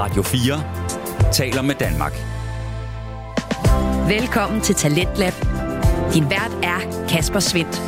Radio 0.00 0.22
4 0.22 1.32
taler 1.32 1.62
med 1.62 1.74
Danmark. 1.74 2.12
Velkommen 4.08 4.60
til 4.60 4.74
Talentlab. 4.74 5.32
Din 6.14 6.30
vært 6.30 6.54
er 6.62 7.06
Kasper 7.08 7.40
Svendt. 7.40 7.82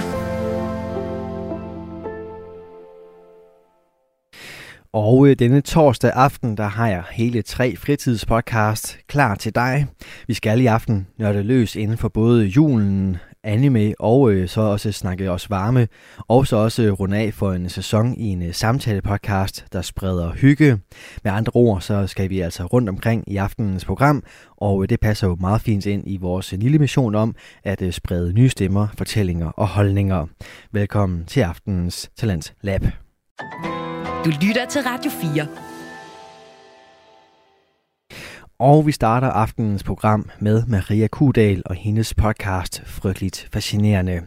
Og 4.93 5.29
øh, 5.29 5.37
denne 5.39 5.61
torsdag 5.61 6.13
aften, 6.15 6.57
der 6.57 6.67
har 6.67 6.89
jeg 6.89 7.03
hele 7.11 7.43
tre 7.43 7.77
fritidspodcast 7.77 8.99
klar 9.07 9.35
til 9.35 9.55
dig. 9.55 9.87
Vi 10.27 10.35
skal 10.35 10.61
i 10.61 10.67
aften 10.67 11.07
nørde 11.19 11.43
løs 11.43 11.77
inden 11.77 11.99
for 11.99 12.09
både 12.09 12.45
julen, 12.45 13.17
anime 13.45 13.95
og 13.99 14.33
øh, 14.33 14.49
så 14.49 14.61
også 14.61 14.93
snakke 14.93 15.31
os 15.31 15.51
varme. 15.51 15.89
Og 16.19 16.47
så 16.47 16.57
også 16.57 16.83
øh, 16.83 16.93
runde 16.93 17.17
af 17.17 17.35
for 17.35 17.53
en 17.53 17.69
sæson 17.69 18.15
i 18.15 18.29
en 18.29 18.43
øh, 18.43 18.55
samtale-podcast, 18.55 19.65
der 19.73 19.83
spreder 19.83 20.33
hygge. 20.33 20.79
Med 21.25 21.33
andre 21.33 21.51
ord, 21.55 21.81
så 21.81 22.07
skal 22.07 22.31
vi 22.31 22.41
altså 22.41 22.65
rundt 22.65 22.89
omkring 22.89 23.25
i 23.27 23.37
aftenens 23.37 23.85
program, 23.85 24.23
og 24.57 24.83
øh, 24.83 24.89
det 24.89 25.01
passer 25.01 25.27
jo 25.27 25.37
meget 25.41 25.61
fint 25.61 25.87
ind 25.87 26.03
i 26.07 26.17
vores 26.17 26.53
øh, 26.53 26.59
lille 26.59 26.79
mission 26.79 27.15
om 27.15 27.35
at 27.65 27.83
øh, 27.83 27.93
sprede 27.93 28.33
nye 28.33 28.49
stemmer, 28.49 28.89
fortællinger 28.99 29.49
og 29.49 29.69
holdninger. 29.69 30.27
Velkommen 30.73 31.25
til 31.27 31.41
aftenens 31.41 32.11
Talent 32.17 32.55
Lab. 32.63 32.83
Du 34.25 34.31
lytter 34.43 34.67
til 34.71 34.81
Radio 34.83 35.11
4. 35.11 35.70
Og 38.61 38.87
vi 38.87 38.93
starter 38.93 39.29
aftenens 39.29 39.83
program 39.83 40.31
med 40.41 40.63
Maria 40.67 41.07
Kudal 41.07 41.63
og 41.67 41.75
hendes 41.75 42.15
podcast 42.15 42.83
Frygteligt 42.87 43.49
Fascinerende. 43.53 44.21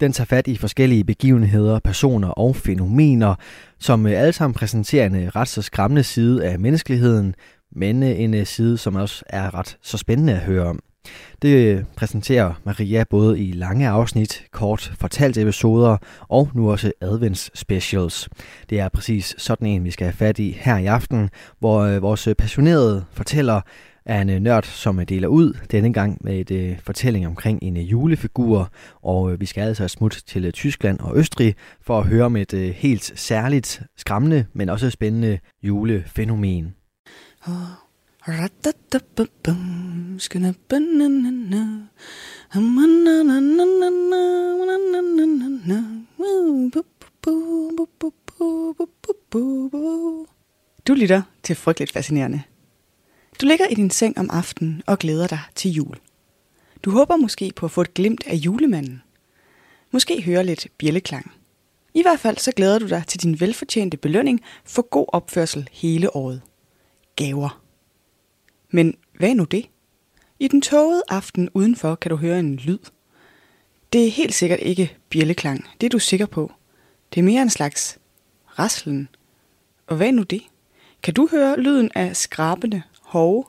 Den 0.00 0.12
tager 0.12 0.26
fat 0.26 0.48
i 0.48 0.56
forskellige 0.56 1.04
begivenheder, 1.04 1.78
personer 1.78 2.28
og 2.28 2.56
fænomener, 2.56 3.34
som 3.78 4.06
øh, 4.06 4.20
alle 4.20 4.32
sammen 4.32 4.54
præsenterer 4.54 5.06
en 5.06 5.14
øh, 5.14 5.28
ret 5.28 5.48
så 5.48 5.62
skræmmende 5.62 6.02
side 6.02 6.44
af 6.44 6.58
menneskeligheden, 6.58 7.34
men 7.72 8.02
øh, 8.02 8.20
en 8.20 8.46
side, 8.46 8.78
som 8.78 8.94
også 8.94 9.24
er 9.28 9.54
ret 9.54 9.76
så 9.82 9.98
spændende 9.98 10.32
at 10.32 10.40
høre 10.40 10.66
om. 10.66 10.80
Det 11.42 11.76
øh, 11.76 11.84
præsenterer 11.96 12.52
Maria 12.64 13.04
både 13.10 13.40
i 13.40 13.52
lange 13.52 13.88
afsnit, 13.88 14.44
kort 14.52 14.92
fortalt 14.98 15.38
episoder 15.38 15.96
og 16.28 16.48
nu 16.54 16.70
også 16.70 16.92
advents 17.00 17.50
specials. 17.54 18.28
Det 18.70 18.80
er 18.80 18.88
præcis 18.88 19.34
sådan 19.38 19.66
en, 19.66 19.84
vi 19.84 19.90
skal 19.90 20.04
have 20.04 20.14
fat 20.14 20.38
i 20.38 20.50
her 20.60 20.76
i 20.76 20.86
aften, 20.86 21.30
hvor 21.58 21.80
øh, 21.80 22.02
vores 22.02 22.28
passionerede 22.38 23.04
fortæller 23.12 23.60
er 24.06 24.20
en 24.20 24.30
øh, 24.30 24.40
nørd, 24.40 24.64
som 24.64 25.06
deler 25.06 25.28
ud 25.28 25.58
denne 25.70 25.92
gang 25.92 26.18
med 26.20 26.50
et 26.50 26.76
fortælling 26.80 27.26
omkring 27.26 27.58
en 27.62 27.76
julefigur, 27.76 28.70
og 29.02 29.40
vi 29.40 29.46
skal 29.46 29.62
altså 29.62 29.88
smutte 29.88 30.24
til 30.24 30.52
Tyskland 30.52 31.00
og 31.00 31.16
Østrig 31.16 31.54
for 31.82 31.98
at 31.98 32.06
høre 32.06 32.24
om 32.24 32.36
et 32.36 32.74
helt 32.74 33.12
særligt, 33.16 33.82
skræmmende, 33.96 34.46
men 34.52 34.68
også 34.68 34.90
spændende 34.90 35.38
julefænomen. 35.62 36.74
Oh. 37.48 37.83
Du 50.86 50.94
lytter 50.94 51.22
til 51.42 51.56
Frygteligt 51.56 51.92
Fascinerende. 51.92 52.42
Du 53.40 53.46
ligger 53.46 53.66
i 53.66 53.74
din 53.74 53.90
seng 53.90 54.18
om 54.18 54.30
aftenen 54.30 54.82
og 54.86 54.98
glæder 54.98 55.26
dig 55.26 55.40
til 55.54 55.70
jul. 55.70 55.96
Du 56.82 56.90
håber 56.90 57.16
måske 57.16 57.52
på 57.56 57.66
at 57.66 57.72
få 57.72 57.80
et 57.80 57.94
glimt 57.94 58.24
af 58.26 58.34
julemanden. 58.34 59.02
Måske 59.90 60.22
høre 60.22 60.44
lidt 60.44 60.68
bjælleklang. 60.78 61.32
I 61.94 62.02
hvert 62.02 62.20
fald 62.20 62.36
så 62.36 62.52
glæder 62.52 62.78
du 62.78 62.88
dig 62.88 63.04
til 63.06 63.22
din 63.22 63.40
velfortjente 63.40 63.96
belønning 63.96 64.40
for 64.64 64.82
god 64.82 65.06
opførsel 65.08 65.68
hele 65.72 66.16
året. 66.16 66.42
Gaver. 67.16 67.63
Men 68.74 68.94
hvad 69.18 69.30
er 69.30 69.34
nu 69.34 69.44
det? 69.44 69.66
I 70.38 70.48
den 70.48 70.62
tågede 70.62 71.02
aften 71.08 71.48
udenfor 71.54 71.94
kan 71.94 72.10
du 72.10 72.16
høre 72.16 72.38
en 72.38 72.56
lyd. 72.56 72.78
Det 73.92 74.06
er 74.06 74.10
helt 74.10 74.34
sikkert 74.34 74.58
ikke 74.62 74.96
bjælleklang, 75.10 75.68
det 75.80 75.86
er 75.86 75.90
du 75.90 75.98
sikker 75.98 76.26
på. 76.26 76.52
Det 77.14 77.20
er 77.20 77.24
mere 77.24 77.42
en 77.42 77.50
slags 77.50 77.98
raslen. 78.58 79.08
Og 79.86 79.96
hvad 79.96 80.06
er 80.06 80.12
nu 80.12 80.22
det? 80.22 80.42
Kan 81.02 81.14
du 81.14 81.28
høre 81.30 81.60
lyden 81.60 81.90
af 81.94 82.16
skrabende 82.16 82.82
hove? 83.02 83.44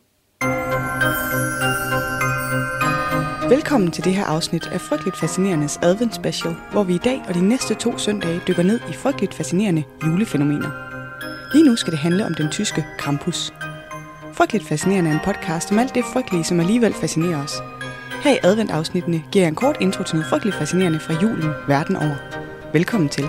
Velkommen 3.49 3.91
til 3.91 4.03
det 4.03 4.13
her 4.13 4.25
afsnit 4.25 4.67
af 4.67 4.81
Frygteligt 4.81 5.17
Fascinerendes 5.17 5.77
Advent 5.77 6.15
Special, 6.15 6.55
hvor 6.71 6.83
vi 6.83 6.95
i 6.95 7.03
dag 7.03 7.21
og 7.27 7.33
de 7.33 7.47
næste 7.47 7.73
to 7.73 7.97
søndage 7.97 8.41
dykker 8.47 8.63
ned 8.63 8.79
i 8.89 8.93
frygteligt 8.93 9.33
fascinerende 9.33 9.83
julefænomener. 10.03 10.71
Lige 11.53 11.65
nu 11.65 11.75
skal 11.75 11.91
det 11.91 11.99
handle 11.99 12.25
om 12.25 12.33
den 12.33 12.51
tyske 12.51 12.85
Krampus– 12.97 13.53
Frygteligt 14.37 14.67
Fascinerende 14.67 15.09
er 15.09 15.13
en 15.13 15.19
podcast 15.23 15.71
om 15.71 15.79
alt 15.79 15.95
det 15.95 16.05
frygtelige, 16.13 16.43
som 16.43 16.59
alligevel 16.59 16.93
fascinerer 16.93 17.43
os. 17.43 17.53
Her 18.23 18.33
i 18.33 18.37
adventafsnittene 18.43 19.23
giver 19.31 19.43
jeg 19.45 19.49
en 19.49 19.55
kort 19.55 19.77
intro 19.81 20.03
til 20.03 20.15
noget 20.15 20.29
frygteligt 20.29 20.57
fascinerende 20.57 20.99
fra 20.99 21.13
julen 21.21 21.51
verden 21.67 21.95
over. 21.95 22.15
Velkommen 22.73 23.09
til. 23.09 23.23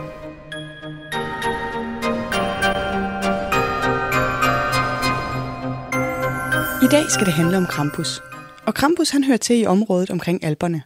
I 6.83 6.89
dag 6.91 7.11
skal 7.11 7.27
det 7.27 7.35
handle 7.35 7.57
om 7.57 7.67
Krampus. 7.67 8.23
Og 8.67 8.75
Krampus 8.75 9.11
han 9.11 9.25
hører 9.25 9.37
til 9.37 9.61
i 9.61 9.67
området 9.67 10.11
omkring 10.11 10.45
Alperne, 10.45 10.83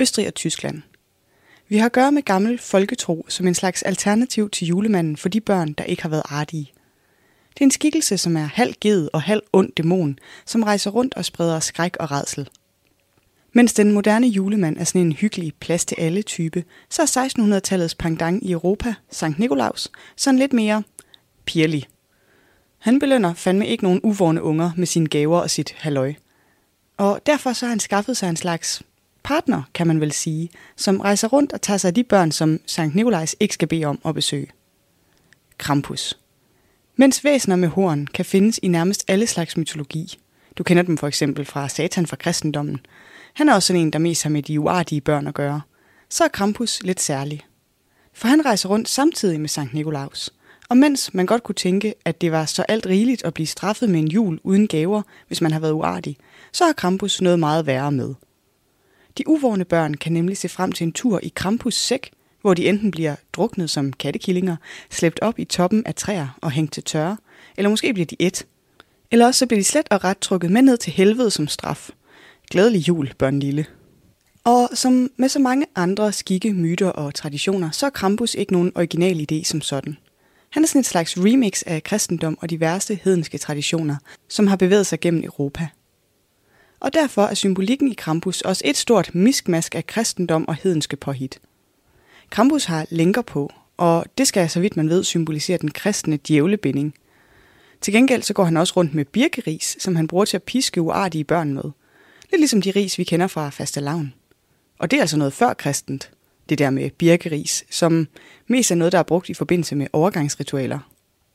Østrig 0.00 0.26
og 0.26 0.34
Tyskland. 0.34 0.82
Vi 1.68 1.76
har 1.76 1.86
at 1.86 1.92
gøre 1.92 2.12
med 2.12 2.22
gammel 2.22 2.58
folketro 2.58 3.26
som 3.28 3.46
en 3.46 3.54
slags 3.54 3.82
alternativ 3.82 4.50
til 4.50 4.66
julemanden 4.66 5.16
for 5.16 5.28
de 5.28 5.40
børn, 5.40 5.72
der 5.72 5.84
ikke 5.84 6.02
har 6.02 6.08
været 6.08 6.22
artige. 6.24 6.72
Det 7.56 7.60
er 7.60 7.66
en 7.66 7.70
skikkelse, 7.70 8.18
som 8.18 8.36
er 8.36 8.44
halv 8.44 8.74
ged 8.80 9.08
og 9.12 9.22
halv 9.22 9.42
ond 9.52 9.72
dæmon, 9.76 10.18
som 10.46 10.62
rejser 10.62 10.90
rundt 10.90 11.14
og 11.14 11.24
spreder 11.24 11.60
skræk 11.60 11.96
og 12.00 12.10
redsel. 12.10 12.48
Mens 13.52 13.72
den 13.72 13.92
moderne 13.92 14.26
julemand 14.26 14.76
er 14.76 14.84
sådan 14.84 15.00
en 15.00 15.12
hyggelig 15.12 15.52
plads 15.60 15.84
til 15.84 15.96
alle 15.98 16.22
type, 16.22 16.64
så 16.90 17.02
er 17.02 17.06
1600-tallets 17.06 17.94
pangdang 17.98 18.46
i 18.46 18.52
Europa, 18.52 18.94
Sankt 19.10 19.38
Nikolaus, 19.38 19.88
sådan 20.16 20.38
lidt 20.38 20.52
mere 20.52 20.82
pirlig. 21.44 21.86
Han 22.78 22.98
belønner 22.98 23.34
fandme 23.34 23.66
ikke 23.66 23.84
nogen 23.84 24.00
uvorne 24.02 24.42
unger 24.42 24.70
med 24.76 24.86
sine 24.86 25.06
gaver 25.06 25.38
og 25.38 25.50
sit 25.50 25.74
halløj. 25.78 26.14
Og 26.96 27.20
derfor 27.26 27.52
så 27.52 27.66
har 27.66 27.70
han 27.70 27.80
skaffet 27.80 28.16
sig 28.16 28.28
en 28.28 28.36
slags 28.36 28.82
partner, 29.22 29.62
kan 29.74 29.86
man 29.86 30.00
vel 30.00 30.12
sige, 30.12 30.50
som 30.76 31.00
rejser 31.00 31.28
rundt 31.28 31.52
og 31.52 31.62
tager 31.62 31.78
sig 31.78 31.88
af 31.88 31.94
de 31.94 32.04
børn, 32.04 32.32
som 32.32 32.60
Sankt 32.66 32.94
Nikolajs 32.94 33.36
ikke 33.40 33.54
skal 33.54 33.68
bede 33.68 33.84
om 33.84 34.00
at 34.04 34.14
besøge. 34.14 34.50
Krampus. 35.58 36.18
Mens 36.98 37.24
væsener 37.24 37.56
med 37.56 37.68
horn 37.68 38.06
kan 38.06 38.24
findes 38.24 38.60
i 38.62 38.68
nærmest 38.68 39.04
alle 39.08 39.26
slags 39.26 39.56
mytologi. 39.56 40.18
Du 40.58 40.62
kender 40.62 40.82
dem 40.82 40.98
for 40.98 41.06
eksempel 41.06 41.44
fra 41.44 41.68
Satan 41.68 42.06
fra 42.06 42.16
kristendommen. 42.16 42.80
Han 43.34 43.48
er 43.48 43.54
også 43.54 43.66
sådan 43.66 43.82
en, 43.82 43.92
der 43.92 43.98
mest 43.98 44.22
har 44.22 44.30
med 44.30 44.42
de 44.42 44.60
uartige 44.60 45.00
børn 45.00 45.26
at 45.26 45.34
gøre. 45.34 45.60
Så 46.10 46.24
er 46.24 46.28
Krampus 46.28 46.82
lidt 46.82 47.00
særlig. 47.00 47.46
For 48.12 48.28
han 48.28 48.46
rejser 48.46 48.68
rundt 48.68 48.88
samtidig 48.88 49.40
med 49.40 49.48
Sankt 49.48 49.74
Nikolaus. 49.74 50.30
Og 50.68 50.76
mens 50.76 51.14
man 51.14 51.26
godt 51.26 51.42
kunne 51.42 51.54
tænke, 51.54 51.94
at 52.04 52.20
det 52.20 52.32
var 52.32 52.44
så 52.44 52.62
alt 52.62 52.86
rigeligt 52.86 53.24
at 53.24 53.34
blive 53.34 53.46
straffet 53.46 53.90
med 53.90 54.00
en 54.00 54.08
jul 54.08 54.40
uden 54.42 54.68
gaver, 54.68 55.02
hvis 55.26 55.40
man 55.40 55.52
har 55.52 55.60
været 55.60 55.72
uartig, 55.72 56.16
så 56.52 56.64
har 56.64 56.72
Krampus 56.72 57.20
noget 57.20 57.38
meget 57.38 57.66
værre 57.66 57.92
med. 57.92 58.14
De 59.18 59.28
uvårne 59.28 59.64
børn 59.64 59.94
kan 59.94 60.12
nemlig 60.12 60.36
se 60.36 60.48
frem 60.48 60.72
til 60.72 60.84
en 60.84 60.92
tur 60.92 61.20
i 61.22 61.32
Krampus 61.34 61.74
sæk, 61.74 62.10
hvor 62.46 62.54
de 62.54 62.68
enten 62.68 62.90
bliver 62.90 63.16
druknet 63.32 63.70
som 63.70 63.92
kattekillinger, 63.92 64.56
slæbt 64.90 65.20
op 65.22 65.38
i 65.38 65.44
toppen 65.44 65.86
af 65.86 65.94
træer 65.94 66.38
og 66.42 66.50
hængt 66.50 66.72
til 66.72 66.82
tørre, 66.82 67.16
eller 67.56 67.70
måske 67.70 67.92
bliver 67.92 68.06
de 68.06 68.16
et. 68.18 68.46
Eller 69.10 69.26
også 69.26 69.38
så 69.38 69.46
bliver 69.46 69.60
de 69.60 69.64
slet 69.64 69.88
og 69.90 70.04
ret 70.04 70.18
trukket 70.18 70.50
med 70.50 70.62
ned 70.62 70.76
til 70.76 70.92
helvede 70.92 71.30
som 71.30 71.48
straf. 71.48 71.90
Glædelig 72.50 72.88
jul, 72.88 73.12
børn 73.18 73.38
lille. 73.38 73.66
Og 74.44 74.68
som 74.74 75.10
med 75.16 75.28
så 75.28 75.38
mange 75.38 75.66
andre 75.76 76.12
skikke, 76.12 76.52
myter 76.52 76.88
og 76.88 77.14
traditioner, 77.14 77.70
så 77.70 77.86
er 77.86 77.90
Krampus 77.90 78.34
ikke 78.34 78.52
nogen 78.52 78.72
original 78.74 79.26
idé 79.32 79.44
som 79.44 79.60
sådan. 79.60 79.96
Han 80.50 80.62
er 80.62 80.66
sådan 80.66 80.80
et 80.80 80.86
slags 80.86 81.18
remix 81.18 81.62
af 81.66 81.82
kristendom 81.82 82.38
og 82.40 82.50
diverse 82.50 83.00
hedenske 83.04 83.38
traditioner, 83.38 83.96
som 84.28 84.46
har 84.46 84.56
bevæget 84.56 84.86
sig 84.86 85.00
gennem 85.00 85.24
Europa. 85.24 85.68
Og 86.80 86.94
derfor 86.94 87.22
er 87.22 87.34
symbolikken 87.34 87.90
i 87.90 87.94
Krampus 87.94 88.40
også 88.40 88.62
et 88.64 88.76
stort 88.76 89.14
miskmask 89.14 89.74
af 89.74 89.86
kristendom 89.86 90.48
og 90.48 90.54
hedenske 90.54 90.96
påhit. 90.96 91.38
Krampus 92.30 92.64
har 92.64 92.86
lænker 92.90 93.22
på, 93.22 93.52
og 93.76 94.04
det 94.18 94.28
skal, 94.28 94.50
så 94.50 94.60
vidt 94.60 94.76
man 94.76 94.88
ved, 94.88 95.04
symbolisere 95.04 95.58
den 95.58 95.70
kristne 95.70 96.18
djævlebinding. 96.28 96.94
Til 97.80 97.94
gengæld 97.94 98.22
så 98.22 98.34
går 98.34 98.44
han 98.44 98.56
også 98.56 98.72
rundt 98.76 98.94
med 98.94 99.04
birkeris, 99.04 99.76
som 99.78 99.96
han 99.96 100.08
bruger 100.08 100.24
til 100.24 100.36
at 100.36 100.42
piske 100.42 100.80
uartige 100.80 101.24
børn 101.24 101.54
med. 101.54 101.64
Lidt 102.30 102.40
ligesom 102.40 102.62
de 102.62 102.70
ris, 102.70 102.98
vi 102.98 103.04
kender 103.04 103.26
fra 103.26 103.50
fastelavn. 103.50 104.14
Og 104.78 104.90
det 104.90 104.96
er 104.96 105.00
altså 105.00 105.16
noget 105.16 105.32
før 105.32 105.54
kristent, 105.54 106.10
det 106.48 106.58
der 106.58 106.70
med 106.70 106.90
birkeris, 106.90 107.64
som 107.70 108.08
mest 108.46 108.70
er 108.70 108.74
noget, 108.74 108.92
der 108.92 108.98
er 108.98 109.02
brugt 109.02 109.28
i 109.28 109.34
forbindelse 109.34 109.76
med 109.76 109.86
overgangsritualer. 109.92 110.78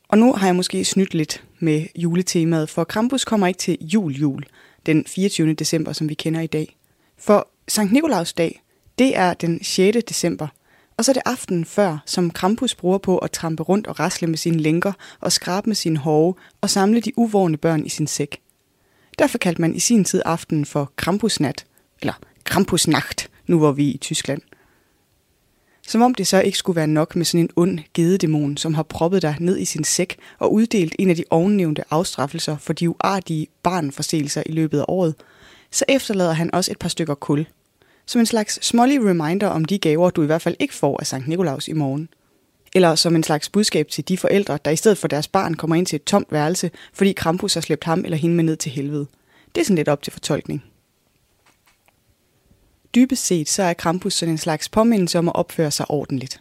Og 0.08 0.18
nu 0.18 0.32
har 0.32 0.46
jeg 0.46 0.56
måske 0.56 0.84
snydt 0.84 1.14
lidt 1.14 1.44
med 1.58 1.86
juletemaet, 1.96 2.70
for 2.70 2.84
Krampus 2.84 3.24
kommer 3.24 3.46
ikke 3.46 3.58
til 3.58 3.78
jul-jul, 3.80 4.42
den 4.86 5.04
24. 5.06 5.54
december, 5.54 5.92
som 5.92 6.08
vi 6.08 6.14
kender 6.14 6.40
i 6.40 6.46
dag. 6.46 6.76
For 7.18 7.48
Sankt 7.68 7.92
Nikolaus 7.92 8.32
dag, 8.32 8.62
det 8.98 9.16
er 9.16 9.34
den 9.34 9.64
6. 9.64 9.98
december– 10.08 10.48
og 10.96 11.04
så 11.04 11.10
er 11.10 11.14
det 11.14 11.22
aftenen 11.26 11.64
før, 11.64 11.98
som 12.06 12.30
Krampus 12.30 12.74
bruger 12.74 12.98
på 12.98 13.18
at 13.18 13.30
trampe 13.30 13.62
rundt 13.62 13.86
og 13.86 14.00
rasle 14.00 14.26
med 14.26 14.38
sine 14.38 14.56
lænker 14.56 14.92
og 15.20 15.32
skrabe 15.32 15.70
med 15.70 15.74
sine 15.74 15.98
hove 15.98 16.34
og 16.60 16.70
samle 16.70 17.00
de 17.00 17.18
uvågne 17.18 17.56
børn 17.56 17.86
i 17.86 17.88
sin 17.88 18.06
sæk. 18.06 18.40
Derfor 19.18 19.38
kaldte 19.38 19.60
man 19.60 19.74
i 19.74 19.80
sin 19.80 20.04
tid 20.04 20.22
aftenen 20.24 20.64
for 20.64 20.92
Krampusnat, 20.96 21.66
eller 22.00 22.14
Krampusnacht, 22.44 23.30
nu 23.46 23.58
hvor 23.58 23.72
vi 23.72 23.90
er 23.90 23.94
i 23.94 23.98
Tyskland. 23.98 24.42
Som 25.86 26.02
om 26.02 26.14
det 26.14 26.26
så 26.26 26.40
ikke 26.40 26.58
skulle 26.58 26.76
være 26.76 26.86
nok 26.86 27.16
med 27.16 27.24
sådan 27.24 27.40
en 27.40 27.50
ond 27.56 27.78
gededæmon, 27.94 28.56
som 28.56 28.74
har 28.74 28.82
proppet 28.82 29.22
dig 29.22 29.36
ned 29.40 29.58
i 29.58 29.64
sin 29.64 29.84
sæk 29.84 30.16
og 30.38 30.52
uddelt 30.52 30.96
en 30.98 31.10
af 31.10 31.16
de 31.16 31.24
ovennævnte 31.30 31.84
afstraffelser 31.90 32.56
for 32.56 32.72
de 32.72 32.90
uartige 32.90 33.46
barnforseelser 33.62 34.42
i 34.46 34.52
løbet 34.52 34.78
af 34.78 34.84
året, 34.88 35.14
så 35.70 35.84
efterlader 35.88 36.32
han 36.32 36.54
også 36.54 36.70
et 36.70 36.78
par 36.78 36.88
stykker 36.88 37.14
kul. 37.14 37.46
Som 38.12 38.20
en 38.20 38.26
slags 38.26 38.66
smålig 38.66 39.04
reminder 39.04 39.46
om 39.46 39.64
de 39.64 39.78
gaver, 39.78 40.10
du 40.10 40.22
i 40.22 40.26
hvert 40.26 40.42
fald 40.42 40.56
ikke 40.58 40.74
får 40.74 41.00
af 41.00 41.06
Sankt 41.06 41.28
Nikolaus 41.28 41.68
i 41.68 41.72
morgen. 41.72 42.08
Eller 42.74 42.94
som 42.94 43.16
en 43.16 43.22
slags 43.22 43.48
budskab 43.48 43.88
til 43.88 44.08
de 44.08 44.18
forældre, 44.18 44.58
der 44.64 44.70
i 44.70 44.76
stedet 44.76 44.98
for 44.98 45.08
deres 45.08 45.28
barn 45.28 45.54
kommer 45.54 45.76
ind 45.76 45.86
til 45.86 45.96
et 45.96 46.04
tomt 46.04 46.32
værelse, 46.32 46.70
fordi 46.92 47.12
Krampus 47.12 47.54
har 47.54 47.60
slæbt 47.60 47.84
ham 47.84 48.04
eller 48.04 48.16
hende 48.16 48.36
med 48.36 48.44
ned 48.44 48.56
til 48.56 48.72
helvede. 48.72 49.06
Det 49.54 49.60
er 49.60 49.64
sådan 49.64 49.76
lidt 49.76 49.88
op 49.88 50.02
til 50.02 50.12
fortolkning. 50.12 50.64
Dybest 52.94 53.26
set 53.26 53.48
så 53.48 53.62
er 53.62 53.72
Krampus 53.72 54.14
sådan 54.14 54.34
en 54.34 54.38
slags 54.38 54.68
påmindelse 54.68 55.18
om 55.18 55.28
at 55.28 55.34
opføre 55.34 55.70
sig 55.70 55.90
ordentligt. 55.90 56.40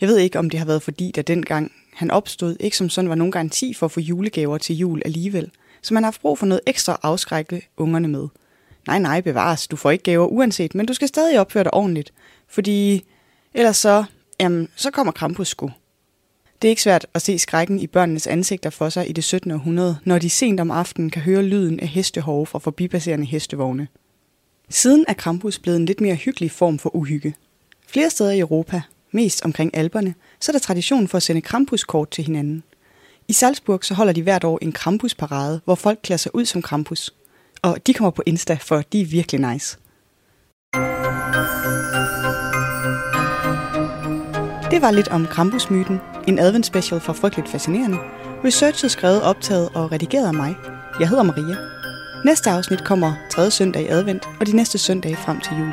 Jeg 0.00 0.08
ved 0.08 0.18
ikke, 0.18 0.38
om 0.38 0.50
det 0.50 0.58
har 0.58 0.66
været 0.66 0.82
fordi, 0.82 1.12
der 1.14 1.22
dengang 1.22 1.72
han 1.94 2.10
opstod, 2.10 2.56
ikke 2.60 2.76
som 2.76 2.88
sådan 2.88 3.08
var 3.08 3.14
nogen 3.14 3.32
garanti 3.32 3.74
for 3.74 3.86
at 3.86 3.92
få 3.92 4.00
julegaver 4.00 4.58
til 4.58 4.76
jul 4.76 5.02
alligevel, 5.04 5.50
så 5.82 5.94
man 5.94 6.02
har 6.02 6.06
haft 6.06 6.20
brug 6.20 6.38
for 6.38 6.46
noget 6.46 6.60
ekstra 6.66 6.92
at 6.92 7.00
afskrække 7.02 7.68
ungerne 7.76 8.08
med. 8.08 8.28
Nej, 8.90 8.98
nej, 8.98 9.20
bevares, 9.20 9.68
du 9.68 9.76
får 9.76 9.90
ikke 9.90 10.04
gaver 10.04 10.26
uanset, 10.26 10.74
men 10.74 10.86
du 10.86 10.94
skal 10.94 11.08
stadig 11.08 11.40
opføre 11.40 11.64
dig 11.64 11.74
ordentligt, 11.74 12.12
fordi 12.48 13.04
ellers 13.54 13.76
så, 13.76 14.04
jamen, 14.40 14.68
så 14.76 14.90
kommer 14.90 15.12
Krampus 15.12 15.48
sgu. 15.48 15.70
Det 16.62 16.68
er 16.68 16.70
ikke 16.70 16.82
svært 16.82 17.06
at 17.14 17.22
se 17.22 17.38
skrækken 17.38 17.80
i 17.80 17.86
børnenes 17.86 18.26
ansigter 18.26 18.70
for 18.70 18.88
sig 18.88 19.10
i 19.10 19.12
det 19.12 19.24
17. 19.24 19.50
århundrede, 19.50 19.98
når 20.04 20.18
de 20.18 20.30
sent 20.30 20.60
om 20.60 20.70
aftenen 20.70 21.10
kan 21.10 21.22
høre 21.22 21.42
lyden 21.42 21.80
af 21.80 21.88
hestehove 21.88 22.46
fra 22.46 22.58
forbipasserende 22.58 23.26
hestevogne. 23.26 23.88
Siden 24.68 25.04
er 25.08 25.14
Krampus 25.14 25.58
blevet 25.58 25.78
en 25.78 25.86
lidt 25.86 26.00
mere 26.00 26.14
hyggelig 26.14 26.50
form 26.50 26.78
for 26.78 26.96
uhygge. 26.96 27.34
Flere 27.86 28.10
steder 28.10 28.30
i 28.30 28.40
Europa, 28.40 28.82
mest 29.10 29.44
omkring 29.44 29.76
alberne, 29.76 30.14
så 30.40 30.52
er 30.52 30.54
der 30.54 30.60
tradition 30.60 31.08
for 31.08 31.16
at 31.16 31.22
sende 31.22 31.40
Krampuskort 31.40 32.10
til 32.10 32.24
hinanden. 32.24 32.62
I 33.28 33.32
Salzburg 33.32 33.84
så 33.84 33.94
holder 33.94 34.12
de 34.12 34.22
hvert 34.22 34.44
år 34.44 34.58
en 34.62 34.72
Krampusparade, 34.72 35.60
hvor 35.64 35.74
folk 35.74 35.98
klæder 36.02 36.18
sig 36.18 36.34
ud 36.34 36.44
som 36.44 36.62
Krampus. 36.62 37.14
Og 37.62 37.86
de 37.86 37.94
kommer 37.94 38.10
på 38.10 38.22
Insta, 38.26 38.58
for 38.60 38.82
de 38.92 39.00
er 39.00 39.06
virkelig 39.06 39.52
nice. 39.52 39.78
Det 44.70 44.82
var 44.82 44.90
lidt 44.90 45.08
om 45.08 45.26
Krampusmyten, 45.26 46.00
en 46.28 46.38
adventsspecial 46.38 47.00
for 47.00 47.12
Frygteligt 47.12 47.48
Fascinerende. 47.48 47.98
Researchet 48.44 48.90
skrevet, 48.90 49.22
optaget 49.22 49.68
og 49.74 49.92
redigeret 49.92 50.26
af 50.26 50.34
mig. 50.34 50.56
Jeg 51.00 51.08
hedder 51.08 51.22
Maria. 51.22 51.56
Næste 52.24 52.50
afsnit 52.50 52.84
kommer 52.84 53.12
tredje 53.30 53.50
søndag 53.50 53.82
i 53.82 53.86
advent, 53.86 54.28
og 54.40 54.46
de 54.46 54.56
næste 54.56 54.78
søndage 54.78 55.16
frem 55.16 55.40
til 55.40 55.52
jul. 55.58 55.72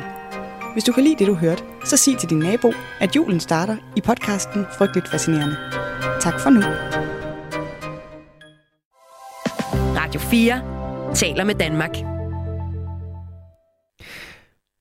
Hvis 0.72 0.84
du 0.84 0.92
kan 0.92 1.04
lide 1.04 1.18
det, 1.18 1.26
du 1.26 1.34
hørte, 1.34 1.62
så 1.84 1.96
sig 1.96 2.18
til 2.18 2.30
din 2.30 2.38
nabo, 2.38 2.72
at 3.00 3.16
julen 3.16 3.40
starter 3.40 3.76
i 3.96 4.00
podcasten 4.00 4.66
Frygteligt 4.78 5.08
Fascinerende. 5.08 5.56
Tak 6.20 6.40
for 6.40 6.50
nu. 6.50 6.60
Radio 9.96 10.20
4 10.20 10.77
taler 11.14 11.44
med 11.44 11.54
Danmark. 11.54 11.96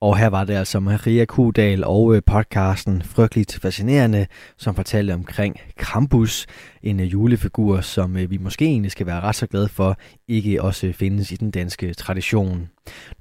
Og 0.01 0.17
her 0.17 0.27
var 0.27 0.43
det 0.43 0.53
altså 0.53 0.79
Maria 0.79 1.25
Kudal 1.25 1.83
og 1.83 2.15
øh, 2.15 2.21
podcasten 2.25 3.01
Frygteligt 3.01 3.59
Fascinerende, 3.61 4.27
som 4.57 4.75
fortalte 4.75 5.13
omkring 5.13 5.59
Krampus, 5.77 6.45
en 6.83 6.99
øh, 6.99 7.11
julefigur, 7.11 7.81
som 7.81 8.17
øh, 8.17 8.31
vi 8.31 8.37
måske 8.37 8.65
egentlig 8.65 8.91
skal 8.91 9.05
være 9.05 9.21
ret 9.21 9.35
så 9.35 9.47
glade 9.47 9.67
for, 9.67 9.97
ikke 10.27 10.61
også 10.61 10.93
findes 10.93 11.31
i 11.31 11.35
den 11.35 11.51
danske 11.51 11.93
tradition. 11.93 12.69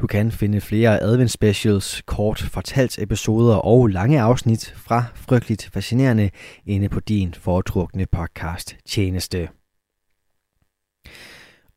Du 0.01 0.07
kan 0.07 0.33
finde 0.33 0.61
flere 0.61 1.01
advent 1.01 1.31
specials, 1.31 2.03
kort 2.07 2.41
fortalt 2.53 2.99
episoder 2.99 3.57
og 3.57 3.87
lange 3.87 4.21
afsnit 4.21 4.75
fra 4.77 5.05
Frygteligt 5.15 5.71
Fascinerende 5.73 6.31
inde 6.67 6.89
på 6.89 7.01
din 7.01 7.35
foretrukne 7.35 8.07
podcast 8.07 8.77
tjeneste. 8.87 9.49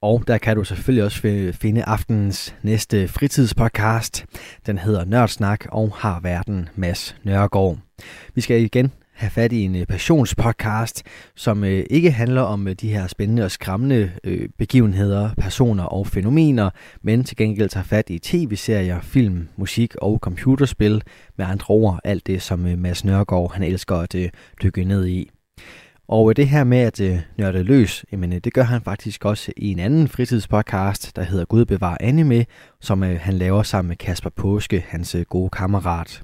Og 0.02 0.24
der 0.28 0.38
kan 0.38 0.56
du 0.56 0.64
selvfølgelig 0.64 1.04
også 1.04 1.52
finde 1.54 1.84
aftenens 1.84 2.56
næste 2.64 3.08
fritidspodcast. 3.08 4.26
Den 4.66 4.78
hedder 4.78 5.06
Nørdsnak 5.06 5.66
og 5.72 5.96
har 5.96 6.20
verden 6.20 6.70
Mads 6.76 7.16
Nørgaard. 7.24 7.78
Vi 8.36 8.42
skal 8.42 8.62
igen 8.62 8.92
have 9.20 9.30
fat 9.30 9.52
i 9.52 9.62
en 9.62 9.76
øh, 9.76 9.86
passionspodcast, 9.86 11.04
som 11.36 11.64
øh, 11.64 11.86
ikke 11.90 12.12
handler 12.12 12.42
om 12.42 12.68
øh, 12.68 12.76
de 12.76 12.90
her 12.90 13.08
spændende 13.08 13.44
og 13.44 13.52
skræmmende 13.52 14.12
begivenheder, 14.58 15.30
personer 15.38 15.84
og 15.84 16.08
fænomener, 16.08 16.70
men 17.02 17.24
til 17.24 17.38
gengæld 17.38 17.70
tager 17.70 17.84
fat 17.84 18.10
i 18.10 18.20
tv-serier, 18.20 19.02
film, 19.02 19.48
musik 19.58 19.96
og 19.96 20.20
computerspil, 20.20 21.04
med 21.38 21.46
andre 21.46 21.74
ord 21.74 22.00
alt 22.04 22.28
det, 22.28 22.42
som 22.42 22.60
Mads 22.60 23.06
Nørgaard 23.06 23.54
han 23.54 23.64
elsker 23.64 23.96
at 23.96 24.16
dykke 24.64 24.84
ned 24.84 25.08
i. 25.08 25.30
Og 26.10 26.30
øh, 26.30 26.36
det 26.36 26.48
her 26.48 26.64
med 26.64 26.78
at 26.78 27.00
øh, 27.02 27.20
nørde 27.38 27.64
løs, 27.64 28.06
jamen, 28.12 28.34
øh, 28.34 28.40
det 28.44 28.54
gør 28.54 28.64
han 28.64 28.82
faktisk 28.82 29.26
også 29.26 29.52
i 29.58 29.72
en 29.72 29.80
anden 29.80 30.08
fritidspodcast, 30.08 31.16
der 31.16 31.24
hedder 31.24 31.46
Gud 31.46 31.66
bevar 31.66 31.98
anime, 32.00 32.46
som 32.82 33.04
øh, 33.04 33.20
han 33.22 33.34
laver 33.34 33.64
sammen 33.64 33.88
med 33.88 33.98
Kasper 33.98 34.30
Påske, 34.30 34.86
hans 34.88 35.16
øh, 35.16 35.26
gode 35.30 35.50
kammerat. 35.50 36.22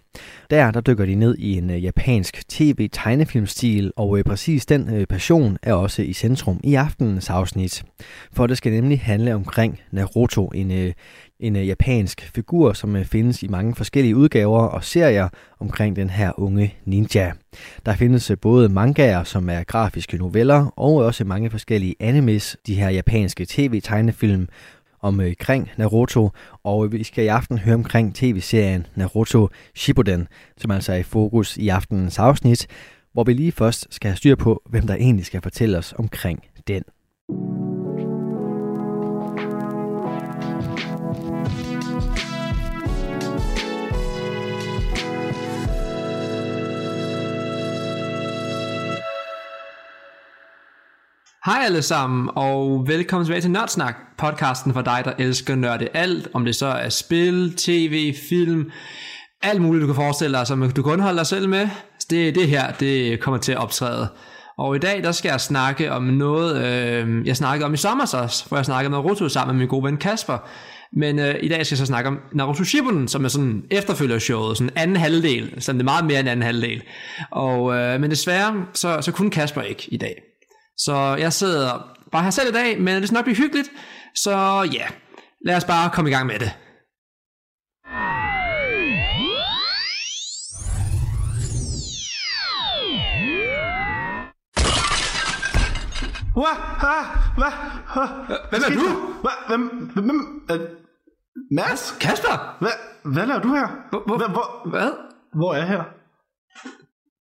Der, 0.50 0.72
der 0.72 0.82
dykker 0.82 1.06
de 1.06 1.16
ned 1.16 1.36
i 1.38 1.58
en 1.58 1.70
øh, 1.70 1.84
japansk 1.84 2.50
tv-tegnefilmstil, 2.50 3.92
og 3.96 4.18
øh, 4.18 4.24
præcis 4.24 4.66
den 4.66 4.94
øh, 4.96 5.08
passion 5.08 5.58
er 5.64 5.74
også 5.74 6.02
i 6.02 6.14
centrum 6.14 6.60
i 6.64 6.76
aftenens 6.76 7.30
afsnit. 7.30 7.84
For 8.34 8.48
det 8.48 8.58
skal 8.58 8.72
nemlig 8.72 9.00
handle 9.00 9.36
omkring 9.36 9.80
Naruto, 9.92 10.48
en 10.48 10.72
øh, 10.72 10.94
en 11.40 11.56
øh, 11.56 11.68
japansk 11.68 12.32
figur, 12.36 12.74
som 12.74 12.96
øh, 12.96 13.06
findes 13.06 13.44
i 13.44 13.48
mange 13.48 13.76
forskellige 13.76 14.16
udgaver 14.16 14.60
og 14.60 14.84
serier 14.84 15.30
omkring 15.60 15.96
den 15.96 16.10
her 16.10 16.40
unge 16.40 16.76
ninja. 16.86 17.32
Der 17.86 17.96
findes 17.96 18.32
øh, 18.32 18.38
både 18.42 18.70
mangaer, 18.70 19.24
som 19.24 19.50
er 19.50 19.64
grafiske 19.64 20.18
noveller, 20.18 20.74
og 20.76 20.96
også 20.96 21.24
mange 21.24 21.50
forskellige 21.50 21.96
animes, 22.00 22.58
de 22.68 22.76
her 22.76 22.90
japanske 22.90 23.46
tv-tegnefilm, 23.50 24.48
omkring 25.02 25.64
øh, 25.64 25.80
Naruto, 25.80 26.30
og 26.64 26.86
øh, 26.86 26.92
vi 26.92 27.04
skal 27.04 27.24
i 27.24 27.28
aften 27.28 27.58
høre 27.58 27.76
omkring 27.76 28.16
tv-serien 28.16 28.88
Naruto 28.96 29.50
Shippuden, 29.76 30.28
som 30.58 30.72
altså 30.72 30.94
er 30.94 30.98
i 30.98 31.04
fokus 31.04 31.58
i 31.58 31.70
aftenens 31.70 32.20
afsnit, 32.20 32.68
hvor 33.14 33.24
vi 33.24 33.34
lige 33.34 33.52
først 33.52 33.88
skal 33.90 34.10
have 34.10 34.18
styr 34.18 34.36
på, 34.36 34.62
hvem 34.70 34.88
der 34.88 34.96
egentlig 34.96 35.26
skal 35.26 35.42
fortælle 35.42 35.78
os 35.78 35.94
omkring 35.98 36.44
den. 36.68 36.84
Hej 51.46 51.62
alle 51.66 51.82
sammen, 51.82 52.30
og 52.36 52.88
velkommen 52.88 53.26
tilbage 53.26 53.42
til 53.42 53.52
Nørdsnak, 53.52 53.96
podcasten 54.18 54.74
for 54.74 54.82
dig, 54.82 55.02
der 55.06 55.14
elsker 55.20 55.56
nørde 55.56 55.88
alt, 55.94 56.28
om 56.34 56.46
det 56.46 56.56
så 56.56 56.66
er 56.66 56.90
spil, 56.90 57.54
tv, 57.58 58.14
film, 58.30 58.72
alt 59.42 59.62
muligt 59.62 59.82
du 59.82 59.86
kan 59.88 59.96
forestille 59.96 60.38
dig, 60.38 60.48
som 60.48 60.72
du 60.72 60.84
kan 60.84 61.00
holde 61.00 61.18
dig 61.18 61.28
selv 61.28 61.50
med. 61.50 61.70
Det, 62.10 62.36
det 62.36 62.48
her, 62.48 62.72
det 62.72 63.20
kommer 63.20 63.38
til 63.38 63.52
at 63.52 63.58
optræde. 63.58 64.08
Og 64.58 64.76
i 64.76 64.80
dag, 64.80 65.04
der 65.04 65.12
skal 65.12 65.30
jeg 65.30 65.42
snakke 65.42 65.92
om 65.92 66.04
noget, 66.04 66.66
øh, 66.66 67.28
jeg 67.28 67.38
snakkede 67.38 67.66
om 67.66 67.74
i 67.74 67.78
sommer 67.78 68.06
så, 68.06 68.46
hvor 68.48 68.58
jeg 68.58 68.66
snakkede 68.66 68.90
med 68.90 68.98
Naruto 69.00 69.30
sammen 69.30 69.56
med 69.56 69.60
min 69.60 69.70
gode 69.70 69.84
ven 69.84 69.98
Kasper. 69.98 70.38
Men 70.94 71.20
øh, 71.20 71.36
i 71.42 71.48
dag 71.48 71.66
skal 71.66 71.76
jeg 71.76 71.80
så 71.80 71.86
snakke 71.86 72.08
om 72.08 72.20
Naruto 72.34 72.64
Shippuden, 72.64 73.08
som 73.08 73.26
er 73.26 73.30
sådan 73.30 73.64
efterfølger 73.72 74.20
showet, 74.20 74.58
sådan 74.58 74.72
anden 74.76 74.96
halvdel, 74.96 75.54
så 75.60 75.74
det 75.74 75.80
er 75.80 75.84
meget 75.84 76.06
mere 76.06 76.20
end 76.20 76.30
anden 76.30 76.46
halvdel. 76.46 76.84
Og, 77.32 77.76
øh, 77.76 78.02
men 78.02 78.12
desværre, 78.12 78.66
så, 78.74 78.98
så 79.02 79.12
kunne 79.12 79.32
Kasper 79.32 79.62
ikke 79.62 79.88
i 79.92 79.98
dag. 79.98 80.22
Så 80.78 81.16
jeg 81.20 81.34
sidder 81.34 81.98
bare 82.12 82.24
her 82.24 82.30
selv 82.30 82.50
i 82.50 82.52
dag, 82.52 82.82
men 82.82 82.96
det 82.96 83.08
skal 83.08 83.16
nok 83.16 83.26
blive 83.26 83.38
hyggeligt. 83.38 83.70
Så 84.16 84.32
ja, 84.74 84.88
lad 85.46 85.56
os 85.56 85.66
bare 85.66 85.90
komme 85.90 86.10
i 86.10 86.14
gang 86.14 86.28
med 86.28 86.40
det. 86.40 86.52
Hvad? 97.40 97.54
Hvad? 97.94 98.32
Hvem 98.50 98.62
er 98.68 98.72
du? 98.80 98.88
Hvad? 99.24 99.38
Hvem? 99.48 99.64
Hvem? 100.06 100.20
Øh, 100.52 100.60
Mads? 101.52 101.98
Kasper? 102.02 102.58
Hvad? 102.60 102.76
Hvad 103.14 103.26
laver 103.26 103.42
du 103.42 103.48
her? 103.48 103.68
Hvor? 103.90 104.18
Hvor, 104.18 104.70
hvad? 104.70 104.92
hvor 105.36 105.54
er 105.54 105.58
jeg 105.58 105.68
her? 105.68 105.84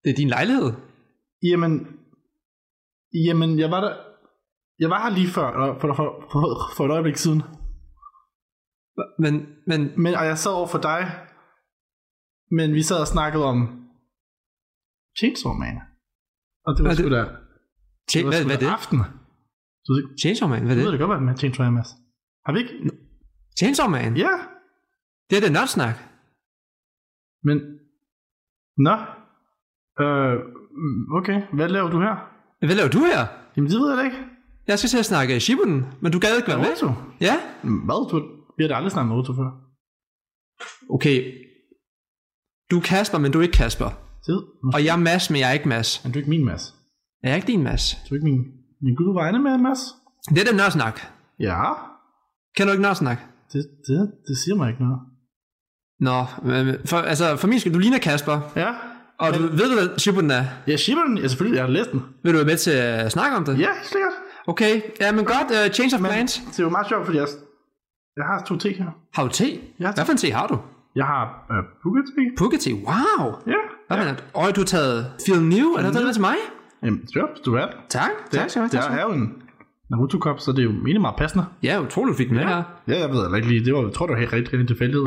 Det 0.03 0.09
er 0.09 0.15
din 0.15 0.27
lejlighed. 0.29 0.71
Jamen, 1.43 1.87
jamen, 3.13 3.59
jeg 3.59 3.71
var 3.71 3.81
der, 3.81 3.93
jeg 4.79 4.89
var 4.89 4.99
her 5.03 5.09
lige 5.17 5.27
før, 5.37 5.47
eller 5.51 5.79
for, 5.79 5.87
for, 5.95 6.27
for, 6.31 6.41
for 6.77 6.85
et 6.85 6.91
øjeblik 6.91 7.15
siden. 7.17 7.41
Men, 9.23 9.33
men, 9.67 9.81
Men, 10.03 10.15
og 10.15 10.25
jeg 10.25 10.37
sad 10.37 10.51
over 10.51 10.67
for 10.67 10.77
dig, 10.91 11.01
men 12.51 12.73
vi 12.73 12.83
sad 12.83 12.99
og 13.01 13.07
snakkede 13.07 13.45
om, 13.45 13.59
Chainsaw 15.19 15.53
Man. 15.53 15.75
Og 16.65 16.71
det 16.75 16.83
var 16.83 16.87
Hvad 16.89 16.91
er 16.91 17.01
sgu 17.01 17.09
det? 17.09 17.11
da... 17.11 17.23
Ch- 18.11 18.23
var 18.23 18.31
hvad, 18.31 18.45
hvad 18.45 18.55
er 18.55 18.59
det? 18.59 18.67
Aften. 18.79 18.99
Du, 19.87 19.91
Chainsaw 20.21 20.47
Man, 20.49 20.65
hvad 20.65 20.75
du 20.75 20.79
er 20.81 20.83
ved 20.83 20.91
det? 20.91 20.99
det 20.99 21.07
godt, 21.07 21.11
hvad 21.19 21.25
med 21.27 21.37
Chainsaw 21.37 21.69
Man. 21.71 21.83
Har 22.45 22.53
vi 22.53 22.59
ikke? 22.59 22.73
Chainsaw 23.59 23.87
Man? 23.89 24.17
Ja, 24.17 24.33
Det 25.29 25.35
er 25.37 25.41
det 25.45 25.51
nørdsnak. 25.51 25.95
men... 27.47 27.57
Nå. 28.87 28.95
Øh, 30.03 30.35
okay, 31.19 31.37
hvad 31.55 31.69
laver 31.69 31.89
du 31.89 31.99
her? 31.99 32.15
Hvad 32.59 32.75
laver 32.75 32.89
du 32.89 32.99
her? 32.99 33.27
Jamen, 33.55 33.69
det 33.71 33.79
ved 33.79 33.89
jeg 33.89 33.97
da 33.97 34.03
ikke. 34.03 34.17
Jeg 34.67 34.79
skal 34.79 34.89
til 34.89 34.97
at 34.97 35.05
snakke 35.05 35.39
Shippuden, 35.39 35.85
men 36.01 36.11
du 36.11 36.19
gad 36.19 36.35
ikke 36.37 36.47
være 36.47 36.57
med. 36.57 36.65
Naruto? 36.65 36.91
Ja? 37.21 37.35
Hvad? 37.63 38.09
Du, 38.11 38.17
vi 38.57 38.63
har 38.63 38.67
da 38.67 38.75
aldrig 38.75 38.91
snakket 38.91 39.09
Naruto 39.09 39.33
før. 39.33 39.49
Okay. 40.95 41.17
Du 42.71 42.77
er 42.77 42.81
Kasper, 42.81 43.17
men 43.17 43.31
du 43.31 43.39
er 43.39 43.43
ikke 43.43 43.57
Kasper. 43.57 43.89
Det, 44.27 44.43
Og 44.73 44.85
jeg 44.85 44.93
er 44.93 44.97
Mads, 44.99 45.29
men 45.29 45.39
jeg 45.39 45.49
er 45.49 45.53
ikke 45.53 45.69
Mads. 45.69 46.03
Men 46.03 46.11
du 46.13 46.17
er 46.19 46.21
ikke 46.21 46.29
min 46.29 46.45
Mads. 46.45 46.75
Er 47.23 47.29
jeg 47.29 47.35
ikke 47.37 47.47
din 47.47 47.63
Mads? 47.63 47.95
Du 48.09 48.15
er 48.15 48.17
ikke 48.17 48.25
min, 48.31 48.41
min 48.81 48.95
gud 48.95 49.13
vegne 49.13 49.39
med, 49.39 49.57
Mads. 49.57 49.79
Det 50.29 50.37
er 50.41 50.45
den 50.45 50.55
nørdsnak. 50.55 50.99
Ja, 51.39 51.73
Kan 52.55 52.65
du 52.67 52.71
ikke 52.71 52.81
nørdsnak? 52.81 53.17
det, 53.53 53.65
det, 53.87 54.11
det 54.27 54.37
siger 54.37 54.55
mig 54.55 54.69
ikke 54.69 54.83
noget. 54.83 54.99
Nå, 55.99 56.25
for, 56.85 56.97
altså 56.97 57.35
for 57.35 57.47
min 57.47 57.59
skyld, 57.59 57.73
du 57.73 57.79
ligner 57.79 57.99
Kasper. 57.99 58.41
Ja, 58.55 58.73
Og 59.19 59.33
du, 59.33 59.39
ved 59.41 59.69
du, 59.71 59.73
hvad 59.79 59.99
Shippuden 59.99 60.31
er? 60.31 60.43
jeg 60.67 60.79
siger 60.79 60.97
den. 61.07 61.17
Ja, 61.17 61.27
selvfølgelig, 61.27 61.57
jeg 61.57 61.65
har 61.65 61.71
læst 61.71 61.91
den. 61.91 62.01
Vil 62.23 62.33
du 62.33 62.37
være 62.37 62.45
med 62.45 62.57
til 62.57 62.71
at 62.71 63.11
snakke 63.11 63.37
om 63.37 63.45
det? 63.45 63.59
Ja, 63.59 63.69
sikkert. 63.83 64.11
Okay, 64.47 64.81
ja, 65.01 65.11
men 65.11 65.25
godt. 65.25 65.47
Uh, 65.67 65.73
change 65.73 65.95
of 65.95 66.01
Men 66.01 66.11
plans. 66.11 66.41
det 66.51 66.59
er 66.59 66.63
jo 66.63 66.69
meget 66.69 66.87
sjovt, 66.87 67.05
fordi 67.05 67.17
jeg, 67.17 67.27
jeg 68.17 68.25
har 68.25 68.43
to 68.47 68.57
te 68.57 68.69
her. 68.69 68.85
Har 69.15 69.23
du 69.23 69.29
te? 69.29 69.45
Ja, 69.79 69.91
Hvad 69.93 70.05
for 70.05 70.11
en 70.11 70.17
te 70.17 70.31
har 70.31 70.47
du? 70.47 70.57
Jeg 70.95 71.05
har 71.05 71.23
øh, 71.51 71.63
Puka 71.83 71.99
te. 71.99 72.23
Puka 72.37 72.57
te. 72.57 72.73
Wow. 72.73 73.25
Ja. 73.47 73.53
Hvad 73.87 73.97
ja. 73.97 74.13
Øj, 74.35 74.51
du 74.51 74.61
har 74.61 74.65
taget 74.65 75.11
Feel 75.25 75.41
New. 75.41 75.67
Er 75.77 75.81
det 75.81 75.93
med 75.93 76.13
til 76.13 76.21
mig? 76.21 76.35
Jamen, 76.83 76.99
hvis 76.99 77.11
du 77.45 77.53
er 77.55 77.65
det. 77.65 77.75
Tak. 77.89 78.09
Det, 78.31 78.39
Tak, 78.39 78.49
du 78.55 78.61
det 78.63 78.71
Tak, 78.71 78.83
skal 78.83 78.95
du 78.95 79.01
er 79.01 79.01
jo 79.01 79.11
en 79.11 79.33
Naruto-kop, 79.91 80.39
så 80.39 80.51
det 80.51 80.59
er 80.59 80.63
jo 80.63 80.69
egentlig 80.69 81.01
meget 81.01 81.15
passende. 81.17 81.45
Ja, 81.63 81.81
utroligt, 81.81 82.13
du 82.13 82.17
fik 82.17 82.27
den 82.27 82.35
med 82.35 82.45
her. 82.45 82.63
Ja, 82.87 82.99
jeg 82.99 83.09
ved 83.09 83.21
heller 83.21 83.35
ikke 83.35 83.47
lige. 83.47 83.65
Det 83.65 83.73
var, 83.73 83.81
jeg 83.81 83.93
tror, 83.93 84.05
det 84.05 84.13
var 84.13 84.19
helt 84.19 84.33
rigtig, 84.33 84.53
rigtig 84.53 84.67
tilfældighed. 84.67 85.05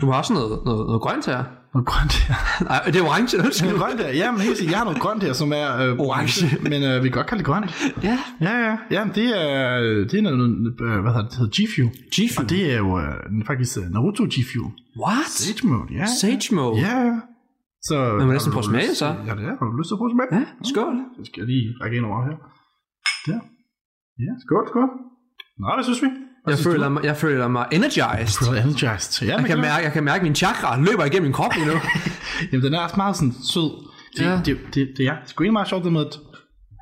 Du 0.00 0.10
har 0.10 0.18
også 0.18 0.32
noget, 0.32 0.50
noget, 0.64 0.86
noget 0.86 1.02
grønt 1.02 1.26
her. 1.26 1.44
Noget 1.74 1.86
grønt 1.90 2.14
her. 2.26 2.34
Nej, 2.70 2.80
det 2.92 2.96
er 2.96 3.04
orange. 3.08 3.32
undskyld. 3.44 3.68
Noget 3.68 3.82
grønt 3.82 4.00
her. 4.00 4.10
Ja, 4.22 4.26
men 4.32 4.40
helt 4.40 4.70
jeg 4.70 4.78
har 4.78 4.84
noget 4.88 5.00
grønt 5.04 5.22
her, 5.26 5.32
som 5.42 5.48
er 5.62 5.68
øh, 5.82 5.90
Orange. 6.06 6.38
Men 6.70 6.72
øh, 6.88 6.94
vi 7.02 7.06
kan 7.08 7.16
godt 7.20 7.26
kalde 7.30 7.40
det 7.42 7.46
grønt. 7.50 7.68
Ja. 8.08 8.16
Ja, 8.46 8.54
ja. 8.66 8.74
Ja, 8.94 9.00
men 9.04 9.14
det 9.18 9.26
er, 9.44 9.54
det 10.10 10.14
er 10.18 10.22
noget, 10.22 10.40
øh, 10.86 11.00
hvad 11.02 11.12
hedder 11.12 11.22
det, 11.26 11.30
det 11.32 11.38
hedder 11.38 11.54
G-Fuel. 11.58 11.88
G-Fuel. 12.14 12.38
Og 12.44 12.50
det 12.50 12.60
er 12.74 12.78
jo 12.84 12.90
øh, 13.00 13.46
faktisk 13.50 13.72
øh, 13.80 13.84
Naruto 13.94 14.24
G-Fuel. 14.34 14.70
What? 15.04 15.26
Sage 15.42 15.62
Mode, 15.70 15.88
ja. 16.00 16.06
Sage 16.20 16.54
mode? 16.58 16.76
Ja, 16.86 16.94
ja. 17.08 17.16
Så, 17.88 17.96
Man 18.18 18.26
må 18.26 18.32
næsten 18.32 18.52
smage, 18.62 18.88
lyst- 18.90 18.98
så. 19.02 19.06
Ja, 19.28 19.32
det 19.38 19.44
er. 19.50 19.54
Har 19.60 19.66
du 19.70 19.76
lyst 19.80 19.88
til 19.90 19.94
at 19.96 20.00
prøve 20.00 20.10
at 20.12 20.16
smage? 20.18 20.30
Ja, 20.38 20.44
skål. 20.72 20.94
Så 21.16 21.22
skal 21.28 21.38
jeg 21.42 21.48
lige 21.52 21.64
række 21.82 21.94
ind 21.98 22.04
over 22.10 22.20
her. 22.28 22.36
Der. 23.28 23.38
Ja, 24.24 24.32
skål, 24.44 24.64
skål. 24.72 24.88
Nå, 25.60 25.66
hvad 25.76 25.84
synes 25.88 26.02
vi? 26.06 26.10
Jeg 26.50 26.58
føler, 26.58 26.88
mig, 26.88 27.04
jeg 27.04 27.16
føler 27.16 27.48
mig 27.48 27.66
energized. 27.72 28.48
Er 28.48 28.62
energized. 28.62 29.26
Ja, 29.28 29.36
Jeg 29.36 29.44
kan, 29.46 29.58
mærke, 29.60 29.84
jeg 29.84 29.92
kan 29.92 30.04
mærke, 30.04 30.16
at 30.16 30.22
min 30.22 30.34
chakra 30.34 30.80
løber 30.80 31.04
igennem 31.04 31.22
min 31.22 31.32
krop 31.32 31.54
lige 31.54 31.66
nu. 31.66 31.72
Jamen, 32.52 32.64
den 32.64 32.74
er 32.74 32.78
også 32.78 32.96
meget 32.96 33.16
sådan 33.16 33.34
sød. 33.44 33.70
Det, 34.16 34.24
Ja. 34.24 34.30
ja. 34.30 34.40
det, 34.44 34.58
det, 34.74 34.88
det, 34.96 35.06
er 35.06 35.12
sgu 35.26 35.52
meget 35.52 35.68
sjovt 35.68 35.84
det 35.84 35.92
med, 35.92 36.00
at, 36.00 36.18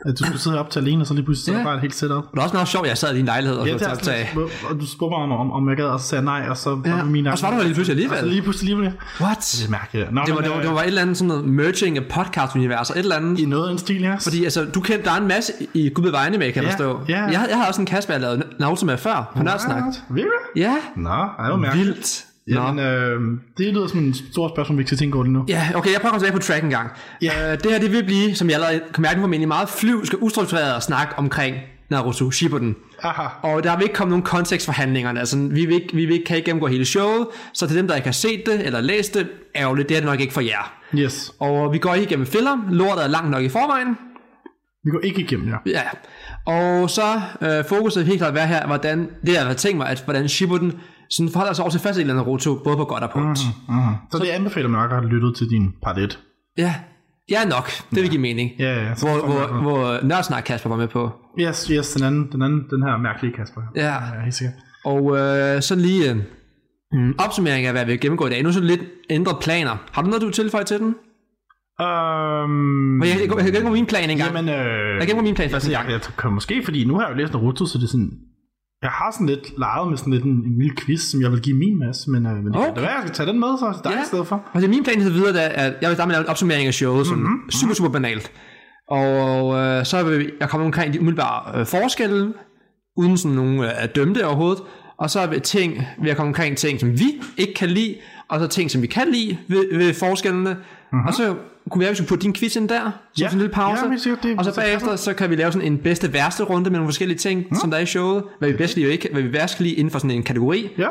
at 0.09 0.19
du 0.19 0.25
skulle 0.25 0.41
sidde 0.41 0.59
op 0.61 0.71
til 0.71 0.81
alene, 0.81 1.03
og 1.03 1.07
så 1.07 1.15
lige 1.15 1.25
pludselig 1.25 1.57
Ja. 1.59 1.65
bare 1.65 1.75
et 1.75 1.81
helt 1.81 1.95
setup. 1.95 2.25
Det 2.33 2.39
er 2.39 2.43
også 2.43 2.55
meget 2.55 2.69
sjovt, 2.69 2.85
at 2.87 2.89
jeg 2.91 2.99
sad 2.99 3.15
i 3.15 3.17
din 3.17 3.25
lejlighed 3.25 3.57
og 3.59 3.67
Ja, 3.67 3.75
at 3.75 3.83
optage. 3.93 4.29
og 4.71 4.81
du 4.81 4.87
spurgte 4.87 5.11
mig 5.19 5.19
om, 5.25 5.33
om, 5.33 5.53
om 5.53 5.69
jeg 5.69 5.77
gad, 5.77 5.85
og 5.85 6.01
så 6.01 6.07
sagde 6.07 6.21
jeg 6.31 6.41
nej, 6.41 6.49
og 6.51 6.57
så 6.57 6.81
Ja, 6.85 6.91
var 6.91 7.03
det 7.03 7.11
min 7.11 7.27
og 7.27 7.39
så 7.39 7.47
var 7.47 7.57
du 7.57 7.63
lige 7.63 7.75
pludselig 7.75 7.93
alligevel. 7.95 8.19
Og 8.19 8.21
så 8.25 8.27
lige 8.29 8.43
pludselig 8.43 8.71
alligevel. 8.73 8.93
What? 9.21 9.39
Det 9.61 9.67
er 9.67 9.71
mærkeligt. 9.71 10.13
Nå, 10.13 10.21
Det 10.27 10.35
var, 10.35 10.41
men, 10.41 10.45
det, 10.45 10.51
var, 10.51 10.59
øh, 10.59 10.65
det 10.65 10.73
var 10.75 10.81
et 10.81 10.87
eller 10.87 11.03
andet 11.03 11.17
sådan 11.17 11.29
noget 11.29 11.45
merging 11.45 11.97
af 11.99 12.05
podcast-universer, 12.05 12.95
et 12.95 12.99
eller 12.99 13.17
andet. 13.17 13.39
I 13.41 13.45
noget 13.45 13.69
af 13.69 13.73
en 13.73 13.79
stil, 13.79 14.01
ja. 14.03 14.15
Fordi 14.21 14.45
altså, 14.45 14.65
du 14.75 14.81
kendte, 14.81 15.05
der 15.05 15.11
er 15.13 15.21
en 15.21 15.29
masse 15.29 15.53
i 15.75 15.91
Gud 15.95 16.03
bevegne 16.05 16.39
med, 16.39 16.53
kan 16.53 16.63
jeg 16.63 16.71
Ja, 16.71 16.71
forstå. 16.87 17.01
ja. 17.09 17.23
Jeg, 17.25 17.47
jeg 17.51 17.57
har 17.59 17.67
også 17.67 17.81
en 17.81 17.87
Kasper, 17.87 18.15
jeg 18.15 18.21
lavede 18.21 18.43
Naruto 18.61 18.87
med 18.87 18.99
før, 18.99 19.33
på 19.37 19.43
Nørdsnak. 19.43 19.83
Virkelig? 20.11 20.31
Ja, 20.57 20.75
Nå, 20.97 21.11
det 21.11 21.11
var 21.39 21.57
mærkeligt. 21.57 21.87
vildt. 21.89 22.25
Jamen, 22.51 22.85
øh, 22.85 23.21
det 23.59 23.75
lyder 23.75 23.87
som 23.87 23.99
en 23.99 24.15
stor 24.15 24.49
spørgsmål, 24.49 24.79
vi 24.79 24.81
ikke 24.81 24.89
skal 24.89 24.99
tænke 24.99 25.15
over 25.15 25.25
det 25.25 25.33
nu. 25.33 25.45
Ja, 25.49 25.69
okay, 25.75 25.93
jeg 25.93 26.01
prøver 26.01 26.15
at 26.15 26.21
komme 26.21 26.21
tilbage 26.21 26.33
på 26.33 26.47
track 26.47 26.65
en 26.65 26.71
gang. 26.71 26.91
Ja. 27.23 27.53
Uh, 27.53 27.59
det 27.63 27.73
her, 27.73 27.79
det 27.79 27.93
vil 27.93 28.05
blive, 28.05 28.35
som 28.35 28.51
jeg 28.51 28.55
allerede 28.55 28.81
kan 28.95 29.03
mærke 29.03 29.21
på 29.21 29.27
min 29.27 29.49
meget 29.49 29.69
flyvsk 29.69 30.15
og 30.15 30.23
ustruktureret 30.23 30.83
snak 30.83 31.15
omkring 31.17 31.57
Naruto 31.91 32.31
Shippuden. 32.31 32.77
Aha. 33.03 33.23
Og 33.43 33.65
der 33.65 33.77
vil 33.77 33.83
ikke 33.83 33.95
komme 33.95 34.11
nogen 34.11 34.23
kontekst 34.23 34.67
for 34.67 34.73
handlingerne. 34.73 35.21
Altså, 35.21 35.49
vi, 35.51 35.67
vil 35.67 35.75
ikke, 35.75 35.95
vi 35.95 36.07
vil 36.07 36.15
ikke, 36.15 36.25
kan 36.25 36.37
ikke 36.37 36.47
gennemgå 36.47 36.67
hele 36.67 36.85
showet, 36.85 37.27
så 37.53 37.67
til 37.67 37.77
dem, 37.77 37.89
der 37.89 37.95
ikke 37.95 38.07
har 38.07 38.13
set 38.13 38.43
det 38.47 38.67
eller 38.67 38.81
læst 38.81 39.15
det, 39.15 39.29
ærgerligt, 39.57 39.89
det 39.89 39.97
er 39.97 40.01
det 40.01 40.11
nok 40.11 40.21
ikke 40.21 40.33
for 40.33 40.41
jer. 40.41 40.73
Yes. 40.95 41.33
Og 41.41 41.73
vi 41.73 41.79
går 41.79 41.95
ikke 41.95 42.07
igennem 42.07 42.27
filler. 42.27 42.69
Lortet 42.71 43.05
er 43.05 43.09
langt 43.09 43.31
nok 43.31 43.43
i 43.43 43.49
forvejen. 43.49 43.97
Vi 44.85 44.91
går 44.91 45.01
ikke 45.01 45.21
igennem, 45.21 45.49
ja. 45.49 45.57
Ja. 45.67 45.83
Og 46.47 46.91
så 46.91 47.21
øh, 47.43 47.65
fokuset 47.69 48.07
helt 48.07 48.19
klart 48.19 48.35
være 48.35 48.47
her, 48.47 48.67
hvordan, 48.67 49.11
det 49.27 49.33
jeg 49.33 49.47
har 49.47 49.55
tænkt 49.55 49.77
mig, 49.77 49.89
at 49.89 50.03
hvordan 50.05 50.29
Shippuden 50.29 50.73
sådan 51.11 51.31
forholder 51.33 51.53
sig 51.53 51.63
over 51.63 51.71
til 51.71 51.81
første 51.81 52.01
del 52.01 52.11
af 52.11 52.17
Naruto, 52.17 52.55
både 52.65 52.77
på 52.77 52.85
godt 52.85 53.03
og 53.03 53.11
på 53.11 53.19
ondt. 53.19 53.39
Mm. 53.69 53.75
Så 54.13 54.19
det 54.19 54.27
anbefaler 54.29 54.69
mig 54.69 54.81
nok 54.81 54.91
at 54.91 54.97
have 54.97 55.09
lyttet 55.09 55.37
til 55.37 55.51
din 55.51 55.73
part 55.83 55.99
1. 55.99 56.19
Ja, 56.59 56.75
ja 57.31 57.45
nok. 57.45 57.71
Det 57.91 58.03
vil 58.03 58.11
give 58.11 58.21
mening. 58.21 58.51
Ja, 58.59 58.85
ja. 58.85 58.95
Så 58.95 59.07
Hvor, 59.07 59.17
man 59.17 59.25
hvor, 59.25 59.47
noget. 59.47 59.63
hvor 59.63 60.07
Nørdsnak 60.09 60.43
Kasper 60.45 60.71
var 60.71 60.77
med 60.77 60.89
på. 60.89 61.11
Yes, 61.41 61.67
yes, 61.67 61.93
den 61.93 62.05
anden, 62.05 62.33
den 62.33 62.43
anden, 62.43 62.65
den 62.71 62.83
her 62.83 62.97
mærkelige 62.97 63.33
Kasper. 63.35 63.61
Ja. 63.77 63.95
ja 63.95 64.23
helt 64.23 64.35
sikkert. 64.35 64.55
Og 64.85 65.17
øh, 65.19 65.63
så 65.63 65.75
lige 65.75 66.11
øh, 66.11 66.17
mm, 66.93 67.15
opsummering 67.19 67.67
af, 67.67 67.73
hvad 67.73 67.85
vi 67.85 67.91
vil 67.91 68.01
gennemgå 68.01 68.27
i 68.27 68.31
dag. 68.31 68.43
Nu 68.43 68.49
er 68.49 68.53
så 68.53 68.61
lidt 68.61 68.81
ændret 69.11 69.37
planer. 69.43 69.77
Har 69.93 70.03
du 70.03 70.09
noget, 70.09 70.21
du 70.21 70.27
vil 70.27 70.35
tilføje 70.35 70.65
til 70.65 70.79
den? 70.79 70.95
Um, 71.81 73.03
Jeg, 73.03 73.09
jeg, 73.09 73.55
jeg, 73.55 73.65
jeg 73.65 73.73
min 73.73 73.87
plan 73.87 74.11
en 74.11 74.19
gang. 74.19 74.35
Jamen, 74.35 74.49
øh, 74.49 74.99
Jeg 74.99 75.07
gennemgår 75.07 75.23
min 75.23 75.35
plan 75.35 75.51
først 75.51 75.67
altså, 75.67 75.81
en 75.81 75.91
jeg, 75.91 75.93
jeg, 75.93 76.01
kan 76.19 76.33
måske, 76.33 76.63
fordi 76.65 76.85
nu 76.85 76.95
har 76.95 77.03
jeg 77.03 77.11
jo 77.11 77.17
læst 77.17 77.33
Naruto, 77.33 77.67
så 77.67 77.79
det 77.79 77.85
er 77.85 77.89
sådan... 77.89 78.11
Jeg 78.87 78.95
har 79.01 79.11
sådan 79.11 79.27
lidt 79.27 79.47
leget 79.59 79.89
med 79.91 79.97
sådan 79.97 80.13
lidt 80.13 80.25
en, 80.25 80.31
en 80.31 80.59
lille 80.63 80.77
quiz, 80.81 81.01
som 81.11 81.19
jeg 81.23 81.31
vil 81.33 81.41
give 81.47 81.57
min 81.65 81.79
masse, 81.85 82.11
men, 82.11 82.27
øh, 82.27 82.33
men 82.45 82.47
det 82.53 82.57
Okay. 82.57 82.75
da 82.77 82.81
være, 82.81 82.91
jeg 82.91 83.03
skal 83.05 83.15
tage 83.15 83.29
den 83.31 83.41
med 83.41 83.53
så 83.59 83.67
til 83.75 83.85
dig 83.85 83.93
Ja. 83.97 84.03
i 84.03 84.07
stedet 84.07 84.27
for. 84.27 84.37
Altså 84.55 84.69
min 84.71 84.85
plan 84.85 85.01
til 85.01 85.15
videre 85.15 85.33
det 85.33 85.43
er, 85.45 85.49
at 85.49 85.73
jeg 85.81 85.89
vil 85.89 85.97
starte 85.97 86.09
med 86.09 86.19
en 86.19 86.27
opsummering 86.27 86.67
af 86.67 86.75
showet, 86.75 87.07
som 87.07 87.19
mm-hmm. 87.19 87.51
super, 87.51 87.75
super 87.75 87.89
banalt. 87.89 88.27
Og 88.89 89.55
øh, 89.61 89.85
så 89.85 90.03
vil 90.05 90.33
jeg 90.41 90.49
komme 90.49 90.67
omkring 90.67 90.93
de 90.93 91.01
umiddelbare 91.01 91.61
øh, 91.61 91.67
forskelle, 91.67 92.35
uden 92.97 93.17
sådan 93.17 93.35
nogen 93.37 93.61
øh, 93.61 93.71
dømme 93.97 94.15
det 94.15 94.25
overhovedet. 94.25 94.63
Og 94.99 95.11
så 95.11 95.27
vil, 95.27 95.41
ting, 95.41 95.71
vil 96.01 96.07
jeg 96.09 96.17
komme 96.17 96.29
omkring 96.31 96.57
ting, 96.57 96.81
som 96.81 96.89
vi 97.01 97.09
ikke 97.37 97.55
kan 97.55 97.69
lide, 97.69 97.95
og 98.29 98.41
så 98.41 98.47
ting, 98.47 98.71
som 98.71 98.83
vi 98.83 98.87
kan 98.87 99.09
lide 99.13 99.39
ved, 99.49 99.79
ved 99.79 99.95
forskellene. 99.95 100.51
Mm-hmm. 100.51 101.07
Og 101.07 101.15
så 101.15 101.35
kunne 101.71 101.79
vi 101.79 101.83
være, 101.83 101.89
at 101.89 101.93
vi 101.93 101.97
skulle 101.97 102.09
putte 102.09 102.23
din 102.23 102.35
quiz 102.35 102.57
ind 102.57 102.69
der, 102.69 102.91
så 103.15 103.25
Ja. 103.25 103.31
en 103.31 103.39
lille 103.39 103.53
pause. 103.53 103.85
Ja, 103.91 103.97
sikkert, 103.97 104.23
det- 104.23 104.39
og 104.39 104.45
så 104.45 104.51
det 104.51 104.57
bagefter, 104.61 104.97
så 104.97 105.15
kan 105.15 105.31
vi 105.31 105.37
lave 105.37 105.53
sådan 105.53 105.73
en 105.73 105.79
bedste 105.79 106.13
værste 106.13 106.43
runde 106.43 106.71
med 106.71 106.79
nogle 106.79 106.87
forskellige 106.89 107.19
ting, 107.19 107.45
mm. 107.51 107.57
som 107.57 107.71
der 107.71 107.79
er 107.79 107.83
i 107.83 107.87
showet. 107.87 108.25
Hvad 108.39 108.49
vi 108.51 108.57
bedst 108.57 108.77
lide 108.77 108.87
og 108.87 108.93
ikke, 108.93 109.09
hvad 109.13 109.23
vi 109.23 109.33
værst 109.33 109.61
lide 109.61 109.75
inden 109.75 109.91
for 109.91 109.99
sådan 109.99 110.11
en 110.11 110.23
kategori. 110.23 110.69
Ja, 110.79 110.89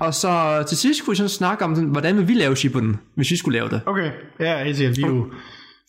Og 0.00 0.14
så 0.14 0.64
til 0.68 0.76
sidst 0.78 1.04
kunne 1.04 1.12
vi 1.12 1.16
sådan 1.16 1.28
snakke 1.28 1.64
om, 1.64 1.74
sådan, 1.74 1.90
hvordan 1.90 2.16
vil 2.16 2.28
vi 2.28 2.34
lave 2.34 2.56
Shippuden, 2.56 2.96
hvis 3.16 3.30
vi 3.30 3.36
skulle 3.36 3.58
lave 3.58 3.68
det. 3.70 3.80
okay. 3.86 4.10
Ja, 4.40 4.64
helt 4.64 4.76
sikkert. 4.76 4.96
Vi 4.96 5.02
er 5.02 5.06
jo 5.06 5.26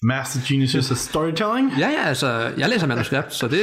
master 0.04 0.40
geniuses 0.48 0.92
of 0.92 0.98
storytelling. 0.98 1.72
Ja, 1.80 1.90
ja, 1.90 2.08
altså, 2.08 2.52
jeg 2.58 2.70
læser 2.70 2.88
manuskript, 2.88 3.34
så 3.34 3.48
det, 3.48 3.60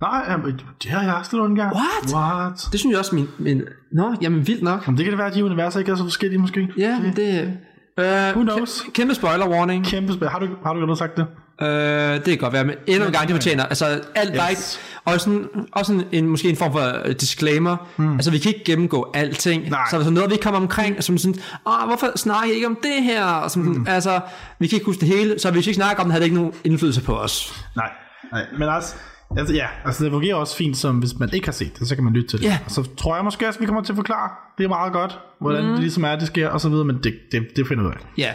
Nej, 0.00 0.36
det 0.82 0.90
har 0.90 1.02
jeg 1.02 1.14
også 1.14 1.36
en 1.44 1.54
gang. 1.56 1.72
What? 1.74 2.14
What? 2.14 2.68
det 2.72 2.80
synes 2.80 2.92
jeg 2.92 2.98
også, 2.98 3.14
min, 3.14 3.28
min 3.38 3.62
Nå, 3.92 4.14
jamen 4.22 4.46
vildt 4.46 4.62
nok. 4.62 4.82
Jamen, 4.86 4.96
det 4.98 5.04
kan 5.04 5.10
det 5.12 5.18
være, 5.18 5.26
at 5.28 5.34
de 5.34 5.44
universer 5.44 5.78
ikke 5.80 5.92
er 5.92 5.96
så 5.96 6.02
forskellige 6.02 6.38
måske. 6.40 6.68
Ja, 6.78 6.98
men 7.00 7.16
det... 7.16 7.58
Øh, 7.98 8.06
Who 8.06 8.42
knows? 8.42 8.80
kæ- 8.80 8.90
Kæmpe 8.92 9.14
spoiler 9.14 9.48
warning. 9.48 9.86
Kæmpe 9.86 10.12
spil. 10.12 10.28
Har 10.28 10.38
du, 10.38 10.48
har 10.64 10.72
du 10.72 10.78
allerede 10.78 10.98
sagt 10.98 11.16
det? 11.16 11.26
Øh, 11.62 12.14
det 12.14 12.24
kan 12.24 12.38
godt 12.38 12.52
være, 12.52 12.64
men 12.64 12.74
endnu 12.86 13.06
en 13.06 13.12
gang, 13.12 13.28
det 13.28 13.34
fortjener. 13.36 13.64
Altså, 13.66 14.00
alt 14.14 14.34
yes. 14.34 14.50
Ikke... 14.50 14.62
Og 15.04 15.20
sådan, 15.20 15.48
også 15.72 15.92
sådan 15.92 16.08
en, 16.12 16.26
måske 16.26 16.48
en 16.48 16.56
form 16.56 16.72
for 16.72 17.06
øh, 17.08 17.14
disclaimer. 17.14 17.76
Mm. 17.96 18.12
Altså, 18.14 18.30
vi 18.30 18.38
kan 18.38 18.48
ikke 18.52 18.64
gennemgå 18.64 19.10
alting. 19.14 19.68
Nej. 19.70 19.80
Så 19.90 19.96
er 19.98 20.02
der 20.02 20.10
noget, 20.10 20.30
vi 20.30 20.34
ikke 20.34 20.42
kommer 20.42 20.60
omkring, 20.60 21.04
som 21.04 21.18
sådan, 21.18 21.40
Åh, 21.66 21.86
hvorfor 21.86 22.18
snakker 22.18 22.52
I 22.52 22.54
ikke 22.54 22.66
om 22.66 22.78
det 22.82 23.02
her? 23.04 23.24
Og 23.24 23.50
sådan, 23.50 23.68
mm. 23.72 23.86
Altså, 23.88 24.20
vi 24.58 24.66
kan 24.66 24.76
ikke 24.76 24.86
huske 24.86 25.00
det 25.00 25.08
hele, 25.08 25.38
så 25.38 25.50
hvis 25.50 25.66
vi 25.66 25.70
ikke 25.70 25.76
snakker 25.76 26.02
om 26.02 26.06
det, 26.06 26.12
havde 26.12 26.20
det 26.20 26.26
ikke 26.26 26.36
nogen 26.36 26.52
indflydelse 26.64 27.02
på 27.02 27.16
os. 27.18 27.64
Nej, 27.76 27.90
nej. 28.32 28.42
Men 28.58 28.68
altså, 28.68 28.94
altså, 29.38 29.54
ja, 29.54 29.66
altså 29.84 30.04
det 30.04 30.12
fungerer 30.12 30.34
også 30.34 30.56
fint, 30.56 30.76
som 30.76 30.98
hvis 30.98 31.18
man 31.18 31.28
ikke 31.32 31.46
har 31.46 31.52
set 31.52 31.78
det, 31.78 31.88
så 31.88 31.94
kan 31.94 32.04
man 32.04 32.12
lytte 32.12 32.28
til 32.28 32.38
det. 32.38 32.44
Ja. 32.44 32.58
Og 32.64 32.70
så 32.70 32.88
tror 32.96 33.14
jeg 33.14 33.24
måske 33.24 33.48
også, 33.48 33.60
vi 33.60 33.66
kommer 33.66 33.82
til 33.82 33.92
at 33.92 33.96
forklare 33.96 34.30
det 34.58 34.64
er 34.64 34.68
meget 34.68 34.92
godt, 34.92 35.18
hvordan 35.40 35.64
mm. 35.64 35.70
det 35.70 35.80
ligesom 35.80 36.04
er, 36.04 36.16
det 36.16 36.26
sker, 36.26 36.48
og 36.48 36.60
så 36.60 36.68
videre, 36.68 36.84
men 36.84 36.96
det, 37.02 37.14
det, 37.32 37.42
det 37.56 37.66
finder 37.68 37.82
vi 37.82 37.88
ud 37.88 37.92
af. 37.92 37.98
Ja. 38.18 38.32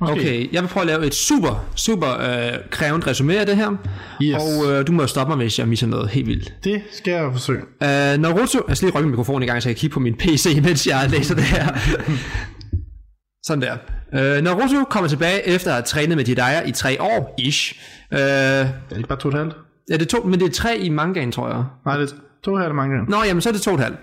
Måske. 0.00 0.12
Okay, 0.12 0.52
jeg 0.52 0.62
vil 0.62 0.68
prøve 0.68 0.82
at 0.82 0.86
lave 0.86 1.06
et 1.06 1.14
super, 1.14 1.66
super 1.74 2.08
øh, 2.08 2.58
krævende 2.70 3.10
resumé 3.10 3.32
af 3.32 3.46
det 3.46 3.56
her. 3.56 3.76
Yes. 4.22 4.36
Og 4.42 4.72
øh, 4.72 4.86
du 4.86 4.92
må 4.92 5.06
stoppe 5.06 5.30
mig, 5.30 5.36
hvis 5.36 5.58
jeg 5.58 5.68
misser 5.68 5.86
noget 5.86 6.08
helt 6.08 6.26
vildt. 6.26 6.54
Det 6.64 6.82
skal 6.92 7.10
jeg 7.10 7.32
forsøge. 7.32 7.62
Uh, 7.62 8.20
Naruto, 8.22 8.58
jeg 8.68 8.76
skal 8.76 8.86
lige 8.86 8.98
rykke 8.98 9.06
min 9.06 9.10
mikrofon 9.10 9.42
i 9.42 9.46
gang, 9.46 9.62
så 9.62 9.68
jeg 9.68 9.76
kan 9.76 9.80
kigge 9.80 9.94
på 9.94 10.00
min 10.00 10.14
PC, 10.14 10.58
mens 10.64 10.86
jeg 10.86 11.10
læser 11.10 11.34
det 11.34 11.44
her. 11.44 11.66
Sådan 13.46 13.62
der. 13.62 13.76
Uh, 14.12 14.44
Naruto 14.44 14.84
kommer 14.84 15.08
tilbage 15.08 15.48
efter 15.48 15.68
at 15.68 15.74
have 15.74 15.82
trænet 15.82 16.16
med 16.16 16.24
Jiraiya 16.24 16.62
i 16.66 16.72
tre 16.72 17.02
år, 17.02 17.34
ish. 17.38 17.74
Uh, 18.12 18.18
Er 18.18 18.64
det 18.90 18.96
ikke 18.96 19.08
bare 19.08 19.18
to 19.18 19.28
og 19.28 19.34
et 19.34 19.38
halvt? 19.38 19.56
Ja, 19.90 19.94
det 19.94 20.02
er 20.02 20.18
to, 20.18 20.26
men 20.26 20.40
det 20.40 20.46
er 20.48 20.52
tre 20.52 20.78
i 20.78 20.88
mangaen, 20.88 21.32
tror 21.32 21.48
jeg. 21.48 21.64
Nej, 21.86 21.96
det, 21.96 22.16
To 22.44 22.54
er 22.54 22.72
mange 22.72 22.94
gange. 22.96 23.10
Nå, 23.10 23.16
jamen 23.26 23.40
så 23.40 23.48
er 23.48 23.52
det 23.52 23.62
to 23.62 23.70
og 23.70 23.74
et 23.76 23.82
halvt. 23.82 23.98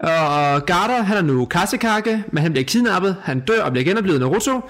Og 0.00 0.66
Garter, 0.66 1.02
han 1.02 1.16
er 1.16 1.22
nu 1.22 1.44
Kasekake, 1.44 2.24
men 2.32 2.42
han 2.42 2.52
bliver 2.52 2.64
kidnappet, 2.64 3.16
han 3.22 3.40
dør 3.40 3.62
og 3.62 3.70
bliver 3.72 3.84
genoplevet 3.84 4.20
Naruto, 4.20 4.60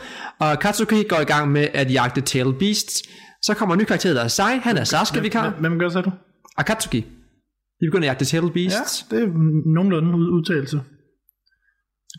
og 0.41 0.59
Katsuki 0.59 1.03
går 1.09 1.21
i 1.21 1.25
gang 1.25 1.53
med 1.53 1.69
at 1.75 1.93
jagte 1.93 2.21
Tail 2.21 2.55
Beasts. 2.59 3.03
Så 3.43 3.55
kommer 3.55 3.75
en 3.75 3.79
ny 3.81 3.85
karakter, 3.85 4.13
der 4.15 4.21
er 4.21 4.29
Sai, 4.29 4.59
han 4.59 4.77
er 4.77 4.85
Sasuke-vikar, 4.85 5.51
Hvem- 5.51 5.61
Hvem 5.61 5.79
gør 5.79 5.89
så 5.89 6.01
du? 6.01 6.11
Akatsuki. 6.57 7.01
De 7.81 7.87
begynder 7.91 8.05
at 8.05 8.11
jagte 8.11 8.25
Tail 8.25 8.51
Beasts. 8.53 9.07
Ja, 9.13 9.17
det 9.17 9.23
er 9.25 9.29
nogenlunde 9.75 10.15
ud- 10.19 10.31
udtalelse. 10.41 10.81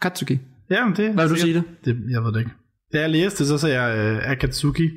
Akatsuki. 0.01 0.39
Ja, 0.69 0.85
men 0.85 0.95
det 0.95 1.13
Hvad 1.13 1.27
vil 1.27 1.35
du 1.35 1.41
sige 1.41 1.53
det? 1.53 1.63
det? 1.85 1.97
Jeg 2.11 2.23
ved 2.23 2.31
det 2.33 2.39
ikke. 2.39 2.51
Da 2.93 2.99
jeg 3.01 3.09
læste 3.09 3.39
det, 3.39 3.47
så 3.47 3.57
sagde 3.57 3.81
jeg 3.81 4.15
uh, 4.25 4.31
Akatsuki. 4.31 4.89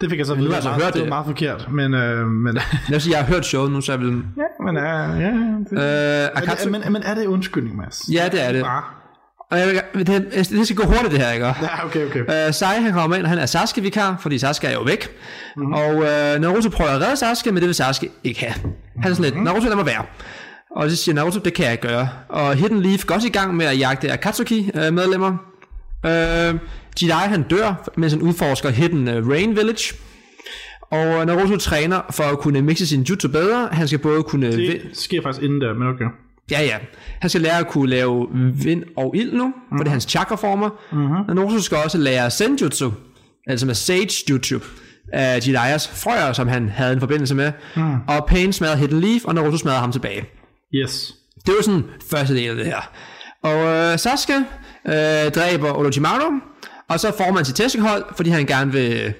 Det 0.00 0.10
fik 0.10 0.18
jeg 0.18 0.26
så 0.26 0.34
du 0.34 0.38
videre. 0.38 0.52
har 0.52 0.56
altså 0.56 0.70
meget, 0.70 0.82
hørt 0.84 0.92
det. 0.94 1.00
det. 1.02 1.10
var 1.10 1.16
meget 1.16 1.26
forkert, 1.26 1.68
men... 1.72 1.94
Uh, 1.94 2.26
men 2.30 2.56
Jeg 2.56 2.62
vil 2.88 3.00
sige, 3.00 3.16
jeg 3.16 3.24
har 3.24 3.32
hørt 3.34 3.46
showet 3.46 3.72
nu, 3.72 3.80
så 3.80 3.92
jeg 3.92 4.00
vil... 4.00 4.22
ja, 4.36 4.64
men, 4.64 4.76
uh, 4.76 5.20
ja, 5.22 5.30
det, 5.76 6.24
Øh, 6.24 6.28
Akatsuki... 6.42 6.70
men, 6.72 6.92
men, 6.92 7.02
er 7.02 7.14
det 7.14 7.26
undskyldning, 7.26 7.76
Mads? 7.76 8.00
Ja, 8.12 8.28
det 8.32 8.46
er 8.48 8.52
det. 8.52 8.62
Ah, 8.66 8.82
Og 9.50 9.58
jeg, 9.58 9.82
vil- 9.94 10.06
det, 10.06 10.26
det 10.50 10.66
skal 10.66 10.76
gå 10.76 10.84
hurtigt, 10.84 11.10
det 11.10 11.20
her, 11.20 11.30
ikke? 11.32 11.46
ja, 11.46 11.84
okay, 11.84 12.06
okay. 12.06 12.20
Uh, 12.48 12.54
Sai, 12.54 12.80
han 12.82 12.92
kommer 12.92 13.16
ind, 13.16 13.24
og 13.24 13.28
han 13.30 13.38
er 13.38 13.46
Sasuke-vikar, 13.46 14.16
fordi 14.20 14.38
Sasuke 14.38 14.66
er 14.66 14.72
jo 14.72 14.82
væk. 14.82 15.08
Mm-hmm. 15.56 15.72
Og 15.72 15.94
uh, 15.96 16.40
Naruto 16.40 16.68
prøver 16.68 16.90
at 16.90 17.00
redde 17.02 17.16
Sasuke, 17.16 17.52
men 17.52 17.60
det 17.60 17.66
vil 17.66 17.74
Sasuke 17.74 18.10
ikke 18.24 18.40
have. 18.40 18.54
Han 19.02 19.10
er 19.10 19.14
sådan 19.14 19.32
lidt, 19.32 19.44
Naruto, 19.44 19.66
lad 19.68 19.76
mig 19.76 19.86
være. 19.86 20.04
Og 20.76 20.90
så 20.90 20.96
siger 20.96 21.14
Naruto, 21.14 21.38
det 21.38 21.54
kan 21.54 21.66
jeg 21.66 21.80
gøre. 21.80 22.08
Og 22.28 22.54
Hidden 22.54 22.82
Leaf 22.82 23.04
går 23.06 23.14
også 23.14 23.28
i 23.28 23.30
gang 23.30 23.56
med 23.56 23.66
at 23.66 23.78
jagte 23.78 24.12
Akatsuki-medlemmer. 24.12 25.30
Uh, 26.04 26.58
Jidai, 27.02 27.28
han 27.28 27.42
dør, 27.42 27.90
mens 27.96 28.12
han 28.12 28.22
udforsker 28.22 28.70
Hidden 28.70 29.08
uh, 29.08 29.28
Rain 29.28 29.56
Village. 29.56 29.94
Og 30.90 31.26
Naruto 31.26 31.56
træner 31.56 32.00
for 32.10 32.24
at 32.24 32.38
kunne 32.38 32.62
mixe 32.62 32.86
sin 32.86 33.02
jutsu 33.02 33.28
bedre. 33.28 33.68
Han 33.72 33.88
skal 33.88 33.98
både 33.98 34.22
kunne... 34.22 34.52
Det 34.52 34.80
sker 34.92 35.22
faktisk 35.22 35.42
inden 35.44 35.60
der, 35.60 35.74
men 35.74 35.88
okay. 35.88 36.04
Ja, 36.50 36.62
ja. 36.62 36.76
Han 37.20 37.30
skal 37.30 37.40
lære 37.40 37.58
at 37.58 37.68
kunne 37.68 37.90
lave 37.90 38.28
vind 38.62 38.84
og 38.96 39.16
ild 39.16 39.32
nu, 39.32 39.46
mm-hmm. 39.46 39.78
for 39.78 39.84
det 39.84 39.86
er 39.86 39.90
hans 39.90 40.04
chakra-former. 40.04 40.68
Mm-hmm. 40.92 41.28
Og 41.28 41.34
Naruto 41.34 41.60
skal 41.60 41.78
også 41.84 41.98
lære 41.98 42.30
Senjutsu, 42.30 42.90
altså 43.46 43.66
med 43.66 43.74
Sage 43.74 44.24
Jutsu, 44.30 44.58
af 45.12 45.38
Jiraiya's 45.38 46.02
frøer, 46.02 46.32
som 46.32 46.48
han 46.48 46.68
havde 46.68 46.92
en 46.92 47.00
forbindelse 47.00 47.34
med. 47.34 47.52
Mm. 47.76 47.94
Og 48.08 48.26
Pain 48.26 48.52
smadrer 48.52 48.76
Hidden 48.76 49.00
Leaf, 49.00 49.24
og 49.24 49.34
Naruto 49.34 49.56
smadrer 49.56 49.78
ham 49.78 49.92
tilbage. 49.92 50.24
Yes. 50.74 51.14
Det 51.46 51.54
var 51.56 51.62
sådan 51.62 51.84
første 52.10 52.34
del 52.34 52.48
af 52.48 52.56
det 52.56 52.66
her. 52.66 52.90
Og 53.42 53.66
øh, 53.66 53.98
Sasuke 53.98 54.38
øh, 54.86 55.32
dræber 55.34 55.78
Orochimaru, 55.78 56.30
og 56.90 57.00
så 57.00 57.12
får 57.18 57.32
man 57.32 57.44
sit 57.44 57.54
tæskehold, 57.54 58.04
fordi 58.16 58.30
han 58.30 58.46
gerne 58.46 58.72
vil... 58.72 59.14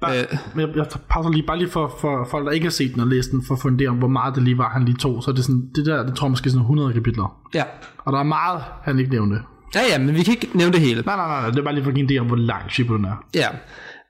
Bare, 0.00 0.18
Øh. 0.18 0.24
øh, 0.56 0.60
jeg, 0.60 0.76
jeg 0.76 0.86
pauser 1.10 1.30
lige, 1.30 1.46
bare 1.46 1.58
lige 1.58 1.70
for, 1.70 1.96
for 2.00 2.26
folk, 2.30 2.46
der 2.46 2.52
ikke 2.52 2.66
har 2.66 2.70
set 2.70 2.92
den 2.94 3.00
og 3.00 3.06
læst 3.06 3.30
den, 3.30 3.44
for 3.46 3.54
at 3.54 3.80
idé 3.82 3.86
om, 3.86 3.96
hvor 3.96 4.08
meget 4.08 4.34
det 4.34 4.42
lige 4.42 4.58
var, 4.58 4.68
han 4.68 4.84
lige 4.84 4.96
tog. 4.96 5.22
Så 5.22 5.30
er 5.30 5.34
det 5.34 5.44
sådan, 5.44 5.62
det 5.74 5.86
der, 5.86 6.06
det 6.06 6.14
tror 6.16 6.26
jeg 6.26 6.30
måske 6.30 6.46
er 6.46 6.50
sådan 6.50 6.60
100 6.60 6.92
kapitler. 6.92 7.36
Ja. 7.54 7.62
Og 7.98 8.12
der 8.12 8.18
er 8.18 8.22
meget, 8.22 8.60
han 8.82 8.98
ikke 8.98 9.10
nævnte. 9.10 9.36
ja, 9.74 9.80
ja, 9.92 9.98
men 9.98 10.14
vi 10.14 10.22
kan 10.22 10.34
ikke 10.34 10.50
nævne 10.54 10.72
det 10.72 10.80
hele. 10.80 11.02
Nej, 11.06 11.16
nej, 11.16 11.26
nej, 11.26 11.50
det 11.50 11.58
er 11.58 11.62
bare 11.62 11.74
lige 11.74 11.84
for 11.84 11.90
at 11.90 11.96
give 11.96 12.10
en 12.12 12.16
idé 12.16 12.20
om, 12.20 12.26
hvor 12.26 12.36
lang 12.36 12.70
Shippuden 12.70 13.04
er. 13.04 13.24
Ja. 13.34 13.48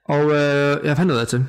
Og 0.08 0.24
øh, 0.24 0.86
jeg 0.86 0.96
fandt 0.96 1.06
noget 1.06 1.20
af 1.20 1.26
til. 1.26 1.44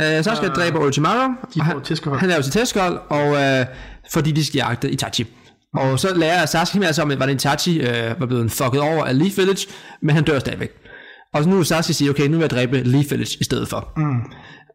Øh, 0.00 0.24
Sasuke 0.24 0.48
uh, 0.48 0.54
dræber 0.54 0.78
Orochimaru. 0.78 1.32
De 1.54 1.60
han, 1.60 1.80
han 2.18 2.28
laver 2.28 2.42
sit 2.42 2.52
tæskehold, 2.52 2.98
og 3.08 3.26
øh, 3.42 3.66
fordi 4.12 4.32
de 4.32 4.44
skal 4.44 4.56
jagte 4.58 4.90
Itachi. 4.90 5.26
Og 5.74 6.00
så 6.00 6.14
lærer 6.16 6.46
Sasuke 6.46 6.80
med 6.80 6.98
om, 6.98 7.10
at 7.10 7.20
var 7.20 7.26
det 7.26 7.32
Itachi 7.32 7.80
øh, 7.80 8.20
var 8.20 8.26
blevet 8.26 8.52
fucket 8.52 8.80
over 8.80 9.04
af 9.04 9.18
Leaf 9.18 9.38
Village, 9.38 9.68
men 10.02 10.14
han 10.14 10.24
dør 10.24 10.38
stadigvæk. 10.38 10.83
Og 11.34 11.44
så 11.44 11.50
nu 11.50 11.56
vil 11.56 11.64
Sasuke 11.64 11.94
sige, 11.94 12.10
okay, 12.10 12.26
nu 12.26 12.32
vil 12.32 12.40
jeg 12.40 12.50
dræbe 12.50 12.82
Leaf 12.82 13.10
Village 13.10 13.36
i 13.40 13.44
stedet 13.44 13.68
for. 13.68 13.92
Mm. 13.96 14.20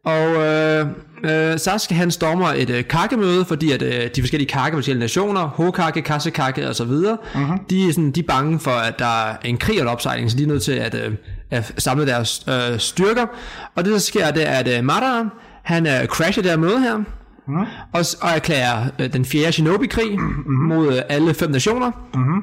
Og 0.04 0.46
øh, 0.46 0.86
øh, 1.24 1.58
Sasuke 1.58 1.94
han 1.94 2.10
stormer 2.10 2.48
et 2.48 2.70
øh, 2.70 2.84
kakemøde, 2.84 3.44
fordi 3.44 3.72
at 3.72 3.82
øh, 3.82 4.10
de 4.16 4.22
forskellige 4.22 4.48
kake 4.48 4.76
forskellige 4.76 5.00
nationer, 5.00 5.40
Hokage, 5.40 6.02
Kasekage 6.02 6.68
og 6.68 6.74
så 6.74 6.84
videre, 6.84 7.18
mm-hmm. 7.34 7.58
de, 7.70 7.88
er 7.88 7.92
sådan, 7.92 8.10
de 8.10 8.20
er 8.20 8.24
bange 8.28 8.58
for, 8.58 8.70
at 8.70 8.98
der 8.98 9.22
er 9.22 9.36
en 9.44 9.56
krig 9.56 9.82
og 9.82 9.92
opsejling, 9.92 10.30
så 10.30 10.36
de 10.36 10.42
er 10.42 10.46
nødt 10.46 10.62
til 10.62 10.72
at, 10.72 10.94
øh, 10.94 11.14
at 11.50 11.74
samle 11.78 12.06
deres 12.06 12.46
øh, 12.48 12.78
styrker. 12.78 13.26
Og 13.76 13.84
det 13.84 13.92
der 13.92 13.98
sker, 13.98 14.30
det 14.30 14.48
er, 14.48 14.52
at 14.52 14.78
øh, 14.78 14.84
Madara, 14.84 15.28
han 15.62 15.86
øh, 15.86 16.06
crasher 16.06 16.42
det 16.42 16.50
her 16.50 16.58
møde 16.58 16.80
her, 16.80 16.96
mm-hmm. 16.96 17.64
og, 17.92 18.04
og 18.22 18.30
erklærer 18.30 18.86
øh, 18.98 19.12
den 19.12 19.24
fjerde 19.24 19.52
shinobi-krig 19.52 20.18
mm-hmm. 20.18 20.54
mod 20.54 20.86
øh, 20.86 21.02
alle 21.08 21.34
fem 21.34 21.50
nationer. 21.50 21.90
Mm-hmm. 22.14 22.42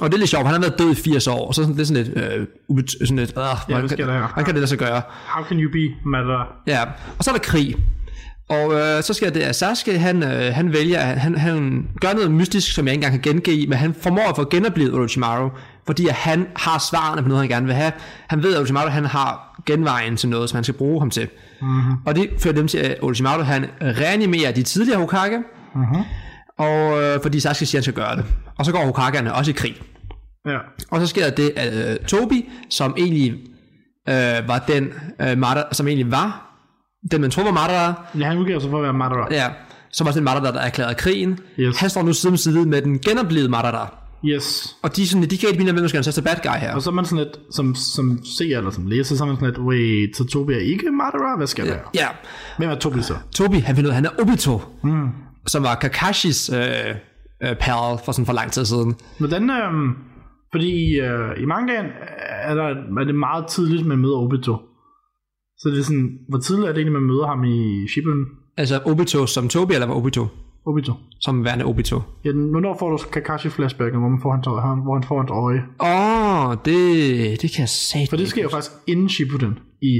Og 0.00 0.08
det 0.08 0.14
er 0.14 0.18
lidt 0.18 0.30
sjovt, 0.30 0.44
han 0.46 0.54
har 0.54 0.60
været 0.60 0.78
død 0.78 0.90
i 0.92 0.94
80 0.94 1.26
år, 1.26 1.52
så 1.52 1.62
sådan, 1.62 1.74
det 1.76 1.80
er 1.80 1.86
sådan 1.86 2.04
lidt, 2.04 2.18
øh, 2.18 2.46
ubet- 2.68 2.98
sådan 3.06 3.16
lidt, 3.16 3.30
øh, 3.30 3.34
hvad 3.34 3.44
man, 3.68 3.88
sker 3.88 3.96
kan, 4.06 4.06
man 4.36 4.44
kan 4.44 4.46
det 4.46 4.54
lade 4.54 4.66
sig 4.66 4.78
gøre. 4.78 5.02
How 5.26 5.44
can 5.44 5.60
you 5.60 5.70
be 5.72 6.08
Madara? 6.10 6.46
Ja, 6.66 6.82
og 7.18 7.24
så 7.24 7.30
er 7.30 7.34
der 7.34 7.42
krig. 7.42 7.76
Og 8.48 8.74
øh, 8.74 9.02
så 9.02 9.14
sker 9.14 9.30
det, 9.30 9.40
at 9.40 9.56
Sasuke, 9.56 9.98
han, 9.98 10.22
øh, 10.22 10.54
han 10.54 10.72
vælger, 10.72 11.00
at 11.00 11.20
han, 11.20 11.34
han 11.38 11.86
gør 12.00 12.12
noget 12.12 12.30
mystisk, 12.30 12.72
som 12.74 12.86
jeg 12.86 12.94
ikke 12.94 13.04
engang 13.06 13.22
kan 13.22 13.32
gengive, 13.34 13.66
men 13.66 13.78
han 13.78 13.94
formår 14.02 14.28
at 14.28 14.36
få 14.36 14.44
genoplevet 14.50 14.94
Orochimaru, 14.94 15.48
fordi 15.86 16.06
at 16.08 16.14
han 16.14 16.46
har 16.56 16.78
svarene 16.90 17.22
på 17.22 17.28
noget, 17.28 17.40
han 17.42 17.48
gerne 17.48 17.66
vil 17.66 17.74
have. 17.74 17.92
Han 18.28 18.42
ved, 18.42 18.52
at 18.54 18.58
Orochimaru 18.58 18.88
han 18.88 19.04
har 19.04 19.60
genvejen 19.66 20.16
til 20.16 20.28
noget, 20.28 20.50
som 20.50 20.56
han 20.56 20.64
skal 20.64 20.74
bruge 20.74 21.00
ham 21.00 21.10
til. 21.10 21.28
Mm-hmm. 21.60 21.92
Og 22.06 22.16
det 22.16 22.28
fører 22.38 22.54
dem 22.54 22.68
til, 22.68 22.78
at 22.78 22.96
Orochimaru 23.02 23.42
han 23.42 23.66
reanimerer 23.80 24.52
de 24.52 24.62
tidligere 24.62 24.98
Hokage, 25.00 25.38
mm-hmm. 25.74 26.02
Og 26.58 27.02
øh, 27.02 27.22
fordi 27.22 27.40
Sasuke 27.40 27.66
siger, 27.66 27.80
at 27.80 27.86
han 27.86 27.92
skal 27.92 28.04
gøre 28.04 28.16
det. 28.16 28.24
Og 28.58 28.64
så 28.64 28.72
går 28.72 28.84
Hokagerne 28.84 29.34
også 29.34 29.50
i 29.50 29.54
krig. 29.54 29.82
Ja. 30.46 30.58
Og 30.90 31.00
så 31.00 31.06
sker 31.06 31.24
der 31.24 31.30
det, 31.30 31.52
at 31.56 31.90
øh, 31.92 31.96
Tobi, 32.06 32.48
som 32.70 32.94
egentlig 32.98 33.32
øh, 34.08 34.48
var 34.48 34.64
den 34.68 34.92
øh, 35.20 35.38
Madara, 35.38 35.74
som 35.74 35.86
egentlig 35.88 36.10
var 36.10 36.44
den 37.10 37.20
man 37.20 37.30
tror 37.30 37.44
var 37.44 37.50
Madara, 37.52 37.94
ja, 38.18 38.24
han 38.24 38.38
udgiver 38.38 38.58
sig 38.58 38.70
for 38.70 38.76
at 38.76 38.82
være 38.82 38.92
Madara. 38.92 39.28
ja, 39.30 39.48
som 39.92 40.06
var 40.06 40.12
den 40.12 40.24
Madara, 40.24 40.52
der 40.52 40.60
erklærede 40.60 40.94
krigen. 40.94 41.38
Yes. 41.58 41.76
Han 41.78 41.90
står 41.90 42.02
nu 42.02 42.12
side 42.12 42.30
om 42.30 42.36
side 42.36 42.66
med 42.66 42.82
den 42.82 42.98
genoplevede 42.98 43.50
Madara. 43.50 43.94
Yes. 44.24 44.76
Og 44.82 44.96
de, 44.96 45.08
sådan, 45.08 45.30
de 45.30 45.38
kan 45.38 45.48
ikke 45.48 45.62
hvem 45.62 45.76
der 45.76 45.88
skal 45.88 46.04
største 46.04 46.22
bad 46.22 46.36
guy 46.42 46.58
her. 46.60 46.74
Og 46.74 46.82
så 46.82 46.90
er 46.90 46.94
man 46.94 47.04
sådan 47.04 47.24
lidt, 47.24 47.38
som, 47.54 47.74
som 47.74 48.24
seer 48.24 48.58
eller 48.58 48.70
som 48.70 48.86
læser, 48.86 49.16
så 49.16 49.24
er 49.24 49.26
man 49.26 49.36
sådan 49.36 49.48
lidt, 49.48 49.58
wait, 49.58 50.16
så 50.16 50.24
Tobi 50.24 50.52
er 50.52 50.58
ikke 50.58 50.90
Madara? 50.90 51.36
Hvad 51.36 51.46
skal 51.46 51.64
det 51.64 51.72
være? 51.72 51.82
Ja, 51.94 52.06
Hvem 52.58 52.70
er 52.70 52.74
Tobi 52.74 53.02
så? 53.02 53.14
Tobi, 53.34 53.58
han 53.58 53.76
finder 53.76 53.88
ud 53.88 53.90
af, 53.90 53.94
han 53.94 54.04
er 54.04 54.22
Obito, 54.22 54.60
mm. 54.82 55.08
Som 55.48 55.62
var 55.62 55.74
Kakashis 55.74 56.50
øh, 56.50 56.94
øh, 57.44 57.56
pal 57.64 57.98
for 58.04 58.12
sådan 58.12 58.26
for 58.26 58.32
lang 58.32 58.52
tid 58.52 58.64
siden. 58.64 58.94
Hvordan, 59.18 59.50
øhm, 59.50 59.88
fordi 60.52 60.68
i, 60.86 61.00
øh, 61.00 61.42
i 61.42 61.44
mangaen 61.46 61.86
er, 62.48 62.54
der, 62.54 62.64
er 63.00 63.04
det 63.04 63.14
meget 63.14 63.46
tidligt, 63.46 63.86
man 63.86 63.98
møder 63.98 64.16
Obito. 64.16 64.56
Så 65.58 65.68
det 65.68 65.78
er 65.78 65.82
sådan, 65.82 66.18
hvor 66.28 66.38
tidligt 66.38 66.68
er 66.68 66.72
det 66.72 66.78
egentlig, 66.80 67.00
man 67.00 67.08
møder 67.12 67.26
ham 67.26 67.44
i 67.44 67.88
Shippuden? 67.88 68.24
Altså 68.56 68.80
Obito 68.84 69.26
som 69.26 69.48
Tobi, 69.48 69.74
eller 69.74 69.86
var 69.86 69.94
Obito 69.94 70.26
Obito. 70.66 70.92
som 71.20 71.44
værende 71.44 71.64
Obito? 71.64 71.96
Ja, 72.24 72.32
hvornår 72.32 72.76
får 72.78 72.90
du 72.90 72.96
Kakashi 73.12 73.48
flashbacken, 73.48 74.00
hvor, 74.00 74.08
man 74.08 74.20
får 74.22 74.32
hans, 74.32 74.46
øje- 74.46 74.82
hvor 74.84 74.94
han 74.94 75.02
får 75.08 75.18
hans 75.18 75.30
øje? 75.30 75.62
Åh, 75.80 76.48
oh, 76.48 76.56
det, 76.64 77.42
det 77.42 77.50
kan 77.52 77.60
jeg 77.60 77.68
sige. 77.68 78.06
For 78.10 78.16
det 78.16 78.28
sker 78.28 78.42
jo 78.42 78.48
faktisk 78.48 78.72
inden 78.86 79.08
Shippuden 79.08 79.58
i 79.82 79.94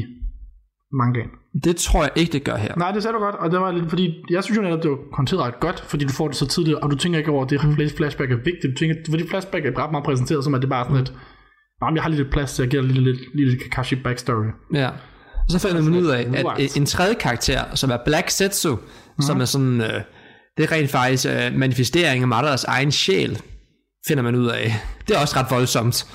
mangaen. 0.92 1.30
Det 1.64 1.76
tror 1.76 2.02
jeg 2.02 2.10
ikke, 2.16 2.32
det 2.32 2.44
gør 2.44 2.56
her. 2.56 2.74
Nej, 2.76 2.90
det 2.92 3.02
sagde 3.02 3.14
du 3.14 3.18
godt, 3.20 3.34
og 3.34 3.50
det 3.50 3.60
var 3.60 3.72
lidt, 3.72 3.88
fordi 3.88 4.24
jeg 4.30 4.44
synes 4.44 4.58
jo 4.58 4.62
netop, 4.62 4.82
det 4.82 4.90
var 4.90 4.98
håndteret 5.16 5.42
ret 5.42 5.60
godt, 5.60 5.80
fordi 5.80 6.04
du 6.04 6.12
får 6.12 6.28
det 6.28 6.36
så 6.36 6.46
tidligt, 6.46 6.78
og 6.78 6.90
du 6.90 6.96
tænker 6.96 7.18
ikke 7.18 7.30
over, 7.30 7.44
at 7.44 7.50
det 7.50 7.60
her 7.62 7.88
flashback 7.96 8.30
er 8.30 8.36
vigtigt. 8.36 8.72
Du 8.72 8.78
tænker, 8.78 8.94
fordi 9.10 9.28
flashback 9.28 9.66
er 9.66 9.78
ret 9.78 9.90
meget 9.90 10.04
præsenteret, 10.04 10.44
som 10.44 10.54
at 10.54 10.62
det 10.62 10.66
er 10.66 10.70
bare 10.70 10.84
sådan 10.84 10.96
lidt, 10.96 11.12
Nå, 11.80 11.86
jeg 11.94 12.02
har 12.02 12.10
lidt 12.10 12.30
plads 12.30 12.54
til 12.54 12.62
at 12.62 12.70
give 12.70 12.86
lidt, 12.86 12.98
lidt, 12.98 13.18
lidt 13.34 13.62
Kakashi 13.62 13.96
backstory. 13.96 14.46
Ja. 14.74 14.88
Og 14.88 15.48
så 15.48 15.58
finder 15.58 15.82
man 15.82 15.94
ud 15.94 16.06
af, 16.06 16.20
at 16.34 16.46
Right. 16.46 16.76
en 16.76 16.86
tredje 16.86 17.14
karakter, 17.14 17.74
som 17.74 17.90
er 17.90 17.98
Black 18.04 18.30
Setsu, 18.30 18.74
mm-hmm. 18.74 19.22
som 19.22 19.40
er 19.40 19.44
sådan, 19.44 19.80
øh, 19.80 20.00
det 20.56 20.64
er 20.64 20.72
rent 20.72 20.90
faktisk 20.90 21.26
øh, 21.26 21.54
manifestering 21.54 22.22
af 22.22 22.28
Madaras 22.28 22.64
egen 22.64 22.92
sjæl, 22.92 23.40
finder 24.08 24.22
man 24.22 24.34
ud 24.34 24.46
af. 24.46 24.74
Det 25.08 25.16
er 25.16 25.20
også 25.20 25.36
ret 25.36 25.46
voldsomt. 25.50 26.06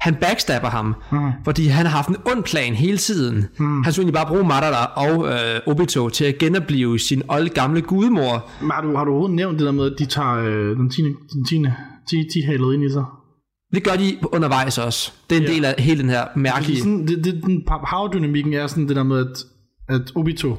Han 0.00 0.14
backstabber 0.14 0.68
ham, 0.68 0.94
mm. 1.12 1.18
fordi 1.44 1.66
han 1.66 1.86
har 1.86 1.92
haft 1.96 2.08
en 2.08 2.16
ond 2.32 2.44
plan 2.44 2.74
hele 2.74 2.98
tiden. 2.98 3.44
Mm. 3.58 3.82
Han 3.82 3.92
skulle 3.92 4.04
egentlig 4.04 4.14
bare 4.14 4.26
bruge 4.26 4.44
Madara 4.44 4.84
og 5.06 5.28
øh, 5.28 5.60
Obito 5.66 6.08
til 6.08 6.24
at 6.24 6.38
genopleve 6.38 6.98
sin 6.98 7.22
old 7.28 7.48
gamle 7.48 7.82
gudmor. 7.82 8.48
Men 8.60 8.70
har 8.70 8.80
du, 8.82 8.96
har 8.96 9.04
du 9.04 9.10
overhovedet 9.10 9.36
nævnt 9.36 9.58
det 9.58 9.66
der 9.66 9.72
med, 9.72 9.92
at 9.92 9.98
de 9.98 10.04
tager 10.06 10.34
øh, 10.34 10.76
den 10.76 10.90
tiende, 10.90 11.10
den 11.32 11.44
tiende, 11.44 11.74
ti, 12.10 12.16
ti 12.32 12.40
halet 12.46 12.74
ind 12.74 12.84
i 12.84 12.92
sig? 12.92 13.04
Det 13.74 13.84
gør 13.84 13.92
de 13.96 14.18
undervejs 14.32 14.78
også. 14.78 15.12
Det 15.30 15.36
er 15.36 15.40
en 15.40 15.46
Ja. 15.46 15.52
del 15.54 15.64
af 15.64 15.74
hele 15.78 16.00
den 16.02 16.10
her 16.10 16.24
Fordi 16.32 16.40
mærkelige... 16.40 16.78
sådan, 16.78 17.06
det, 17.06 17.24
det, 17.24 17.40
den 17.44 17.62
havdynamikken 17.84 18.52
er 18.54 18.66
sådan 18.66 18.88
det 18.88 18.96
der 18.96 19.02
med, 19.02 19.18
at, 19.18 19.36
at 19.94 20.12
Obito 20.14 20.56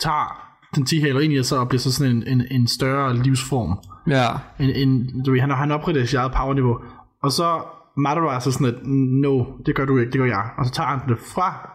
tager 0.00 0.42
den 0.74 0.86
10 0.86 1.00
haler 1.00 1.20
ind 1.20 1.32
i 1.32 1.42
sig 1.42 1.58
og 1.58 1.68
bliver 1.68 1.80
så 1.80 1.92
sådan 1.92 2.16
en, 2.16 2.24
en, 2.26 2.42
en 2.50 2.66
større 2.68 3.16
livsform. 3.16 3.78
Ja. 4.08 4.26
En, 4.60 4.70
en, 4.88 5.22
du 5.24 5.30
ved, 5.32 5.40
han, 5.40 5.50
han 5.50 5.70
opgraderer 5.70 6.06
sit 6.06 6.14
eget 6.14 6.32
powerniveau. 6.32 6.76
Og 7.22 7.32
så 7.32 7.62
Madara 7.96 8.34
er 8.34 8.38
så 8.38 8.52
sådan, 8.52 8.66
at 8.66 8.74
no, 9.22 9.44
det 9.66 9.74
gør 9.76 9.84
du 9.84 9.98
ikke, 9.98 10.12
det 10.12 10.18
gør 10.18 10.26
jeg. 10.26 10.44
Og 10.58 10.66
så 10.66 10.72
tager 10.72 10.86
han 10.86 11.08
det 11.08 11.18
fra 11.18 11.70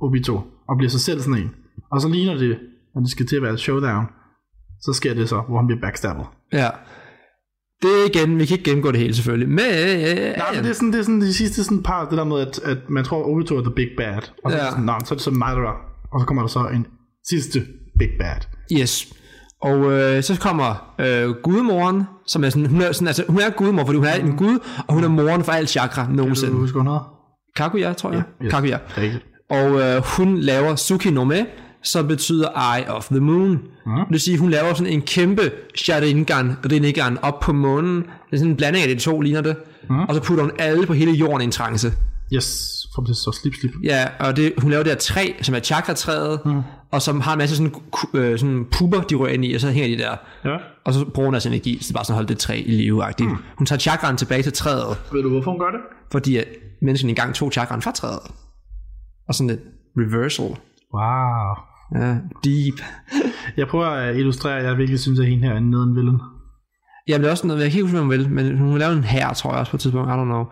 Obito 0.00 0.36
og 0.68 0.76
bliver 0.76 0.90
så 0.90 0.98
selv 0.98 1.20
sådan 1.20 1.42
en. 1.42 1.50
Og 1.92 2.00
så 2.00 2.08
ligner 2.08 2.34
det, 2.38 2.58
når 2.94 3.00
det 3.02 3.10
skal 3.10 3.26
til 3.26 3.36
at 3.36 3.42
være 3.42 3.52
et 3.52 3.60
showdown, 3.60 4.06
så 4.80 4.92
sker 4.92 5.14
det 5.14 5.28
så, 5.28 5.40
hvor 5.48 5.56
han 5.58 5.66
bliver 5.66 5.80
backstabbet. 5.80 6.26
Ja. 6.52 6.68
Det 7.82 7.90
er 7.90 8.06
igen, 8.14 8.38
vi 8.38 8.46
kan 8.46 8.58
ikke 8.58 8.70
gennemgå 8.70 8.90
det 8.92 9.00
hele 9.00 9.14
selvfølgelig. 9.14 9.48
Men, 9.48 9.58
øh, 9.58 10.36
Nej, 10.36 10.54
men 10.54 10.64
det 10.64 10.70
er 10.70 10.74
sådan, 10.74 10.92
det 10.92 10.98
er 10.98 11.02
sådan 11.02 11.20
de 11.20 11.34
sidste 11.34 11.64
sådan 11.64 11.82
par, 11.82 12.08
det 12.08 12.18
der 12.18 12.24
med, 12.24 12.38
at, 12.40 12.58
at 12.58 12.78
man 12.88 13.04
tror, 13.04 13.24
Obito 13.24 13.56
er 13.56 13.62
the 13.62 13.72
big 13.76 13.88
bad. 13.96 14.22
Og 14.44 14.50
så, 14.50 14.56
Ja. 14.56 14.70
sådan, 14.70 14.86
så 15.04 15.14
er 15.14 15.16
det 15.16 15.20
så 15.20 15.30
Madara. 15.30 15.74
Og 16.12 16.20
så 16.20 16.26
kommer 16.26 16.42
der 16.42 16.48
så 16.48 16.68
en 16.68 16.86
sidste 17.28 17.60
big 17.98 18.08
bad. 18.20 18.40
Yes. 18.80 19.12
Og 19.62 19.92
øh, 19.92 20.22
så 20.22 20.38
kommer 20.40 20.94
øh, 20.98 21.28
gudmoren, 21.42 22.02
som 22.26 22.44
er 22.44 22.50
sådan, 22.50 22.66
hun 22.66 22.80
er, 22.82 22.92
sådan, 22.92 23.06
altså, 23.08 23.24
hun 23.28 23.40
er 23.40 23.50
gudmor, 23.50 23.84
fordi 23.84 23.96
hun 23.98 24.06
er 24.06 24.14
en 24.14 24.36
gud, 24.36 24.58
og 24.86 24.94
hun 24.94 25.04
er 25.04 25.08
moren 25.08 25.44
for 25.44 25.52
alt 25.52 25.70
chakra 25.70 26.04
Kan 26.04 26.10
du 26.10 26.16
nogensinde. 26.16 26.52
huske, 26.52 26.78
hun 26.78 26.86
hedder? 26.86 27.12
Kaguya, 27.56 27.92
tror 27.92 28.12
jeg. 28.12 28.22
Yes. 28.42 28.50
Kaguya. 28.50 28.78
Er. 28.96 29.10
Og 29.50 29.80
øh, 29.80 30.02
hun 30.16 30.38
laver 30.38 30.76
Suki 30.76 31.10
no 31.10 31.24
Me, 31.24 31.46
som 31.82 32.08
betyder 32.08 32.74
Eye 32.76 32.90
of 32.90 33.06
the 33.06 33.20
Moon. 33.20 33.50
Mm. 33.50 33.92
Det 33.92 34.04
vil 34.10 34.20
sige, 34.20 34.38
hun 34.38 34.50
laver 34.50 34.74
sådan 34.74 34.92
en 34.92 35.02
kæmpe 35.02 35.50
Sharingan, 35.76 36.56
Rinnegan 36.72 37.18
op 37.22 37.40
på 37.40 37.52
månen. 37.52 37.96
Det 37.96 38.32
er 38.32 38.36
sådan 38.36 38.50
en 38.50 38.56
blanding 38.56 38.82
af 38.88 38.94
de 38.96 39.00
to, 39.00 39.20
ligner 39.20 39.40
det. 39.40 39.56
Mm. 39.90 39.98
Og 40.00 40.14
så 40.14 40.20
putter 40.22 40.44
hun 40.44 40.52
alle 40.58 40.86
på 40.86 40.92
hele 40.92 41.12
jorden 41.12 41.40
i 41.40 41.44
en 41.44 41.50
trance. 41.50 41.92
Yes, 42.34 42.72
for 42.94 43.02
det 43.02 43.16
så 43.16 43.38
slip, 43.42 43.54
slip. 43.60 43.72
Ja, 43.84 44.06
og 44.20 44.36
det, 44.36 44.52
hun 44.58 44.70
laver 44.70 44.82
det 44.82 44.92
her 44.92 44.98
træ, 44.98 45.32
som 45.42 45.54
er 45.54 45.60
chakra-træet, 45.60 46.40
mm. 46.44 46.60
Og 46.96 47.02
som 47.02 47.20
har 47.20 47.32
en 47.32 47.38
masse 47.38 47.56
sådan, 47.56 47.74
øh, 48.14 48.38
sådan 48.38 48.66
puber, 48.72 49.00
de 49.00 49.14
rører 49.14 49.32
ind 49.32 49.44
i, 49.44 49.54
og 49.54 49.60
så 49.60 49.70
hænger 49.70 49.96
de 49.96 50.02
der. 50.02 50.16
Ja. 50.44 50.56
Og 50.84 50.92
så 50.94 51.04
bruger 51.14 51.26
hun 51.26 51.34
deres 51.34 51.46
energi, 51.46 51.78
så 51.80 51.88
det 51.88 51.90
er 51.90 51.94
bare 51.98 52.04
sådan 52.04 52.12
at 52.14 52.16
holde 52.16 52.28
det 52.28 52.38
træ 52.38 52.62
i 52.66 52.70
live 52.70 53.02
mm. 53.20 53.36
Hun 53.58 53.66
tager 53.66 53.78
chakraen 53.78 54.16
tilbage 54.16 54.42
til 54.42 54.52
træet, 54.52 54.98
Ved 55.12 55.22
du, 55.22 55.28
hvorfor 55.28 55.50
hun 55.50 55.60
gør 55.60 55.70
det? 55.70 55.80
fordi 56.12 56.36
at 56.36 56.48
mennesken 56.82 57.10
engang 57.10 57.34
tog 57.34 57.52
chakraen 57.52 57.82
fra 57.82 57.90
træet. 57.90 58.20
Og 59.28 59.34
sådan 59.34 59.48
lidt 59.50 59.60
reversal. 59.96 60.50
Wow. 60.94 61.54
Ja, 61.94 62.18
deep. 62.44 62.80
Jeg 63.56 63.68
prøver 63.68 63.86
at 63.86 64.16
illustrere, 64.16 64.58
at 64.58 64.64
jeg 64.64 64.78
virkelig 64.78 65.00
synes, 65.00 65.20
at 65.20 65.26
hende 65.26 65.44
her 65.44 65.52
er 65.54 65.58
en 65.58 65.70
nederen 65.70 65.96
villain. 65.96 66.18
Jamen 67.08 67.22
det 67.22 67.26
er 67.28 67.30
også 67.30 67.46
noget, 67.46 67.62
jeg 67.62 67.70
kan 67.70 67.78
ikke 67.78 67.84
huske, 67.84 67.92
hvad 67.92 68.02
hun 68.02 68.10
vil, 68.10 68.30
men 68.30 68.58
hun 68.58 68.72
vil 68.72 68.78
lave 68.78 68.92
en 68.92 69.04
her, 69.04 69.32
tror 69.32 69.50
jeg 69.50 69.60
også 69.60 69.70
på 69.70 69.76
et 69.76 69.80
tidspunkt, 69.80 70.08
I 70.08 70.12
don't 70.12 70.24
know. 70.24 70.44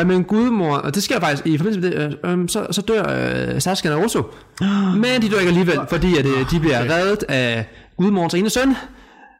Uh, 0.00 0.06
men 0.08 0.24
gudmor, 0.24 0.76
og 0.76 0.94
det 0.94 1.02
sker 1.02 1.20
faktisk 1.20 1.46
i 1.46 1.58
forbindelse 1.58 1.90
med 1.90 2.08
det, 2.10 2.18
uh, 2.24 2.32
um, 2.32 2.48
så, 2.48 2.66
så 2.70 2.80
dør 2.82 3.58
Sasuke 3.58 3.90
og 3.90 3.96
Naruto. 3.98 4.22
Men 5.02 5.22
de 5.22 5.28
dør 5.28 5.38
ikke 5.38 5.48
alligevel, 5.48 5.78
fordi 5.88 6.16
at, 6.18 6.26
uh, 6.26 6.50
de 6.50 6.60
bliver 6.60 6.80
reddet 6.90 7.22
af 7.28 7.66
gudmorens 7.96 8.34
ene 8.34 8.50
søn, 8.50 8.76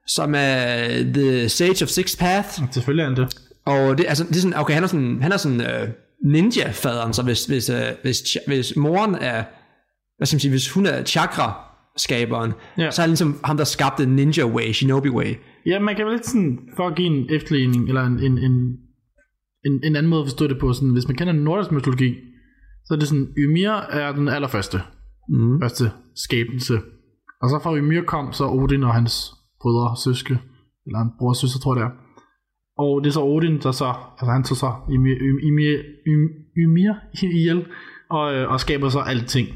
som 0.07 0.35
er 0.37 0.77
The 1.15 1.49
Sage 1.49 1.85
of 1.85 1.89
Six 1.89 2.17
Path. 2.19 2.49
Selvfølgelig 2.71 3.03
er 3.03 3.09
han 3.09 3.17
det. 3.17 3.37
Og 3.67 3.99
det, 3.99 4.07
altså, 4.09 4.25
det 4.25 4.37
er 4.37 4.41
sådan, 4.41 4.59
okay, 4.59 4.75
han 4.75 4.83
er 4.83 4.87
sådan, 4.89 5.19
han 5.23 5.33
er 5.33 5.37
sådan 5.37 5.61
uh, 5.61 5.89
ninja-faderen, 6.33 7.13
så 7.13 7.23
hvis, 7.23 7.45
hvis, 7.45 7.71
uh, 7.71 7.77
hvis, 8.03 8.37
hvis 8.47 8.77
moren 8.77 9.15
er, 9.15 9.43
hvad 10.17 10.27
skal 10.27 10.35
man 10.35 10.41
sige, 10.41 10.51
hvis 10.51 10.71
hun 10.71 10.87
er 10.87 11.05
chakra-skaberen, 11.05 12.53
Ja. 12.79 12.91
så 12.91 13.03
er 13.03 13.05
han 13.05 13.11
ligesom 13.11 13.41
ham, 13.45 13.57
der 13.57 13.65
skabte 13.65 14.07
Ninja 14.07 14.45
Way, 14.45 14.73
Shinobi 14.73 15.09
Way. 15.09 15.35
Ja, 15.67 15.81
man 15.81 15.97
kan 15.97 16.05
vel 16.07 16.13
lidt 16.15 16.27
sådan, 16.27 16.59
for 16.77 16.87
at 16.87 16.95
give 16.97 17.09
en 17.09 17.27
efterligning, 17.31 17.89
eller 17.89 18.03
en, 18.03 18.19
en, 18.19 18.39
en, 18.39 18.53
en, 19.67 19.81
en 19.85 19.97
anden 19.97 20.11
måde 20.11 20.21
at 20.21 20.27
forstå 20.27 20.47
det 20.47 20.59
på, 20.59 20.73
sådan, 20.73 20.93
hvis 20.93 21.09
man 21.09 21.17
kender 21.17 21.33
nordisk 21.33 21.73
mytologi, 21.73 22.15
så 22.85 22.95
er 22.95 22.99
det 22.99 23.09
sådan, 23.09 23.29
Ymir 23.39 23.71
er 23.71 24.13
den 24.13 24.29
allerførste, 24.29 24.79
Mm. 25.29 25.61
første 25.63 25.85
skabelse. 26.17 26.75
Og 27.43 27.49
så 27.51 27.61
fra 27.63 27.77
Ymir 27.77 28.03
kom 28.03 28.33
så 28.33 28.45
Odin 28.49 28.83
og 28.83 28.95
hans 28.95 29.33
brødre 29.61 29.91
og 29.91 29.97
søske, 30.05 30.39
eller 30.87 30.99
en 30.99 31.11
bror 31.19 31.29
og 31.29 31.37
søster, 31.37 31.61
tror 31.61 31.75
jeg 31.77 31.81
det 31.81 31.87
er. 31.89 31.95
Og 32.79 33.01
det 33.03 33.09
er 33.09 33.13
så 33.13 33.25
Odin, 33.25 33.59
der 33.63 33.73
så, 33.73 33.89
altså 34.19 34.31
han 34.33 34.45
tog 34.45 34.57
så 34.57 34.71
Ymir, 34.95 35.17
Ymir, 35.49 35.77
Ymir, 36.07 36.35
Ymir 36.63 36.95
ihjel, 37.23 37.67
og, 38.11 38.35
øh, 38.35 38.51
og 38.53 38.61
skaber 38.61 38.89
så 38.89 38.99
alting. 39.01 39.49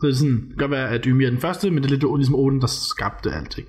Så 0.00 0.06
det 0.06 0.12
er 0.12 0.16
sådan, 0.16 0.34
det 0.34 0.48
kan 0.48 0.56
godt 0.58 0.70
være, 0.70 0.88
at 0.88 1.04
Ymir 1.04 1.26
er 1.26 1.30
den 1.30 1.38
første, 1.46 1.70
men 1.70 1.78
det 1.82 1.86
er 1.86 1.90
lidt 1.90 2.04
ligesom 2.16 2.34
Odin, 2.34 2.60
der 2.60 2.66
skabte 2.66 3.30
alting. 3.32 3.68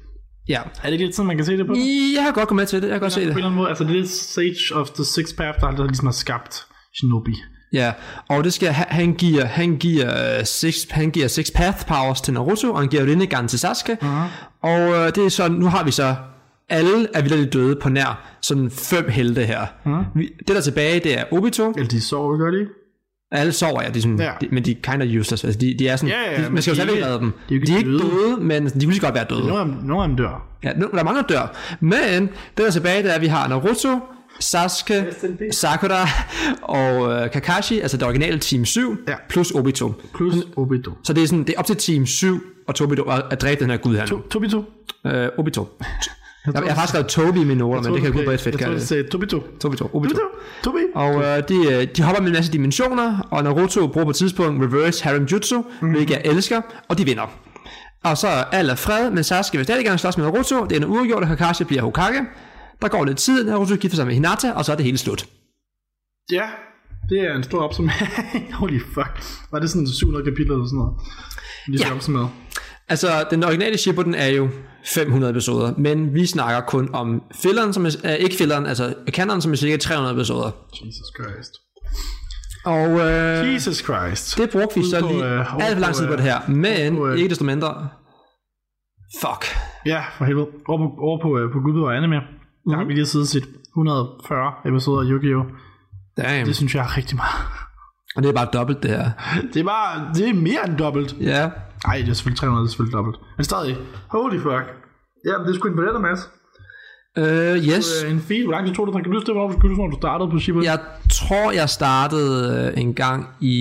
Ja. 0.50 0.60
Er 0.62 0.86
det 0.86 0.92
ikke 0.92 1.06
lidt 1.06 1.16
sådan, 1.16 1.28
man 1.28 1.36
kan 1.38 1.46
se 1.46 1.58
det 1.58 1.68
på? 1.68 1.74
Jeg 2.16 2.24
har 2.24 2.32
godt 2.32 2.50
gå 2.50 2.56
med 2.56 2.66
til 2.66 2.82
det, 2.82 2.88
jeg 2.88 2.94
kan 2.94 3.02
godt 3.02 3.14
se 3.14 3.20
på 3.20 3.22
en 3.22 3.28
det. 3.28 3.36
eller 3.36 3.46
anden 3.46 3.58
måde, 3.58 3.70
altså 3.70 3.84
det 3.84 4.00
er 4.00 4.06
Sage 4.08 4.76
of 4.76 4.90
the 4.90 5.06
Six 5.06 5.34
Path, 5.38 5.60
der, 5.62 5.72
der 5.72 5.84
ligesom 5.86 6.08
har 6.08 6.12
skabt 6.14 6.66
Shinobi. 6.96 7.32
Ja, 7.74 7.94
og 8.30 8.44
det 8.44 8.54
skal, 8.54 8.70
han- 8.70 9.14
giver, 9.14 9.46
han 9.46 9.78
giver, 9.78 10.40
uh, 10.40 10.46
six, 10.46 10.76
han 10.90 11.12
giver 11.12 11.28
six 11.28 11.52
path 11.56 11.86
powers 11.88 12.22
til 12.22 12.34
Naruto, 12.34 12.72
og 12.74 12.80
han 12.80 12.88
giver 12.90 13.06
Rinnegan 13.06 13.48
til 13.48 13.60
Sasuke. 13.60 13.98
Uh-huh. 14.02 14.08
Og 14.64 14.88
uh, 14.90 14.96
det 14.96 15.18
er 15.18 15.30
så, 15.30 15.48
nu 15.48 15.66
har 15.66 15.84
vi 15.84 15.92
så, 15.92 16.16
alle 16.70 17.08
er 17.14 17.22
vildt 17.22 17.54
døde 17.54 17.76
på 17.82 17.90
nær 17.90 18.38
sådan 18.42 18.72
fem 18.72 19.10
helte 19.10 19.46
her. 19.46 19.66
Uh-huh. 19.86 20.18
Vi, 20.20 20.30
det 20.40 20.48
der 20.48 20.56
er 20.58 20.62
tilbage, 20.62 21.00
det 21.00 21.20
er 21.20 21.24
Obito. 21.32 21.72
Eller 21.72 21.88
de 21.90 22.02
sover, 22.02 22.38
gør 22.38 22.52
de 22.52 22.60
ikke? 22.60 22.72
Alle 23.32 23.52
sover, 23.52 23.82
ja, 23.84 23.90
de 23.90 23.98
er 23.98 24.02
sådan, 24.02 24.20
Ja. 24.20 24.32
de, 24.42 24.48
men 24.52 24.66
de 24.66 24.72
er 24.72 24.76
kind 24.92 25.02
of 25.04 25.08
useless. 25.22 25.44
Altså, 25.44 25.60
de, 25.60 25.76
de 25.80 25.88
er 25.88 25.96
sådan, 25.96 26.10
Ja, 26.10 26.42
ja, 26.42 26.46
de, 26.48 26.52
man 26.54 26.62
skal 26.62 26.72
jo 26.72 26.76
stadigvæk 26.76 26.96
ikke- 26.98 27.08
redde 27.08 27.20
dem. 27.20 27.32
de 27.50 27.56
er 27.56 27.60
de 27.66 27.74
er 27.74 27.78
ikke 27.78 27.90
døde. 27.90 28.00
døde, 28.00 28.38
men 28.42 28.66
de 28.66 28.72
kunne 28.72 28.80
lige 28.92 29.00
godt 29.00 29.16
være 29.16 29.26
døde. 29.30 29.40
Nogle 29.48 29.60
af 29.60 29.66
dem, 29.66 29.76
nogle 29.84 30.04
af 30.04 30.08
dem 30.10 30.18
dør. 30.18 30.48
Ja, 30.64 30.70
der 30.94 31.00
er 31.00 31.04
mange, 31.04 31.22
der 31.22 31.28
dør. 31.28 31.56
Men 31.80 32.22
det 32.22 32.30
der 32.58 32.66
er 32.66 32.72
tilbage, 32.72 33.04
det 33.04 33.12
er, 33.12 33.16
at 33.16 33.22
vi 33.22 33.28
har 33.28 33.48
Naruto, 33.48 34.00
Sasuke, 34.40 35.06
Sakura 35.52 36.08
og 36.62 37.12
øh, 37.24 37.32
Kakashi, 37.32 37.80
altså 37.80 37.98
det 37.98 38.06
originale 38.06 38.40
Team 38.40 38.66
7, 38.66 38.98
Ja. 39.08 39.14
plus 39.30 39.52
Obito. 39.52 39.94
Plus 40.16 40.36
Obito. 40.56 40.92
Så 41.04 41.14
det 41.14 41.24
er, 41.24 41.28
sådan, 41.28 41.44
det 41.44 41.54
er 41.56 41.60
op 41.60 41.66
til 41.66 41.76
Team 41.76 42.06
7 42.06 42.42
og 42.68 42.76
Tobito 42.76 43.04
at, 43.04 43.24
at 43.32 43.42
dræbe 43.42 43.62
den 43.64 43.70
her 43.70 43.78
gud 43.78 43.96
her 43.96 44.02
nu. 44.02 44.08
To, 44.08 44.22
Tobito. 44.30 44.64
Øh, 45.08 45.28
Obito. 45.38 45.68
Jeg, 46.46 46.54
jeg 46.56 46.62
har 46.64 46.76
faktisk 46.76 46.90
skrevet 46.90 47.08
Tobi 47.08 47.42
i 47.42 47.44
mine 47.44 47.60
noter, 47.60 47.82
men 47.82 47.94
det 47.94 48.02
kan 48.02 48.18
jeg 48.18 48.26
på 48.26 48.32
et 48.32 48.42
fedt 48.42 48.56
Jeg 48.56 48.60
tror, 48.68 48.74
du 48.74 48.80
det. 48.80 48.88
sagde 48.88 49.04
Tobito. 49.10 49.44
Tobito, 49.60 49.90
Obito. 49.94 50.20
Tobi. 50.64 50.78
Og 50.96 51.16
øh, 51.24 51.44
de, 51.50 51.56
øh, 51.74 51.88
de 51.98 52.04
hopper 52.04 52.22
med 52.22 52.28
en 52.30 52.34
masse 52.36 52.52
dimensioner, 52.52 53.28
og 53.32 53.44
Naruto 53.44 53.88
bruger 53.88 54.06
på 54.06 54.10
et 54.10 54.16
tidspunkt 54.16 54.64
Reverse 54.64 55.04
Harem 55.04 55.24
Jutsu, 55.24 55.64
mm. 55.82 55.90
hvilket 55.92 56.14
jeg 56.14 56.22
elsker, 56.26 56.62
og 56.90 56.98
de 56.98 57.06
vinder. 57.06 57.32
Og 58.04 58.18
så 58.18 58.28
er 58.28 58.44
alt 58.44 58.72
er 58.72 58.76
fred, 58.76 59.12
men 59.12 59.24
Sasuke 59.24 59.58
vil 59.58 59.66
stadig 59.66 59.86
gerne 59.86 59.98
slås 59.98 60.18
med 60.18 60.26
Naruto, 60.26 60.66
det 60.66 60.72
er 60.72 60.80
en 60.82 60.86
uafgjort, 60.86 61.24
og 61.24 61.28
Kakashi 61.30 61.64
bliver 61.64 61.82
Hokage. 61.82 62.26
Der 62.82 62.88
går 62.88 63.06
lidt 63.06 63.18
tid, 63.18 63.44
Naruto 63.46 63.76
gifter 63.76 63.96
sig 63.96 64.06
med 64.06 64.14
Hinata, 64.14 64.52
og 64.52 64.66
så 64.66 64.72
er 64.72 64.76
det 64.76 64.86
hele 64.86 64.98
slut. 64.98 65.26
Ja, 66.32 66.44
det 67.10 67.20
er 67.20 67.36
en 67.36 67.44
stor 67.44 67.62
opsummering. 67.64 68.10
Holy 68.62 68.80
fuck. 68.94 69.24
Var 69.52 69.60
det 69.60 69.70
sådan 69.70 69.88
700 69.88 70.26
kapitler 70.26 70.54
eller 70.54 70.66
sådan 70.68 70.78
noget? 70.78 70.94
Lige 71.68 71.88
Ja. 71.88 71.96
opsummeret. 71.96 72.30
Altså, 72.92 73.26
den 73.32 73.44
originale 73.44 73.78
Shippuden 73.78 74.16
er 74.16 74.28
jo 74.28 74.50
500 74.86 75.32
episoder, 75.32 75.74
men 75.78 76.14
vi 76.14 76.26
snakker 76.26 76.62
kun 76.62 76.90
om 76.94 77.24
filleren, 77.44 77.74
som 77.74 77.86
er, 77.86 77.92
øh, 78.06 78.12
ikke 78.12 78.36
filleren, 78.36 78.66
altså 78.66 78.94
canon, 79.10 79.42
som 79.42 79.52
er 79.52 79.56
cirka 79.56 79.78
300 79.78 80.16
episoder. 80.16 80.52
Jesus 80.86 81.08
Christ. 81.18 81.54
Og 82.66 82.90
øh, 83.00 83.54
Jesus 83.54 83.78
Christ. 83.78 84.38
det 84.38 84.50
brugte 84.50 84.80
vi 84.80 84.86
så 84.86 85.00
på, 85.00 85.08
lige 85.08 85.26
øh, 85.26 85.56
alt 85.56 85.74
for 85.74 85.80
lang 85.80 85.94
på, 85.94 85.98
tid 85.98 86.08
på 86.08 86.12
øh, 86.12 86.18
det 86.18 86.26
her, 86.26 86.40
men 86.50 86.96
på, 86.96 87.08
øh, 87.08 87.18
ikke 87.18 87.30
desto 87.30 87.44
mindre. 87.44 87.90
Fuck. 89.22 89.46
Ja, 89.86 90.02
for 90.18 90.26
helvede. 90.26 90.48
Over 90.68 90.78
på, 90.78 90.88
over 91.08 91.22
på, 91.22 91.30
øh, 91.40 91.52
på 91.54 91.60
Gud 91.60 91.82
og 91.84 91.98
Anime. 91.98 92.16
Der 92.70 92.78
har 92.78 92.86
vi 92.86 92.94
lige 92.94 93.06
siddet 93.06 93.28
set 93.28 93.48
140 93.78 94.54
episoder 94.66 95.02
af 95.02 95.06
Yu-Gi-Oh! 95.12 95.46
Damn. 96.18 96.46
Det 96.48 96.56
synes 96.56 96.76
jeg 96.76 96.84
er 96.84 96.98
rigtig 96.98 97.16
meget. 97.16 97.36
Og 98.16 98.24
det 98.24 98.30
er 98.30 98.34
bare 98.34 98.50
dobbelt 98.54 98.84
det 98.84 98.92
her. 98.92 99.12
Det 99.54 99.60
er 99.60 99.64
bare, 99.64 100.14
det 100.16 100.30
er 100.30 100.34
mere 100.34 100.68
end 100.68 100.78
dobbelt. 100.78 101.16
Ja. 101.22 101.50
Nej, 101.88 101.98
det 101.98 102.10
er 102.10 102.14
selvfølgelig 102.14 102.40
300, 102.40 102.64
det 102.64 102.68
er 102.68 102.72
selvfølgelig 102.72 102.98
dobbelt. 102.98 103.18
Men 103.38 103.44
stadig, 103.44 103.78
holy 104.16 104.40
fuck. 104.46 104.66
Ja, 105.28 105.34
det 105.44 105.50
er 105.50 105.54
sgu 105.54 105.68
imponerende, 105.68 106.02
Mads. 106.08 106.22
Øh, 107.18 107.56
yes. 107.72 108.04
Øh, 108.04 108.12
en 108.12 108.20
feed, 108.20 108.44
hvor 108.44 108.52
lang 108.52 108.68
tid 108.68 108.76
tog 108.76 108.88
det? 108.88 108.96
Kan 108.96 109.04
du 109.04 109.14
huske 109.14 109.28
det, 109.28 109.36
hvor 109.36 109.48
du, 109.48 109.68
når 109.68 109.88
du 109.88 109.98
startede 110.02 110.30
på 110.32 110.40
Shippuden? 110.40 110.66
Jeg 110.66 110.80
tror, 111.12 111.52
jeg 111.52 111.70
startede 111.70 112.34
øh, 112.76 112.82
en 112.82 112.94
gang 112.94 113.28
i... 113.42 113.56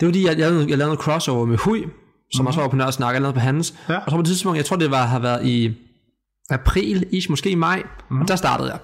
Det 0.00 0.06
var 0.06 0.08
fordi, 0.08 0.26
jeg, 0.26 0.38
jeg, 0.38 0.50
lavede, 0.50 0.58
jeg 0.68 0.78
lavede 0.78 0.94
noget 0.94 1.00
crossover 1.00 1.46
med 1.46 1.58
Hui, 1.64 1.80
som 1.82 1.88
mm-hmm. 1.88 2.46
også 2.46 2.60
var 2.60 2.68
på 2.68 2.76
Nørresnak, 2.76 3.12
jeg 3.12 3.20
lavede 3.20 3.34
på 3.34 3.40
hans. 3.40 3.74
Ja. 3.88 3.96
Og 3.96 4.10
så 4.10 4.16
på 4.16 4.20
et 4.20 4.26
tidspunkt, 4.26 4.56
jeg 4.56 4.64
tror 4.64 4.76
det 4.76 4.90
var, 4.90 5.06
har 5.06 5.18
været 5.18 5.46
i 5.46 5.74
april, 6.50 7.06
ish, 7.12 7.30
måske 7.30 7.50
i 7.50 7.54
maj, 7.54 7.82
mm. 8.10 8.20
og 8.20 8.28
der 8.28 8.36
startede 8.36 8.70
jeg. 8.70 8.78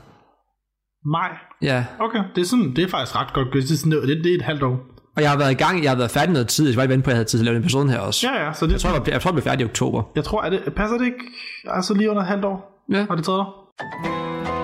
Maj. 1.05 1.31
Ja, 1.62 1.85
Okay, 2.01 2.18
det 2.35 2.40
er, 2.40 2.45
sådan, 2.45 2.77
det 2.77 2.85
er 2.85 2.88
faktisk 2.88 3.16
ret 3.16 3.33
godt. 3.33 3.49
Det 3.53 3.71
er, 3.71 3.77
sådan, 3.77 3.92
det, 3.92 4.25
det 4.25 4.31
er 4.33 4.35
et 4.35 4.42
halvt 4.42 4.62
år. 4.62 4.92
Og 5.16 5.22
jeg 5.22 5.31
har 5.31 5.37
været 5.38 5.51
i 5.51 5.55
gang, 5.55 5.83
jeg 5.83 5.90
har 5.90 5.96
været 5.96 6.11
færdig 6.11 6.33
noget 6.33 6.48
tid, 6.48 6.68
jeg 6.68 6.77
var 6.77 6.83
ikke 6.83 6.92
vente 6.92 7.05
på, 7.05 7.11
at 7.11 7.12
jeg 7.12 7.16
havde 7.18 7.29
tid 7.29 7.38
til 7.38 7.42
at 7.42 7.44
lave 7.44 7.55
den 7.55 7.62
episode 7.62 7.90
her 7.90 7.98
også. 7.98 8.29
Ja, 8.29 8.46
ja, 8.46 8.53
så 8.53 8.66
det, 8.66 8.72
Jeg 8.72 8.81
tror, 8.81 8.90
jeg, 8.90 9.01
var, 9.01 9.07
jeg 9.12 9.20
tror, 9.22 9.31
jeg 9.31 9.35
blev 9.35 9.42
færdig 9.44 9.61
i 9.61 9.64
oktober. 9.64 10.03
jeg 10.16 10.25
tror, 10.25 10.42
er 10.42 10.51
det, 10.51 10.61
passer 10.77 10.98
det 10.98 11.05
ikke? 11.05 11.18
Altså 11.66 11.94
lige 11.94 12.11
under 12.11 12.22
et 12.22 12.29
halvt 12.29 12.44
år? 12.44 12.85
Ja. 12.92 13.05
Har 13.09 13.14
det 13.16 13.25
taget 13.25 13.38
dig? 13.38 13.46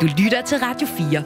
Du 0.01 0.07
lytter 0.23 0.43
til 0.43 0.59
Radio 0.59 0.87
4. 0.87 1.23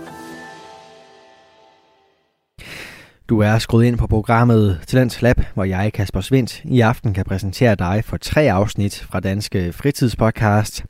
Du 3.33 3.38
er 3.38 3.59
skruet 3.59 3.85
ind 3.85 3.99
på 3.99 4.07
programmet 4.07 4.81
Talents 4.87 5.23
Lab, 5.23 5.40
hvor 5.55 5.64
jeg, 5.64 5.92
Kasper 5.95 6.21
Svindt, 6.21 6.64
i 6.64 6.81
aften 6.81 7.14
kan 7.14 7.25
præsentere 7.25 7.75
dig 7.75 8.03
for 8.07 8.16
tre 8.16 8.53
afsnit 8.53 9.07
fra 9.11 9.21
Danske 9.21 9.73
Fritidspodcast. 9.73 10.85